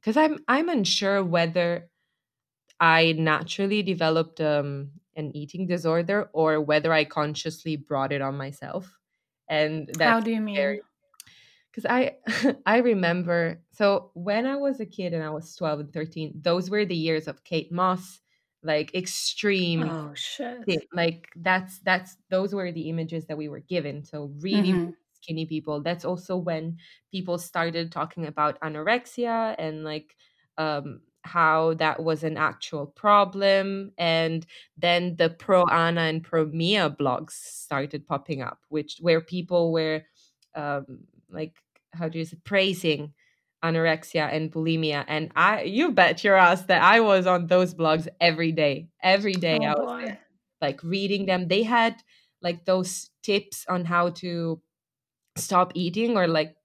because 0.00 0.16
I'm 0.16 0.38
I'm 0.48 0.68
unsure 0.70 1.24
whether 1.24 1.90
I 2.80 3.12
naturally 3.12 3.82
developed 3.82 4.40
um, 4.40 4.92
an 5.16 5.34
eating 5.36 5.66
disorder 5.66 6.30
or 6.32 6.60
whether 6.60 6.92
I 6.92 7.04
consciously 7.04 7.76
brought 7.76 8.12
it 8.12 8.20
on 8.22 8.36
myself. 8.36 8.98
And 9.48 9.90
How 10.00 10.20
do 10.20 10.30
you 10.30 10.40
mean? 10.40 10.80
because 11.70 11.86
I 11.86 12.18
I 12.66 12.78
remember 12.78 13.62
so 13.72 14.10
when 14.14 14.46
I 14.46 14.56
was 14.56 14.80
a 14.80 14.86
kid 14.86 15.12
and 15.12 15.22
I 15.22 15.30
was 15.30 15.54
12 15.56 15.80
and 15.80 15.92
13, 15.92 16.40
those 16.40 16.70
were 16.70 16.84
the 16.84 16.96
years 16.96 17.28
of 17.28 17.44
Kate 17.44 17.72
Moss, 17.72 18.20
like 18.62 18.94
extreme 18.94 19.90
Oh 19.90 20.12
shit. 20.14 20.68
like 20.92 21.28
that's 21.36 21.80
that's 21.80 22.16
those 22.30 22.54
were 22.54 22.72
the 22.72 22.88
images 22.90 23.26
that 23.26 23.38
we 23.38 23.48
were 23.48 23.60
given. 23.60 24.04
So 24.04 24.32
really, 24.40 24.72
really 24.74 24.80
hmm 24.80 24.96
skinny 25.12 25.46
people. 25.46 25.82
That's 25.82 26.04
also 26.04 26.36
when 26.36 26.78
people 27.12 27.38
started 27.38 27.92
talking 27.92 28.26
about 28.26 28.60
anorexia 28.60 29.54
and 29.58 29.84
like 29.84 30.16
um 30.58 31.02
how 31.26 31.74
that 31.74 32.02
was 32.02 32.24
an 32.24 32.36
actual 32.38 32.86
problem. 32.86 33.92
And 33.98 34.46
then 34.78 35.16
the 35.16 35.28
pro 35.30 35.64
Ana 35.64 36.02
and 36.02 36.22
pro 36.24 36.46
Mia 36.46 36.88
blogs 36.90 37.32
started 37.32 38.06
popping 38.06 38.42
up, 38.42 38.60
which 38.68 38.98
where 39.00 39.20
people 39.20 39.72
were 39.72 40.02
um 40.54 41.00
like 41.30 41.54
how 41.92 42.08
do 42.08 42.18
you 42.18 42.24
say 42.24 42.38
praising 42.44 43.12
anorexia 43.64 44.32
and 44.32 44.52
bulimia 44.52 45.04
and 45.08 45.32
i 45.34 45.62
you 45.62 45.90
bet 45.92 46.22
your 46.22 46.36
ass 46.36 46.62
that 46.64 46.82
i 46.82 47.00
was 47.00 47.26
on 47.26 47.46
those 47.46 47.74
blogs 47.74 48.06
every 48.20 48.52
day 48.52 48.88
every 49.02 49.32
day 49.32 49.58
Oh 49.62 49.64
i 49.64 49.74
was 49.74 49.86
boy. 50.04 50.18
like 50.60 50.82
reading 50.82 51.26
them. 51.26 51.48
They 51.48 51.62
had 51.62 51.96
like 52.42 52.64
those 52.64 53.10
tips 53.22 53.64
on 53.68 53.84
how 53.84 54.10
to 54.10 54.60
stop 55.36 55.72
eating 55.74 56.16
or 56.16 56.26
like 56.26 56.55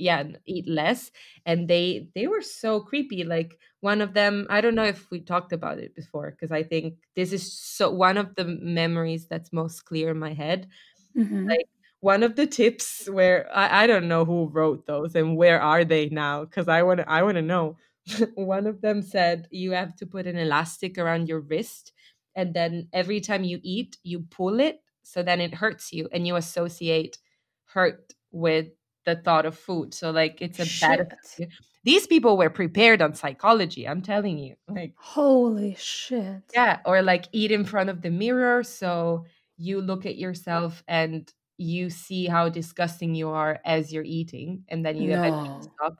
yeah, 0.00 0.24
eat 0.46 0.68
less 0.68 1.10
and 1.46 1.68
they 1.68 2.08
they 2.14 2.26
were 2.26 2.42
so 2.42 2.80
creepy. 2.80 3.24
Like 3.24 3.58
one 3.80 4.00
of 4.00 4.14
them, 4.14 4.46
I 4.50 4.60
don't 4.60 4.74
know 4.74 4.84
if 4.84 5.10
we 5.10 5.20
talked 5.20 5.52
about 5.52 5.78
it 5.78 5.94
before 5.94 6.30
because 6.32 6.52
I 6.52 6.62
think 6.62 6.98
this 7.16 7.32
is 7.32 7.52
so 7.58 7.90
one 7.90 8.18
of 8.18 8.34
the 8.36 8.44
memories 8.44 9.26
that's 9.28 9.52
most 9.52 9.84
clear 9.84 10.10
in 10.10 10.18
my 10.18 10.32
head 10.34 10.68
hmm 11.14 11.50
like 11.50 11.66
one 12.00 12.22
of 12.22 12.36
the 12.36 12.46
tips 12.46 13.08
where 13.08 13.48
I, 13.54 13.84
I 13.84 13.86
don't 13.86 14.08
know 14.08 14.24
who 14.24 14.48
wrote 14.48 14.86
those 14.86 15.14
and 15.14 15.36
where 15.36 15.60
are 15.60 15.84
they 15.84 16.08
now 16.08 16.44
because 16.44 16.68
I 16.68 16.82
want 16.82 17.00
to 17.00 17.08
I 17.10 17.22
want 17.22 17.36
to 17.36 17.42
know. 17.42 17.76
one 18.34 18.66
of 18.66 18.80
them 18.80 19.02
said 19.02 19.46
you 19.50 19.72
have 19.72 19.94
to 19.96 20.06
put 20.06 20.26
an 20.26 20.36
elastic 20.36 20.96
around 20.98 21.28
your 21.28 21.40
wrist 21.40 21.92
and 22.34 22.54
then 22.54 22.88
every 22.92 23.20
time 23.20 23.44
you 23.44 23.60
eat 23.62 23.98
you 24.02 24.20
pull 24.20 24.58
it 24.60 24.80
so 25.02 25.22
then 25.22 25.40
it 25.40 25.54
hurts 25.54 25.92
you 25.92 26.08
and 26.12 26.26
you 26.26 26.36
associate 26.36 27.18
hurt 27.66 28.12
with 28.32 28.68
the 29.04 29.16
thought 29.16 29.46
of 29.46 29.58
food. 29.58 29.94
So 29.94 30.10
like 30.10 30.40
it's 30.42 30.58
a 30.60 30.66
bad 30.66 31.00
Shit. 31.00 31.12
association. 31.34 31.66
These 31.84 32.06
people 32.06 32.36
were 32.36 32.50
prepared 32.50 33.02
on 33.02 33.14
psychology, 33.14 33.88
I'm 33.88 34.02
telling 34.02 34.38
you. 34.38 34.56
Like 34.68 34.94
Holy 34.94 35.74
shit. 35.74 36.54
yeah, 36.54 36.80
or 36.84 37.02
like 37.02 37.26
eat 37.32 37.50
in 37.52 37.64
front 37.64 37.90
of 37.90 38.02
the 38.02 38.10
mirror. 38.10 38.62
So 38.64 39.26
you 39.56 39.80
look 39.80 40.06
at 40.06 40.16
yourself 40.16 40.82
and 40.88 41.32
you 41.58 41.90
see 41.90 42.26
how 42.26 42.48
disgusting 42.48 43.14
you 43.14 43.28
are 43.30 43.60
as 43.64 43.92
you're 43.92 44.04
eating, 44.04 44.64
and 44.68 44.84
then 44.84 44.98
you 45.00 45.12
eventually 45.12 45.60
No. 45.60 45.72
stop. 45.78 45.94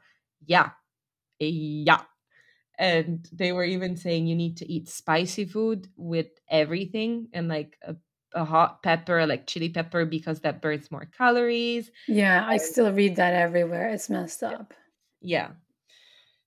Yeah, 0.47 0.71
yeah. 1.41 2.03
And 2.79 3.29
they 3.33 3.53
were 3.53 3.65
even 3.65 3.97
saying 3.97 4.27
you 4.27 4.37
need 4.37 4.59
to 4.59 4.73
eat 4.73 4.89
spicy 4.89 5.47
food 5.47 5.89
with 5.97 6.29
everything 6.51 7.29
and 7.35 7.49
like 7.49 7.79
a, 7.83 7.97
a 8.35 8.45
hot 8.45 8.83
pepper, 8.83 9.27
like 9.27 9.47
chili 9.47 9.69
pepper, 9.71 10.05
because 10.05 10.41
that 10.41 10.63
burns 10.63 10.91
more 10.91 11.07
calories. 11.07 11.91
Yeah, 12.07 12.45
I 12.47 12.59
still 12.59 12.93
read 12.93 13.17
that 13.17 13.33
everywhere. 13.33 13.89
It's 13.89 14.11
messed 14.11 14.43
up. 14.43 14.75
yeah. 15.21 15.53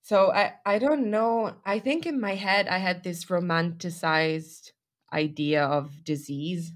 So 0.01 0.31
I 0.33 0.55
I 0.65 0.79
don't 0.79 1.09
know. 1.11 1.57
I 1.65 1.79
think 1.79 2.05
in 2.05 2.19
my 2.19 2.35
head 2.35 2.67
I 2.67 2.79
had 2.79 3.03
this 3.03 3.25
romanticized 3.25 4.71
idea 5.13 5.65
of 5.65 6.03
disease 6.03 6.73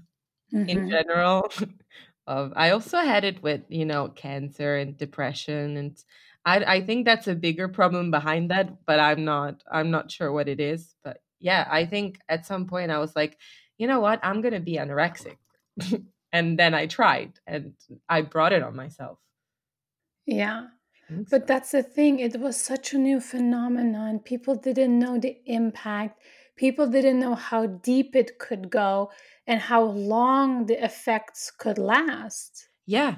in 0.66 0.80
hmm 0.80 0.90
general. 0.90 1.50
of 2.28 2.52
I 2.56 2.70
also 2.72 2.98
had 3.00 3.24
it 3.24 3.42
with, 3.42 3.62
you 3.70 3.86
know, 3.86 4.08
cancer 4.10 4.76
and 4.76 4.96
depression 4.98 5.76
and 5.78 6.04
I 6.46 6.64
I 6.78 6.82
think 6.82 7.06
that's 7.06 7.28
a 7.28 7.34
bigger 7.36 7.68
problem 7.68 8.10
behind 8.10 8.50
that, 8.52 8.86
but 8.86 9.00
I'm 9.00 9.24
not 9.24 9.64
I'm 9.70 9.90
not 9.90 10.10
sure 10.12 10.32
what 10.32 10.48
it 10.48 10.60
is. 10.60 10.96
But 11.04 11.22
yeah, 11.40 11.68
I 11.70 11.86
think 11.86 12.20
at 12.28 12.46
some 12.46 12.66
point 12.66 12.90
I 12.92 12.98
was 13.00 13.16
like, 13.16 13.40
you 13.78 13.86
know 13.86 14.00
what? 14.00 14.20
I'm 14.22 14.40
going 14.42 14.54
to 14.54 14.60
be 14.60 14.76
anorexic. 14.76 15.38
and 16.32 16.58
then 16.58 16.74
I 16.74 16.86
tried 16.86 17.32
and 17.46 17.74
I 18.08 18.22
brought 18.22 18.52
it 18.52 18.62
on 18.62 18.76
myself. 18.76 19.18
Yeah. 20.26 20.66
Mm, 21.10 21.30
but 21.30 21.46
that's 21.46 21.70
the 21.70 21.82
thing. 21.82 22.18
It 22.18 22.38
was 22.38 22.56
such 22.60 22.92
a 22.92 22.98
new 22.98 23.20
phenomenon. 23.20 24.18
People 24.18 24.56
didn't 24.56 24.98
know 24.98 25.18
the 25.18 25.38
impact. 25.46 26.20
People 26.56 26.88
didn't 26.88 27.20
know 27.20 27.34
how 27.34 27.66
deep 27.66 28.16
it 28.16 28.38
could 28.38 28.68
go 28.68 29.10
and 29.46 29.60
how 29.60 29.82
long 29.82 30.66
the 30.66 30.84
effects 30.84 31.50
could 31.50 31.78
last. 31.78 32.68
Yeah. 32.84 33.16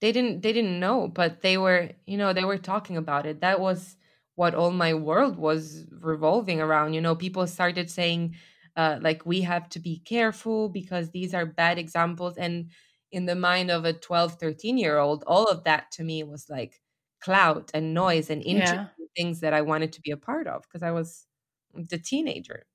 They 0.00 0.12
didn't 0.12 0.42
they 0.42 0.52
didn't 0.52 0.78
know, 0.78 1.08
but 1.08 1.40
they 1.40 1.56
were, 1.56 1.90
you 2.04 2.18
know, 2.18 2.34
they 2.34 2.44
were 2.44 2.58
talking 2.58 2.98
about 2.98 3.24
it. 3.24 3.40
That 3.40 3.58
was 3.58 3.96
what 4.34 4.54
all 4.54 4.70
my 4.70 4.92
world 4.92 5.38
was 5.38 5.86
revolving 5.90 6.60
around. 6.60 6.92
You 6.92 7.00
know, 7.00 7.14
people 7.14 7.46
started 7.46 7.90
saying 7.90 8.34
uh 8.76 8.98
like 9.02 9.24
we 9.26 9.40
have 9.42 9.68
to 9.70 9.78
be 9.80 10.00
careful 10.00 10.68
because 10.68 11.10
these 11.10 11.34
are 11.34 11.46
bad 11.46 11.78
examples 11.78 12.36
and 12.36 12.70
in 13.12 13.26
the 13.26 13.36
mind 13.36 13.70
of 13.70 13.84
a 13.84 13.92
12, 13.92 14.34
13 14.40 14.76
year 14.78 14.98
old, 14.98 15.22
all 15.26 15.46
of 15.48 15.64
that 15.64 15.90
to 15.92 16.02
me 16.04 16.22
was 16.24 16.48
like 16.50 16.80
clout 17.20 17.70
and 17.74 17.94
noise 17.94 18.28
and 18.30 18.42
Yeah. 18.50 18.90
things 19.16 19.40
that 19.40 19.52
I 19.54 19.62
wanted 19.62 19.92
to 19.94 20.00
be 20.00 20.10
a 20.10 20.16
part 20.16 20.46
of 20.48 20.62
because 20.62 20.82
I 20.82 20.90
was 20.90 21.26
the 21.74 21.98
teenager. 21.98 22.66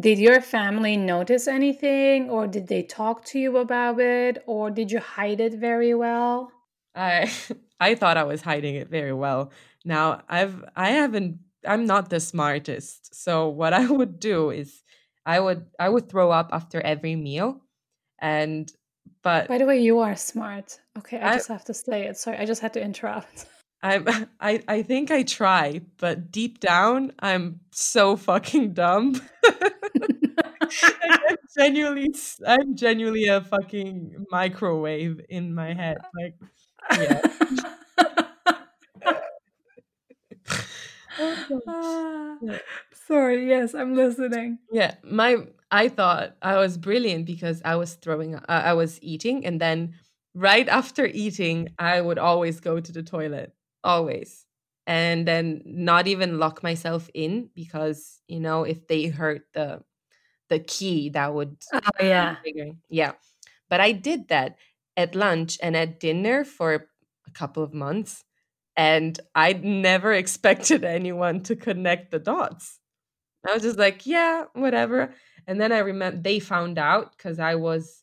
Did 0.00 0.18
your 0.18 0.40
family 0.40 0.96
notice 0.96 1.46
anything 1.46 2.30
or 2.30 2.46
did 2.46 2.68
they 2.68 2.82
talk 2.82 3.22
to 3.26 3.38
you 3.38 3.58
about 3.58 4.00
it 4.00 4.42
or 4.46 4.70
did 4.70 4.90
you 4.90 4.98
hide 4.98 5.40
it 5.40 5.52
very 5.52 5.92
well? 5.92 6.50
I 6.94 7.32
I 7.80 7.94
thought 7.94 8.16
I 8.16 8.24
was 8.24 8.42
hiding 8.42 8.74
it 8.74 8.88
very 8.88 9.12
well. 9.12 9.52
Now 9.84 10.22
I've 10.28 10.64
I 10.76 10.90
haven't 10.90 11.40
I'm 11.66 11.86
not 11.86 12.10
the 12.10 12.20
smartest. 12.20 13.14
So 13.14 13.48
what 13.48 13.72
I 13.72 13.86
would 13.90 14.18
do 14.20 14.50
is 14.50 14.82
I 15.28 15.38
would 15.40 15.66
I 15.78 15.88
would 15.90 16.08
throw 16.08 16.30
up 16.30 16.48
after 16.52 16.80
every 16.80 17.14
meal 17.14 17.60
and 18.18 18.72
but 19.22 19.48
By 19.48 19.58
the 19.58 19.66
way, 19.66 19.80
you 19.80 19.98
are 19.98 20.16
smart. 20.16 20.80
Okay, 20.96 21.18
I 21.18 21.32
I 21.32 21.34
just 21.36 21.48
have 21.48 21.64
to 21.66 21.74
say 21.74 22.06
it. 22.06 22.16
Sorry, 22.16 22.38
I 22.38 22.46
just 22.46 22.62
had 22.62 22.72
to 22.74 22.82
interrupt. 22.82 23.46
I'm 23.82 24.08
I 24.40 24.62
I 24.66 24.82
think 24.82 25.10
I 25.10 25.22
try, 25.22 25.82
but 25.98 26.32
deep 26.32 26.60
down 26.60 27.12
I'm 27.20 27.60
so 27.72 28.16
fucking 28.16 28.72
dumb. 28.72 29.20
I'm 30.64 31.36
genuinely 31.56 32.14
I'm 32.46 32.74
genuinely 32.74 33.26
a 33.26 33.40
fucking 33.42 34.26
microwave 34.30 35.20
in 35.28 35.54
my 35.54 35.74
head. 35.74 35.98
Like 36.14 36.34
yeah. 36.98 37.20
Oh 41.20 42.27
Sorry, 42.92 43.48
yes, 43.48 43.74
I'm 43.74 43.94
listening. 43.94 44.58
Yeah, 44.70 44.94
my 45.02 45.46
I 45.70 45.88
thought 45.88 46.36
I 46.42 46.56
was 46.58 46.76
brilliant 46.78 47.26
because 47.26 47.62
I 47.64 47.76
was 47.76 47.94
throwing 47.94 48.34
uh, 48.34 48.42
I 48.48 48.72
was 48.74 48.98
eating 49.02 49.44
and 49.46 49.60
then 49.60 49.94
right 50.34 50.68
after 50.80 51.06
eating 51.06 51.68
I 51.78 52.00
would 52.00 52.18
always 52.18 52.60
go 52.60 52.80
to 52.80 52.92
the 52.92 53.02
toilet 53.02 53.54
always 53.84 54.46
and 54.86 55.26
then 55.26 55.62
not 55.64 56.06
even 56.06 56.38
lock 56.38 56.62
myself 56.62 57.08
in 57.14 57.50
because 57.54 58.20
you 58.28 58.40
know 58.40 58.64
if 58.64 58.86
they 58.88 59.06
hurt 59.06 59.42
the 59.54 59.82
the 60.48 60.60
key 60.60 61.10
that 61.10 61.34
would 61.34 61.58
Oh 61.72 62.04
yeah. 62.04 62.36
Yeah. 62.88 63.12
But 63.70 63.80
I 63.80 63.92
did 63.92 64.28
that 64.28 64.56
at 64.96 65.14
lunch 65.14 65.58
and 65.62 65.76
at 65.76 66.00
dinner 66.00 66.44
for 66.44 66.74
a 67.26 67.30
couple 67.32 67.62
of 67.62 67.74
months. 67.74 68.24
And 68.78 69.20
I 69.36 69.54
never 69.54 70.14
expected 70.24 70.84
anyone 70.84 71.42
to 71.44 71.56
connect 71.56 72.12
the 72.12 72.20
dots. 72.20 72.80
I 73.48 73.54
was 73.54 73.62
just 73.62 73.78
like, 73.78 74.06
yeah, 74.06 74.46
whatever. 74.54 75.14
And 75.46 75.60
then 75.60 75.72
I 75.72 75.78
remember 75.80 76.20
they 76.20 76.40
found 76.40 76.78
out 76.78 77.16
because 77.16 77.38
I 77.40 77.56
was, 77.56 78.02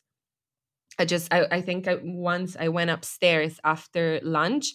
I 0.98 1.04
just, 1.04 1.32
I, 1.32 1.46
I 1.50 1.60
think 1.60 1.88
I, 1.88 2.00
once 2.02 2.56
I 2.58 2.68
went 2.68 2.90
upstairs 2.90 3.60
after 3.64 4.20
lunch 4.22 4.66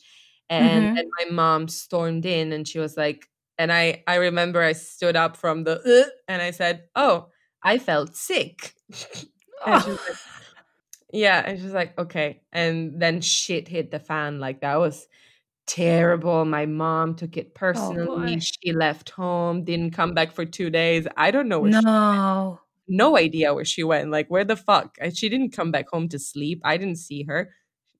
and, 0.49 0.89
Mhm. 0.89 0.99
and 0.99 1.08
my 1.20 1.32
mom 1.32 1.68
stormed 1.68 2.26
in 2.26 2.52
and 2.54 2.68
she 2.68 2.80
was 2.80 2.97
like, 2.97 3.28
and 3.58 3.72
I, 3.72 4.04
I 4.08 4.16
remember 4.16 4.62
I 4.62 4.74
stood 4.74 5.16
up 5.16 5.38
from 5.38 5.64
the, 5.64 5.80
"Ugh," 5.82 6.12
and 6.28 6.41
I 6.41 6.52
said, 6.52 6.86
oh, 6.95 7.30
I 7.64 7.78
felt 7.80 8.16
sick. 8.16 8.74
and 9.66 9.82
she 9.84 9.89
was 9.91 9.99
like, 10.08 10.18
yeah. 11.14 11.43
And 11.45 11.60
she's 11.60 11.74
like, 11.74 11.97
okay. 11.99 12.41
And 12.52 13.02
then 13.02 13.22
shit 13.22 13.68
hit 13.68 13.91
the 13.91 13.99
fan. 13.99 14.39
Like 14.39 14.62
that 14.62 14.78
was 14.80 15.08
terrible. 15.68 16.45
My 16.45 16.66
mom 16.66 17.16
took 17.16 17.38
it 17.38 17.47
Oh 17.49 17.53
personally. 17.55 18.36
boy. 18.36 18.39
She 18.39 18.72
left 18.74 19.09
home, 19.12 19.64
didn't 19.64 19.91
come 19.91 20.14
back 20.14 20.32
for 20.32 20.45
two 20.45 20.70
days. 20.70 21.07
I 21.18 21.32
don't 21.32 21.47
know 21.47 21.59
where 21.59 21.72
she 21.74 21.82
No. 21.82 22.59
no 22.88 23.18
idea 23.18 23.53
where 23.53 23.66
she 23.66 23.84
went. 23.84 24.12
Like, 24.12 24.28
where 24.30 24.43
the 24.43 24.55
fuck? 24.55 24.97
She 25.14 25.30
didn't 25.30 25.51
come 25.51 25.72
back 25.72 25.89
home 25.89 26.09
to 26.09 26.20
sleep. 26.20 26.62
I 26.64 26.78
didn't 26.78 26.97
see 26.97 27.24
her. 27.24 27.53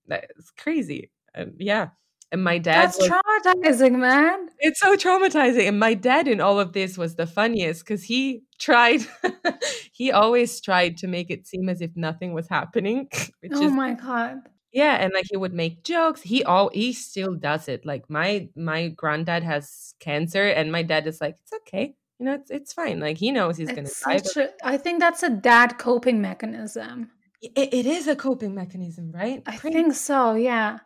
That's 0.08 0.50
crazy. 0.58 1.10
And 1.34 1.54
yeah. 1.58 1.88
And 2.30 2.42
my 2.42 2.56
dad 2.56 2.86
That's 2.86 2.98
was 2.98 3.10
traumatizing, 3.10 3.98
man. 3.98 4.48
it's 4.58 4.80
so 4.80 4.96
traumatizing. 4.96 5.68
And 5.68 5.78
my 5.78 5.92
dad 5.92 6.26
in 6.26 6.40
all 6.40 6.58
of 6.58 6.72
this 6.72 6.96
was 6.96 7.14
the 7.16 7.26
funniest 7.26 7.84
because 7.84 8.02
he 8.04 8.42
tried 8.58 9.02
he 9.92 10.10
always 10.12 10.58
tried 10.60 10.96
to 10.98 11.08
make 11.08 11.30
it 11.30 11.46
seem 11.46 11.68
as 11.68 11.82
if 11.82 11.90
nothing 11.94 12.32
was 12.32 12.48
happening, 12.48 13.08
which 13.40 13.52
Oh 13.54 13.68
my 13.68 13.92
god. 13.92 14.38
Yeah, 14.72 14.96
and 15.02 15.12
like 15.12 15.26
he 15.30 15.36
would 15.36 15.52
make 15.52 15.84
jokes. 15.84 16.22
He 16.22 16.44
all 16.44 16.70
he 16.72 16.92
still 16.92 17.34
does 17.34 17.68
it. 17.68 17.84
Like 17.86 18.08
my 18.10 18.48
my 18.56 18.88
granddad 18.88 19.42
has 19.42 19.94
cancer 20.00 20.44
and 20.48 20.72
my 20.72 20.82
dad 20.82 21.06
is 21.06 21.20
like, 21.20 21.36
it's 21.42 21.52
okay. 21.52 21.94
You 22.18 22.26
know, 22.26 22.34
it's 22.34 22.50
it's 22.50 22.72
fine. 22.72 23.00
Like 23.00 23.18
he 23.18 23.30
knows 23.32 23.56
he's 23.56 23.68
gonna 23.72 23.88
die, 24.04 24.20
but 24.22 24.36
a 24.36 24.50
I 24.64 24.76
think 24.76 25.00
that's 25.00 25.22
a 25.22 25.30
dad 25.30 25.78
coping 25.78 26.20
mechanism. 26.22 27.10
it, 27.42 27.74
it 27.74 27.86
is 27.86 28.06
a 28.08 28.16
coping 28.16 28.54
mechanism, 28.54 29.12
right? 29.12 29.42
I 29.46 29.56
Crazy. 29.56 29.74
think 29.74 29.94
so, 29.94 30.34
yeah. 30.34 30.78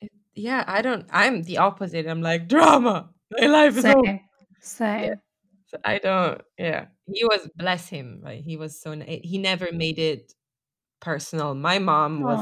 It- 0.00 0.10
yeah, 0.34 0.64
I 0.66 0.82
don't 0.82 1.06
I'm 1.10 1.42
the 1.42 1.58
opposite. 1.58 2.06
I'm 2.06 2.22
like 2.22 2.48
drama. 2.48 3.10
My 3.30 3.46
life 3.46 3.76
is 3.76 3.84
over. 3.84 4.04
Same. 4.04 4.20
Same. 4.60 5.14
So 5.66 5.78
I 5.84 5.98
don't. 5.98 6.42
Yeah, 6.58 6.86
he 7.06 7.24
was 7.24 7.48
bless 7.54 7.88
him. 7.88 8.20
Right, 8.24 8.42
he 8.42 8.56
was 8.56 8.80
so. 8.80 8.98
He 9.00 9.38
never 9.38 9.70
made 9.72 9.98
it 10.00 10.34
personal. 11.00 11.54
My 11.54 11.78
mom 11.78 12.20
was. 12.22 12.40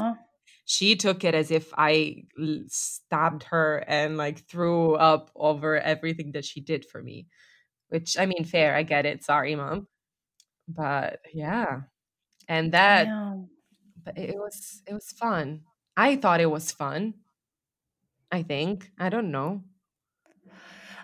She 0.69 0.95
took 0.95 1.23
it 1.23 1.33
as 1.33 1.49
if 1.49 1.73
I 1.75 2.27
stabbed 2.67 3.43
her 3.45 3.83
and 3.87 4.17
like 4.17 4.47
threw 4.47 4.93
up 4.95 5.31
over 5.35 5.79
everything 5.81 6.33
that 6.33 6.45
she 6.45 6.61
did 6.61 6.85
for 6.85 7.01
me. 7.01 7.27
Which 7.89 8.19
I 8.19 8.27
mean, 8.27 8.45
fair. 8.45 8.75
I 8.75 8.83
get 8.83 9.05
it. 9.07 9.23
Sorry, 9.23 9.55
mom. 9.55 9.87
But 10.67 11.21
yeah, 11.33 11.81
and 12.47 12.73
that. 12.73 13.07
But 14.05 14.17
it 14.17 14.35
was. 14.35 14.83
It 14.87 14.93
was 14.93 15.11
fun. 15.11 15.63
I 15.97 16.17
thought 16.17 16.41
it 16.41 16.51
was 16.51 16.71
fun. 16.71 17.15
I 18.31 18.43
think. 18.43 18.91
I 18.97 19.09
don't 19.09 19.31
know. 19.31 19.63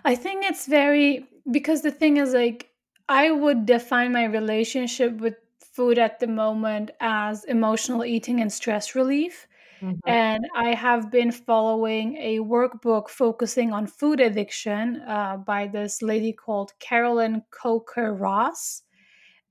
I 0.04 0.14
think 0.14 0.44
it's 0.44 0.66
very 0.66 1.26
because 1.50 1.82
the 1.82 1.90
thing 1.90 2.16
is 2.16 2.32
like 2.32 2.70
I 3.08 3.30
would 3.30 3.66
define 3.66 4.12
my 4.12 4.24
relationship 4.24 5.18
with 5.18 5.36
food 5.60 5.98
at 5.98 6.20
the 6.20 6.26
moment 6.26 6.90
as 7.00 7.44
emotional 7.44 8.04
eating 8.04 8.40
and 8.40 8.52
stress 8.52 8.94
relief. 8.94 9.46
Mhm. 9.80 10.00
And 10.06 10.46
I 10.54 10.74
have 10.74 11.10
been 11.10 11.32
following 11.32 12.16
a 12.18 12.38
workbook 12.38 13.08
focusing 13.10 13.72
on 13.72 13.86
food 13.86 14.20
addiction 14.20 15.02
uh, 15.06 15.38
by 15.38 15.66
this 15.66 16.02
lady 16.02 16.32
called 16.32 16.78
Carolyn 16.78 17.42
Coker 17.50 18.14
Ross. 18.14 18.82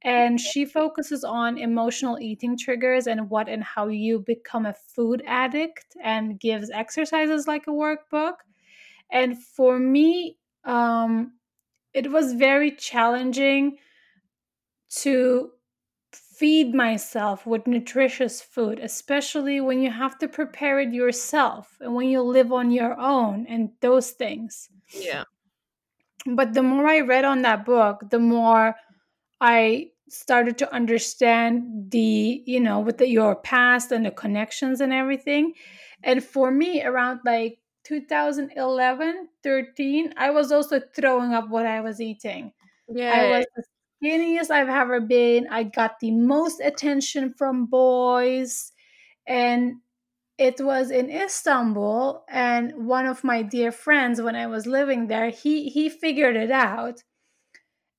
And 0.04 0.40
she 0.40 0.66
focuses 0.66 1.24
on 1.24 1.58
emotional 1.58 2.20
eating 2.20 2.58
triggers 2.58 3.08
and 3.08 3.30
what 3.30 3.50
and 3.50 3.64
how 3.64 3.88
you 3.88 4.20
become 4.20 4.66
a 4.66 4.74
food 4.74 5.24
addict 5.26 5.98
and 6.04 6.40
gives 6.40 6.70
exercises 6.72 7.48
like 7.48 7.68
a 7.68 7.72
workbook. 7.72 8.36
And 9.12 9.42
for 9.44 9.80
me, 9.80 10.40
um, 10.66 11.34
it 11.94 12.12
was 12.12 12.34
very 12.34 12.72
challenging 12.72 13.80
to 14.90 15.52
feed 16.38 16.74
myself 16.74 17.46
with 17.46 17.68
nutritious 17.68 18.42
food, 18.42 18.80
especially 18.80 19.62
when 19.62 19.82
you 19.82 19.92
have 19.92 20.18
to 20.20 20.28
prepare 20.28 20.80
it 20.80 20.94
yourself 20.94 21.78
and 21.80 21.96
when 21.96 22.10
you 22.10 22.22
live 22.22 22.52
on 22.52 22.72
your 22.72 23.00
own 23.00 23.46
and 23.48 23.70
those 23.82 24.12
things. 24.12 24.70
Yeah. 24.94 25.24
But 26.26 26.54
the 26.54 26.64
more 26.64 26.88
I 26.88 27.02
read 27.02 27.26
on 27.26 27.42
that 27.44 27.66
book, 27.66 28.10
the 28.10 28.20
more 28.20 28.76
I 29.40 29.92
started 30.10 30.58
to 30.60 30.74
understand 30.74 31.92
the, 31.92 32.44
you 32.46 32.60
know, 32.60 32.80
with 32.80 32.98
the, 32.98 33.08
your 33.08 33.36
past 33.36 33.92
and 33.92 34.06
the 34.06 34.12
connections 34.12 34.82
and 34.82 34.94
everything. 34.94 35.54
And 36.04 36.24
for 36.24 36.52
me, 36.52 36.84
around 36.84 37.22
like 37.26 37.60
2011, 37.84 39.30
13, 39.44 40.14
I 40.18 40.32
was 40.32 40.52
also 40.52 40.82
throwing 40.96 41.34
up 41.34 41.50
what 41.50 41.66
I 41.66 41.82
was 41.82 42.02
eating. 42.02 42.52
I 42.90 42.94
Yeah. 42.94 43.30
was 43.30 43.46
the 43.56 43.64
skinniest 44.04 44.52
I've 44.52 44.70
ever 44.70 45.00
been. 45.02 45.48
I 45.50 45.64
got 45.64 46.00
the 46.00 46.12
most 46.12 46.60
attention 46.62 47.34
from 47.34 47.66
boys. 47.68 48.72
And 49.28 49.76
it 50.38 50.62
was 50.62 50.92
in 50.92 51.10
Istanbul. 51.12 52.26
And 52.30 52.88
one 52.88 53.06
of 53.08 53.24
my 53.24 53.42
dear 53.44 53.72
friends, 53.72 54.22
when 54.22 54.36
I 54.36 54.48
was 54.48 54.68
living 54.68 55.08
there, 55.08 55.30
he 55.32 55.70
he 55.70 55.90
figured 55.90 56.36
it 56.38 56.52
out. 56.52 57.04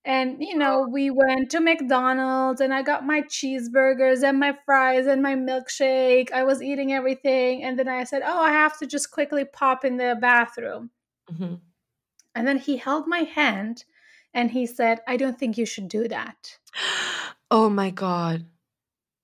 And 0.05 0.37
you 0.41 0.57
know, 0.57 0.87
we 0.91 1.11
went 1.11 1.51
to 1.51 1.61
McDonald's 1.61 2.61
and 2.61 2.73
I 2.73 2.83
got 2.83 3.05
my 3.05 3.23
cheeseburgers 3.23 4.23
and 4.23 4.39
my 4.39 4.57
fries 4.65 5.07
and 5.07 5.21
my 5.23 5.35
milkshake. 5.35 6.31
I 6.33 6.45
was 6.45 6.63
eating 6.63 6.93
everything. 6.93 7.65
And 7.65 7.79
then 7.79 7.89
I 7.89 8.05
said, 8.05 8.23
Oh, 8.25 8.41
I 8.41 8.53
have 8.53 8.79
to 8.79 8.87
just 8.87 9.11
quickly 9.11 9.45
pop 9.45 9.85
in 9.85 9.97
the 9.97 10.17
bathroom. 10.21 10.91
Mhm. 11.31 11.61
And 12.37 12.47
then 12.47 12.59
he 12.59 12.77
held 12.77 13.09
my 13.09 13.21
hand 13.25 13.85
and 14.37 14.51
he 14.51 14.67
said, 14.67 15.01
I 15.09 15.17
don't 15.17 15.37
think 15.39 15.57
you 15.59 15.67
should 15.67 15.89
do 15.89 16.07
that. 16.09 16.59
Oh 17.51 17.71
my 17.71 17.91
god. 17.91 18.45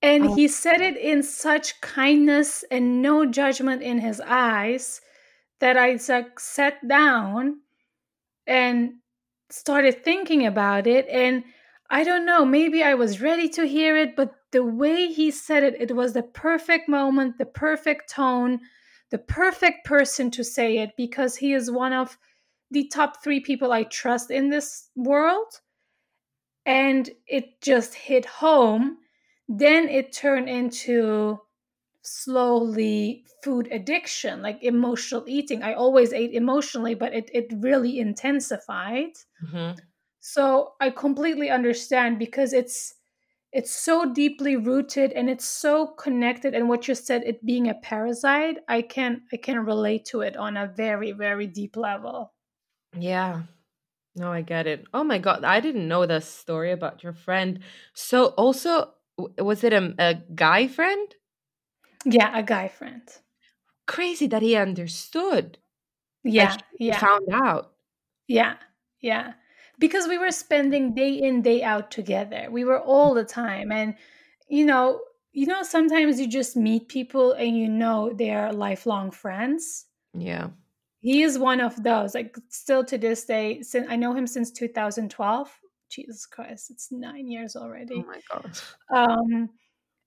And 0.01 0.29
Oh. 0.29 0.35
he 0.35 0.49
said 0.49 0.81
it 0.81 0.97
in 0.97 1.23
such 1.23 1.81
kindness 1.81 2.65
and 2.71 3.03
no 3.03 3.27
judgment 3.27 3.83
in 3.83 3.99
his 3.99 4.21
eyes 4.25 5.01
that 5.61 5.77
I 5.77 5.99
like 6.09 6.41
sat 6.41 6.89
down 6.89 7.61
and 8.47 8.95
started 9.51 10.03
thinking 10.03 10.47
about 10.47 10.87
it. 10.87 11.07
And 11.09 11.45
I 11.91 12.05
don't 12.05 12.25
know, 12.25 12.45
maybe 12.45 12.83
I 12.83 12.95
was 12.95 13.21
ready 13.21 13.49
to 13.51 13.67
hear 13.67 13.97
it, 13.97 14.17
but 14.17 14.35
the 14.51 14.65
way 14.65 15.13
he 15.13 15.31
said 15.31 15.63
it, 15.63 15.77
it 15.79 15.95
was 15.95 16.15
the 16.15 16.23
perfect 16.23 16.89
moment, 16.89 17.39
the 17.39 17.47
perfect 17.47 18.11
tone, 18.11 18.61
the 19.11 19.19
perfect 19.19 19.85
person 19.85 20.31
to 20.33 20.43
say 20.43 20.79
it 20.79 20.91
because 20.97 21.37
he 21.37 21.53
is 21.53 21.71
one 21.71 21.93
of 21.93 22.17
the 22.73 22.89
top 22.89 23.23
three 23.23 23.41
people 23.41 23.73
I 23.73 23.85
trust 23.85 24.31
in 24.31 24.51
this 24.51 24.91
world. 24.97 25.61
And 26.67 27.11
it 27.27 27.61
just 27.61 27.95
hit 27.95 28.25
home. 28.25 28.99
Then 29.49 29.89
it 29.89 30.13
turned 30.13 30.49
into 30.49 31.41
slowly 32.03 33.27
food 33.45 33.69
addiction, 33.73 34.43
like 34.43 34.63
emotional 34.63 35.25
eating. 35.29 35.63
I 35.63 35.75
always 35.75 36.13
ate 36.13 36.35
emotionally, 36.35 36.95
but 36.95 37.15
it, 37.15 37.31
it 37.35 37.53
really 37.59 37.99
intensified. 38.01 39.13
Mhm. 39.43 39.83
So 40.21 40.75
I 40.81 40.91
completely 40.91 41.51
understand 41.51 42.19
because 42.19 42.53
it's 42.53 42.95
it's 43.53 43.71
so 43.73 44.13
deeply 44.13 44.57
rooted 44.57 45.13
and 45.13 45.31
it's 45.31 45.45
so 45.47 45.89
connected 45.89 46.55
and 46.55 46.69
what 46.69 46.89
you 46.89 46.95
said 46.95 47.23
it 47.25 47.45
being 47.47 47.69
a 47.69 47.75
parasite 47.75 48.59
i 48.69 48.83
can 48.83 49.23
i 49.33 49.37
can 49.37 49.65
relate 49.65 50.05
to 50.07 50.23
it 50.23 50.37
on 50.37 50.57
a 50.57 50.67
very 50.67 51.13
very 51.13 51.47
deep 51.47 51.77
level 51.77 52.35
Yeah. 52.97 53.43
No, 54.17 54.33
I 54.33 54.43
get 54.43 54.67
it. 54.67 54.87
Oh 54.95 55.05
my 55.05 55.19
god, 55.19 55.45
I 55.45 55.61
didn't 55.61 55.89
know 55.89 56.07
the 56.07 56.21
story 56.21 56.73
about 56.73 57.03
your 57.03 57.13
friend. 57.15 57.61
So 57.95 58.27
also, 58.29 58.95
was 59.39 59.65
it 59.65 59.73
a, 59.73 59.95
a 59.99 60.15
guy 60.35 60.69
friend? 60.69 61.15
yeah 62.05 62.37
a 62.39 62.43
guy 62.43 62.69
friend 62.69 63.03
Crazy 63.87 64.27
that 64.27 64.43
he 64.43 64.57
understood. 64.57 65.59
Yeah 66.25 66.61
yeah 66.79 67.09
found 67.11 67.29
out. 67.33 67.77
yeah 68.27 68.57
yeah 69.01 69.35
because 69.79 70.07
we 70.09 70.19
were 70.19 70.31
spending 70.31 70.95
day 70.95 71.13
in 71.15 71.43
day 71.43 71.63
out 71.63 71.91
together 71.91 72.49
we 72.51 72.65
were 72.65 72.81
all 72.81 73.15
the 73.15 73.25
time 73.25 73.73
and 73.73 73.95
you 74.49 74.65
know 74.65 75.01
you 75.33 75.47
know 75.47 75.63
sometimes 75.63 76.21
you 76.21 76.29
just 76.29 76.57
meet 76.57 76.89
people 76.89 77.33
and 77.33 77.57
you 77.57 77.69
know 77.69 78.13
they 78.13 78.31
are 78.31 78.53
lifelong 78.53 79.11
friends 79.11 79.87
Yeah. 80.15 80.51
He 81.03 81.23
is 81.23 81.39
one 81.39 81.61
of 81.61 81.83
those 81.83 82.15
like 82.15 82.37
still 82.49 82.85
to 82.85 82.97
this 82.99 83.25
day 83.27 83.61
since 83.63 83.87
i 83.91 83.97
know 83.97 84.15
him 84.15 84.27
since 84.27 84.51
2012 84.51 85.61
jesus 85.91 86.27
christ 86.27 86.71
it's 86.71 86.91
nine 86.91 87.29
years 87.29 87.55
already. 87.57 87.97
Oh 87.97 88.07
my 88.07 88.21
god. 88.31 88.59
um 88.95 89.51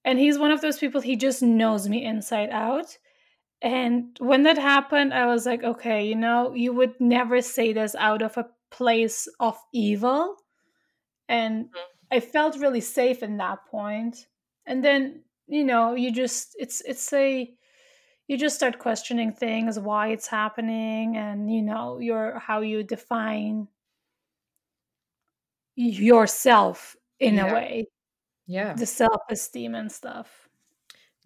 And 0.05 0.19
he's 0.19 0.37
one 0.39 0.51
of 0.51 0.61
those 0.61 0.79
people, 0.79 1.01
he 1.01 1.15
just 1.17 1.41
knows 1.41 1.89
me 1.89 2.05
inside 2.05 2.51
out. 2.51 2.97
And 3.61 4.17
when 4.19 4.43
that 4.43 4.57
happened, 4.57 5.13
I 5.13 5.25
was 5.27 5.45
like, 5.45 5.63
okay, 5.63 6.07
you 6.07 6.15
know, 6.15 6.53
you 6.53 6.73
would 6.73 6.95
never 6.99 7.41
say 7.41 7.73
this 7.73 7.95
out 7.95 8.21
of 8.21 8.37
a 8.37 8.49
place 8.71 9.27
of 9.39 9.57
evil. 9.73 10.37
And 11.29 11.65
Mhm. 11.65 11.79
I 12.11 12.19
felt 12.19 12.57
really 12.59 12.81
safe 12.81 13.23
in 13.23 13.37
that 13.37 13.65
point. 13.65 14.27
And 14.65 14.83
then, 14.83 15.23
you 15.47 15.63
know, 15.63 15.95
you 15.95 16.11
just 16.11 16.55
it's 16.59 16.81
it's 16.81 17.11
a 17.13 17.53
you 18.27 18.37
just 18.37 18.55
start 18.55 18.79
questioning 18.79 19.31
things, 19.33 19.79
why 19.79 20.09
it's 20.09 20.27
happening, 20.27 21.17
and 21.17 21.53
you 21.53 21.61
know, 21.61 21.99
your 21.99 22.39
how 22.39 22.61
you 22.61 22.83
define 22.83 23.67
yourself 25.77 26.95
in 27.19 27.37
a 27.39 27.47
way, 27.47 27.85
Yeah. 28.47 28.75
the 28.75 28.85
self-esteem 28.85 29.75
and 29.75 29.91
stuff. 29.91 30.49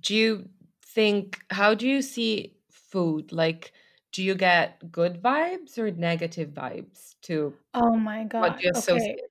Do 0.02 0.16
you 0.16 0.50
think, 0.82 1.40
how 1.50 1.74
do 1.74 1.88
you 1.88 2.02
see 2.02 2.58
food? 2.72 3.32
Like, 3.32 3.74
do 4.12 4.24
you 4.24 4.36
get 4.36 4.92
good 4.92 5.22
vibes 5.22 5.78
or 5.78 5.92
negative 5.92 6.50
vibes 6.52 7.16
to 7.24 7.58
Oh 7.74 7.96
my 7.98 8.24
what 8.38 8.58
do 8.58 8.58
god. 8.58 8.66
you 8.68 8.74
Okay. 8.76 9.22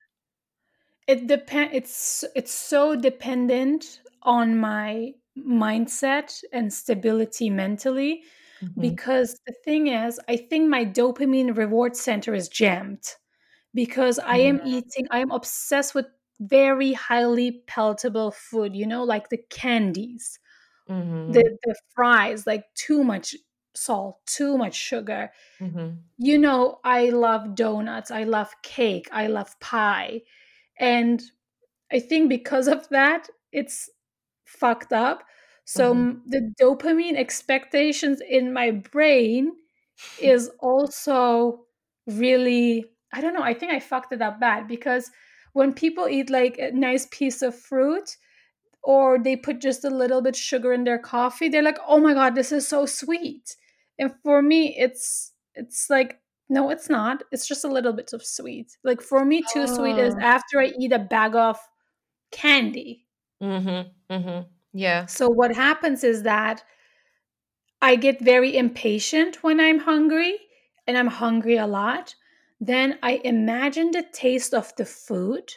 It 1.07 1.27
depend 1.27 1.73
it's 1.73 2.23
it's 2.35 2.51
so 2.51 2.95
dependent 2.95 4.01
on 4.21 4.57
my 4.57 5.13
mindset 5.47 6.43
and 6.53 6.73
stability 6.73 7.49
mentally 7.49 8.23
Mhm. 8.61 8.99
because 8.99 9.39
the 9.47 9.53
thing 9.65 9.87
is, 9.87 10.19
I 10.29 10.37
think 10.37 10.69
my 10.69 10.85
dopamine 10.85 11.55
reward 11.57 11.95
center 11.95 12.33
is 12.33 12.49
jammed 12.49 13.03
because 13.73 14.19
I 14.19 14.37
am 14.37 14.61
eating 14.65 15.07
I 15.11 15.19
am 15.19 15.31
obsessed 15.31 15.95
with 15.95 16.07
very 16.41 16.93
highly 16.93 17.63
palatable 17.67 18.31
food, 18.31 18.75
you 18.75 18.87
know, 18.87 19.03
like 19.03 19.29
the 19.29 19.39
candies, 19.49 20.39
the 21.27 21.43
Mhm. 21.43 21.59
the 21.63 21.75
fries, 21.95 22.47
like 22.47 22.65
too 22.75 23.03
much 23.03 23.35
salt, 23.75 24.19
too 24.25 24.57
much 24.57 24.75
sugar. 24.75 25.31
Mhm. 25.59 26.09
You 26.17 26.37
know, 26.37 26.79
I 26.83 27.09
love 27.09 27.55
donuts, 27.55 28.11
I 28.11 28.23
love 28.23 28.53
cake, 28.63 29.07
I 29.11 29.27
love 29.27 29.59
pie. 29.59 30.21
And 30.79 31.23
I 31.91 31.99
think 31.99 32.29
because 32.29 32.67
of 32.67 32.89
that, 32.89 33.29
it's 33.53 33.89
fucked 34.49 34.93
up. 34.93 35.23
So 35.65 35.93
Mhm. 35.93 36.21
the 36.25 36.53
dopamine 36.61 37.17
expectations 37.17 38.21
in 38.21 38.53
my 38.53 38.71
brain 38.71 39.53
is 40.19 40.49
also 40.59 41.65
really 42.07 42.85
I 43.13 43.21
don't 43.21 43.33
know, 43.33 43.43
I 43.43 43.55
think 43.55 43.71
I 43.71 43.79
fucked 43.79 44.13
it 44.13 44.21
up 44.21 44.39
bad 44.39 44.67
because 44.67 45.11
when 45.53 45.73
people 45.73 46.07
eat 46.09 46.29
like 46.29 46.59
a 46.59 46.71
nice 46.71 47.07
piece 47.11 47.41
of 47.41 47.55
fruit 47.55 48.17
or 48.83 49.19
they 49.19 49.35
put 49.35 49.59
just 49.59 49.83
a 49.85 49.89
little 49.89 50.21
bit 50.21 50.35
sugar 50.35 50.73
in 50.73 50.83
their 50.85 50.99
coffee, 50.99 51.49
they're 51.49 51.63
like, 51.63 51.79
"Oh 51.87 51.99
my 51.99 52.13
god, 52.13 52.35
this 52.35 52.51
is 52.51 52.67
so 52.67 52.85
sweet." 52.85 53.55
And 53.99 54.13
for 54.23 54.41
me, 54.41 54.75
it's 54.77 55.33
it's 55.55 55.89
like, 55.89 56.21
no, 56.49 56.69
it's 56.71 56.89
not. 56.89 57.23
It's 57.31 57.47
just 57.47 57.65
a 57.65 57.69
little 57.69 57.93
bit 57.93 58.13
of 58.13 58.25
sweet. 58.25 58.77
Like 58.83 59.01
for 59.01 59.25
me, 59.25 59.43
too 59.43 59.67
sweet 59.67 59.97
is 59.99 60.15
Oh. 60.15 60.19
after 60.21 60.59
I 60.61 60.73
eat 60.79 60.93
a 60.93 60.99
bag 60.99 61.35
of 61.35 61.59
candy. 62.31 63.07
Mhm. 63.41 63.91
Mhm. 64.09 64.45
Yeah. 64.73 65.05
So 65.05 65.29
what 65.29 65.55
happens 65.55 66.03
is 66.03 66.23
that 66.23 66.63
I 67.81 67.97
get 67.97 68.21
very 68.21 68.55
impatient 68.55 69.43
when 69.43 69.59
I'm 69.59 69.79
hungry 69.79 70.39
and 70.87 70.97
I'm 70.97 71.07
hungry 71.07 71.57
a 71.57 71.67
lot. 71.67 72.15
Then 72.61 72.97
I 73.03 73.15
imagine 73.25 73.91
the 73.91 74.03
taste 74.03 74.53
of 74.53 74.73
the 74.77 74.85
food 74.85 75.55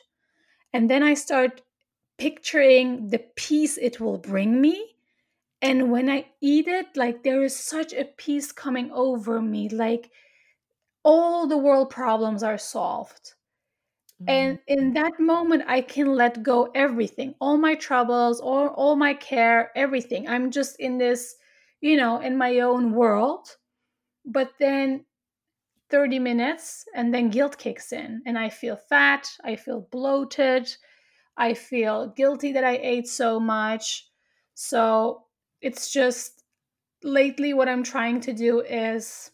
and 0.73 0.91
then 0.91 1.03
I 1.03 1.15
start 1.15 1.63
picturing 2.19 3.09
the 3.09 3.21
peace 3.37 3.79
it 3.79 4.01
will 4.01 4.19
bring 4.19 4.61
me. 4.61 4.97
And 5.63 5.91
when 5.93 6.11
I 6.11 6.31
eat 6.41 6.69
it, 6.69 6.97
like 6.97 7.23
there 7.25 7.43
is 7.45 7.57
such 7.57 7.93
a 7.95 8.05
peace 8.07 8.53
coming 8.53 8.91
over 8.93 9.41
me, 9.43 9.69
like 9.69 10.11
all 11.05 11.47
the 11.47 11.59
world 11.59 11.91
problems 11.91 12.43
are 12.43 12.59
solved. 12.59 13.35
And 14.27 14.61
in 14.67 14.95
that 14.95 15.19
moment, 15.19 15.65
I 15.67 15.81
can 15.81 16.15
let 16.15 16.43
go 16.43 16.71
everything, 16.75 17.35
all 17.41 17.57
my 17.59 17.75
troubles, 17.75 18.41
all, 18.41 18.69
all 18.69 18.97
my 18.97 19.15
care, 19.15 19.71
everything. 19.77 20.29
I'm 20.29 20.51
just 20.51 20.79
in 20.81 20.99
this, 20.99 21.37
you 21.81 21.97
know, 21.97 22.21
in 22.21 22.37
my 22.37 22.61
own 22.61 22.93
world. 22.93 23.57
But 24.25 24.53
then 24.59 25.07
30 25.91 26.19
minutes 26.19 26.87
and 26.95 27.15
then 27.15 27.31
guilt 27.31 27.59
kicks 27.59 27.93
in 27.93 28.23
and 28.27 28.39
I 28.39 28.49
feel 28.51 28.77
fat, 28.77 29.29
I 29.45 29.57
feel 29.57 29.83
bloated, 29.83 30.75
I 31.37 31.55
feel 31.55 32.09
guilty 32.09 32.53
that 32.53 32.65
I 32.65 32.79
ate 32.79 33.09
so 33.09 33.41
much. 33.41 34.11
So 34.55 35.27
it's 35.61 35.93
just 35.93 36.45
lately 37.05 37.55
what 37.55 37.69
I'm 37.69 37.85
trying 37.85 38.21
to 38.23 38.33
do 38.35 38.61
is 38.63 39.33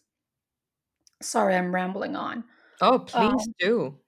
sorry, 1.21 1.55
I'm 1.55 1.73
rambling 1.73 2.15
on. 2.15 2.45
Oh, 2.81 2.99
please 2.99 3.47
Um, 3.47 3.53
do. 3.57 3.99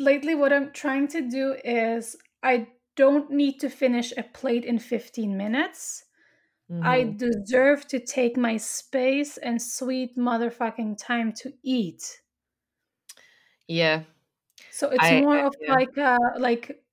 Lately 0.00 0.34
what 0.34 0.52
I'm 0.52 0.72
trying 0.72 1.08
to 1.08 1.28
do 1.28 1.54
is 1.64 2.16
I 2.42 2.68
don't 2.96 3.30
need 3.30 3.60
to 3.60 3.70
finish 3.70 4.12
a 4.16 4.22
plate 4.22 4.64
in 4.64 4.78
15 4.78 5.36
minutes. 5.36 6.04
I 6.82 7.04
Mhm. 7.04 7.16
deserve 7.16 7.86
to 7.88 8.00
take 8.00 8.36
my 8.36 8.56
space 8.58 9.38
and 9.38 9.62
sweet 9.62 10.16
motherfucking 10.18 10.98
time 10.98 11.32
to 11.34 11.54
eat. 11.62 12.22
Yeah. 13.68 14.04
So 14.70 14.90
it's 14.90 15.10
I, 15.10 15.10
more 15.10 15.38
I 15.38 15.44
of 15.46 15.54
yeah. 15.60 15.76
like 15.76 15.96
a 15.96 16.18
like 16.38 16.84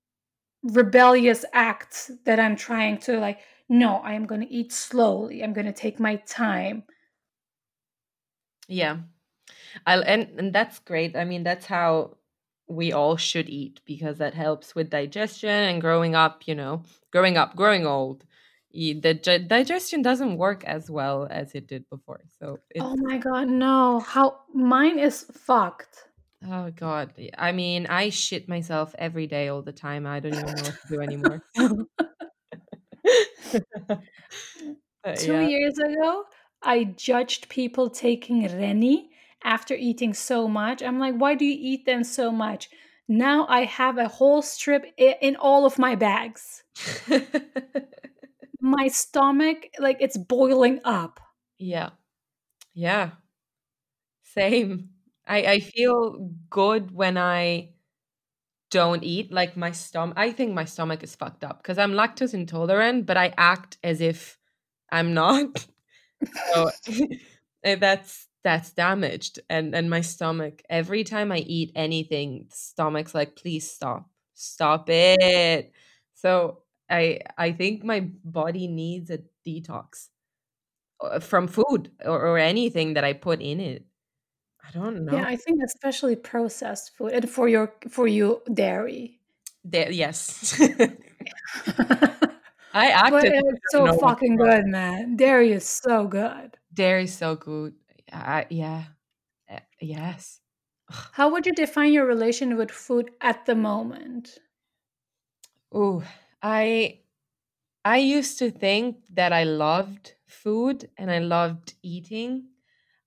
rebellious 0.63 1.45
act 1.53 2.11
that 2.25 2.39
I'm 2.39 2.55
trying 2.55 2.99
to 2.99 3.19
like 3.19 3.41
no, 3.69 3.97
I 3.97 4.13
am 4.13 4.27
going 4.27 4.41
to 4.41 4.47
eat 4.53 4.73
slowly. 4.73 5.43
I'm 5.43 5.53
going 5.53 5.67
to 5.67 5.73
take 5.73 5.99
my 5.99 6.17
time. 6.17 6.85
Yeah. 8.67 9.01
I'll 9.87 10.03
and 10.03 10.39
and 10.39 10.53
that's 10.53 10.79
great. 10.79 11.15
I 11.15 11.25
mean, 11.25 11.43
that's 11.43 11.65
how 11.67 12.17
we 12.67 12.91
all 12.91 13.15
should 13.17 13.49
eat 13.49 13.79
because 13.85 14.17
that 14.17 14.33
helps 14.33 14.73
with 14.75 14.89
digestion 14.89 15.49
and 15.49 15.81
growing 15.81 16.15
up, 16.15 16.47
you 16.47 16.55
know, 16.55 16.83
growing 17.11 17.37
up, 17.37 17.55
growing 17.55 17.85
old. 17.85 18.23
The 18.73 19.03
digestion 19.47 20.01
doesn't 20.01 20.37
work 20.37 20.63
as 20.65 20.89
well 20.89 21.27
as 21.29 21.55
it 21.55 21.67
did 21.67 21.87
before. 21.89 22.21
So 22.39 22.59
Oh 22.79 22.95
my 22.97 23.17
god, 23.17 23.47
no. 23.47 23.99
How 23.99 24.41
mine 24.53 24.99
is 24.99 25.23
fucked. 25.31 26.09
oh 26.47 26.71
god. 26.71 27.13
I 27.37 27.51
mean, 27.53 27.87
I 27.87 28.09
shit 28.09 28.49
myself 28.49 28.93
every 28.97 29.27
day 29.27 29.47
all 29.47 29.61
the 29.61 29.71
time. 29.71 30.05
I 30.05 30.19
don't 30.19 30.33
even 30.33 30.45
know 30.45 30.63
what 30.63 30.81
to 30.81 30.87
do 30.89 31.01
anymore. 31.01 31.41
But 35.03 35.19
2 35.19 35.31
yeah. 35.33 35.41
years 35.41 35.77
ago, 35.77 36.23
I 36.63 36.85
judged 36.85 37.47
people 37.47 37.89
taking 37.89 38.43
Rennie 38.57 39.11
after 39.45 39.75
eating 39.75 40.13
so 40.13 40.47
much. 40.49 40.83
I'm 40.83 40.99
like, 40.99 41.15
"Why 41.15 41.35
do 41.35 41.45
you 41.45 41.57
eat 41.59 41.85
them 41.85 42.03
so 42.03 42.31
much?" 42.31 42.69
Now 43.07 43.45
I 43.47 43.65
have 43.65 43.97
a 43.99 44.07
whole 44.09 44.41
strip 44.41 44.85
in 44.97 45.35
all 45.37 45.65
of 45.65 45.79
my 45.79 45.95
bags. 45.95 46.63
My 48.59 48.87
stomach 48.89 49.67
like 49.79 49.97
it's 50.01 50.17
boiling 50.17 50.81
up. 50.83 51.19
yeah. 51.57 51.91
Yeah. 52.73 53.11
Same. 54.23 54.89
I 55.27 55.37
I 55.45 55.59
feel 55.59 56.31
good 56.49 56.91
when 56.91 57.17
I 57.17 57.69
don't 58.71 59.03
eat. 59.03 59.31
Like 59.31 59.57
my 59.57 59.71
stomach, 59.71 60.17
I 60.17 60.31
think 60.31 60.53
my 60.53 60.65
stomach 60.65 61.03
is 61.03 61.15
fucked 61.15 61.43
up 61.43 61.61
because 61.61 61.77
I'm 61.77 61.93
lactose 61.93 62.33
intolerant, 62.33 63.05
but 63.05 63.17
I 63.17 63.33
act 63.37 63.77
as 63.83 64.01
if 64.01 64.37
I'm 64.91 65.13
not. 65.13 65.67
So 66.53 66.71
that's 67.63 68.27
that's 68.45 68.71
damaged, 68.71 69.39
and 69.49 69.75
and 69.75 69.89
my 69.89 70.01
stomach. 70.01 70.61
Every 70.69 71.03
time 71.03 71.31
I 71.31 71.39
eat 71.39 71.71
anything, 71.75 72.45
stomach's 72.51 73.15
like, 73.15 73.35
please 73.35 73.69
stop, 73.69 74.07
stop 74.35 74.87
it. 74.87 75.73
So 76.13 76.59
I 76.87 77.21
I 77.37 77.51
think 77.51 77.83
my 77.83 78.07
body 78.23 78.67
needs 78.67 79.09
a 79.09 79.19
detox 79.45 80.09
uh, 81.01 81.19
from 81.19 81.47
food 81.47 81.91
or, 82.05 82.21
or 82.21 82.37
anything 82.37 82.93
that 82.93 83.03
I 83.03 83.13
put 83.13 83.41
in 83.41 83.59
it. 83.59 83.87
I 84.63 84.71
don't 84.71 85.05
know. 85.05 85.13
Yeah, 85.13 85.25
I 85.25 85.37
think 85.37 85.61
especially 85.65 86.15
processed 86.15 86.95
food 86.95 87.13
and 87.13 87.27
for 87.27 87.49
your 87.49 87.73
for 87.89 88.07
you 88.07 88.43
dairy. 88.53 89.19
There, 89.63 89.91
yes. 89.91 90.61
I 92.73 92.89
act 92.91 93.15
as 93.15 93.23
if 93.23 93.33
I 93.33 93.41
it's 93.47 93.71
so 93.71 93.97
fucking 93.97 94.35
good, 94.35 94.65
man. 94.67 95.15
Dairy 95.15 95.51
is 95.51 95.65
so 95.65 96.05
good. 96.07 96.57
Dairy 96.71 97.05
is 97.05 97.15
so 97.15 97.35
good. 97.35 97.73
I, 98.15 98.47
yeah. 98.49 98.85
eh, 99.49 99.61
Yes. 99.81 100.41
How 101.13 101.31
would 101.31 101.47
you 101.47 101.53
define 101.53 101.93
your 101.93 102.05
relation 102.05 102.57
with 102.57 102.69
food 102.69 103.11
at 103.19 103.45
the 103.47 103.55
moment? 103.55 104.37
Oh, 105.71 106.03
I 106.41 107.01
I 107.85 107.97
used 107.99 108.39
to 108.39 108.51
think 108.51 109.05
that 109.11 109.33
I 109.33 109.43
loved 109.45 110.15
food 110.27 110.91
and 110.97 111.11
I 111.11 111.19
loved 111.19 111.75
eating. 111.83 112.49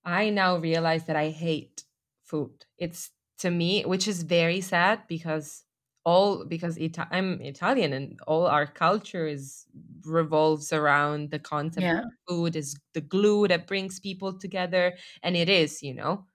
I 0.04 0.30
now 0.30 0.58
realize 0.58 1.06
that 1.06 1.16
I 1.16 1.30
hate 1.30 1.84
food. 2.22 2.66
It's 2.78 3.12
to 3.40 3.50
me, 3.50 3.84
which 3.84 4.08
is 4.08 4.22
very 4.24 4.60
sad 4.62 5.06
because 5.08 5.64
all 6.08 6.44
because 6.54 6.78
Ita- 6.78 7.08
I'm 7.16 7.40
Italian 7.42 7.92
and 7.92 8.20
all 8.26 8.46
our 8.46 8.66
culture 8.66 9.26
is 9.26 9.66
revolves 10.06 10.72
around 10.72 11.30
the 11.32 11.38
concept 11.40 11.88
Yeah. 11.88 12.02
that 12.02 12.10
food 12.28 12.56
is 12.56 12.76
the 12.94 13.00
glue 13.14 13.48
that 13.48 13.66
brings 13.66 14.00
people 14.00 14.38
together 14.38 14.96
and 15.22 15.36
it 15.36 15.48
is, 15.48 15.82
you 15.82 15.94
know. 15.94 16.26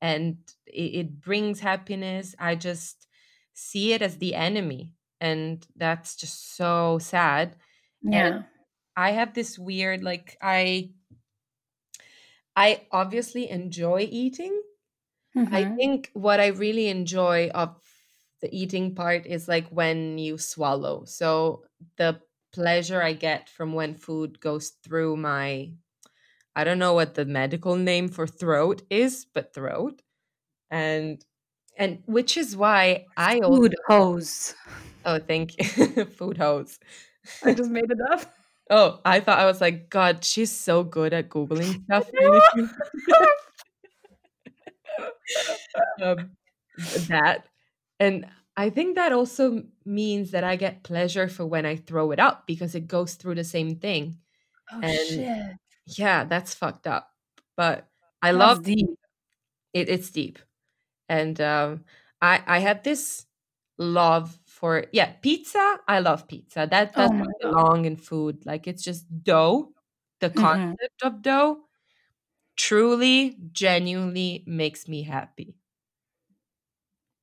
And 0.00 0.38
it, 0.66 0.94
it 1.00 1.20
brings 1.20 1.60
happiness. 1.60 2.34
I 2.38 2.56
just 2.56 3.08
see 3.54 3.92
it 3.92 4.02
as 4.02 4.18
the 4.18 4.34
enemy 4.34 4.96
and 5.20 5.66
that's 5.76 6.16
just 6.16 6.56
so 6.56 6.98
sad. 7.00 7.56
And 8.12 8.30
Yeah. 8.30 8.42
I 8.96 9.12
have 9.12 9.34
this 9.34 9.58
weird 9.58 10.02
like 10.04 10.36
I 10.42 10.94
I 12.56 12.86
obviously 12.90 13.48
enjoy 13.48 14.08
eating. 14.10 14.62
I 15.52 15.64
hmm 15.64 15.80
think 15.80 16.10
what 16.14 16.40
I 16.40 16.48
really 16.48 16.88
enjoy 16.88 17.48
of 17.50 17.80
the 18.42 18.54
eating 18.56 18.94
part 18.94 19.26
is 19.26 19.48
like 19.48 19.68
when 19.68 20.18
you 20.18 20.38
swallow. 20.38 21.04
So 21.04 21.64
the 21.96 22.20
pleasure 22.52 23.02
I 23.02 23.12
get 23.12 23.48
from 23.48 23.72
when 23.74 23.94
food 23.94 24.40
goes 24.40 24.70
through 24.84 25.16
my 25.16 25.72
I 26.56 26.64
don't 26.64 26.78
know 26.78 26.94
what 26.94 27.14
the 27.14 27.24
medical 27.24 27.76
name 27.76 28.08
for 28.08 28.26
throat 28.26 28.82
is, 28.90 29.26
but 29.32 29.54
throat. 29.54 30.02
And 30.70 31.24
and 31.78 32.02
which 32.06 32.36
is 32.36 32.56
why 32.56 33.06
I 33.16 33.38
also 33.40 33.62
Food 33.62 33.74
hose. 33.88 34.54
oh 35.04 35.18
thank 35.18 35.56
you 35.58 36.04
food 36.18 36.38
hose. 36.38 36.78
I 37.44 37.54
just 37.54 37.70
made 37.70 37.90
it 37.90 37.98
up. 38.12 38.32
oh, 38.70 39.00
I 39.04 39.20
thought 39.20 39.38
I 39.38 39.46
was 39.46 39.60
like 39.60 39.90
god, 39.90 40.24
she's 40.24 40.52
so 40.52 40.84
good 40.84 41.12
at 41.12 41.28
googling 41.28 41.84
stuff. 41.84 42.10
um, 46.02 46.30
that 47.08 47.46
and 48.00 48.26
i 48.56 48.70
think 48.70 48.96
that 48.96 49.12
also 49.12 49.64
means 49.86 50.32
that 50.32 50.44
i 50.44 50.56
get 50.56 50.84
pleasure 50.84 51.28
for 51.28 51.46
when 51.46 51.66
i 51.66 51.76
throw 51.76 52.10
it 52.12 52.20
up 52.20 52.46
because 52.46 52.74
it 52.74 52.88
goes 52.88 53.14
through 53.16 53.34
the 53.36 53.44
same 53.44 53.76
thing. 53.78 54.18
Oh 54.72 54.82
and 54.82 54.88
shit. 54.88 55.56
yeah 55.86 56.24
that's 56.24 56.54
fucked 56.54 56.86
up. 56.88 57.12
But 57.56 57.88
i 58.22 58.32
That's 58.32 58.58
love 58.58 58.64
deep. 58.64 58.90
it 59.74 59.88
it's 59.88 60.10
deep. 60.10 60.38
And 61.08 61.40
um 61.40 61.84
i 62.22 62.42
i 62.46 62.58
had 62.60 62.84
this 62.84 63.26
love 63.78 64.38
for 64.46 64.86
yeah 64.92 65.14
pizza 65.22 65.80
i 65.88 66.00
love 66.00 66.28
pizza. 66.28 66.68
That 66.70 66.94
Oh 66.94 66.96
doesn't 66.96 67.40
god. 67.42 67.54
belong 67.54 67.84
in 67.86 67.96
food. 67.96 68.46
Like 68.46 68.66
it's 68.68 68.84
just 68.84 69.06
dough 69.24 69.74
the 70.20 70.30
concept 70.30 71.02
of 71.04 71.22
dough 71.22 71.64
truly 72.56 73.38
genuinely 73.52 74.44
makes 74.46 74.88
me 74.88 75.02
happy 75.04 75.56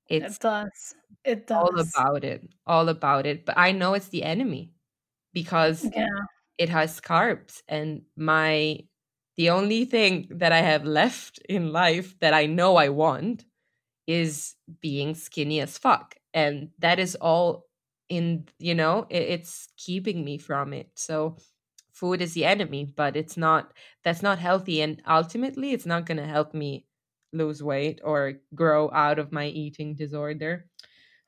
it's 0.09 0.37
It 0.37 0.39
does. 0.39 0.93
It 1.23 1.47
does. 1.47 1.59
all 1.59 1.79
about 1.79 2.23
it 2.23 2.47
all 2.65 2.89
about 2.89 3.25
it 3.25 3.45
but 3.45 3.57
i 3.57 3.71
know 3.71 3.93
it's 3.93 4.09
the 4.09 4.23
enemy 4.23 4.73
because 5.33 5.91
Yeah. 5.93 6.27
it 6.57 6.69
has 6.69 7.01
carbs 7.01 7.63
and 7.67 8.03
my 8.17 8.79
the 9.37 9.49
only 9.49 9.85
thing 9.85 10.27
that 10.31 10.51
i 10.53 10.61
have 10.61 10.85
left 10.85 11.39
in 11.49 11.71
life 11.71 12.19
that 12.19 12.33
i 12.33 12.45
know 12.45 12.77
i 12.77 12.89
want 12.89 13.45
is 14.07 14.55
being 14.81 15.15
skinny 15.15 15.61
as 15.61 15.77
fuck 15.77 16.15
and 16.33 16.71
that 16.79 16.99
is 16.99 17.15
all 17.17 17.67
in 18.09 18.47
you 18.59 18.75
know 18.75 19.07
it, 19.09 19.23
it's 19.23 19.69
keeping 19.77 20.25
me 20.25 20.37
from 20.37 20.73
it 20.73 20.91
so 20.95 21.37
food 21.93 22.21
is 22.21 22.33
the 22.33 22.45
enemy 22.45 22.85
but 22.85 23.15
it's 23.15 23.37
not 23.37 23.73
that's 24.03 24.23
not 24.23 24.39
healthy 24.39 24.81
and 24.81 25.01
ultimately 25.07 25.71
it's 25.73 25.85
not 25.85 26.05
going 26.05 26.17
to 26.17 26.25
help 26.27 26.53
me 26.53 26.85
lose 27.33 27.63
weight 27.63 28.01
or 28.03 28.41
grow 28.55 28.91
out 28.91 29.19
of 29.19 29.31
my 29.31 29.47
eating 29.47 29.95
disorder 29.95 30.69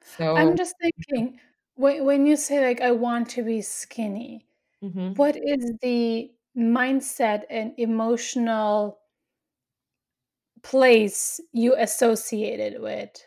So 0.01 0.27
I'm 0.35 0.55
just 0.57 0.75
thinking 0.81 1.39
when 1.75 2.05
when 2.05 2.25
you 2.25 2.35
say 2.35 2.65
like 2.65 2.81
I 2.81 2.91
want 2.91 3.29
to 3.31 3.43
be 3.43 3.61
skinny, 3.61 4.47
mhm. 4.81 5.13
what 5.15 5.35
is 5.37 5.73
the 5.81 6.33
mindset 6.57 7.45
and 7.49 7.73
emotional 7.79 9.01
place 10.63 11.39
you 11.51 11.75
associate 11.75 12.59
it 12.61 12.81
with? 12.81 13.25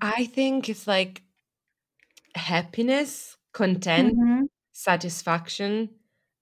i 0.00 0.24
think 0.26 0.68
it's 0.68 0.86
like 0.86 1.22
happiness 2.34 3.36
content 3.52 4.18
hmm 4.18 4.46
satisfaction 4.72 5.90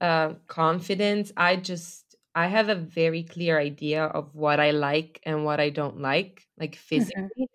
uh 0.00 0.34
confidence 0.46 1.32
i 1.36 1.56
just 1.56 2.07
i 2.38 2.46
have 2.48 2.68
a 2.68 2.74
very 2.74 3.22
clear 3.24 3.58
idea 3.58 4.04
of 4.04 4.34
what 4.34 4.60
i 4.60 4.70
like 4.72 5.20
and 5.24 5.44
what 5.44 5.60
i 5.60 5.70
don't 5.70 6.00
like 6.00 6.46
like 6.58 6.76
hmm 6.96 7.28
physically 7.30 7.48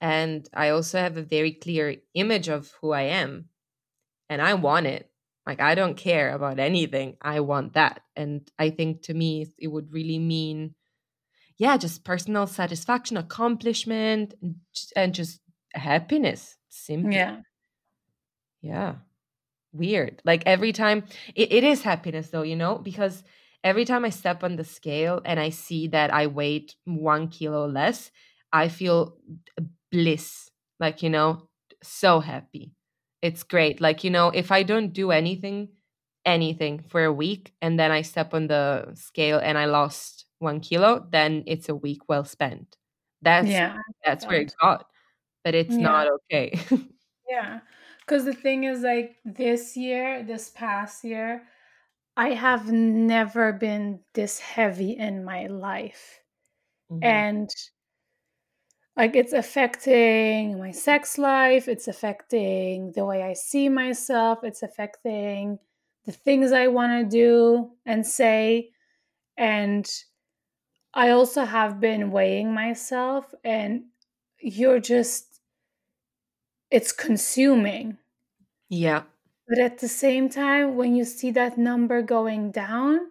and 0.00 0.48
i 0.54 0.70
also 0.70 0.98
have 0.98 1.16
a 1.16 1.22
very 1.22 1.52
clear 1.52 1.96
image 2.14 2.48
of 2.48 2.72
who 2.80 2.92
i 2.92 3.02
am 3.02 3.48
and 4.28 4.42
i 4.42 4.54
want 4.54 4.86
it. 4.86 5.10
Like 5.46 5.60
i 5.60 5.74
don't 5.74 5.96
care 5.96 6.34
about 6.34 6.58
anything. 6.60 7.16
I 7.22 7.40
want 7.40 7.74
that 7.74 8.02
and 8.16 8.50
i 8.58 8.70
think 8.70 9.02
to 9.04 9.14
me 9.14 9.46
it 9.58 9.68
would 9.68 9.92
really 9.92 10.18
mean 10.18 10.74
yeah 11.58 11.76
just 11.78 12.04
personal 12.04 12.46
satisfaction 12.46 13.16
accomplishment 13.18 14.34
and 14.96 15.14
just 15.14 15.40
happiness 15.74 16.58
simply. 16.70 17.20
Yeah. 17.20 17.42
yeah. 18.62 18.96
Weird. 19.72 20.22
Like 20.24 20.44
every 20.46 20.72
time, 20.72 21.04
it, 21.34 21.52
it 21.52 21.64
is 21.64 21.82
happiness 21.82 22.30
though, 22.30 22.42
you 22.42 22.56
know, 22.56 22.78
because 22.78 23.24
every 23.64 23.84
time 23.86 24.04
I 24.04 24.10
step 24.10 24.44
on 24.44 24.56
the 24.56 24.64
scale 24.64 25.22
and 25.24 25.40
I 25.40 25.50
see 25.50 25.88
that 25.88 26.14
I 26.14 26.28
weight 26.28 26.76
one 26.84 27.28
kilo 27.28 27.66
less, 27.66 28.10
I 28.52 28.68
feel 28.68 29.18
bliss. 29.90 30.50
Like, 30.80 31.02
you 31.02 31.10
know, 31.10 31.48
so 31.82 32.20
happy. 32.20 32.72
It's 33.22 33.42
great. 33.42 33.80
Like, 33.80 34.04
you 34.04 34.10
know, 34.10 34.28
if 34.28 34.52
I 34.52 34.62
don't 34.62 34.92
do 34.92 35.10
anything, 35.10 35.70
anything 36.26 36.80
for 36.88 37.04
a 37.04 37.12
week 37.12 37.54
and 37.62 37.78
then 37.78 37.90
I 37.90 38.02
step 38.02 38.34
on 38.34 38.48
the 38.48 38.92
scale 38.94 39.38
and 39.38 39.56
I 39.58 39.66
lost 39.66 40.26
one 40.38 40.60
kilo, 40.60 41.06
then 41.10 41.44
it's 41.46 41.68
a 41.68 41.74
week 41.74 42.08
well 42.08 42.24
spent. 42.24 42.76
That's 43.22 43.62
Yeah. 43.62 43.82
that's 44.04 44.28
where 44.28 44.40
it 44.40 44.52
got. 44.60 44.86
But 45.44 45.54
it's 45.54 45.78
Yeah. 45.78 45.80
not 45.80 46.08
okay. 46.08 46.58
Yeah. 47.28 47.60
Because 48.00 48.24
the 48.24 48.34
thing 48.34 48.64
is, 48.64 48.82
like, 48.82 49.16
this 49.24 49.76
year, 49.76 50.22
this 50.22 50.50
past 50.50 51.04
year, 51.04 51.46
I 52.16 52.30
have 52.30 52.70
never 52.70 53.52
been 53.52 54.04
this 54.12 54.38
heavy 54.38 54.92
in 54.92 55.24
my 55.24 55.46
life. 55.46 56.20
Mhm. 56.90 57.24
And 57.28 57.50
like, 58.96 59.16
it's 59.16 59.32
affecting 59.32 60.58
my 60.58 60.70
sex 60.70 61.18
life, 61.18 61.66
it's 61.66 61.88
affecting 61.88 62.92
the 62.92 63.04
way 63.04 63.22
I 63.24 63.32
see 63.32 63.68
myself, 63.68 64.38
it's 64.44 64.62
affecting 64.62 65.58
the 66.04 66.12
things 66.12 66.52
I 66.52 66.68
want 66.68 66.92
to 67.10 67.16
do 67.16 67.72
and 67.84 68.06
say. 68.06 68.70
And 69.36 69.90
I 70.94 71.10
also 71.10 71.44
have 71.44 71.80
been 71.80 72.10
weighing 72.12 72.54
myself, 72.54 73.34
and 73.44 73.86
you're 74.40 74.80
just, 74.80 75.40
it's 76.70 76.92
consuming. 76.92 77.98
Yeah. 78.68 79.04
But 79.48 79.58
at 79.58 79.78
the 79.78 79.88
same 79.88 80.28
time, 80.28 80.76
when 80.76 80.94
you 80.94 81.04
see 81.04 81.30
that 81.32 81.56
number 81.58 82.02
going 82.02 82.50
down, 82.50 83.10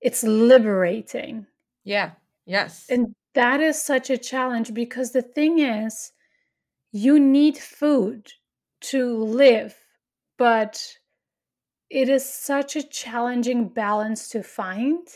it's 0.00 0.22
liberating. 0.24 1.46
Yeah. 1.84 2.12
Yes. 2.46 2.86
And 2.88 3.14
that 3.34 3.60
is 3.60 3.80
such 3.80 4.10
a 4.10 4.18
challenge 4.18 4.74
because 4.74 5.12
the 5.12 5.22
thing 5.22 5.58
is, 5.58 6.12
you 6.92 7.20
need 7.20 7.58
food 7.58 8.32
to 8.82 9.16
live, 9.16 9.76
but 10.38 10.98
it 11.90 12.08
is 12.08 12.24
such 12.28 12.76
a 12.76 12.82
challenging 12.82 13.68
balance 13.68 14.28
to 14.30 14.42
find. 14.42 15.06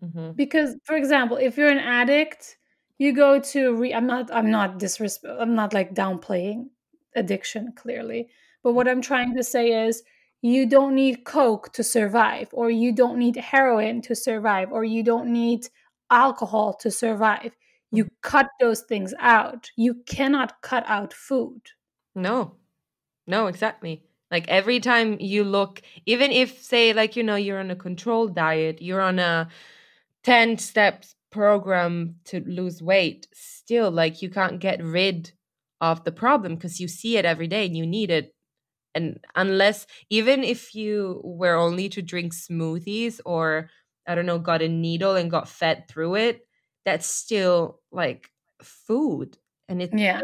hmm 0.00 0.36
Because, 0.36 0.76
for 0.84 0.96
example, 0.96 1.36
if 1.36 1.56
you're 1.56 1.68
an 1.70 1.78
addict, 1.78 2.58
you 2.98 3.12
go 3.12 3.40
to 3.40 3.74
re- 3.76 3.94
I'm 3.94 4.06
not 4.06 4.30
I'm 4.32 4.50
not 4.50 4.78
disrespect 4.78 5.34
I'm 5.38 5.54
not 5.54 5.72
like 5.74 5.94
downplaying 5.94 6.68
addiction 7.14 7.72
clearly. 7.72 8.28
But 8.66 8.72
what 8.72 8.88
I'm 8.88 9.00
trying 9.00 9.36
to 9.36 9.44
say 9.44 9.86
is 9.86 10.02
you 10.42 10.68
don't 10.68 10.96
need 10.96 11.24
coke 11.24 11.72
to 11.74 11.84
survive 11.84 12.48
or 12.50 12.68
you 12.68 12.90
don't 12.90 13.16
need 13.16 13.36
heroin 13.36 14.02
to 14.02 14.16
survive 14.16 14.72
or 14.72 14.82
you 14.82 15.04
don't 15.04 15.32
need 15.32 15.68
alcohol 16.10 16.74
to 16.80 16.90
survive. 16.90 17.54
You 17.92 18.06
mm-hmm. 18.06 18.28
cut 18.28 18.48
those 18.58 18.80
things 18.80 19.14
out. 19.20 19.70
You 19.76 20.02
cannot 20.04 20.62
cut 20.62 20.82
out 20.88 21.14
food. 21.14 21.60
No, 22.16 22.56
no, 23.28 23.46
exactly. 23.46 24.02
Like 24.32 24.48
every 24.48 24.80
time 24.80 25.16
you 25.20 25.44
look, 25.44 25.80
even 26.04 26.32
if, 26.32 26.60
say, 26.60 26.92
like, 26.92 27.14
you 27.14 27.22
know, 27.22 27.36
you're 27.36 27.60
on 27.60 27.70
a 27.70 27.76
controlled 27.76 28.34
diet, 28.34 28.82
you're 28.82 29.00
on 29.00 29.20
a 29.20 29.48
10 30.24 30.58
steps 30.58 31.14
program 31.30 32.16
to 32.24 32.40
lose 32.40 32.82
weight, 32.82 33.28
still, 33.32 33.92
like, 33.92 34.22
you 34.22 34.28
can't 34.28 34.58
get 34.58 34.82
rid 34.82 35.30
of 35.80 36.02
the 36.02 36.10
problem 36.10 36.56
because 36.56 36.80
you 36.80 36.88
see 36.88 37.16
it 37.16 37.24
every 37.24 37.46
day 37.46 37.64
and 37.64 37.76
you 37.76 37.86
need 37.86 38.10
it. 38.10 38.32
And 38.96 39.20
unless, 39.36 39.86
even 40.10 40.44
if 40.44 40.74
you 40.74 41.20
were 41.24 41.56
only 41.56 41.88
to 41.90 42.02
drink 42.02 42.34
smoothies 42.34 43.20
or, 43.26 43.70
I 44.08 44.16
don't 44.16 44.26
know, 44.26 44.40
got 44.40 44.62
a 44.62 44.68
needle 44.68 45.16
and 45.16 45.30
got 45.30 45.48
fed 45.48 45.88
through 45.88 46.16
it, 46.16 46.48
that's 46.84 47.06
still 47.06 47.80
like 47.92 48.30
food. 48.62 49.38
And 49.68 49.82
it's 49.82 49.94
Yeah. 49.98 50.22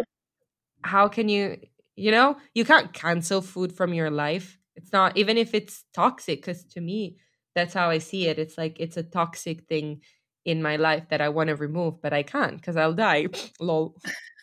how 0.85 1.09
can 1.09 1.29
you 1.29 1.59
you 1.97 2.11
know 2.11 2.37
you 2.55 2.64
can't 2.64 2.93
cancel 2.93 3.41
food 3.43 3.73
from 3.73 3.95
your 3.95 4.11
life 4.11 4.59
it's 4.77 4.93
not 4.93 5.16
even 5.16 5.37
if 5.39 5.55
it's 5.55 5.85
toxic 5.95 6.41
because 6.41 6.64
to 6.64 6.81
me 6.81 7.16
that's 7.55 7.75
how 7.75 7.91
i 7.91 7.99
see 7.99 8.27
it 8.29 8.39
it's 8.39 8.59
like 8.59 8.79
it's 8.81 8.97
a 8.97 9.03
toxic 9.03 9.66
thing 9.68 10.01
in 10.45 10.62
my 10.62 10.77
life 10.77 11.09
that 11.11 11.20
i 11.20 11.29
want 11.29 11.49
to 11.49 11.57
remove 11.57 12.01
but 12.03 12.12
i 12.12 12.23
can't 12.23 12.57
because 12.57 12.77
i'll 12.77 12.95
die 12.95 13.27
lol 13.61 13.97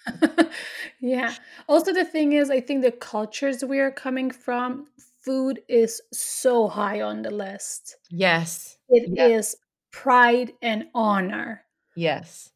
yeah. 0.99 1.35
Also, 1.67 1.93
the 1.93 2.05
thing 2.05 2.33
is, 2.33 2.49
I 2.49 2.61
think 2.61 2.81
the 2.83 2.91
cultures 2.91 3.63
we 3.63 3.79
are 3.79 3.91
coming 3.91 4.31
from, 4.31 4.87
food 5.23 5.61
is 5.67 6.01
so 6.13 6.67
high 6.67 7.01
on 7.01 7.21
the 7.21 7.31
list. 7.31 7.97
yes 8.09 8.77
It 8.89 9.11
yeah 9.13 9.31
is 9.31 9.57
pride 9.91 10.53
and 10.61 10.89
honor. 10.95 11.65
yes 11.95 12.51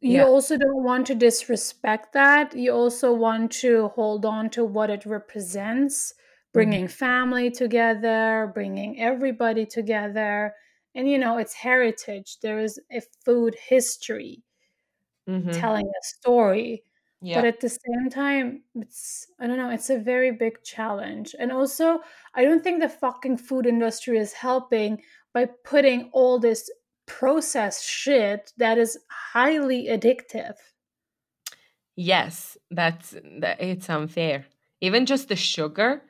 You 0.00 0.22
yeah 0.22 0.24
also 0.24 0.56
don't 0.56 0.84
want 0.84 1.06
to 1.08 1.14
disrespect 1.14 2.12
that. 2.14 2.56
You 2.56 2.72
also 2.72 3.12
want 3.12 3.52
to 3.62 3.88
hold 3.88 4.24
on 4.24 4.48
to 4.50 4.64
what 4.64 4.88
it 4.88 5.04
represents, 5.04 6.14
hmm 6.54 6.76
bringing 6.76 6.88
family 6.88 7.50
together, 7.50 8.50
bringing 8.54 8.98
everybody 9.00 9.66
together. 9.66 10.54
And, 10.94 11.10
you 11.10 11.18
know, 11.18 11.36
it's 11.38 11.52
heritage. 11.54 12.38
There 12.40 12.58
is 12.58 12.80
a 12.90 13.02
food 13.24 13.54
history 13.68 14.44
hmm 15.26 15.46
telling 15.52 15.86
a 15.86 16.04
story. 16.04 16.84
But 17.32 17.44
at 17.44 17.60
the 17.60 17.68
same 17.68 18.08
time, 18.10 18.64
it's, 18.74 19.26
I 19.40 19.46
don't 19.46 19.58
know, 19.58 19.70
it's 19.70 19.90
a 19.90 19.98
very 19.98 20.30
big 20.32 20.62
challenge. 20.62 21.34
And 21.38 21.52
also, 21.52 22.00
I 22.34 22.44
don't 22.44 22.62
think 22.64 22.80
the 22.80 22.88
fucking 22.88 23.38
food 23.38 23.66
industry 23.66 24.18
is 24.18 24.32
helping 24.32 25.02
by 25.34 25.46
putting 25.64 26.10
all 26.12 26.38
this 26.38 26.70
processed 27.06 27.84
shit 27.84 28.52
that 28.56 28.78
is 28.78 28.98
highly 29.10 29.86
addictive. 29.86 30.56
yes 31.96 32.56
that's 32.70 33.10
that 33.40 33.60
it's 33.60 33.88
unfair 33.88 34.44
even 34.80 35.06
just 35.06 35.28
the 35.28 35.36
sugar 35.36 36.02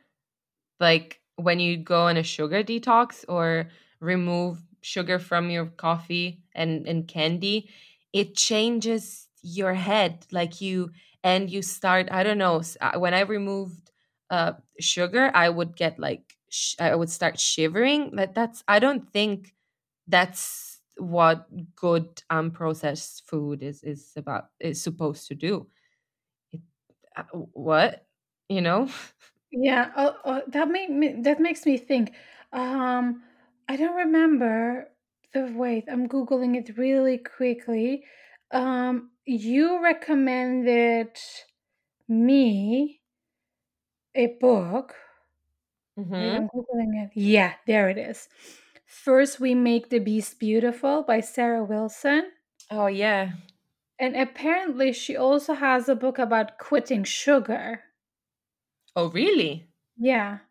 like 0.81 1.21
when 1.37 1.61
you 1.61 1.77
go 1.77 2.03
on 2.07 2.17
a 2.17 2.23
sugar 2.23 2.65
detox 2.65 3.25
or 3.29 3.71
remove 4.01 4.61
sugar 4.83 5.19
from 5.19 5.51
your 5.51 5.67
coffee 5.67 6.45
and 6.55 6.87
and 6.89 7.09
candy 7.09 7.71
it 8.17 8.37
changes 8.37 9.29
your 9.43 9.75
head 9.75 10.27
like 10.33 10.61
you 10.61 10.91
and 11.25 11.51
you 11.51 11.63
start 11.63 12.09
i 12.11 12.23
don't 12.23 12.39
know 12.39 12.63
uh, 12.81 12.99
when 12.99 13.15
i 13.15 13.21
removed 13.21 13.91
uh 14.31 14.55
sugar 14.81 15.31
i 15.35 15.49
would 15.49 15.77
get 15.77 15.99
like 15.99 16.35
i 16.81 16.95
would 16.95 17.11
start 17.11 17.39
shivering 17.39 18.11
but 18.15 18.35
that's 18.35 18.65
i 18.69 18.79
don't 18.79 19.13
think 19.13 19.55
that's 20.09 20.81
what 20.99 21.49
good 21.77 22.23
unprocessed 22.31 23.23
food 23.27 23.63
is 23.63 23.83
is 23.85 24.13
about 24.17 24.51
is 24.61 24.83
supposed 24.83 25.29
to 25.29 25.35
do. 25.37 25.69
It, 26.53 26.61
uh, 27.17 27.25
what? 27.33 28.07
You 28.49 28.63
know? 28.63 28.89
Yeah, 29.51 29.93
oh, 29.97 30.17
oh, 30.25 30.43
that 30.49 30.69
made 30.69 30.91
me 30.91 31.21
that 31.23 31.41
makes 31.41 31.65
me 31.67 31.79
think. 31.79 32.15
Um, 32.53 33.23
I 33.69 33.77
don't 33.77 33.97
remember 33.97 34.91
the 35.37 35.53
wait, 35.57 35.85
I'm 35.91 36.09
Googling 36.09 36.57
it 36.57 36.77
really 36.79 37.19
quickly. 37.19 38.05
Um, 38.51 39.11
you 39.25 39.83
recommended 39.83 41.17
me 42.09 43.03
a 44.17 44.27
book. 44.41 44.97
Wait, 46.17 46.35
hmm 46.37 46.37
I'm 46.37 46.49
Googling 46.49 47.05
it. 47.05 47.13
Yeah, 47.15 47.55
there 47.67 47.89
it 47.89 47.99
is. 47.99 48.29
First, 48.87 49.41
We 49.41 49.55
Make 49.55 49.91
the 49.91 49.99
Beast 49.99 50.39
Beautiful 50.41 51.03
by 51.03 51.21
Sarah 51.21 51.65
Wilson. 51.65 52.33
oh 52.71 52.87
yeah 52.87 53.33
And 53.99 54.17
apparently, 54.17 54.91
she 54.95 55.15
also 55.19 55.53
has 55.53 55.87
a 55.87 55.95
book 55.95 56.19
about 56.19 56.57
quitting 56.57 57.05
sugar. 57.05 57.85
oh 58.97 59.11
really 59.11 59.69
Yeah. 59.99 60.46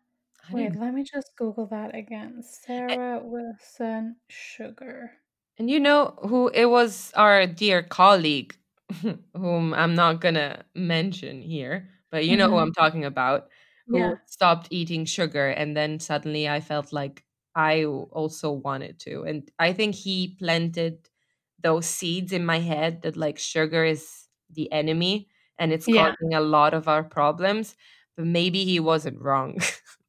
I 0.48 0.54
Wait, 0.54 0.74
didn't. 0.74 0.80
let 0.80 0.92
me 0.92 1.04
just 1.04 1.36
Google 1.36 1.66
that 1.68 1.94
again. 1.94 2.42
Sarah 2.42 3.20
Wilson 3.24 4.20
Sugar. 4.28 5.22
And 5.58 5.70
you 5.70 5.80
know 5.80 6.18
who 6.22 6.48
it 6.48 6.66
was 6.66 7.12
our 7.14 7.46
dear 7.46 7.82
colleague, 7.82 8.54
whom 9.34 9.72
I'm 9.74 9.94
not 9.94 10.20
gonna 10.20 10.64
mention 10.74 11.40
here, 11.42 11.88
but 12.10 12.26
you 12.26 12.36
know 12.36 12.48
who 12.48 12.56
hmm 12.56 12.58
I'm 12.58 12.72
talking 12.72 13.04
about, 13.04 13.48
who 13.90 14.12
Yeah. 14.12 14.16
stopped 14.26 14.68
eating 14.70 15.04
sugar, 15.06 15.48
and 15.48 15.76
then 15.76 15.98
suddenly 16.00 16.48
I 16.48 16.60
felt 16.60 16.92
like 16.92 17.24
I 17.54 17.84
also 17.84 18.52
wanted 18.52 18.98
to. 19.00 19.22
And 19.24 19.50
I 19.58 19.72
think 19.72 19.94
he 19.94 20.36
planted 20.38 21.08
those 21.58 21.86
seeds 21.86 22.32
in 22.32 22.44
my 22.44 22.58
head 22.58 23.00
that 23.02 23.16
like 23.16 23.38
sugar 23.38 23.82
is 23.84 24.28
the 24.50 24.70
enemy 24.72 25.28
and 25.58 25.72
it's 25.72 25.86
Yeah. 25.86 26.14
causing 26.18 26.34
a 26.34 26.40
lot 26.40 26.74
of 26.74 26.86
our 26.88 27.02
problems. 27.02 27.76
But 28.16 28.26
maybe 28.26 28.64
he 28.64 28.78
wasn't 28.80 29.20
wrong. 29.22 29.58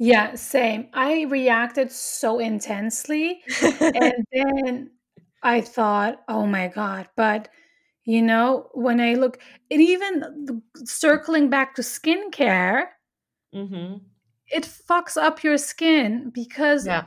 Yeah, 0.00 0.34
same. 0.34 0.88
I 0.94 1.24
reacted 1.24 1.92
so 1.92 2.38
intensely. 2.40 3.42
And 3.94 4.12
then 4.32 4.90
I 5.42 5.60
thought, 5.60 6.22
oh 6.28 6.46
my 6.46 6.68
God. 6.68 7.08
But, 7.16 7.48
you 8.04 8.22
know, 8.22 8.70
when 8.74 9.00
I 9.00 9.14
look, 9.14 9.40
and 9.70 9.82
even 9.82 10.62
circling 10.84 11.50
back 11.50 11.74
to 11.76 11.82
skincare, 11.82 12.86
hmm 13.52 14.00
it 14.48 14.64
fucks 14.64 15.16
up 15.16 15.42
your 15.44 15.56
skin 15.58 16.30
because 16.34 16.88
Yeah. 16.88 17.06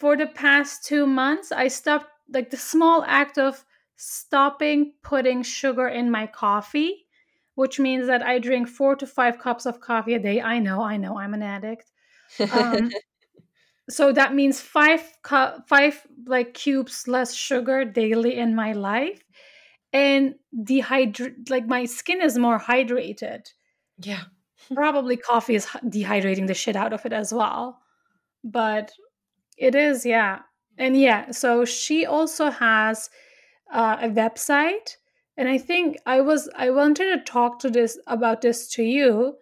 for 0.00 0.16
the 0.16 0.28
past 0.28 0.84
two 0.86 1.06
months, 1.06 1.52
I 1.52 1.68
stopped, 1.68 2.06
like 2.32 2.50
the 2.50 2.58
small 2.58 3.04
act 3.06 3.38
of 3.38 3.64
stopping 3.96 4.94
putting 5.02 5.42
sugar 5.42 5.88
in 5.88 6.10
my 6.10 6.26
coffee, 6.26 7.06
which 7.56 7.80
means 7.80 8.06
that 8.08 8.22
I 8.22 8.38
drink 8.40 8.68
four 8.68 8.96
to 8.96 9.06
five 9.06 9.38
cups 9.38 9.66
of 9.66 9.80
coffee 9.80 10.14
a 10.14 10.20
day. 10.20 10.40
I 10.42 10.60
know, 10.60 10.82
I 10.82 10.96
know, 10.98 11.18
I'm 11.18 11.34
an 11.34 11.42
addict. 11.42 11.92
Um, 12.50 12.90
so 13.90 14.12
that 14.12 14.34
means 14.34 14.60
five 14.60 15.02
cu- 15.22 15.60
five 15.66 16.06
like 16.26 16.54
cubes 16.54 17.08
less 17.08 17.34
sugar 17.34 17.84
daily 17.84 18.36
in 18.36 18.54
my 18.54 18.72
life, 18.72 19.22
and 19.92 20.36
dehydrate 20.54 21.50
like 21.50 21.66
my 21.66 21.84
skin 21.86 22.22
is 22.22 22.38
more 22.38 22.58
hydrated. 22.60 23.48
yeah. 23.98 24.24
Probably 24.74 25.16
coffee 25.16 25.54
is 25.54 25.66
dehydrating 25.66 26.46
the 26.46 26.54
shit 26.54 26.76
out 26.76 26.92
of 26.92 27.04
it 27.06 27.12
as 27.12 27.32
well, 27.32 27.80
but 28.44 28.92
It 29.56 29.74
is, 29.74 30.06
yeah. 30.06 30.42
And 30.78 30.98
yeah, 31.00 31.30
so 31.32 31.64
she 31.64 32.06
also 32.06 32.50
has 32.50 33.10
uh, 33.72 33.98
a 34.02 34.08
website. 34.08 34.96
And 35.36 35.48
I 35.48 35.58
think 35.58 35.98
I 36.06 36.20
was 36.20 36.48
I 36.56 36.70
wanted 36.70 37.16
to 37.16 37.24
talk 37.32 37.58
to 37.60 37.70
this 37.70 37.98
about 38.06 38.40
this 38.42 38.68
to 38.70 38.82
you 38.82 39.36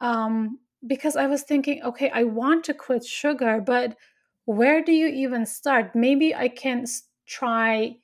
um, 0.00 0.58
because 0.86 1.16
I 1.16 1.26
was 1.26 1.42
thinking, 1.42 1.82
okay, 1.82 2.10
I 2.10 2.24
want 2.24 2.64
to 2.64 2.74
quit 2.74 3.04
sugar, 3.04 3.60
but 3.60 3.96
where 4.44 4.82
do 4.82 4.92
you 4.92 5.06
even 5.08 5.46
start? 5.46 5.94
Maybe 5.94 6.34
I 6.34 6.48
can 6.48 6.84
try 7.26 8.00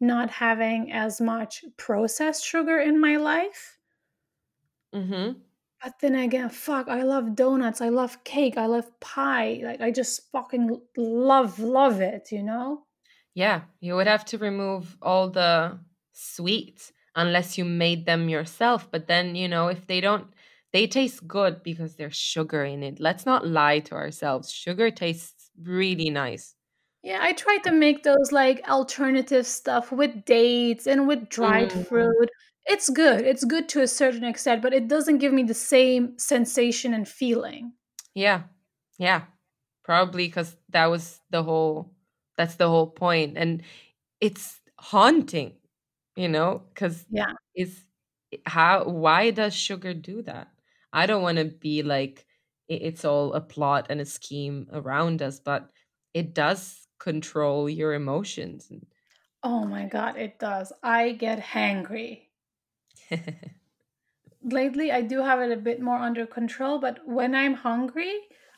not 0.00 0.30
having 0.30 0.92
as 0.92 1.20
much 1.20 1.64
processed 1.76 2.44
sugar 2.44 2.78
in 2.78 3.00
my 3.00 3.16
life. 3.16 3.78
hmm 4.92 5.42
But 5.82 5.98
then 5.98 6.14
again, 6.14 6.48
fuck, 6.48 6.88
I 6.88 7.02
love 7.02 7.34
donuts, 7.34 7.80
I 7.82 7.90
love 7.90 8.24
cake, 8.24 8.56
I 8.56 8.64
love 8.66 8.98
pie. 9.00 9.60
Like 9.62 9.80
I 9.82 9.90
just 9.90 10.30
fucking 10.30 10.80
love 10.96 11.58
love 11.58 12.00
it, 12.00 12.32
you 12.32 12.42
know? 12.42 12.86
Yeah, 13.34 13.64
you 13.80 13.94
would 13.94 14.06
have 14.06 14.24
to 14.26 14.38
remove 14.38 14.98
all 15.02 15.30
the 15.30 15.78
sweets 16.12 16.92
unless 17.14 17.56
you 17.58 17.64
made 17.64 18.06
them 18.06 18.28
yourself. 18.28 18.90
But 18.90 19.06
then, 19.06 19.34
you 19.34 19.48
know, 19.48 19.68
if 19.68 19.86
they 19.86 20.00
don't, 20.00 20.32
they 20.72 20.86
taste 20.86 21.26
good 21.26 21.62
because 21.62 21.96
there's 21.96 22.16
sugar 22.16 22.64
in 22.64 22.82
it. 22.82 23.00
Let's 23.00 23.26
not 23.26 23.46
lie 23.46 23.80
to 23.80 23.94
ourselves. 23.94 24.50
Sugar 24.52 24.90
tastes 24.90 25.50
really 25.60 26.10
nice. 26.10 26.56
Yeah, 27.02 27.18
I 27.20 27.32
try 27.32 27.58
to 27.58 27.72
make 27.72 28.02
those 28.04 28.30
like 28.32 28.66
alternative 28.68 29.46
stuff 29.46 29.90
with 29.90 30.24
dates 30.24 30.86
and 30.86 31.08
with 31.08 31.28
dried 31.28 31.72
Mm, 31.72 31.86
fruit. 31.88 32.28
It's 32.66 32.88
good. 32.90 33.22
It's 33.24 33.44
good 33.44 33.68
to 33.70 33.82
a 33.82 33.88
certain 33.88 34.24
extent, 34.24 34.62
but 34.62 34.72
it 34.72 34.86
doesn't 34.88 35.18
give 35.18 35.32
me 35.32 35.42
the 35.42 35.54
same 35.54 36.16
sensation 36.18 36.94
and 36.94 37.08
feeling. 37.08 37.72
yeah, 38.14 38.44
yeah. 38.98 39.26
Probably 39.84 40.28
because 40.28 40.56
that 40.70 40.86
was 40.86 41.20
the 41.30 41.42
whole, 41.42 41.94
that's 42.36 42.56
the 42.56 42.68
whole. 42.68 42.94
And 43.10 43.62
it's 44.20 44.60
haunting, 44.78 45.58
you 46.16 46.28
know, 46.28 46.60
because 46.74 47.06
Yeah. 47.08 47.34
it's 47.54 47.84
how, 48.46 48.84
why 48.88 49.30
does 49.32 49.54
sugar 49.54 49.94
do 49.94 50.22
that? 50.22 50.51
I 50.92 51.06
don't 51.06 51.22
want 51.22 51.38
to 51.38 51.44
be 51.46 51.82
like 51.82 52.26
it's 52.68 53.04
all 53.04 53.34
a 53.34 53.40
plot 53.40 53.86
and 53.90 54.00
a 54.00 54.04
scheme 54.04 54.66
around 54.72 55.20
us, 55.20 55.40
but 55.40 55.70
it 56.14 56.34
does 56.34 56.86
control 56.98 57.68
your 57.68 57.94
emotions. 57.94 58.70
Oh 59.42 59.64
my 59.64 59.86
god, 59.86 60.16
it 60.16 60.38
does. 60.38 60.72
I 60.82 61.12
get 61.12 61.38
hangry. 61.40 62.28
Lately, 64.44 64.92
I 64.92 65.02
do 65.02 65.22
have 65.22 65.40
it 65.40 65.50
a 65.52 65.56
bit 65.56 65.80
more 65.80 65.96
under 65.98 66.26
control, 66.26 66.78
but 66.78 67.06
when 67.06 67.34
I'm 67.34 67.54
hungry, 67.54 68.12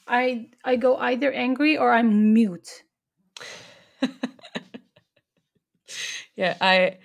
I 0.07 0.51
I 0.65 0.77
go 0.77 0.97
either 0.97 1.33
angry 1.33 1.77
or 1.79 1.93
I'm 1.93 2.33
mute. 2.35 2.85
yeah, 6.37 6.57
I 6.61 6.99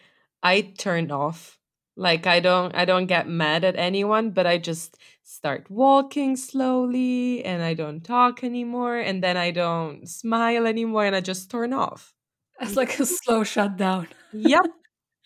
I 0.43 0.61
turned 0.77 1.11
off. 1.11 1.59
Like 1.95 2.27
I 2.27 2.39
don't 2.39 2.73
I 2.75 2.85
don't 2.85 3.07
get 3.07 3.27
mad 3.27 3.63
at 3.63 3.75
anyone, 3.75 4.31
but 4.31 4.47
I 4.47 4.57
just 4.57 4.97
start 5.39 5.63
walking 5.71 6.35
slowly 6.35 7.45
and 7.45 7.63
I 7.63 7.73
don't 7.73 8.01
talk 8.03 8.43
anymore 8.43 8.97
and 8.97 9.23
then 9.23 9.37
I 9.37 9.51
don't 9.51 10.05
smile 10.07 10.67
anymore 10.67 11.05
and 11.05 11.15
I 11.15 11.21
just 11.21 11.49
turn 11.49 11.71
off. 11.73 12.13
It's 12.61 12.75
like 12.75 12.99
a 12.99 13.05
slow 13.19 13.43
shutdown. 13.43 14.07
yep. 14.33 14.65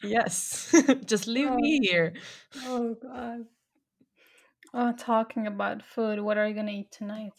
Yes. 0.04 0.70
just 1.06 1.28
leave 1.28 1.50
Oh. 1.50 1.56
me 1.56 1.80
here. 1.90 2.14
Oh 2.66 2.96
god. 3.02 3.40
Oh, 4.74 4.92
talking 4.92 5.48
about 5.48 5.82
food, 5.82 6.20
what 6.20 6.38
are 6.38 6.48
you 6.48 6.54
gonna 6.56 6.72
eat 6.82 6.92
tonight? 6.92 7.32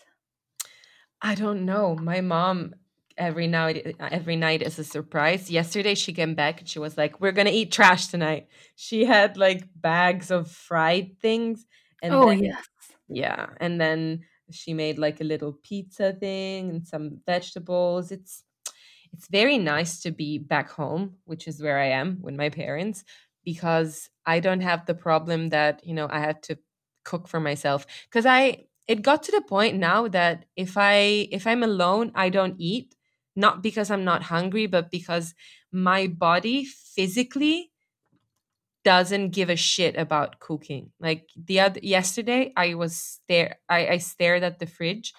I 1.21 1.35
don't 1.35 1.65
know. 1.67 1.95
My 1.97 2.21
mom 2.23 2.75
every 3.17 3.47
night 3.47 3.97
every 4.01 4.37
night 4.37 4.63
is 4.63 4.79
a 4.79 4.85
surprise. 4.85 5.51
Yesterday 5.51 5.95
she 5.95 6.13
came 6.13 6.35
back 6.35 6.61
and 6.61 6.69
she 6.69 6.79
was 6.79 6.97
like, 6.99 7.21
"We're 7.21 7.33
going 7.39 7.47
to 7.47 7.53
eat 7.61 7.71
trash 7.73 8.09
tonight." 8.09 8.49
She 8.77 9.05
had 9.05 9.37
like 9.37 9.63
bags 9.77 10.31
of 10.31 10.51
fried 10.51 11.19
things 11.21 11.67
and 12.03 12.21
Oh 12.21 12.31
then 12.31 12.39
yes. 12.41 12.67
yeah, 13.09 13.51
and 13.61 13.81
then 13.81 14.25
she 14.51 14.75
made 14.75 14.99
like 14.99 15.21
a 15.21 15.25
little 15.25 15.53
pizza 15.53 16.13
thing 16.13 16.71
and 16.71 16.87
some 16.87 17.21
vegetables. 17.27 18.13
It's 18.13 18.45
it's 19.13 19.29
very 19.29 19.59
nice 19.59 20.01
to 20.03 20.11
be 20.11 20.39
back 20.39 20.71
home, 20.71 21.17
which 21.25 21.47
is 21.49 21.63
where 21.63 21.79
I 21.79 21.87
am 21.87 22.21
with 22.23 22.35
my 22.35 22.49
parents 22.49 23.05
because 23.45 24.11
I 24.27 24.41
don't 24.41 24.61
have 24.63 24.87
the 24.87 24.95
problem 24.95 25.51
that, 25.51 25.85
you 25.87 25.95
know, 25.95 26.09
I 26.11 26.19
had 26.21 26.43
to 26.45 26.59
cook 27.05 27.29
for 27.29 27.41
myself 27.41 27.87
because 28.09 28.27
I 28.27 28.67
it 28.89 29.03
got 29.03 29.23
to 29.25 29.33
the 29.33 29.43
point 29.43 29.77
now 29.77 30.09
that 30.09 30.47
if 30.57 30.77
I 30.77 31.29
if 31.31 31.47
I'm 31.47 31.63
alone, 31.63 32.13
I 32.15 32.29
don't 32.31 32.57
eat 32.59 32.97
not 33.37 33.63
because 33.63 33.91
I'm 33.91 34.05
not 34.05 34.23
hungry, 34.25 34.67
but 34.67 34.91
because 34.91 35.35
my 35.73 36.07
body 36.07 36.65
physically 36.65 37.73
doesn't 38.85 39.31
give 39.31 39.51
a 39.51 39.57
shit 39.57 39.97
about 39.97 40.41
cooking. 40.41 40.91
Like 41.01 41.29
the 41.37 41.61
other 41.61 41.81
yesterday, 41.83 42.53
I 42.57 42.75
was 42.75 42.97
stare 42.97 43.59
I, 43.69 43.89
I 43.89 43.99
stared 43.99 44.43
at 44.43 44.59
the 44.59 44.67
fridge 44.67 45.13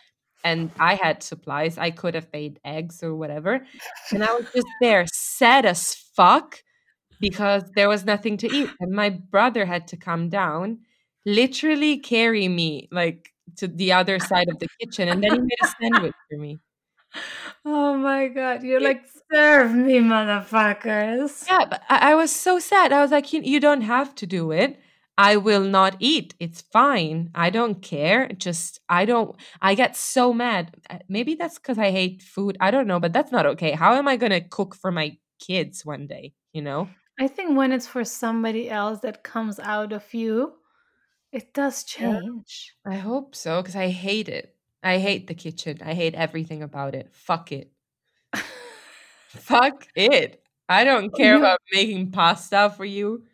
and 0.44 0.72
I 0.80 0.96
had 0.96 1.24
supplies. 1.24 1.78
I 1.78 1.92
could 1.92 2.14
have 2.14 2.28
made 2.32 2.60
eggs 2.64 3.04
or 3.04 3.16
whatever. 3.16 3.66
And 4.12 4.24
I 4.24 4.34
was 4.34 4.46
just 4.54 4.68
there, 4.80 5.06
sad 5.12 5.66
as 5.66 5.96
fuck, 6.16 6.62
because 7.20 7.64
there 7.76 7.90
was 7.90 8.06
nothing 8.06 8.38
to 8.38 8.54
eat. 8.54 8.70
And 8.80 8.92
my 8.92 9.10
brother 9.10 9.66
had 9.66 9.88
to 9.90 9.98
come 9.98 10.30
down, 10.30 10.80
literally 11.26 11.98
carry 12.00 12.48
me 12.48 12.88
like 12.92 13.32
to 13.58 13.68
the 13.68 13.94
other 13.94 14.20
side 14.20 14.48
of 14.50 14.60
the 14.60 14.68
kitchen, 14.80 15.10
and 15.10 15.24
then 15.24 15.32
he 15.34 15.40
made 15.40 15.58
a 15.64 15.68
sandwich 15.82 16.14
for 16.30 16.38
me. 16.38 16.58
Oh 17.66 17.98
my 17.98 18.28
god, 18.28 18.64
you're 18.64 18.80
Yeah. 18.80 18.90
like, 18.90 19.04
serve 19.32 19.74
me, 19.74 20.00
motherfuckers. 20.00 21.50
Yeah, 21.50 21.66
but 21.70 21.84
I, 21.90 22.12
I 22.12 22.16
was 22.16 22.32
so 22.36 22.60
sad. 22.60 22.92
I 22.92 23.02
was 23.02 23.12
like, 23.12 23.32
you, 23.34 23.42
you 23.42 23.60
don't 23.60 23.82
have 23.82 24.16
to 24.16 24.26
do 24.26 24.52
it. 24.52 24.80
I 25.18 25.38
will 25.38 25.64
not 25.64 25.96
eat. 26.00 26.34
It's 26.40 26.62
fine. 26.62 27.32
I 27.36 27.50
don't 27.50 27.82
care. 27.82 28.28
Just, 28.30 28.80
I 28.90 29.06
don't, 29.06 29.36
I 29.62 29.76
get 29.76 29.96
so 29.96 30.34
mad. 30.34 30.76
Uh, 30.90 31.00
Maybe 31.08 31.36
that's 31.36 31.58
because 31.58 31.78
I 31.78 31.92
hate 31.92 32.22
food. 32.22 32.58
I 32.60 32.72
don't 32.72 32.88
know, 32.88 33.00
but 33.00 33.14
that's 33.14 33.32
not 33.32 33.46
okay. 33.46 33.72
How 33.72 33.94
am 33.96 34.08
I 34.08 34.18
going 34.18 34.32
to 34.32 34.42
cook 34.42 34.76
for 34.76 34.92
my 34.92 35.18
kids 35.40 35.86
one 35.86 36.08
day? 36.08 36.34
You 36.52 36.64
know? 36.64 36.96
I 37.20 37.28
think 37.28 37.58
when 37.58 37.72
it's 37.74 37.88
for 37.88 38.04
somebody 38.06 38.70
else 38.70 39.00
that 39.02 39.22
comes 39.24 39.60
out 39.60 39.92
of 39.94 40.14
you, 40.14 40.60
it 41.32 41.54
does 41.54 41.84
Yeah. 41.98 42.20
change. 42.24 42.76
I 42.86 42.96
hope 42.98 43.36
so 43.36 43.62
because 43.62 43.76
I 43.76 43.90
hate 43.90 44.30
it. 44.30 44.55
I 44.86 45.00
hate 45.00 45.28
the 45.28 45.34
kitchen. 45.34 45.80
I 45.84 45.94
hate 45.94 46.16
everything 46.16 46.64
about 46.64 46.96
it. 46.96 47.10
Fuck 47.12 47.52
it. 47.52 47.72
Fuck 49.28 49.88
it. 49.96 50.42
I 50.70 50.84
don't 50.84 51.14
care 51.14 51.38
about 51.38 51.60
making 51.74 52.12
pasta 52.12 52.74
for 52.76 52.86
you. 52.86 53.26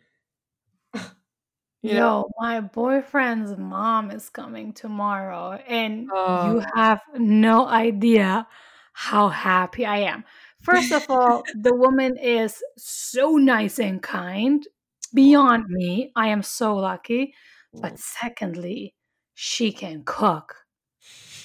You 1.84 1.94
know? 1.94 1.98
Yo, 2.24 2.30
my 2.38 2.60
boyfriend's 2.60 3.56
mom 3.58 4.10
is 4.12 4.30
coming 4.30 4.72
tomorrow, 4.72 5.52
and 5.66 6.08
Oh. 6.14 6.54
you 6.54 6.64
have 6.76 7.00
no 7.18 7.66
idea 7.66 8.46
how 8.92 9.28
happy 9.28 9.84
I 9.84 9.98
am. 9.98 10.24
First 10.60 10.92
of 10.92 11.04
all, 11.10 11.42
the 11.54 11.74
woman 11.74 12.16
is 12.16 12.62
so 12.78 13.36
nice 13.36 13.80
and 13.80 14.00
kind, 14.00 14.66
beyond 15.12 15.66
me. 15.68 16.12
I 16.14 16.28
am 16.28 16.42
so 16.42 16.76
lucky. 16.76 17.34
But 17.74 17.98
secondly, 17.98 18.94
she 19.34 19.72
can 19.72 20.04
cook. 20.04 20.61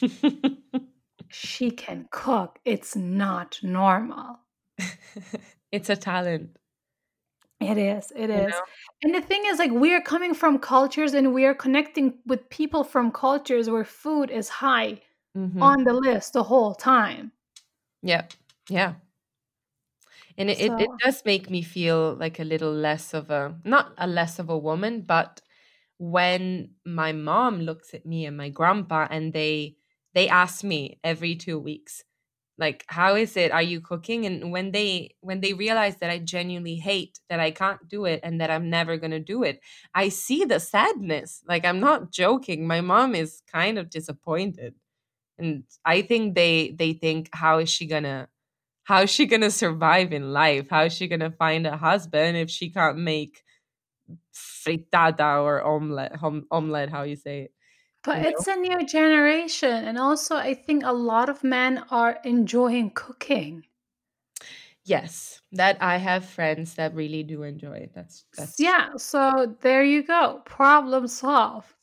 She 1.29 1.71
can 1.71 2.07
cook. 2.11 2.59
It's 2.65 2.95
not 2.95 3.59
normal. 3.63 4.39
it's 5.71 5.89
a 5.89 5.95
talent. 5.95 6.57
It 7.59 7.77
is. 7.77 8.11
It 8.15 8.29
is. 8.29 8.51
Know? 8.51 8.61
And 9.03 9.15
the 9.15 9.21
thing 9.21 9.43
is, 9.45 9.57
like, 9.57 9.71
we 9.71 9.93
are 9.93 10.01
coming 10.01 10.33
from 10.33 10.59
cultures 10.59 11.13
and 11.13 11.33
we 11.33 11.45
are 11.45 11.55
connecting 11.55 12.19
with 12.25 12.49
people 12.49 12.83
from 12.83 13.11
cultures 13.11 13.69
where 13.69 13.83
food 13.83 14.29
is 14.29 14.49
high 14.49 15.01
Mhm. 15.35 15.61
on 15.61 15.83
the 15.83 15.93
list 15.93 16.33
the 16.33 16.43
whole 16.43 16.75
time. 16.75 17.31
Yeah. 18.01 18.27
Yeah. 18.69 18.95
And 20.37 20.49
it, 20.49 20.59
it, 20.59 20.71
it 20.79 20.89
does 21.03 21.23
make 21.25 21.49
me 21.49 21.63
feel 21.63 22.15
like 22.15 22.39
a 22.39 22.43
little 22.43 22.71
less 22.71 23.13
of 23.13 23.31
a, 23.31 23.59
not 23.63 23.93
a 23.97 24.07
less 24.07 24.39
of 24.39 24.49
a 24.49 24.57
woman, 24.57 25.01
but 25.01 25.41
when 25.97 26.75
my 26.85 27.11
mom 27.11 27.61
looks 27.61 27.93
at 27.93 28.05
me 28.05 28.25
and 28.25 28.37
my 28.37 28.49
grandpa 28.49 29.07
and 29.09 29.33
they, 29.33 29.76
they 30.17 30.29
ask 30.29 30.63
me 30.65 30.99
every 31.03 31.35
two 31.35 31.59
weeks, 31.59 32.03
like, 32.59 32.85
how 32.87 33.15
is 33.15 33.37
it? 33.37 33.51
Are 33.51 33.61
you 33.61 33.81
cooking? 33.81 34.25
And 34.25 34.51
when 34.51 34.71
they, 34.71 35.15
when 35.21 35.41
they 35.41 35.53
realize 35.53 35.97
that 35.97 36.09
I 36.09 36.19
genuinely 36.19 36.75
hate 36.77 37.19
that 37.29 37.39
I 37.39 37.51
can't 37.51 37.87
do 37.87 38.05
it 38.05 38.19
and 38.23 38.41
that 38.41 38.51
I'm 38.51 38.69
never 38.69 38.97
going 38.97 39.11
to 39.11 39.19
do 39.19 39.43
it, 39.43 39.61
I 39.95 40.09
see 40.09 40.45
the 40.45 40.59
sadness. 40.59 41.43
Like, 41.47 41.65
I'm 41.65 41.79
not 41.79 42.11
joking. 42.11 42.67
My 42.67 42.81
mom 42.81 43.15
is 43.15 43.43
kind 43.51 43.79
of 43.79 43.91
disappointed. 43.91 44.75
And 45.39 45.63
I 45.85 46.01
think 46.03 46.35
they, 46.35 46.71
they 46.77 46.93
think, 46.93 47.29
how 47.33 47.59
is 47.59 47.69
she 47.69 47.85
gonna, 47.87 48.29
how 48.85 49.03
is 49.03 49.11
she 49.11 49.27
gonna 49.27 49.51
survive 49.51 50.13
in 50.13 50.33
life? 50.33 50.69
How 50.69 50.83
is 50.85 50.93
she 50.93 51.07
gonna 51.07 51.31
find 51.31 51.67
a 51.67 51.77
husband 51.77 52.37
if 52.37 52.49
she 52.49 52.71
can't 52.71 52.99
make 52.99 53.43
frittata 54.33 55.43
or 55.43 55.63
omelette? 55.63 56.15
Hom- 56.17 56.47
omelette, 56.51 56.89
how 56.89 57.03
you 57.03 57.15
say 57.15 57.41
it? 57.43 57.51
But 58.07 58.21
You 58.21 58.29
know? 58.31 58.31
it's 58.31 58.47
a 58.47 58.55
new 58.55 58.83
generation. 58.87 59.85
And 59.85 59.99
also, 59.99 60.35
I 60.35 60.55
think 60.55 60.83
a 60.83 60.93
lot 60.93 61.29
of 61.29 61.43
men 61.43 61.85
are 61.91 62.19
enjoying 62.23 62.89
cooking. 62.89 63.65
Yes, 64.83 65.41
that 65.51 65.77
I 65.81 65.97
have 65.97 66.25
friends 66.25 66.75
that 66.75 66.93
really 66.95 67.21
do 67.23 67.43
enjoy 67.43 67.77
it. 67.77 67.93
That's 67.93 68.25
that's 68.35 68.57
Yeah. 68.57 68.95
So 68.97 69.55
there 69.61 69.83
you 69.83 70.03
go. 70.03 70.41
Problem 70.45 71.07
solved. 71.07 71.73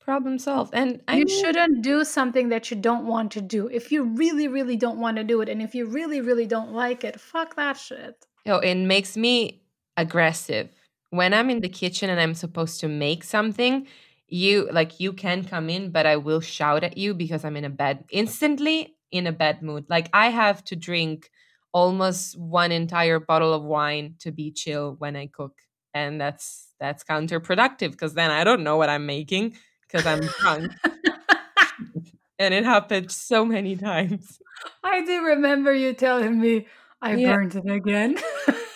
problem 0.00 0.38
solved. 0.38 0.72
And 0.74 1.02
I 1.08 1.16
you 1.16 1.24
mean, 1.24 1.44
shouldn't 1.44 1.82
do 1.82 2.04
something 2.04 2.48
that 2.50 2.70
you 2.70 2.76
don't 2.76 3.06
want 3.06 3.32
to 3.32 3.40
do. 3.40 3.68
If 3.68 3.90
you 3.90 4.04
really, 4.04 4.48
really 4.48 4.76
don't 4.76 4.98
want 5.00 5.16
to 5.16 5.24
do 5.24 5.40
it, 5.40 5.48
and 5.48 5.62
if 5.62 5.74
you 5.74 5.86
really, 5.86 6.20
really 6.20 6.46
don't 6.46 6.72
like 6.72 7.04
it, 7.04 7.20
fuck 7.20 7.56
that 7.56 7.76
shit. 7.78 8.26
Oh, 8.46 8.58
it 8.58 8.74
makes 8.74 9.16
me 9.16 9.62
aggressive. 9.96 10.68
When 11.10 11.32
I'm 11.32 11.50
in 11.50 11.60
the 11.60 11.68
kitchen 11.68 12.10
and 12.10 12.20
I'm 12.20 12.34
supposed 12.34 12.80
to 12.80 12.88
make 12.88 13.24
something, 13.24 13.86
you 14.28 14.68
like 14.72 15.00
you 15.00 15.12
can 15.12 15.44
come 15.44 15.68
in, 15.70 15.90
but 15.90 16.06
I 16.06 16.16
will 16.16 16.40
shout 16.40 16.84
at 16.84 16.96
you 16.96 17.14
because 17.14 17.44
I'm 17.44 17.56
in 17.56 17.64
a 17.64 17.70
bad 17.70 18.04
instantly 18.10 18.96
in 19.10 19.26
a 19.26 19.32
bad 19.32 19.62
mood. 19.62 19.86
Like 19.88 20.08
I 20.12 20.28
have 20.30 20.64
to 20.64 20.76
drink 20.76 21.30
almost 21.72 22.38
one 22.38 22.72
entire 22.72 23.20
bottle 23.20 23.52
of 23.52 23.62
wine 23.62 24.16
to 24.20 24.32
be 24.32 24.50
chill 24.52 24.94
when 24.98 25.16
I 25.16 25.26
cook. 25.26 25.58
And 25.92 26.20
that's 26.20 26.74
that's 26.80 27.04
counterproductive 27.04 27.92
because 27.92 28.14
then 28.14 28.30
I 28.30 28.44
don't 28.44 28.64
know 28.64 28.76
what 28.76 28.88
I'm 28.88 29.06
making 29.06 29.56
because 29.82 30.06
I'm 30.06 30.28
drunk. 30.40 30.72
and 32.38 32.54
it 32.54 32.64
happened 32.64 33.10
so 33.10 33.44
many 33.44 33.76
times. 33.76 34.40
I 34.82 35.04
do 35.04 35.24
remember 35.24 35.74
you 35.74 35.94
telling 35.94 36.40
me 36.40 36.66
I 37.02 37.16
Yeah. 37.16 37.34
burned 37.34 37.54
it 37.56 37.68
again. 37.68 38.16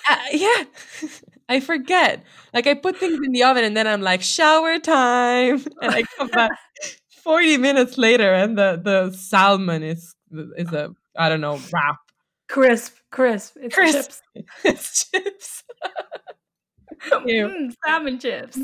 Uh, 0.08 0.16
yeah, 0.32 0.64
I 1.48 1.60
forget. 1.60 2.24
Like 2.52 2.66
I 2.66 2.74
put 2.74 2.96
things 2.98 3.18
in 3.24 3.32
the 3.32 3.42
oven 3.44 3.64
and 3.64 3.76
then 3.76 3.86
I'm 3.86 4.02
like 4.02 4.22
shower 4.22 4.78
time, 4.78 5.64
and 5.82 5.94
I 5.94 6.02
come 6.16 6.28
back 6.28 6.50
forty 7.24 7.56
minutes 7.56 7.96
later, 7.98 8.32
and 8.34 8.56
the 8.58 8.80
the 8.82 9.12
salmon 9.16 9.82
is 9.82 10.14
is 10.56 10.72
a 10.72 10.94
I 11.16 11.28
don't 11.28 11.40
know 11.40 11.58
wrap. 11.72 11.96
crisp, 12.48 12.96
crisp. 13.10 13.56
It's 13.60 13.74
Crisp. 13.74 13.96
chips. 13.96 14.22
it's 14.64 15.10
chips. 15.10 15.64
Mm, 17.10 17.72
salmon 17.84 18.18
chips. 18.18 18.58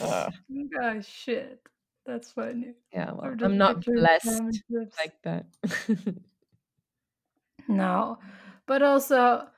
Uh, 0.00 0.30
Oh 0.80 1.00
shit. 1.00 1.60
That's 2.06 2.32
funny. 2.32 2.74
yeah, 2.92 3.12
well, 3.12 3.34
I'm 3.42 3.56
not 3.56 3.84
blessed 3.84 4.42
like 4.98 5.14
that. 5.22 5.46
No. 7.68 8.18
But 8.66 8.82
also, 8.82 9.48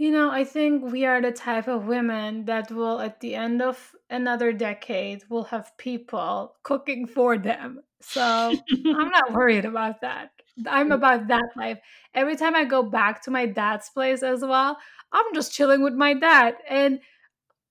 you 0.00 0.10
know, 0.10 0.30
I 0.30 0.44
think 0.44 0.90
we 0.90 1.04
are 1.04 1.20
the 1.20 1.30
type 1.30 1.68
of 1.68 1.84
women 1.84 2.46
that 2.46 2.70
will, 2.70 3.00
at 3.00 3.20
the 3.20 3.34
end 3.34 3.60
of 3.60 3.94
another 4.08 4.50
decade, 4.50 5.24
will 5.28 5.44
have 5.44 5.76
people 5.76 6.54
cooking 6.62 7.06
for 7.06 7.36
them. 7.36 7.82
So 8.00 8.22
I'm 8.22 9.10
not 9.10 9.34
worried 9.34 9.66
about 9.66 10.00
that. 10.00 10.30
I'm 10.66 10.88
mm. 10.88 10.94
about 10.94 11.28
that 11.28 11.50
life. 11.54 11.80
Every 12.14 12.34
time 12.34 12.56
I 12.56 12.64
go 12.64 12.82
back 12.82 13.22
to 13.24 13.30
my 13.30 13.44
dad's 13.44 13.90
place 13.90 14.22
as 14.22 14.40
well, 14.40 14.78
I'm 15.12 15.34
just 15.34 15.52
chilling 15.52 15.82
with 15.82 15.92
my 15.92 16.14
dad. 16.14 16.54
And 16.66 17.00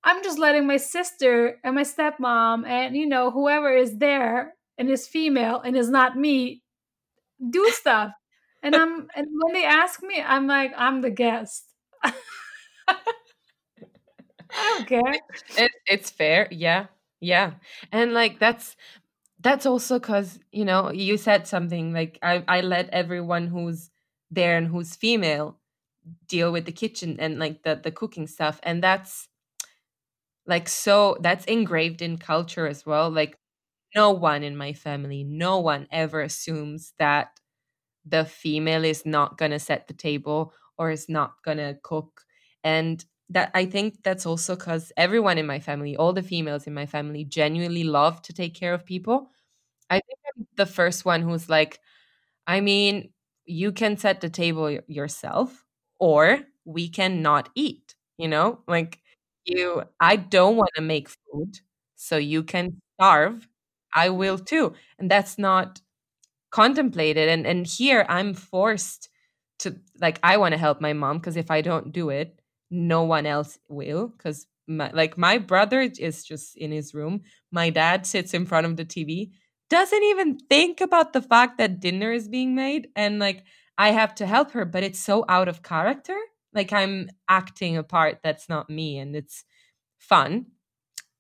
I'm 0.04 0.24
just 0.24 0.38
letting 0.38 0.68
my 0.68 0.78
sister 0.78 1.58
and 1.64 1.74
my 1.74 1.84
stepmom 1.84 2.64
and 2.68 2.96
you 2.96 3.08
know 3.08 3.32
whoever 3.32 3.76
is 3.76 3.98
there 3.98 4.54
and 4.78 4.88
is 4.88 5.08
female 5.08 5.62
and 5.62 5.76
is 5.76 5.90
not 5.90 6.16
me 6.16 6.62
do 7.50 7.68
stuff. 7.72 8.12
And 8.62 8.76
I'm 8.76 9.08
and 9.16 9.28
when 9.42 9.54
they 9.54 9.66
ask 9.66 10.04
me, 10.04 10.22
I'm 10.22 10.46
like, 10.46 10.74
I'm 10.78 11.02
the 11.02 11.10
guest. 11.10 11.69
Care. 14.86 15.22
It, 15.56 15.72
it's 15.86 16.10
fair, 16.10 16.48
yeah, 16.52 16.88
yeah, 17.20 17.54
and 17.92 18.14
like 18.14 18.40
that's 18.40 18.76
that's 19.42 19.66
also 19.66 20.00
because 20.00 20.40
you 20.52 20.66
know 20.66 20.92
you 20.92 21.18
said 21.18 21.48
something 21.48 21.94
like 21.94 22.20
I 22.24 22.44
I 22.48 22.62
let 22.62 22.90
everyone 22.92 23.48
who's 23.48 23.90
there 24.32 24.58
and 24.58 24.68
who's 24.68 24.96
female 24.96 25.60
deal 26.28 26.52
with 26.52 26.66
the 26.66 26.74
kitchen 26.74 27.18
and 27.20 27.40
like 27.40 27.64
the 27.64 27.76
the 27.82 27.92
cooking 27.92 28.28
stuff, 28.28 28.60
and 28.64 28.84
that's 28.84 29.30
like 30.46 30.68
so 30.68 31.18
that's 31.22 31.46
engraved 31.46 32.02
in 32.02 32.18
culture 32.18 32.68
as 32.68 32.86
well. 32.86 33.10
Like 33.10 33.38
no 33.96 34.12
one 34.12 34.44
in 34.44 34.58
my 34.58 34.74
family, 34.74 35.24
no 35.24 35.60
one 35.60 35.88
ever 35.92 36.22
assumes 36.22 36.94
that 37.00 37.40
the 38.06 38.26
female 38.26 38.86
is 38.86 39.06
not 39.06 39.38
going 39.38 39.52
to 39.52 39.60
set 39.60 39.88
the 39.88 39.94
table 39.94 40.54
or 40.80 40.92
is 40.92 41.10
not 41.10 41.34
to 41.48 41.80
cook. 41.84 42.24
And 42.66 43.06
that 43.32 43.52
I 43.56 43.66
think 43.68 44.04
that's 44.04 44.26
also 44.28 44.56
because 44.58 44.94
everyone 44.98 45.40
in 45.40 45.48
my 45.48 45.60
family, 45.62 45.98
all 45.98 46.14
the 46.14 46.24
females 46.24 46.68
in 46.68 46.76
my 46.76 46.88
family, 46.88 47.26
genuinely 47.26 47.86
love 47.86 48.22
to 48.24 48.34
take 48.34 48.56
care 48.56 48.74
of 48.76 48.86
people. 48.86 49.32
I 49.90 49.96
think 49.96 50.20
I'm 50.38 50.48
the 50.58 50.66
first 50.68 51.06
one 51.06 51.22
who's 51.22 51.50
like, 51.50 51.80
I 52.48 52.62
mean, 52.62 53.12
you 53.46 53.72
can 53.72 53.98
set 53.98 54.22
the 54.22 54.30
table 54.30 54.80
yourself, 54.88 55.66
or 56.00 56.42
we 56.66 56.90
can 56.90 57.22
not 57.22 57.50
eat, 57.56 57.96
you 58.18 58.28
know? 58.28 58.62
Like, 58.68 59.00
you, 59.46 59.84
I 60.00 60.16
don't 60.18 60.58
want 60.58 60.72
to 60.76 60.82
make 60.82 61.10
food, 61.10 61.60
so 61.96 62.18
you 62.18 62.44
can 62.44 62.82
starve. 62.96 63.48
I 63.96 64.10
will 64.10 64.38
too. 64.38 64.74
And 65.00 65.10
that's 65.10 65.38
not 65.38 65.82
contemplated 66.52 67.30
and 67.30 67.46
and 67.46 67.68
here 67.68 68.06
i'm 68.10 68.34
forced 68.34 69.10
to 69.60 69.76
like 70.00 70.20
i 70.24 70.38
want 70.38 70.54
to 70.54 70.58
help 70.58 70.82
my 70.82 70.94
mom 70.94 71.18
because 71.18 71.38
if 71.38 71.52
i 71.52 71.62
don't 71.62 71.92
do 71.92 72.10
it 72.10 72.40
no 72.72 73.04
one 73.04 73.26
else 73.26 73.58
will 73.68 74.08
because 74.08 74.48
like 74.70 75.18
my 75.18 75.38
brother 75.38 75.82
is 75.82 76.24
just 76.24 76.56
in 76.56 76.72
his 76.72 76.94
room. 76.94 77.22
My 77.52 77.72
dad 77.72 78.06
sits 78.06 78.34
in 78.34 78.46
front 78.46 78.68
of 78.68 78.78
the 78.78 78.86
tv 78.86 79.32
doesn't 79.70 80.04
even 80.04 80.38
think 80.50 80.82
about 80.82 81.14
the 81.14 81.22
fact 81.22 81.60
that 81.60 81.80
dinner 81.80 82.12
is 82.12 82.28
being 82.28 82.56
made 82.56 82.88
and 82.96 83.20
like 83.20 83.44
i 83.78 83.92
have 83.92 84.16
to 84.16 84.26
help 84.26 84.52
her 84.52 84.66
but 84.66 84.84
it's 84.84 85.00
so 85.00 85.26
out 85.28 85.48
of 85.48 85.64
character. 85.64 86.18
Like 86.54 86.72
i'm 86.74 87.10
acting 87.28 87.78
a 87.78 87.84
part 87.84 88.20
that's 88.24 88.50
not 88.50 88.70
me 88.70 88.98
and 88.98 89.16
it's 89.16 89.44
fun 89.98 90.48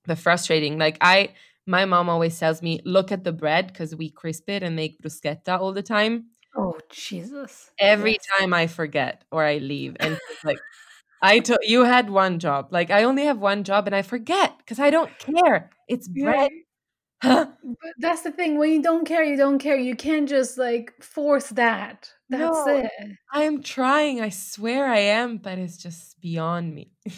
but 0.06 0.18
frustrating. 0.18 0.78
Like 0.78 0.98
i 1.02 1.34
my 1.66 1.86
mom 1.86 2.10
always 2.10 2.40
tells 2.40 2.64
me, 2.64 2.82
look 2.84 3.12
at 3.12 3.24
the 3.24 3.32
bread 3.32 3.68
because 3.68 3.96
we 3.96 4.10
crisp 4.10 4.50
it 4.50 4.64
and 4.64 4.76
make 4.76 5.00
bruschetta 5.04 5.60
all 5.60 5.72
the 5.72 5.84
time. 5.84 6.30
Oh, 6.56 6.78
Jesus. 6.90 7.72
Every 7.80 8.14
yes. 8.14 8.26
time 8.38 8.54
I 8.54 8.68
forget 8.68 9.24
or 9.32 9.44
I 9.44 9.58
leave. 9.58 9.96
And 10.00 10.18
like, 10.44 10.60
I 11.22 11.40
told 11.40 11.60
you 11.64 11.84
had 11.84 12.10
one 12.10 12.40
job. 12.40 12.70
Like, 12.72 12.92
I 12.92 13.04
only 13.04 13.26
have 13.26 13.40
one 13.40 13.64
job 13.64 13.88
and 13.88 13.96
I 13.96 14.02
forget 14.02 14.58
because 14.58 14.80
I 14.80 14.90
don't 14.90 15.12
care. 15.20 15.70
It's 15.88 16.08
bread. 16.08 16.52
but 17.22 17.58
that's 18.00 18.22
the 18.22 18.32
thing. 18.32 18.58
When 18.58 18.72
you 18.72 18.82
don't 18.82 19.06
care, 19.06 19.24
you 19.24 19.36
don't 19.36 19.60
care. 19.60 19.78
You 19.78 19.96
can't 19.96 20.28
just 20.28 20.58
like 20.58 20.94
force 21.04 21.50
that. 21.50 22.10
That's 22.30 22.66
no, 22.66 22.78
it. 22.78 22.92
I'm 23.34 23.62
trying. 23.62 24.22
I 24.22 24.30
swear 24.30 24.88
I 24.88 25.00
am, 25.00 25.38
but 25.38 25.58
it's 25.58 25.78
just 25.78 26.20
beyond 26.22 26.74
me. 26.74 26.94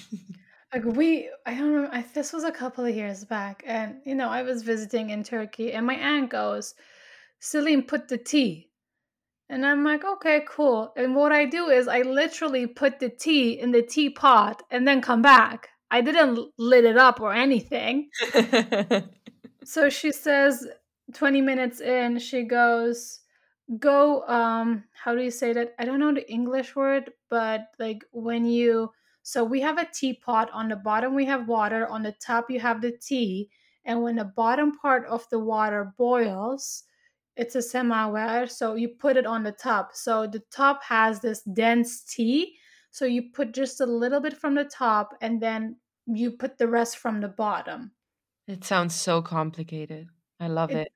Like 0.73 0.85
we, 0.85 1.29
I 1.45 1.53
don't 1.55 1.73
know. 1.73 1.89
I, 1.91 2.05
this 2.13 2.31
was 2.31 2.45
a 2.45 2.51
couple 2.51 2.85
of 2.85 2.95
years 2.95 3.25
back, 3.25 3.61
and 3.65 3.97
you 4.05 4.15
know, 4.15 4.29
I 4.29 4.43
was 4.43 4.63
visiting 4.63 5.09
in 5.09 5.23
Turkey, 5.23 5.73
and 5.73 5.85
my 5.85 5.95
aunt 5.95 6.29
goes, 6.29 6.75
"Celine, 7.39 7.83
put 7.83 8.07
the 8.07 8.17
tea," 8.17 8.70
and 9.52 9.65
I'm 9.65 9.84
like, 9.84 10.03
"Okay, 10.03 10.44
cool." 10.48 10.94
And 10.95 11.15
what 11.15 11.32
I 11.32 11.45
do 11.45 11.69
is, 11.69 11.88
I 11.88 12.02
literally 12.02 12.65
put 12.65 12.99
the 12.99 13.10
tea 13.10 13.60
in 13.60 13.72
the 13.72 13.84
teapot 13.84 14.64
and 14.72 14.88
then 14.88 15.02
come 15.02 15.22
back. 15.22 15.69
I 15.91 16.02
didn't 16.02 16.40
lit 16.57 16.86
it 16.86 16.98
up 16.98 17.19
or 17.22 17.34
anything. 17.34 18.10
so 19.65 19.90
she 19.90 20.11
says, 20.11 20.65
20 21.14 21.41
minutes 21.41 21.82
in, 21.82 22.18
she 22.18 22.44
goes, 22.44 23.19
"Go." 23.78 24.26
Um, 24.28 24.86
how 25.03 25.14
do 25.14 25.22
you 25.22 25.32
say 25.32 25.53
that? 25.53 25.76
I 25.78 25.86
don't 25.86 25.99
know 25.99 26.14
the 26.14 26.32
English 26.32 26.76
word, 26.76 27.11
but 27.30 27.68
like 27.78 28.03
when 28.11 28.45
you 28.45 28.91
so 29.23 29.44
we 29.44 29.61
have 29.61 29.78
a 29.78 29.86
teapot. 29.86 30.49
On 30.52 30.69
the 30.69 30.76
bottom, 30.76 31.14
we 31.14 31.26
have 31.26 31.48
water. 31.48 31.88
On 31.88 32.03
the 32.03 32.14
top, 32.14 32.49
you 32.49 32.60
have 32.60 32.82
the 32.82 32.91
tea. 32.91 33.49
And 33.86 34.02
when 34.02 34.15
the 34.15 34.26
bottom 34.26 34.78
part 34.78 35.06
of 35.06 35.28
the 35.30 35.40
water 35.40 35.94
boils, 35.98 36.84
it's 37.35 37.55
a 37.55 37.59
semaver. 37.59 38.49
So 38.49 38.75
you 38.75 38.89
put 38.89 39.17
it 39.17 39.25
on 39.25 39.43
the 39.43 39.51
top. 39.51 39.91
So 39.93 40.27
the 40.27 40.43
top 40.51 40.83
has 40.83 41.19
this 41.19 41.41
dense 41.41 42.03
tea. 42.03 42.57
So 42.91 43.05
you 43.05 43.31
put 43.33 43.53
just 43.53 43.81
a 43.81 43.85
little 43.85 44.19
bit 44.19 44.37
from 44.37 44.55
the 44.55 44.65
top 44.65 45.15
and 45.21 45.41
then 45.41 45.77
you 46.05 46.31
put 46.31 46.57
the 46.57 46.67
rest 46.67 46.97
from 46.97 47.21
the 47.21 47.29
bottom. 47.29 47.91
It 48.47 48.65
sounds 48.65 48.95
so 48.95 49.21
complicated. 49.21 50.07
I 50.39 50.47
love 50.47 50.71
it. 50.71 50.91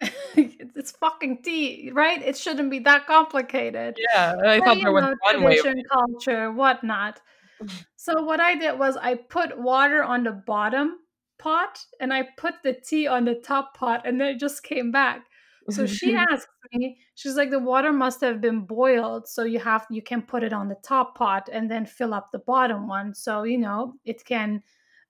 it. 0.00 0.12
it's 0.76 0.92
fucking 0.92 1.42
tea, 1.42 1.90
right? 1.92 2.22
It 2.22 2.36
shouldn't 2.36 2.70
be 2.70 2.78
that 2.80 3.06
complicated. 3.06 3.98
Yeah, 4.14 4.36
I 4.44 4.60
thought 4.60 4.78
there 4.80 4.92
was 4.92 5.04
know, 5.04 5.14
one 5.22 5.40
tradition, 5.40 5.76
way. 5.78 5.84
culture, 5.90 6.52
whatnot. 6.52 7.20
So 7.96 8.22
what 8.22 8.40
I 8.40 8.54
did 8.54 8.78
was 8.78 8.96
I 8.96 9.16
put 9.16 9.60
water 9.60 10.02
on 10.02 10.24
the 10.24 10.32
bottom 10.32 10.96
pot 11.38 11.84
and 12.00 12.10
I 12.10 12.28
put 12.38 12.54
the 12.62 12.72
tea 12.72 13.06
on 13.06 13.26
the 13.26 13.34
top 13.34 13.76
pot 13.76 14.06
and 14.06 14.18
then 14.18 14.28
it 14.28 14.40
just 14.40 14.62
came 14.62 14.90
back. 14.90 15.26
So 15.68 15.86
she 15.86 16.14
asked 16.30 16.48
me, 16.72 16.98
she's 17.14 17.36
like, 17.36 17.50
the 17.50 17.58
water 17.58 17.92
must 17.92 18.20
have 18.22 18.40
been 18.40 18.62
boiled. 18.62 19.28
So 19.28 19.44
you 19.44 19.58
have 19.58 19.86
you 19.90 20.02
can 20.02 20.22
put 20.22 20.42
it 20.42 20.52
on 20.52 20.68
the 20.68 20.76
top 20.82 21.16
pot 21.16 21.48
and 21.52 21.70
then 21.70 21.86
fill 21.86 22.14
up 22.14 22.30
the 22.32 22.38
bottom 22.38 22.88
one. 22.88 23.14
So 23.14 23.42
you 23.42 23.58
know 23.58 23.94
it 24.04 24.24
can 24.24 24.62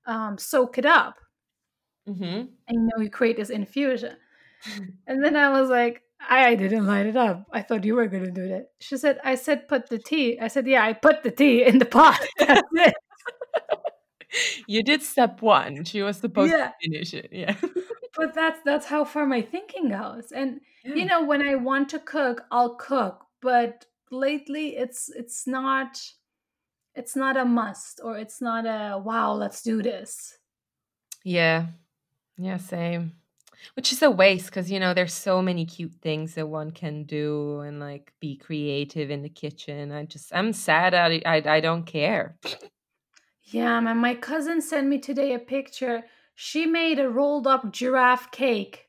um, 0.07 0.39
soak 0.39 0.79
it 0.79 0.87
up. 0.87 1.17
Mm-hmm. 2.09 2.25
And 2.25 2.51
you 2.69 2.89
know 2.89 3.03
you 3.03 3.11
create 3.11 3.37
this 3.37 3.51
infusion. 3.51 4.17
and 5.07 5.25
then 5.25 5.37
I 5.37 5.51
was 5.51 5.71
like, 5.71 6.03
I, 6.29 6.49
I 6.49 6.55
didn't 6.55 6.87
light 6.87 7.07
it 7.07 7.17
up. 7.17 7.47
I 7.53 7.63
thought 7.63 7.85
you 7.85 7.95
were 7.95 8.07
going 8.07 8.25
to 8.25 8.31
do 8.31 8.49
that. 8.49 8.71
She 8.79 8.97
said, 8.97 9.19
I 9.25 9.35
said, 9.37 9.69
put 9.69 9.89
the 9.89 9.99
tea. 9.99 10.39
I 10.39 10.49
said, 10.49 10.67
yeah, 10.67 10.85
I 10.85 10.93
put 10.93 11.23
the 11.23 11.31
tea 11.31 11.65
in 11.65 11.79
the 11.79 11.87
pot. 11.87 12.21
That's 12.39 12.63
it. 12.75 12.95
you 14.67 14.83
did 14.83 15.03
step 15.03 15.41
one. 15.41 15.85
She 15.85 16.03
was 16.03 16.19
supposed 16.19 16.53
yeah. 16.53 16.69
to 16.69 16.75
finish 16.83 17.15
it. 17.15 17.31
Yeah. 17.33 17.57
But 18.17 18.35
that's 18.35 18.61
that's 18.65 18.87
how 18.87 19.05
far 19.05 19.27
my 19.27 19.43
thinking 19.43 19.91
goes. 19.91 20.33
And 20.33 20.61
yeah. 20.85 20.95
you 20.95 21.05
know, 21.05 21.25
when 21.25 21.43
I 21.43 21.55
want 21.57 21.89
to 21.91 21.99
cook, 21.99 22.45
I'll 22.51 22.75
cook. 22.75 23.25
But 23.41 23.87
lately 24.11 24.77
it's 24.77 25.11
it's 25.11 25.47
not 25.47 26.01
it's 26.95 27.17
not 27.17 27.37
a 27.37 27.45
must 27.45 28.01
or 28.03 28.19
it's 28.19 28.41
not 28.41 28.67
a 28.67 28.99
wow, 28.99 29.33
let's 29.33 29.63
do 29.63 29.83
this. 29.83 30.39
Yeah. 31.25 31.67
Yeah, 32.37 32.57
same 32.57 33.13
which 33.75 33.93
is 33.93 34.03
a 34.03 34.11
waste 34.11 34.47
because 34.47 34.71
you 34.71 34.81
know 34.81 34.95
there's 34.95 35.15
so 35.15 35.43
many 35.43 35.65
cute 35.65 35.95
things 36.01 36.35
that 36.35 36.49
one 36.49 36.71
can 36.71 37.05
do 37.05 37.61
and 37.61 37.81
like 37.81 38.13
be 38.21 38.37
creative 38.37 39.11
in 39.11 39.23
the 39.23 39.29
kitchen 39.29 39.93
i 39.93 40.05
just 40.05 40.35
i'm 40.35 40.53
sad 40.53 40.95
i 40.95 41.21
i, 41.27 41.57
I 41.57 41.61
don't 41.61 41.85
care 41.85 42.37
yeah 43.45 43.81
man 43.81 43.99
my 43.99 44.15
cousin 44.15 44.61
sent 44.61 44.89
me 44.89 44.99
today 44.99 45.35
a 45.35 45.39
picture 45.39 46.05
she 46.41 46.67
made 46.67 46.99
a 46.99 47.09
rolled 47.09 47.47
up 47.47 47.71
giraffe 47.71 48.31
cake 48.31 48.89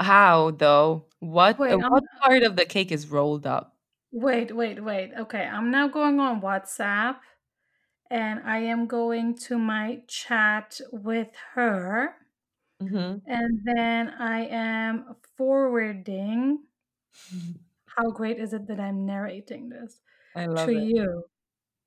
how 0.00 0.50
though 0.52 1.06
what 1.20 1.58
wait, 1.58 1.76
what 1.76 2.04
part 2.22 2.42
of 2.42 2.56
the 2.56 2.64
cake 2.64 2.92
is 2.92 3.08
rolled 3.08 3.46
up 3.46 3.76
wait 4.12 4.54
wait 4.54 4.82
wait 4.82 5.12
okay 5.18 5.44
i'm 5.44 5.70
now 5.70 5.88
going 5.88 6.20
on 6.20 6.40
whatsapp 6.40 7.18
and 8.10 8.40
i 8.44 8.58
am 8.58 8.86
going 8.86 9.36
to 9.36 9.58
my 9.58 10.00
chat 10.08 10.80
with 10.92 11.28
her 11.54 12.14
Mm-hmm. 12.80 13.18
And 13.26 13.60
then 13.64 14.10
I 14.10 14.46
am 14.46 15.16
forwarding. 15.36 16.64
How 17.86 18.10
great 18.10 18.38
is 18.38 18.52
it 18.52 18.66
that 18.68 18.78
I'm 18.80 19.04
narrating 19.04 19.68
this 19.68 20.00
I 20.34 20.46
love 20.46 20.68
to 20.68 20.76
it. 20.76 20.84
you? 20.84 21.24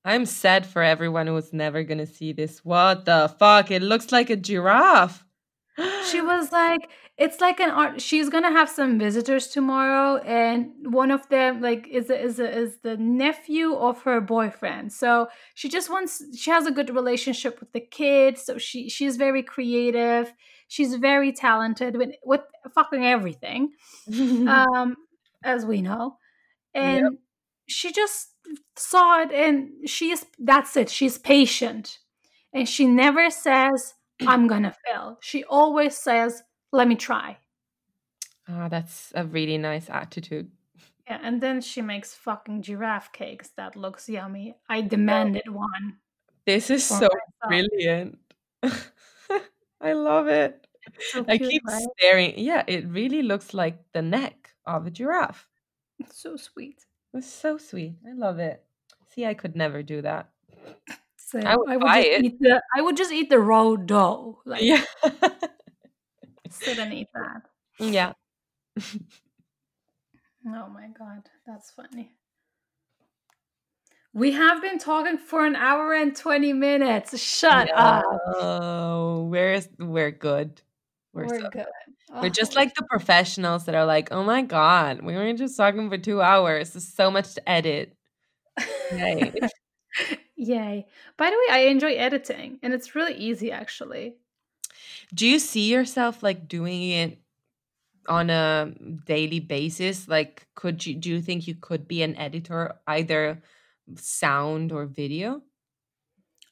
I'm 0.03 0.25
sad 0.25 0.65
for 0.65 0.81
everyone 0.81 1.27
who's 1.27 1.53
never 1.53 1.83
gonna 1.83 2.07
see 2.07 2.33
this. 2.33 2.65
What 2.65 3.05
the 3.05 3.33
fuck? 3.37 3.71
It 3.71 3.81
looks 3.81 4.11
like 4.11 4.29
a 4.29 4.35
giraffe. 4.35 5.23
she 6.09 6.21
was 6.33 6.51
like, 6.51 6.89
it's 7.17 7.39
like 7.39 7.59
an 7.59 7.69
art. 7.69 8.01
She's 8.01 8.29
gonna 8.29 8.51
have 8.51 8.69
some 8.69 8.97
visitors 8.97 9.47
tomorrow, 9.47 10.17
and 10.17 10.71
one 10.93 11.11
of 11.11 11.27
them 11.29 11.61
like 11.61 11.87
is 11.87 12.09
a, 12.09 12.19
is 12.19 12.39
a, 12.39 12.49
is 12.49 12.77
the 12.83 12.97
nephew 12.97 13.75
of 13.75 14.01
her 14.03 14.19
boyfriend. 14.21 14.91
So 14.91 15.27
she 15.53 15.69
just 15.69 15.89
wants. 15.89 16.23
She 16.37 16.49
has 16.49 16.65
a 16.65 16.71
good 16.71 16.89
relationship 16.89 17.59
with 17.59 17.71
the 17.73 17.81
kids. 17.81 18.43
So 18.43 18.57
she 18.57 18.89
she's 18.89 19.17
very 19.17 19.43
creative 19.43 20.33
She's 20.71 20.95
very 20.95 21.33
talented 21.33 21.97
with 21.97 22.11
with 22.23 22.39
fucking 22.73 23.05
everything, 23.05 23.73
um, 24.47 24.95
as 25.43 25.65
we 25.65 25.81
know, 25.81 26.15
and 26.73 27.01
yep. 27.01 27.11
she 27.67 27.91
just 27.91 28.29
saw 28.75 29.21
it, 29.21 29.31
and 29.31 29.89
she's 29.89 30.25
that's 30.39 30.75
it. 30.77 30.89
She's 30.89 31.17
patient, 31.17 31.99
and 32.53 32.67
she 32.67 32.85
never 32.85 33.29
says, 33.29 33.95
I'm 34.27 34.47
gonna 34.47 34.73
fail. 34.85 35.17
She 35.21 35.43
always 35.43 35.95
says, 35.97 36.43
Let 36.71 36.87
me 36.87 36.95
try. 36.95 37.37
Ah, 38.47 38.67
that's 38.69 39.11
a 39.15 39.25
really 39.25 39.57
nice 39.57 39.89
attitude. 39.89 40.51
Yeah, 41.07 41.19
and 41.23 41.41
then 41.41 41.61
she 41.61 41.81
makes 41.81 42.13
fucking 42.13 42.61
giraffe 42.61 43.11
cakes 43.11 43.49
that 43.57 43.75
looks 43.75 44.07
yummy. 44.07 44.55
I 44.69 44.81
demanded 44.81 45.49
one. 45.49 45.97
This 46.45 46.69
is 46.69 46.83
so 46.83 47.07
myself. 47.07 47.11
brilliant. 47.47 48.19
I 49.81 49.93
love 49.93 50.27
it. 50.27 50.67
So 51.11 51.25
I 51.27 51.37
cute, 51.37 51.51
keep 51.51 51.63
right? 51.67 51.83
staring. 51.97 52.33
Yeah, 52.37 52.63
it 52.67 52.87
really 52.87 53.21
looks 53.21 53.53
like 53.53 53.77
the 53.93 54.01
neck 54.01 54.53
of 54.65 54.87
a 54.87 54.91
giraffe. 54.91 55.47
It's 55.99 56.21
so 56.21 56.35
sweet. 56.35 56.85
It's 57.13 57.27
so 57.27 57.57
sweet. 57.57 57.95
I 58.07 58.13
love 58.13 58.39
it. 58.39 58.63
See, 59.09 59.25
I 59.25 59.33
could 59.33 59.55
never 59.55 59.83
do 59.83 60.01
that. 60.01 60.29
So 61.17 61.39
I 61.39 61.55
would 61.55 61.69
I 61.69 61.77
would 61.77 61.85
buy 61.85 62.01
just 62.01 62.09
it. 62.11 62.25
eat 62.25 62.39
the 62.39 62.61
I 62.75 62.81
would 62.81 62.97
just 62.97 63.11
eat 63.11 63.29
the 63.29 63.39
raw 63.39 63.75
dough. 63.75 64.41
Like 64.45 64.61
Yeah. 64.63 64.83
sit 66.49 66.77
and 66.79 66.93
eat 66.93 67.07
that. 67.13 67.41
yeah. 67.79 68.13
Oh 70.47 70.67
my 70.69 70.87
god, 70.97 71.29
that's 71.45 71.71
funny. 71.71 72.13
We 74.13 74.31
have 74.33 74.61
been 74.61 74.77
talking 74.77 75.17
for 75.17 75.45
an 75.45 75.55
hour 75.55 75.93
and 75.93 76.13
20 76.15 76.51
minutes. 76.51 77.17
Shut 77.17 77.71
up. 77.73 78.03
Oh, 78.25 79.23
we're 79.31 79.61
we're 79.79 80.11
good. 80.11 80.61
We're, 81.13 81.27
We're 81.27 81.39
so 81.39 81.49
good. 81.49 81.65
We're 82.19 82.29
just 82.29 82.55
like 82.55 82.73
the 82.75 82.83
professionals 82.89 83.65
that 83.65 83.75
are 83.75 83.85
like, 83.85 84.11
oh 84.11 84.23
my 84.23 84.41
god, 84.41 85.01
we 85.01 85.15
were 85.15 85.33
just 85.33 85.55
talking 85.55 85.89
for 85.89 85.97
two 85.97 86.21
hours. 86.21 86.71
There's 86.71 86.87
so 86.87 87.09
much 87.09 87.35
to 87.35 87.49
edit. 87.49 87.95
Yay. 88.91 89.33
Yay. 90.35 90.87
By 91.17 91.29
the 91.29 91.37
way, 91.37 91.55
I 91.55 91.59
enjoy 91.67 91.93
editing 91.93 92.59
and 92.63 92.73
it's 92.73 92.95
really 92.95 93.13
easy 93.13 93.51
actually. 93.51 94.15
Do 95.13 95.27
you 95.27 95.39
see 95.39 95.71
yourself 95.71 96.23
like 96.23 96.47
doing 96.47 96.89
it 96.89 97.19
on 98.07 98.29
a 98.29 98.73
daily 99.05 99.39
basis? 99.39 100.07
Like, 100.07 100.47
could 100.55 100.85
you 100.85 100.95
do 100.95 101.09
you 101.09 101.21
think 101.21 101.47
you 101.47 101.55
could 101.55 101.87
be 101.87 102.01
an 102.03 102.15
editor, 102.17 102.75
either 102.87 103.41
sound 103.95 104.71
or 104.71 104.85
video? 104.85 105.41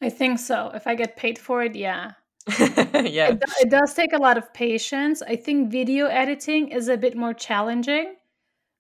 I 0.02 0.10
think 0.10 0.40
so. 0.40 0.72
If 0.74 0.88
I 0.88 0.96
get 0.96 1.18
paid 1.18 1.38
for 1.38 1.64
it, 1.64 1.76
yeah. 1.76 2.14
yeah. 3.06 3.30
It, 3.30 3.40
do- 3.40 3.54
it 3.62 3.70
does 3.70 3.94
take 3.94 4.14
a 4.14 4.18
lot 4.18 4.38
of 4.38 4.54
patience. 4.54 5.22
I 5.22 5.36
think 5.36 5.72
video 5.72 6.08
editing 6.08 6.70
is 6.70 6.88
a 6.90 6.98
bit 6.98 7.16
more 7.16 7.34
challenging, 7.34 8.16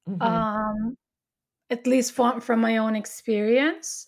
Mhm. 0.07 0.21
um, 0.21 0.97
at 1.69 1.85
least 1.87 2.13
from, 2.13 2.41
from 2.41 2.61
my 2.61 2.77
own 2.77 2.95
experience. 2.95 4.07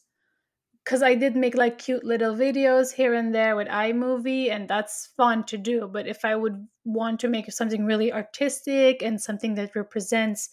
Because 0.83 1.03
I 1.03 1.13
did 1.15 1.35
make 1.35 1.55
like 1.55 1.77
cute 1.77 2.03
little 2.03 2.35
videos 2.35 2.91
here 2.93 3.13
and 3.13 3.35
there 3.35 3.55
with 3.55 3.67
iMovie, 3.67 4.49
and 4.49 4.67
that's 4.67 5.07
fun 5.15 5.43
to 5.45 5.57
do. 5.57 5.87
But 5.87 6.07
if 6.07 6.25
I 6.25 6.35
would 6.35 6.67
want 6.85 7.19
to 7.21 7.27
make 7.29 7.51
something 7.51 7.85
really 7.85 8.11
artistic 8.11 9.03
and 9.03 9.21
something 9.21 9.55
that 9.55 9.75
represents 9.75 10.49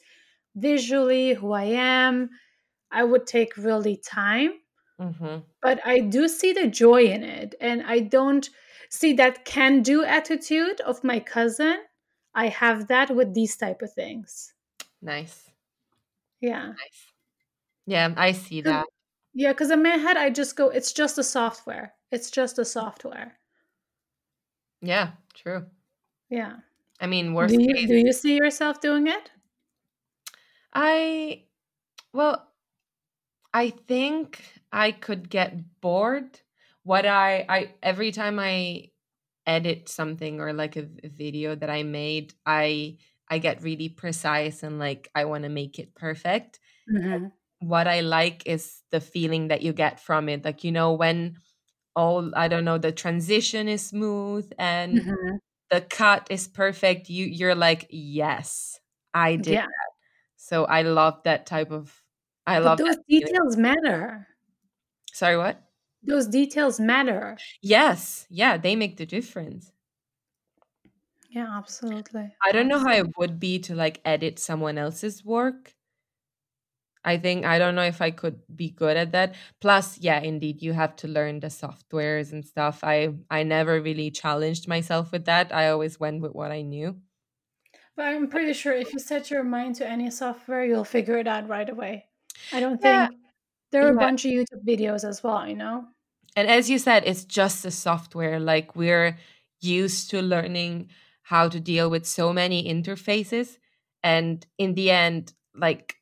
visually 0.54 1.32
who 1.34 1.52
I 1.52 1.64
am, 1.64 2.30
I 2.90 3.04
would 3.04 3.26
take 3.26 3.56
really 3.56 3.96
time. 3.96 4.52
Mhm. 5.00 5.44
But 5.62 5.80
I 5.86 6.00
do 6.00 6.28
see 6.28 6.52
the 6.52 6.66
joy 6.66 7.04
in 7.04 7.22
it, 7.22 7.54
and 7.60 7.82
I 7.84 8.00
don't 8.00 8.48
see 8.90 9.12
that 9.14 9.44
can 9.44 9.82
do 9.82 10.04
attitude 10.04 10.80
of 10.80 11.04
my 11.04 11.20
cousin. 11.20 11.78
I 12.34 12.48
have 12.48 12.88
that 12.88 13.14
with 13.14 13.34
these 13.34 13.56
type 13.56 13.82
of 13.82 13.92
things. 13.92 14.54
Nice. 15.02 15.50
Yeah. 16.40 16.68
Nice. 16.68 17.12
Yeah, 17.86 18.12
I 18.16 18.32
see 18.32 18.60
that. 18.62 18.86
yeah, 19.34 19.52
because 19.52 19.70
in 19.70 19.82
my 19.82 19.96
head, 19.96 20.16
I 20.16 20.30
just 20.30 20.56
go, 20.56 20.68
it's 20.68 20.92
just 20.92 21.18
a 21.18 21.24
software. 21.24 21.94
It's 22.12 22.30
just 22.30 22.58
a 22.58 22.64
software. 22.64 23.38
Yeah, 24.80 25.12
true. 25.34 25.66
Yeah. 26.30 26.56
I 27.00 27.06
mean, 27.06 27.34
worst 27.34 27.54
Do 27.54 27.62
you 27.62 27.74
case, 27.74 27.88
do 27.88 27.96
you 27.96 28.12
see 28.12 28.36
yourself 28.36 28.80
doing 28.80 29.06
it? 29.06 29.30
I 30.72 31.44
well, 32.12 32.48
I 33.52 33.70
think 33.70 34.42
I 34.72 34.92
could 34.92 35.30
get 35.30 35.80
bored. 35.80 36.40
What 36.88 37.04
I 37.04 37.44
I 37.50 37.74
every 37.82 38.12
time 38.12 38.38
I 38.38 38.92
edit 39.46 39.90
something 39.90 40.40
or 40.40 40.54
like 40.54 40.76
a 40.76 40.88
video 41.04 41.54
that 41.54 41.68
I 41.68 41.82
made, 41.82 42.32
I 42.46 42.96
I 43.28 43.38
get 43.40 43.62
really 43.62 43.90
precise 43.90 44.62
and 44.62 44.78
like 44.78 45.10
I 45.14 45.26
want 45.26 45.42
to 45.44 45.50
make 45.50 45.78
it 45.78 45.94
perfect. 45.94 46.60
Mhm. 46.86 47.32
What 47.60 47.88
I 47.88 48.00
like 48.02 48.46
is 48.46 48.82
the 48.90 49.00
feeling 49.00 49.48
that 49.48 49.62
you 49.62 49.72
get 49.72 50.00
from 50.00 50.28
it. 50.28 50.44
Like 50.44 50.64
you 50.64 50.72
know 50.72 50.92
when 50.94 51.38
all 51.96 52.32
I 52.36 52.48
don't 52.48 52.64
know 52.64 52.78
the 52.78 52.92
transition 52.92 53.68
is 53.68 53.86
smooth 53.88 54.52
and 54.58 55.00
Mhm. 55.00 55.38
the 55.70 55.82
cut 55.82 56.28
is 56.30 56.48
perfect. 56.48 57.10
You 57.10 57.26
you're 57.26 57.54
like, 57.56 57.86
"Yes, 57.90 58.80
I 59.14 59.36
did 59.36 59.56
Yeah. 59.56 59.66
that." 59.66 59.90
So 60.36 60.66
I 60.66 60.82
love 60.82 61.22
that 61.24 61.46
type 61.46 61.70
of 61.72 62.04
I 62.46 62.60
But 62.62 62.76
love 62.76 62.78
those 62.78 62.98
feeling. 63.08 63.08
details 63.08 63.56
matter. 63.56 64.28
Sorry, 65.12 65.36
what? 65.36 65.67
Those 66.02 66.26
details 66.26 66.80
matter. 66.80 67.44
Yes. 67.62 68.26
Yeah, 68.30 68.56
they 68.56 68.74
make 68.76 68.96
the 68.96 69.06
difference. 69.06 69.72
Yeah, 71.30 71.56
absolutely. 71.56 72.36
I 72.42 72.50
don't 72.52 72.66
know 72.68 72.78
how 72.80 72.92
it 72.94 73.16
would 73.16 73.38
be 73.38 73.58
to 73.60 73.74
like 73.76 74.00
edit 74.04 74.38
someone 74.40 74.76
else's 74.78 75.24
work. 75.24 75.74
I 77.04 77.16
think 77.16 77.44
I 77.44 77.58
don't 77.58 77.74
know 77.74 77.84
if 77.84 78.02
I 78.02 78.10
could 78.10 78.42
be 78.54 78.70
good 78.70 78.96
at 78.96 79.12
that. 79.12 79.34
Plus, 79.60 79.98
yeah, 79.98 80.20
indeed, 80.20 80.62
you 80.62 80.72
have 80.72 80.96
to 80.96 81.08
learn 81.08 81.40
the 81.40 81.46
softwares 81.46 82.32
and 82.32 82.44
stuff. 82.44 82.80
I 82.82 83.14
I 83.30 83.44
never 83.44 83.80
really 83.80 84.10
challenged 84.10 84.68
myself 84.68 85.12
with 85.12 85.24
that. 85.26 85.54
I 85.54 85.68
always 85.70 85.98
went 86.00 86.20
with 86.22 86.32
what 86.32 86.50
I 86.52 86.62
knew. 86.62 87.00
But 87.96 88.06
I'm 88.06 88.28
pretty 88.28 88.54
sure 88.54 88.72
if 88.72 88.94
you 88.94 88.98
set 88.98 89.30
your 89.30 89.44
mind 89.44 89.74
to 89.76 89.86
any 89.86 90.08
software, 90.10 90.64
you'll 90.64 90.84
figure 90.84 91.18
it 91.18 91.26
out 91.28 91.48
right 91.48 91.68
away. 91.68 92.08
I 92.50 92.60
don't 92.60 92.80
Yeah, 92.80 93.08
think 93.10 93.10
there 93.70 93.86
are 93.86 93.90
a 93.90 93.94
bunch 93.94 94.24
of 94.24 94.32
YouTube 94.32 94.64
videos 94.66 95.04
as 95.08 95.22
well, 95.22 95.46
you 95.46 95.56
know? 95.56 95.88
And 96.36 96.48
as 96.48 96.70
you 96.70 96.78
said, 96.78 97.04
it's 97.06 97.24
just 97.24 97.62
the 97.62 97.70
software. 97.70 98.38
Like 98.38 98.76
we're 98.76 99.18
used 99.60 100.10
to 100.10 100.22
learning 100.22 100.90
how 101.22 101.48
to 101.48 101.60
deal 101.60 101.90
with 101.90 102.06
so 102.06 102.32
many 102.32 102.64
interfaces. 102.64 103.58
And 104.02 104.46
in 104.56 104.74
the 104.74 104.90
end, 104.90 105.34
like 105.54 105.96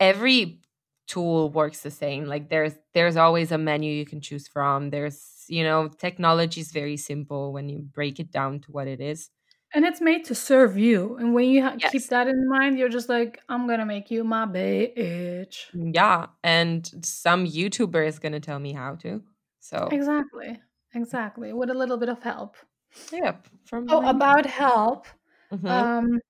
every 0.00 0.62
tool 1.06 1.50
works 1.50 1.82
the 1.82 1.90
same. 1.90 2.24
Like 2.24 2.48
there's 2.48 2.74
there's 2.94 3.16
always 3.16 3.52
a 3.52 3.58
menu 3.58 3.92
you 3.92 4.06
can 4.06 4.20
choose 4.20 4.48
from. 4.48 4.90
There's, 4.90 5.44
you 5.48 5.62
know, 5.62 5.88
technology 5.88 6.60
is 6.60 6.72
very 6.72 6.96
simple 6.96 7.52
when 7.52 7.68
you 7.68 7.80
break 7.80 8.18
it 8.18 8.30
down 8.30 8.60
to 8.60 8.72
what 8.72 8.88
it 8.88 9.00
is. 9.00 9.28
And 9.74 9.84
it's 9.86 10.00
made 10.00 10.24
to 10.26 10.34
serve 10.34 10.76
you. 10.76 11.16
And 11.18 11.32
when 11.34 11.46
you 11.48 11.62
ha- 11.62 11.76
keep 11.90 12.06
that 12.08 12.28
in 12.28 12.46
mind, 12.48 12.78
you're 12.78 12.90
just 12.90 13.08
like, 13.08 13.40
I'm 13.48 13.66
gonna 13.66 13.86
make 13.86 14.10
you 14.10 14.22
my 14.24 14.44
bitch. 14.46 15.66
Yeah. 15.72 16.26
And 16.44 16.90
some 17.04 17.46
YouTuber 17.46 18.06
is 18.06 18.18
gonna 18.18 18.40
tell 18.40 18.58
me 18.58 18.72
how 18.72 18.96
to. 18.96 19.22
So 19.60 19.88
Exactly. 19.90 20.60
Exactly. 20.94 21.52
With 21.52 21.70
a 21.70 21.74
little 21.74 21.96
bit 21.96 22.08
of 22.10 22.22
help. 22.22 22.56
yeah, 23.10 23.36
from 23.64 23.86
Oh, 23.88 24.06
about 24.06 24.44
help. 24.44 25.06
Mhm. 25.52 25.68
Um, 25.70 26.20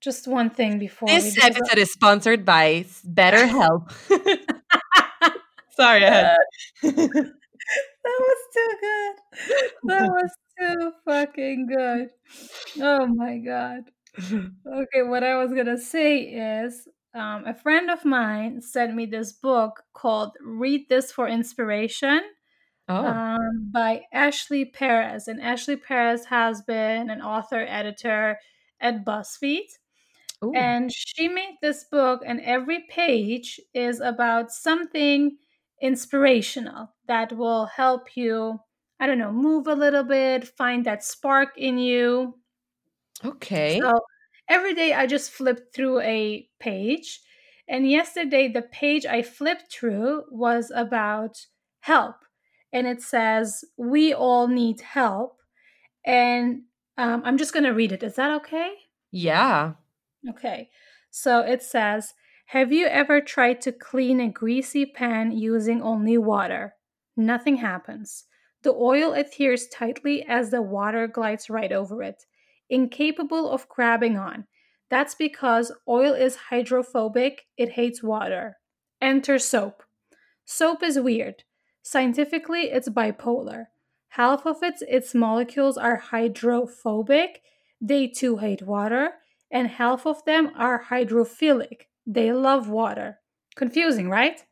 just 0.00 0.26
one 0.26 0.48
thing 0.50 0.78
before 0.78 1.08
This 1.08 1.36
episode 1.44 1.78
is 1.78 1.92
sponsored 1.92 2.44
by 2.46 2.86
BetterHelp. 3.06 3.92
Sorry, 5.76 6.00
that 6.00 6.36
was 6.82 8.40
too 8.54 8.70
good. 8.80 9.14
That 9.84 10.08
was 10.08 10.30
too 10.58 10.92
fucking 11.04 11.66
good. 11.66 12.10
Oh 12.80 13.06
my 13.06 13.38
god. 13.38 13.84
Okay, 14.66 15.02
what 15.02 15.22
I 15.22 15.36
was 15.36 15.52
gonna 15.52 15.78
say 15.78 16.20
is 16.20 16.88
um, 17.14 17.44
a 17.46 17.54
friend 17.54 17.90
of 17.90 18.04
mine 18.04 18.62
sent 18.62 18.94
me 18.94 19.06
this 19.06 19.32
book 19.32 19.82
called 19.92 20.32
Read 20.42 20.86
This 20.88 21.12
for 21.12 21.28
Inspiration 21.28 22.22
oh, 22.88 23.06
um, 23.06 23.70
by 23.72 24.02
Ashley 24.12 24.64
Perez. 24.64 25.28
And 25.28 25.40
Ashley 25.40 25.76
Perez 25.76 26.26
has 26.26 26.62
been 26.62 27.10
an 27.10 27.20
author, 27.20 27.64
editor 27.68 28.38
at 28.80 29.04
BuzzFeed. 29.04 29.66
Ooh. 30.44 30.52
And 30.54 30.90
she 30.92 31.28
made 31.28 31.56
this 31.62 31.84
book, 31.90 32.20
and 32.26 32.40
every 32.42 32.84
page 32.90 33.58
is 33.72 34.00
about 34.00 34.52
something 34.52 35.38
inspirational 35.80 36.94
that 37.08 37.32
will 37.32 37.66
help 37.66 38.16
you, 38.16 38.60
I 38.98 39.06
don't 39.06 39.18
know, 39.18 39.32
move 39.32 39.66
a 39.66 39.74
little 39.74 40.04
bit, 40.04 40.46
find 40.46 40.84
that 40.86 41.04
spark 41.04 41.50
in 41.56 41.78
you. 41.78 42.38
okay. 43.24 43.80
So 43.80 44.00
every 44.48 44.74
day 44.74 44.92
I 44.92 45.06
just 45.06 45.30
flip 45.30 45.72
through 45.74 46.00
a 46.00 46.48
page. 46.58 47.20
And 47.68 47.90
yesterday, 47.90 48.48
the 48.48 48.62
page 48.62 49.06
I 49.06 49.22
flipped 49.22 49.72
through 49.72 50.24
was 50.30 50.70
about 50.74 51.46
help. 51.80 52.16
And 52.72 52.86
it 52.86 53.02
says, 53.02 53.64
We 53.76 54.14
all 54.14 54.46
need 54.48 54.80
help. 54.80 55.40
And 56.04 56.62
um, 56.96 57.22
I'm 57.24 57.38
just 57.38 57.52
going 57.52 57.64
to 57.64 57.70
read 57.70 57.92
it. 57.92 58.02
Is 58.02 58.14
that 58.14 58.30
okay? 58.36 58.72
Yeah. 59.10 59.72
Okay. 60.28 60.70
So 61.10 61.40
it 61.40 61.62
says, 61.62 62.14
Have 62.46 62.72
you 62.72 62.86
ever 62.86 63.20
tried 63.20 63.60
to 63.62 63.72
clean 63.72 64.20
a 64.20 64.28
greasy 64.30 64.86
pan 64.86 65.32
using 65.32 65.82
only 65.82 66.18
water? 66.18 66.74
Nothing 67.16 67.56
happens. 67.56 68.24
The 68.66 68.74
oil 68.74 69.12
adheres 69.12 69.68
tightly 69.68 70.24
as 70.26 70.50
the 70.50 70.60
water 70.60 71.06
glides 71.06 71.48
right 71.48 71.70
over 71.70 72.02
it, 72.02 72.26
incapable 72.68 73.48
of 73.48 73.68
grabbing 73.68 74.18
on. 74.18 74.48
That's 74.90 75.14
because 75.14 75.70
oil 75.86 76.14
is 76.14 76.34
hydrophobic, 76.50 77.46
it 77.56 77.74
hates 77.74 78.02
water. 78.02 78.56
Enter 79.00 79.38
soap. 79.38 79.84
Soap 80.44 80.82
is 80.82 80.98
weird. 80.98 81.44
Scientifically, 81.80 82.62
it's 82.62 82.88
bipolar. 82.88 83.66
Half 84.08 84.44
of 84.44 84.60
its, 84.64 84.82
its 84.88 85.14
molecules 85.14 85.78
are 85.78 85.98
hydrophobic, 85.98 87.42
they 87.80 88.08
too 88.08 88.38
hate 88.38 88.62
water, 88.62 89.10
and 89.48 89.68
half 89.68 90.08
of 90.08 90.24
them 90.24 90.50
are 90.56 90.86
hydrophilic, 90.90 91.82
they 92.04 92.32
love 92.32 92.68
water. 92.68 93.20
Confusing, 93.54 94.10
right? 94.10 94.42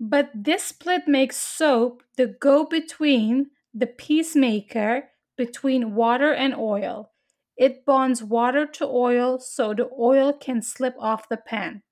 But 0.00 0.30
this 0.34 0.64
split 0.64 1.06
makes 1.06 1.36
soap 1.36 2.02
the 2.16 2.26
go 2.26 2.64
between, 2.64 3.50
the 3.74 3.86
peacemaker 3.86 5.10
between 5.36 5.94
water 5.94 6.32
and 6.32 6.54
oil. 6.54 7.12
It 7.56 7.84
bonds 7.84 8.22
water 8.22 8.66
to 8.66 8.86
oil 8.86 9.38
so 9.38 9.74
the 9.74 9.90
oil 9.98 10.32
can 10.32 10.62
slip 10.62 10.94
off 10.98 11.28
the 11.28 11.36
pan. 11.36 11.82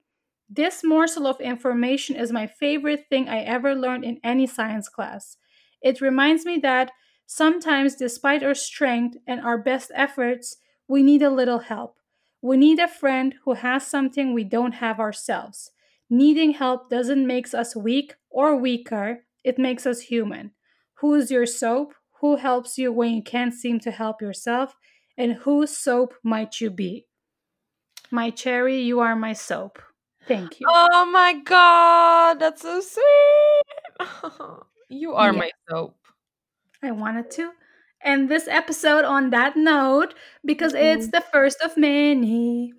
This 0.49 0.85
morsel 0.85 1.27
of 1.27 1.41
information 1.41 2.17
is 2.17 2.33
my 2.33 2.47
favorite 2.47 3.07
thing 3.11 3.29
I 3.29 3.41
ever 3.41 3.75
learned 3.75 4.05
in 4.05 4.21
any 4.25 4.47
science 4.47 4.89
class. 4.89 5.37
It 5.83 6.01
reminds 6.01 6.47
me 6.47 6.59
that 6.59 6.93
sometimes, 7.27 7.97
despite 7.97 8.43
our 8.43 8.55
strength 8.55 9.19
and 9.27 9.41
our 9.41 9.59
best 9.59 9.93
efforts, 9.95 10.57
we 10.89 11.03
need 11.03 11.23
a 11.23 11.31
little 11.31 11.61
help. 11.61 11.97
We 12.43 12.57
need 12.57 12.79
a 12.79 12.89
friend 12.89 13.35
who 13.45 13.55
has 13.55 13.87
something 13.87 14.33
we 14.33 14.45
don't 14.45 14.75
have 14.75 15.01
ourselves. 15.01 15.71
Needing 16.11 16.53
help 16.53 16.91
doesn't 16.91 17.27
make 17.27 17.55
us 17.55 17.75
weak 17.77 18.15
or 18.31 18.57
weaker, 18.57 19.25
it 19.45 19.59
makes 19.59 19.87
us 19.87 20.01
human. 20.03 20.53
Who 20.97 21.15
is 21.15 21.31
your 21.31 21.47
soap? 21.47 21.95
Who 22.21 22.37
helps 22.37 22.77
you 22.79 22.93
when 22.93 23.15
you 23.15 23.23
can't 23.23 23.55
seem 23.55 23.81
to 23.81 23.91
help 23.91 24.21
yourself? 24.21 24.77
And 25.17 25.33
whose 25.35 25.77
soap 25.77 26.15
might 26.23 26.61
you 26.61 26.71
be? 26.71 27.07
My 28.11 28.29
cherry, 28.29 28.83
you 28.83 29.01
are 29.01 29.17
my 29.17 29.33
soap. 29.33 29.81
Thank 30.27 30.61
you. 30.61 30.67
Oh 30.67 31.07
my 31.07 31.35
god, 31.35 32.39
that's 32.41 32.63
so 32.63 32.81
sweet. 32.81 33.65
you 34.89 35.15
are 35.15 35.33
Yeah. 35.33 35.39
my 35.39 35.51
soap. 35.69 35.97
I 36.83 36.91
wanted 36.93 37.31
to 37.33 37.53
end 38.03 38.29
this 38.29 38.49
episode 38.49 39.05
on 39.05 39.31
that 39.31 39.57
note 39.57 40.15
because 40.45 40.75
it's 40.75 41.07
Mhm. 41.07 41.13
the 41.13 41.21
first 41.21 41.61
of 41.61 41.77
many. 41.77 42.73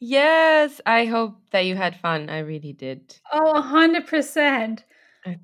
Yes, 0.00 0.80
I 0.86 1.04
hope 1.06 1.50
that 1.50 1.60
you 1.60 1.76
had 1.76 1.94
fun. 2.00 2.28
I 2.30 2.38
really 2.40 2.72
did. 2.72 3.20
Oh, 3.32 3.52
100%. 3.52 4.84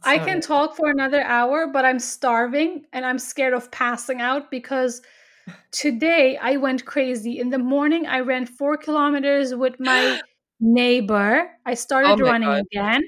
I 0.03 0.19
can 0.19 0.41
talk 0.41 0.77
for 0.77 0.91
another 0.91 1.23
hour, 1.23 1.67
but 1.67 1.85
I'm 1.85 1.99
starving 1.99 2.85
and 2.93 3.07
I'm 3.07 3.19
scared 3.19 3.55
of 3.55 3.71
passing 3.71 4.21
out 4.21 4.51
because 4.51 5.01
today 5.73 6.37
I 6.39 6.57
went 6.59 6.85
crazy. 6.87 7.39
In 7.41 7.51
the 7.51 7.59
morning, 7.59 8.07
I 8.07 8.21
ran 8.21 8.47
four 8.47 8.77
kilometers 8.77 9.55
with 9.55 9.81
my 9.81 10.19
neighbor. 10.61 11.51
I 11.67 11.75
started 11.75 12.21
Oh 12.21 12.23
running 12.23 12.55
God. 12.55 12.65
again. 12.73 13.03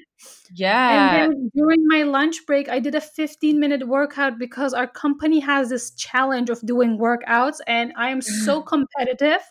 Yeah. 0.49 0.89
And 0.89 1.11
then 1.11 1.51
during 1.55 1.87
my 1.87 2.03
lunch 2.03 2.45
break, 2.47 2.69
I 2.69 2.79
did 2.79 2.95
a 2.95 3.01
15 3.01 3.59
minute 3.59 3.87
workout 3.87 4.39
because 4.39 4.73
our 4.73 4.87
company 4.87 5.39
has 5.41 5.69
this 5.69 5.91
challenge 5.91 6.49
of 6.49 6.61
doing 6.65 6.97
workouts, 6.99 7.59
and 7.67 7.93
I 7.97 8.09
am 8.09 8.21
so 8.21 8.61
competitive. 8.63 9.41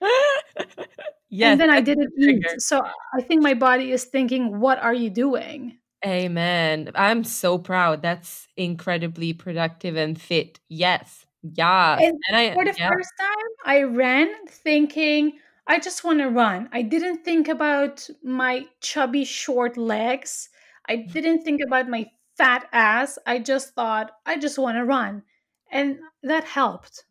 yes. 1.30 1.52
and 1.52 1.60
then 1.60 1.70
I 1.70 1.80
didn't 1.80 2.12
eat. 2.18 2.44
So 2.58 2.82
I 3.14 3.22
think 3.22 3.42
my 3.42 3.54
body 3.54 3.92
is 3.92 4.04
thinking, 4.04 4.60
what 4.60 4.78
are 4.78 4.94
you 4.94 5.10
doing? 5.10 5.78
Amen. 6.06 6.90
I'm 6.94 7.24
so 7.24 7.58
proud. 7.58 8.02
That's 8.02 8.46
incredibly 8.56 9.32
productive 9.32 9.96
and 9.96 10.20
fit. 10.20 10.60
Yes. 10.68 11.26
Yeah. 11.42 11.98
And 12.00 12.18
And 12.28 12.36
I 12.36 12.54
for 12.54 12.64
the 12.64 12.74
yeah. 12.76 12.88
first 12.88 13.10
time, 13.18 13.50
I 13.64 13.82
ran 13.82 14.28
thinking, 14.48 15.38
I 15.66 15.78
just 15.78 16.04
want 16.04 16.20
to 16.20 16.28
run. 16.30 16.68
I 16.72 16.82
didn't 16.82 17.24
think 17.24 17.48
about 17.48 18.08
my 18.22 18.66
chubby, 18.80 19.24
short 19.24 19.76
legs. 19.76 20.48
I 20.88 20.96
mm. 20.96 21.12
didn't 21.12 21.42
think 21.42 21.60
about 21.66 21.88
my 21.88 22.10
fat 22.36 22.68
ass. 22.72 23.18
I 23.26 23.38
just 23.38 23.74
thought, 23.74 24.12
I 24.24 24.38
just 24.38 24.58
want 24.58 24.76
to 24.76 24.84
run. 24.84 25.22
And 25.70 25.98
that 26.22 26.44
helped. 26.44 27.04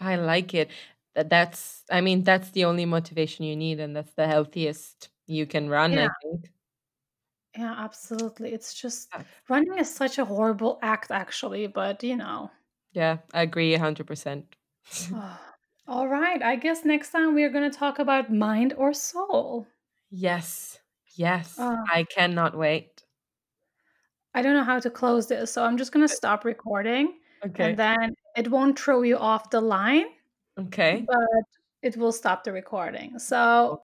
I 0.00 0.16
like 0.16 0.54
it. 0.54 0.70
That 1.20 1.28
that's 1.28 1.84
I 1.90 2.00
mean 2.00 2.24
that's 2.24 2.50
the 2.52 2.64
only 2.64 2.86
motivation 2.86 3.44
you 3.44 3.54
need 3.56 3.78
and 3.80 3.94
that's 3.94 4.14
the 4.14 4.26
healthiest 4.26 5.10
you 5.26 5.46
can 5.46 5.68
run, 5.68 5.98
Yeah. 5.98 5.98
I 5.98 6.08
think. 6.22 6.50
Yeah, 7.56 7.74
absolutely. 7.76 8.52
It's 8.52 8.74
just 8.74 9.12
running 9.48 9.78
is 9.78 9.92
such 9.94 10.18
a 10.18 10.24
horrible 10.24 10.78
act, 10.82 11.10
actually, 11.12 11.66
but 11.68 12.02
you 12.02 12.16
know. 12.16 12.50
Yeah, 12.92 13.18
I 13.32 13.42
agree 13.42 13.72
100%. 13.72 14.54
All 15.86 16.08
right. 16.08 16.42
I 16.42 16.56
guess 16.56 16.84
next 16.86 17.10
time 17.10 17.34
we 17.34 17.44
are 17.44 17.50
going 17.50 17.70
to 17.70 17.76
talk 17.78 17.98
about 17.98 18.32
mind 18.32 18.72
or 18.72 18.94
soul. 18.94 19.66
yes. 20.10 20.78
Yes. 21.16 21.56
Uh, 21.56 21.86
I 21.92 22.04
cannot 22.04 22.56
wait. 22.56 23.04
I 24.34 24.42
don't 24.42 24.54
know 24.54 24.64
how 24.64 24.78
to 24.80 24.90
close 24.90 25.28
this, 25.28 25.52
so 25.52 25.64
I'm 25.64 25.76
just 25.76 25.92
going 25.92 26.04
to 26.06 26.12
stop 26.12 26.44
recording 26.44 27.18
Okay. 27.44 27.70
and 27.70 27.76
then 27.78 28.14
it 28.36 28.50
won't 28.50 28.78
throw 28.78 29.02
you 29.02 29.16
off 29.16 29.50
the 29.50 29.60
line, 29.60 30.06
Okay. 30.66 31.04
but 31.06 31.44
it 31.82 31.96
will 31.96 32.12
stop 32.12 32.44
the 32.44 32.52
recording. 32.52 33.18
So 33.18 33.82